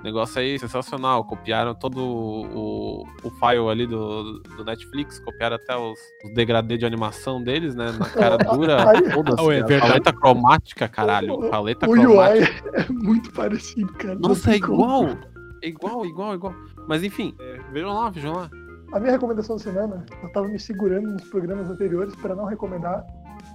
Negócio 0.03 0.41
aí 0.41 0.59
sensacional. 0.59 1.25
Copiaram 1.25 1.75
todo 1.75 1.99
o, 2.03 3.07
o 3.23 3.31
file 3.31 3.69
ali 3.71 3.87
do, 3.87 4.41
do 4.41 4.65
Netflix, 4.65 5.21
copiaram 5.21 5.57
até 5.57 5.77
os, 5.77 5.99
os 6.25 6.35
degradê 6.35 6.77
de 6.77 6.85
animação 6.85 7.41
deles, 7.43 7.75
né? 7.75 7.93
Na 7.93 8.09
cara 8.09 8.37
dura, 8.53 8.79
Ah, 8.91 8.95
é 8.97 9.79
paleta 9.81 10.13
cromática, 10.13 10.89
caralho. 10.89 11.49
Paleta 11.51 11.87
O 11.89 11.93
UI 11.93 12.01
cromática. 12.01 12.71
é 12.75 12.93
muito 12.93 13.31
parecido, 13.33 13.93
cara. 13.93 14.15
Não 14.15 14.31
Nossa, 14.31 14.51
é 14.51 14.53
tem 14.55 14.61
como. 14.61 14.83
igual. 14.83 15.19
É 15.63 15.69
igual, 15.69 16.05
igual, 16.07 16.35
igual. 16.35 16.55
Mas 16.89 17.05
enfim, 17.05 17.37
é, 17.41 17.61
vejam 17.73 17.95
lá, 17.95 18.11
vejam 18.11 18.33
lá. 18.35 18.51
A 18.93 18.99
minha 18.99 19.13
recomendação 19.13 19.57
da 19.57 19.63
semana, 19.63 20.05
eu 20.23 20.29
tava 20.33 20.49
me 20.49 20.59
segurando 20.59 21.13
nos 21.13 21.25
programas 21.31 21.71
anteriores 21.71 22.15
para 22.17 22.35
não 22.35 22.45
recomendar, 22.45 23.07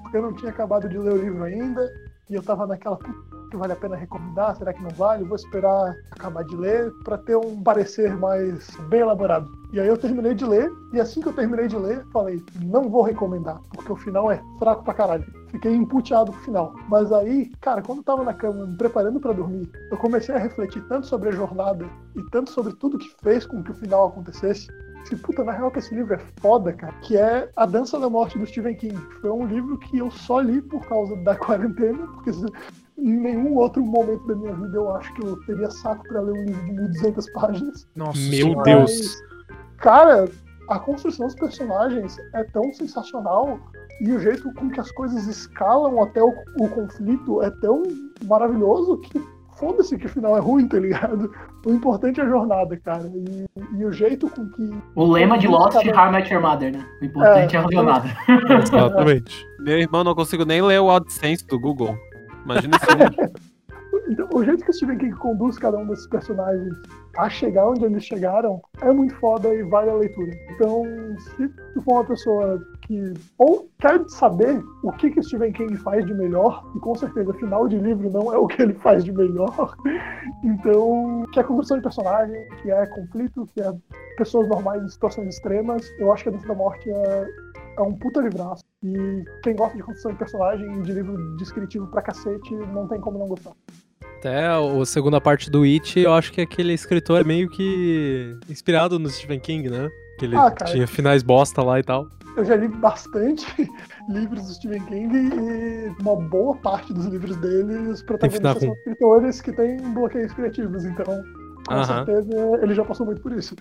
porque 0.07 0.17
eu 0.17 0.21
não 0.21 0.33
tinha 0.33 0.51
acabado 0.51 0.87
de 0.87 0.97
ler 0.97 1.13
o 1.13 1.17
livro 1.17 1.43
ainda, 1.43 1.85
e 2.29 2.35
eu 2.35 2.41
tava 2.41 2.65
naquela 2.65 2.95
"Putz, 2.95 3.17
que 3.51 3.57
vale 3.57 3.73
a 3.73 3.75
pena 3.75 3.95
recomendar, 3.95 4.55
será 4.55 4.73
que 4.73 4.81
não 4.81 4.89
vale? 4.91 5.23
Vou 5.23 5.35
esperar 5.35 5.95
acabar 6.11 6.43
de 6.43 6.55
ler 6.55 6.91
para 7.03 7.17
ter 7.17 7.35
um 7.35 7.61
parecer 7.61 8.15
mais 8.17 8.69
bem 8.89 9.01
elaborado. 9.01 9.49
E 9.71 9.79
aí 9.79 9.87
eu 9.87 9.97
terminei 9.97 10.33
de 10.33 10.45
ler, 10.45 10.71
e 10.93 10.99
assim 10.99 11.21
que 11.21 11.27
eu 11.27 11.33
terminei 11.33 11.67
de 11.67 11.77
ler, 11.77 12.05
falei, 12.11 12.41
não 12.61 12.89
vou 12.89 13.01
recomendar, 13.01 13.59
porque 13.73 13.91
o 13.91 13.95
final 13.97 14.31
é 14.31 14.41
fraco 14.59 14.83
pra 14.83 14.93
caralho. 14.93 15.25
Fiquei 15.49 15.73
emputeado 15.73 16.31
pro 16.31 16.41
final. 16.41 16.73
Mas 16.89 17.11
aí, 17.11 17.49
cara, 17.61 17.81
quando 17.81 17.99
eu 17.99 18.03
tava 18.03 18.23
na 18.23 18.33
cama 18.33 18.65
me 18.65 18.77
preparando 18.77 19.19
para 19.19 19.33
dormir, 19.33 19.69
eu 19.89 19.97
comecei 19.97 20.35
a 20.35 20.39
refletir 20.39 20.85
tanto 20.87 21.07
sobre 21.07 21.29
a 21.29 21.31
jornada 21.31 21.85
e 22.15 22.23
tanto 22.31 22.51
sobre 22.51 22.73
tudo 22.75 22.97
que 22.97 23.09
fez 23.21 23.45
com 23.45 23.63
que 23.63 23.71
o 23.71 23.75
final 23.75 24.07
acontecesse, 24.07 24.67
se 25.07 25.15
puta, 25.15 25.43
na 25.43 25.53
real 25.53 25.71
que 25.71 25.79
esse 25.79 25.95
livro 25.95 26.13
é 26.13 26.19
foda, 26.41 26.73
cara, 26.73 26.93
que 27.01 27.17
é 27.17 27.49
A 27.55 27.65
Dança 27.65 27.99
da 27.99 28.09
Morte 28.09 28.37
do 28.37 28.45
Stephen 28.45 28.75
King. 28.75 28.97
Foi 29.21 29.31
um 29.31 29.45
livro 29.45 29.77
que 29.77 29.99
eu 29.99 30.11
só 30.11 30.41
li 30.41 30.61
por 30.61 30.85
causa 30.85 31.15
da 31.17 31.35
quarentena, 31.35 32.05
porque 32.07 32.31
em 32.97 33.15
nenhum 33.15 33.55
outro 33.55 33.83
momento 33.83 34.25
da 34.27 34.35
minha 34.35 34.53
vida 34.53 34.77
eu 34.77 34.91
acho 34.95 35.13
que 35.13 35.23
eu 35.23 35.37
teria 35.45 35.69
saco 35.69 36.03
pra 36.07 36.21
ler 36.21 36.33
um 36.33 36.45
livro 36.45 36.91
de 36.91 36.99
1.200 37.01 37.25
páginas. 37.33 37.87
Nossa 37.95 38.19
Meu 38.19 38.31
senhora. 38.31 38.63
Deus. 38.63 38.91
Mas, 38.91 39.23
cara, 39.77 40.29
a 40.69 40.79
construção 40.79 41.27
dos 41.27 41.35
personagens 41.35 42.17
é 42.33 42.43
tão 42.43 42.73
sensacional 42.73 43.59
e 44.01 44.11
o 44.11 44.19
jeito 44.19 44.53
com 44.53 44.69
que 44.69 44.79
as 44.79 44.91
coisas 44.91 45.25
escalam 45.25 46.01
até 46.03 46.21
o, 46.21 46.33
o 46.59 46.69
conflito 46.69 47.41
é 47.41 47.49
tão 47.61 47.83
maravilhoso 48.25 48.97
que 48.97 49.36
foda-se 49.57 49.97
que 49.97 50.05
o 50.05 50.09
final 50.09 50.37
é 50.37 50.39
ruim, 50.39 50.67
tá 50.67 50.79
ligado? 50.79 51.31
O 51.65 51.71
importante 51.71 52.19
é 52.19 52.23
a 52.23 52.27
jornada, 52.27 52.77
cara. 52.77 53.09
E, 53.13 53.45
e 53.77 53.85
o 53.85 53.91
jeito 53.91 54.29
com 54.29 54.47
que. 54.49 54.71
O 54.95 55.05
lema 55.11 55.37
de 55.37 55.47
Lost 55.47 55.75
e 55.83 55.89
How 55.89 56.07
I 56.07 56.11
Met 56.11 56.33
Your 56.33 56.41
Mother, 56.41 56.71
né? 56.73 56.85
O 57.01 57.05
importante 57.05 57.55
é, 57.55 57.59
É. 57.59 57.63
a 57.63 57.67
jornada. 57.71 58.07
Exatamente. 58.63 59.45
Meu 59.59 59.79
irmão 59.79 60.03
não 60.03 60.15
consigo 60.15 60.45
nem 60.45 60.61
ler 60.61 60.79
o 60.79 60.89
AdSense 60.91 61.45
do 61.47 61.59
Google. 61.59 61.97
Imagina 62.45 62.77
isso. 62.77 63.47
Então, 64.09 64.25
o 64.33 64.41
jeito 64.41 64.63
que 64.63 64.71
o 64.71 64.73
Stephen 64.73 64.97
King 64.99 65.15
conduz 65.17 65.59
cada 65.59 65.77
um 65.77 65.85
desses 65.85 66.07
personagens 66.07 66.73
a 67.17 67.29
chegar 67.29 67.67
onde 67.67 67.83
eles 67.83 68.05
chegaram 68.05 68.61
é 68.79 68.89
muito 68.89 69.13
foda 69.15 69.53
e 69.53 69.63
vale 69.63 69.89
a 69.89 69.95
leitura. 69.95 70.31
Então, 70.51 70.83
se 71.35 71.49
tu 71.73 71.81
for 71.81 71.95
uma 71.95 72.05
pessoa 72.05 72.57
que 72.87 73.13
ou 73.37 73.69
quer 73.79 74.01
saber 74.07 74.63
o 74.83 74.91
que, 74.93 75.11
que 75.11 75.19
o 75.19 75.23
Stephen 75.23 75.51
King 75.51 75.75
faz 75.77 76.05
de 76.05 76.13
melhor, 76.13 76.63
e 76.75 76.79
com 76.79 76.95
certeza 76.95 77.33
final 77.33 77.67
de 77.67 77.77
livro 77.77 78.09
não 78.09 78.33
é 78.33 78.37
o 78.37 78.47
que 78.47 78.61
ele 78.61 78.73
faz 78.73 79.03
de 79.03 79.11
melhor, 79.11 79.75
então, 80.43 81.23
que 81.33 81.39
é 81.39 81.43
construção 81.43 81.77
de 81.77 81.83
personagem, 81.83 82.35
que 82.61 82.71
é 82.71 82.85
conflito, 82.87 83.47
que 83.53 83.61
é 83.61 83.71
pessoas 84.17 84.47
normais 84.47 84.81
em 84.83 84.89
situações 84.89 85.35
extremas, 85.35 85.85
eu 85.99 86.11
acho 86.11 86.23
que 86.23 86.29
a 86.29 86.31
Dança 86.31 86.47
da 86.47 86.55
Morte 86.55 86.89
é, 86.89 87.27
é 87.77 87.81
um 87.81 87.93
puta 87.93 88.21
livraço. 88.21 88.63
E 88.83 89.23
quem 89.43 89.55
gosta 89.55 89.75
de 89.75 89.83
construção 89.83 90.11
de 90.11 90.17
personagem, 90.17 90.81
de 90.81 90.91
livro 90.93 91.35
descritivo 91.37 91.87
pra 91.87 92.01
cacete, 92.01 92.55
não 92.73 92.87
tem 92.87 92.99
como 92.99 93.19
não 93.19 93.27
gostar. 93.27 93.51
Até 94.17 94.47
a 94.47 94.85
segunda 94.85 95.21
parte 95.21 95.49
do 95.49 95.63
It, 95.63 95.99
eu 95.99 96.13
acho 96.13 96.31
que 96.31 96.41
aquele 96.41 96.73
escritor 96.73 97.21
é 97.21 97.23
meio 97.23 97.49
que 97.49 98.35
inspirado 98.49 98.97
no 98.97 99.09
Stephen 99.09 99.39
King, 99.39 99.69
né? 99.69 99.89
Que 100.17 100.25
ele 100.25 100.35
Ah, 100.35 100.49
tinha 100.51 100.87
finais 100.87 101.21
bosta 101.21 101.61
lá 101.61 101.79
e 101.79 101.83
tal. 101.83 102.07
Eu 102.37 102.45
já 102.45 102.55
li 102.55 102.67
bastante 102.67 103.45
livros 104.09 104.45
do 104.47 104.53
Stephen 104.53 104.85
King 104.85 105.17
e 105.17 105.95
uma 106.01 106.15
boa 106.15 106.55
parte 106.57 106.93
dos 106.93 107.05
livros 107.07 107.35
dele, 107.37 107.73
os 107.89 108.03
protagonistas 108.03 108.59
são 108.63 108.73
escritores 108.73 109.41
que 109.41 109.51
têm 109.51 109.77
bloqueios 109.93 110.31
criativos, 110.33 110.85
então 110.85 111.05
com 111.67 111.73
Aham. 111.73 112.05
certeza 112.05 112.37
ele 112.61 112.73
já 112.75 112.85
passou 112.85 113.05
muito 113.07 113.21
por 113.21 113.31
isso. 113.33 113.55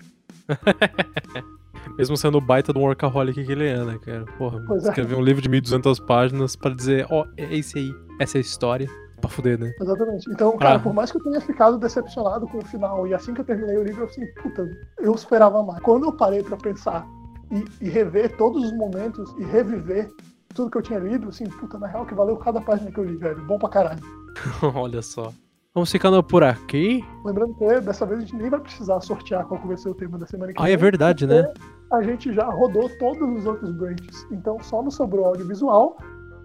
Mesmo 1.97 2.15
sendo 2.15 2.37
o 2.37 2.41
baita 2.41 2.71
do 2.71 2.79
workaholic 2.79 3.43
que 3.43 3.51
ele 3.51 3.67
é, 3.67 3.83
né, 3.83 3.97
cara? 4.05 4.25
Porra, 4.37 4.63
Pois 4.67 4.85
é. 4.85 4.89
escrever 4.89 5.15
um 5.15 5.21
livro 5.21 5.41
de 5.41 5.49
1200 5.49 5.99
páginas 6.01 6.55
pra 6.55 6.69
dizer, 6.73 7.07
ó, 7.09 7.25
é 7.35 7.55
esse 7.55 7.79
aí, 7.79 7.91
essa 8.19 8.37
é 8.37 8.39
a 8.39 8.41
história. 8.41 8.87
Pra 9.19 9.27
fuder, 9.31 9.59
né? 9.59 9.73
Exatamente. 9.81 10.29
Então, 10.31 10.55
cara, 10.59 10.75
Ah. 10.75 10.79
por 10.79 10.93
mais 10.93 11.11
que 11.11 11.17
eu 11.17 11.23
tenha 11.23 11.41
ficado 11.41 11.79
decepcionado 11.79 12.45
com 12.47 12.59
o 12.59 12.65
final, 12.65 13.07
e 13.07 13.15
assim 13.15 13.33
que 13.33 13.41
eu 13.41 13.45
terminei 13.45 13.75
o 13.75 13.83
livro, 13.83 14.03
eu 14.03 14.05
assim, 14.05 14.23
puta, 14.43 14.69
eu 14.99 15.11
esperava 15.15 15.63
mais. 15.63 15.79
Quando 15.81 16.05
eu 16.05 16.11
parei 16.13 16.43
pra 16.43 16.55
pensar 16.55 17.03
e, 17.51 17.85
e 17.85 17.89
rever 17.89 18.35
todos 18.37 18.63
os 18.63 18.73
momentos 18.77 19.33
e 19.37 19.43
reviver 19.45 20.09
tudo 20.53 20.71
que 20.71 20.77
eu 20.77 20.81
tinha 20.81 20.99
lido, 20.99 21.29
assim, 21.29 21.45
puta, 21.45 21.77
na 21.77 21.87
real 21.87 22.05
que 22.05 22.13
valeu 22.15 22.35
cada 22.37 22.59
página 22.61 22.91
que 22.91 22.97
eu 22.99 23.03
li, 23.03 23.15
velho. 23.15 23.43
Bom 23.45 23.57
pra 23.59 23.69
caralho. 23.69 24.01
Olha 24.75 25.01
só. 25.01 25.31
Vamos 25.73 25.91
ficando 25.91 26.23
por 26.23 26.43
aqui. 26.43 27.05
Lembrando 27.23 27.53
que 27.53 27.79
dessa 27.81 28.03
vez 28.05 28.19
a 28.19 28.21
gente 28.23 28.35
nem 28.35 28.49
vai 28.49 28.59
precisar 28.59 28.99
sortear 29.01 29.45
qual 29.45 29.61
vai 29.67 29.77
ser 29.77 29.89
o 29.89 29.93
tema 29.93 30.17
da 30.17 30.25
semana 30.25 30.51
que 30.51 30.59
Ah, 30.59 30.65
vem. 30.65 30.73
é 30.73 30.77
verdade, 30.77 31.27
né? 31.27 31.51
a 31.93 32.01
gente 32.01 32.33
já 32.33 32.45
rodou 32.49 32.89
todos 32.97 33.39
os 33.39 33.45
outros 33.45 33.71
branches. 33.73 34.25
Então 34.31 34.57
só 34.61 34.81
nos 34.81 34.95
sobrou 34.95 35.25
audiovisual. 35.25 35.95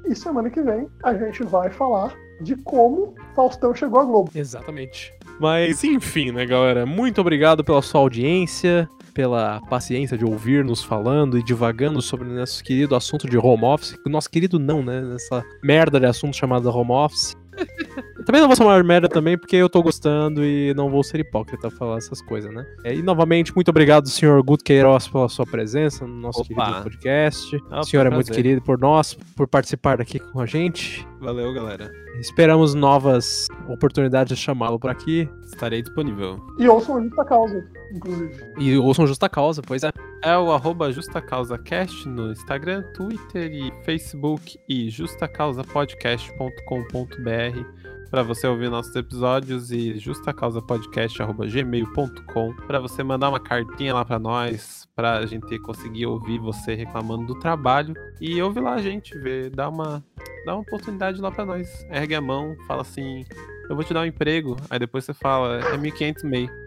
E 0.06 0.14
semana 0.14 0.50
que 0.50 0.60
vem 0.60 0.86
a 1.02 1.14
gente 1.14 1.42
vai 1.44 1.70
falar 1.70 2.14
de 2.42 2.56
como 2.56 3.14
Faustão 3.34 3.74
chegou 3.74 4.00
à 4.00 4.04
Globo. 4.04 4.30
Exatamente. 4.34 5.12
Mas 5.40 5.82
enfim, 5.82 6.30
né, 6.32 6.44
galera? 6.44 6.84
Muito 6.84 7.20
obrigado 7.20 7.64
pela 7.64 7.80
sua 7.80 8.00
audiência, 8.02 8.88
pela 9.12 9.60
paciência 9.68 10.16
de 10.16 10.24
ouvir 10.24 10.64
nos 10.64 10.82
falando 10.82 11.38
e 11.38 11.42
divagando 11.42 12.00
sobre 12.00 12.28
o 12.28 12.32
nosso 12.32 12.62
querido 12.62 12.94
assunto 12.94 13.28
de 13.28 13.36
home 13.36 13.64
office. 13.64 13.96
O 14.06 14.08
nosso 14.08 14.30
querido 14.30 14.58
não, 14.58 14.82
né? 14.82 15.00
Nessa 15.00 15.44
merda 15.62 15.98
de 16.00 16.06
assunto 16.06 16.36
chamado 16.36 16.68
home 16.68 16.92
office. 16.92 17.36
Também 18.24 18.40
não 18.40 18.48
vou 18.48 18.56
chamar 18.56 18.82
merda 18.82 19.08
também, 19.08 19.36
porque 19.36 19.56
eu 19.56 19.68
tô 19.68 19.82
gostando 19.82 20.44
e 20.44 20.72
não 20.74 20.88
vou 20.88 21.02
ser 21.02 21.20
hipócrita 21.20 21.70
falar 21.70 21.98
essas 21.98 22.22
coisas, 22.22 22.52
né? 22.54 22.64
É, 22.84 22.94
E 22.94 23.02
novamente, 23.02 23.54
muito 23.54 23.68
obrigado, 23.68 24.08
senhor 24.08 24.42
Guto 24.42 24.64
Queiroz, 24.64 25.08
pela 25.08 25.28
sua 25.28 25.44
presença 25.44 26.06
no 26.06 26.14
nosso 26.14 26.40
Opa. 26.40 26.64
querido 26.64 26.82
podcast. 26.84 27.60
Ah, 27.70 27.80
o 27.80 27.84
senhor 27.84 28.06
é 28.06 28.08
um 28.08 28.14
muito 28.14 28.26
prazer. 28.26 28.42
querido 28.42 28.62
por 28.62 28.78
nós, 28.78 29.14
por 29.36 29.46
participar 29.48 30.00
aqui 30.00 30.18
com 30.18 30.40
a 30.40 30.46
gente. 30.46 31.06
Valeu, 31.22 31.54
galera. 31.54 31.90
Esperamos 32.18 32.74
novas 32.74 33.46
oportunidades 33.68 34.36
de 34.36 34.42
chamá-lo 34.42 34.80
por 34.80 34.90
aqui. 34.90 35.30
Estarei 35.44 35.80
disponível. 35.80 36.44
E 36.58 36.68
ouçam 36.68 36.96
a 36.96 37.00
justa 37.00 37.24
causa, 37.24 37.64
inclusive. 37.94 38.44
E 38.58 38.76
ouçam 38.76 39.06
justa 39.06 39.28
causa, 39.28 39.62
pois 39.62 39.84
é. 39.84 39.92
É 40.24 40.36
o 40.36 40.50
arroba 40.52 40.92
JustaCausaCast 40.92 42.08
no 42.08 42.32
Instagram, 42.32 42.82
Twitter 42.94 43.52
e 43.52 43.72
Facebook 43.84 44.58
e 44.68 44.90
justacausapodcast.com.br 44.90 47.81
para 48.12 48.22
você 48.22 48.46
ouvir 48.46 48.68
nossos 48.68 48.94
episódios 48.94 49.72
e 49.72 49.98
justacausapodcast.gmail.com 49.98 52.54
para 52.66 52.78
você 52.78 53.02
mandar 53.02 53.30
uma 53.30 53.40
cartinha 53.40 53.94
lá 53.94 54.04
para 54.04 54.18
nós, 54.18 54.86
para 54.94 55.16
a 55.16 55.24
gente 55.24 55.58
conseguir 55.60 56.04
ouvir 56.04 56.38
você 56.38 56.74
reclamando 56.74 57.24
do 57.24 57.38
trabalho 57.38 57.94
e 58.20 58.42
ouvir 58.42 58.60
lá 58.60 58.74
a 58.74 58.82
gente, 58.82 59.18
ver, 59.18 59.48
dá 59.48 59.70
uma, 59.70 60.04
dá 60.44 60.52
uma 60.52 60.60
oportunidade 60.60 61.22
lá 61.22 61.30
para 61.30 61.46
nós. 61.46 61.66
Ergue 61.90 62.14
a 62.14 62.20
mão, 62.20 62.54
fala 62.66 62.82
assim, 62.82 63.24
eu 63.70 63.74
vou 63.74 63.82
te 63.82 63.94
dar 63.94 64.02
um 64.02 64.06
emprego, 64.06 64.58
aí 64.68 64.78
depois 64.78 65.06
você 65.06 65.14
fala, 65.14 65.60
é 65.60 65.78
1.500 65.78 66.24
MEI. 66.24 66.50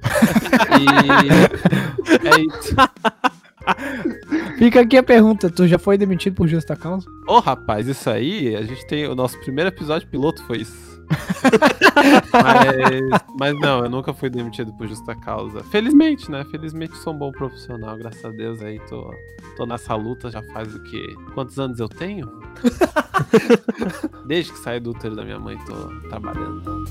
e 0.81 0.87
é 2.27 2.41
isso. 2.41 2.75
Fica 4.57 4.81
aqui 4.81 4.97
a 4.97 5.03
pergunta: 5.03 5.47
tu 5.49 5.67
já 5.67 5.77
foi 5.77 5.95
demitido 5.95 6.35
por 6.35 6.47
justa 6.47 6.75
causa? 6.75 7.07
Ô, 7.27 7.37
rapaz, 7.39 7.87
isso 7.87 8.09
aí, 8.09 8.55
a 8.55 8.63
gente 8.63 8.87
tem. 8.87 9.07
O 9.07 9.13
nosso 9.15 9.39
primeiro 9.41 9.69
episódio 9.69 10.07
piloto 10.07 10.43
foi 10.43 10.57
isso. 10.59 10.94
Mas, 12.31 13.21
mas 13.39 13.59
não, 13.59 13.83
eu 13.83 13.89
nunca 13.89 14.13
fui 14.13 14.29
demitido 14.29 14.73
por 14.73 14.87
justa 14.87 15.15
causa. 15.15 15.63
Felizmente, 15.65 16.29
né? 16.29 16.43
Felizmente 16.45 16.95
sou 16.97 17.13
um 17.13 17.17
bom 17.17 17.31
profissional, 17.31 17.97
graças 17.97 18.23
a 18.23 18.29
Deus 18.29 18.61
aí 18.61 18.79
tô, 18.87 19.13
tô 19.55 19.65
nessa 19.65 19.95
luta 19.95 20.29
já 20.29 20.41
faz 20.53 20.73
o 20.75 20.83
quê? 20.83 21.05
Quantos 21.33 21.59
anos 21.59 21.79
eu 21.79 21.89
tenho? 21.89 22.29
Desde 24.25 24.51
que 24.51 24.59
saí 24.59 24.79
do 24.79 24.91
útero 24.91 25.15
da 25.15 25.23
minha 25.23 25.39
mãe, 25.39 25.57
tô 25.65 26.09
trabalhando. 26.09 26.85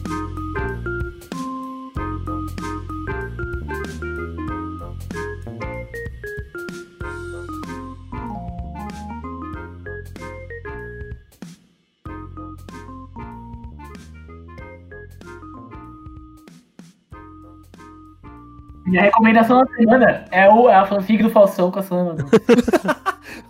Minha 18.85 19.03
recomendação 19.03 19.59
da 19.59 19.67
semana 19.75 20.25
é, 20.31 20.49
o, 20.49 20.69
é 20.69 20.75
a 20.75 20.85
fanfic 20.85 21.23
do 21.23 21.31
Faustão 21.31 21.71
com 21.71 21.79
a 21.79 21.83
Sandra. 21.83 22.25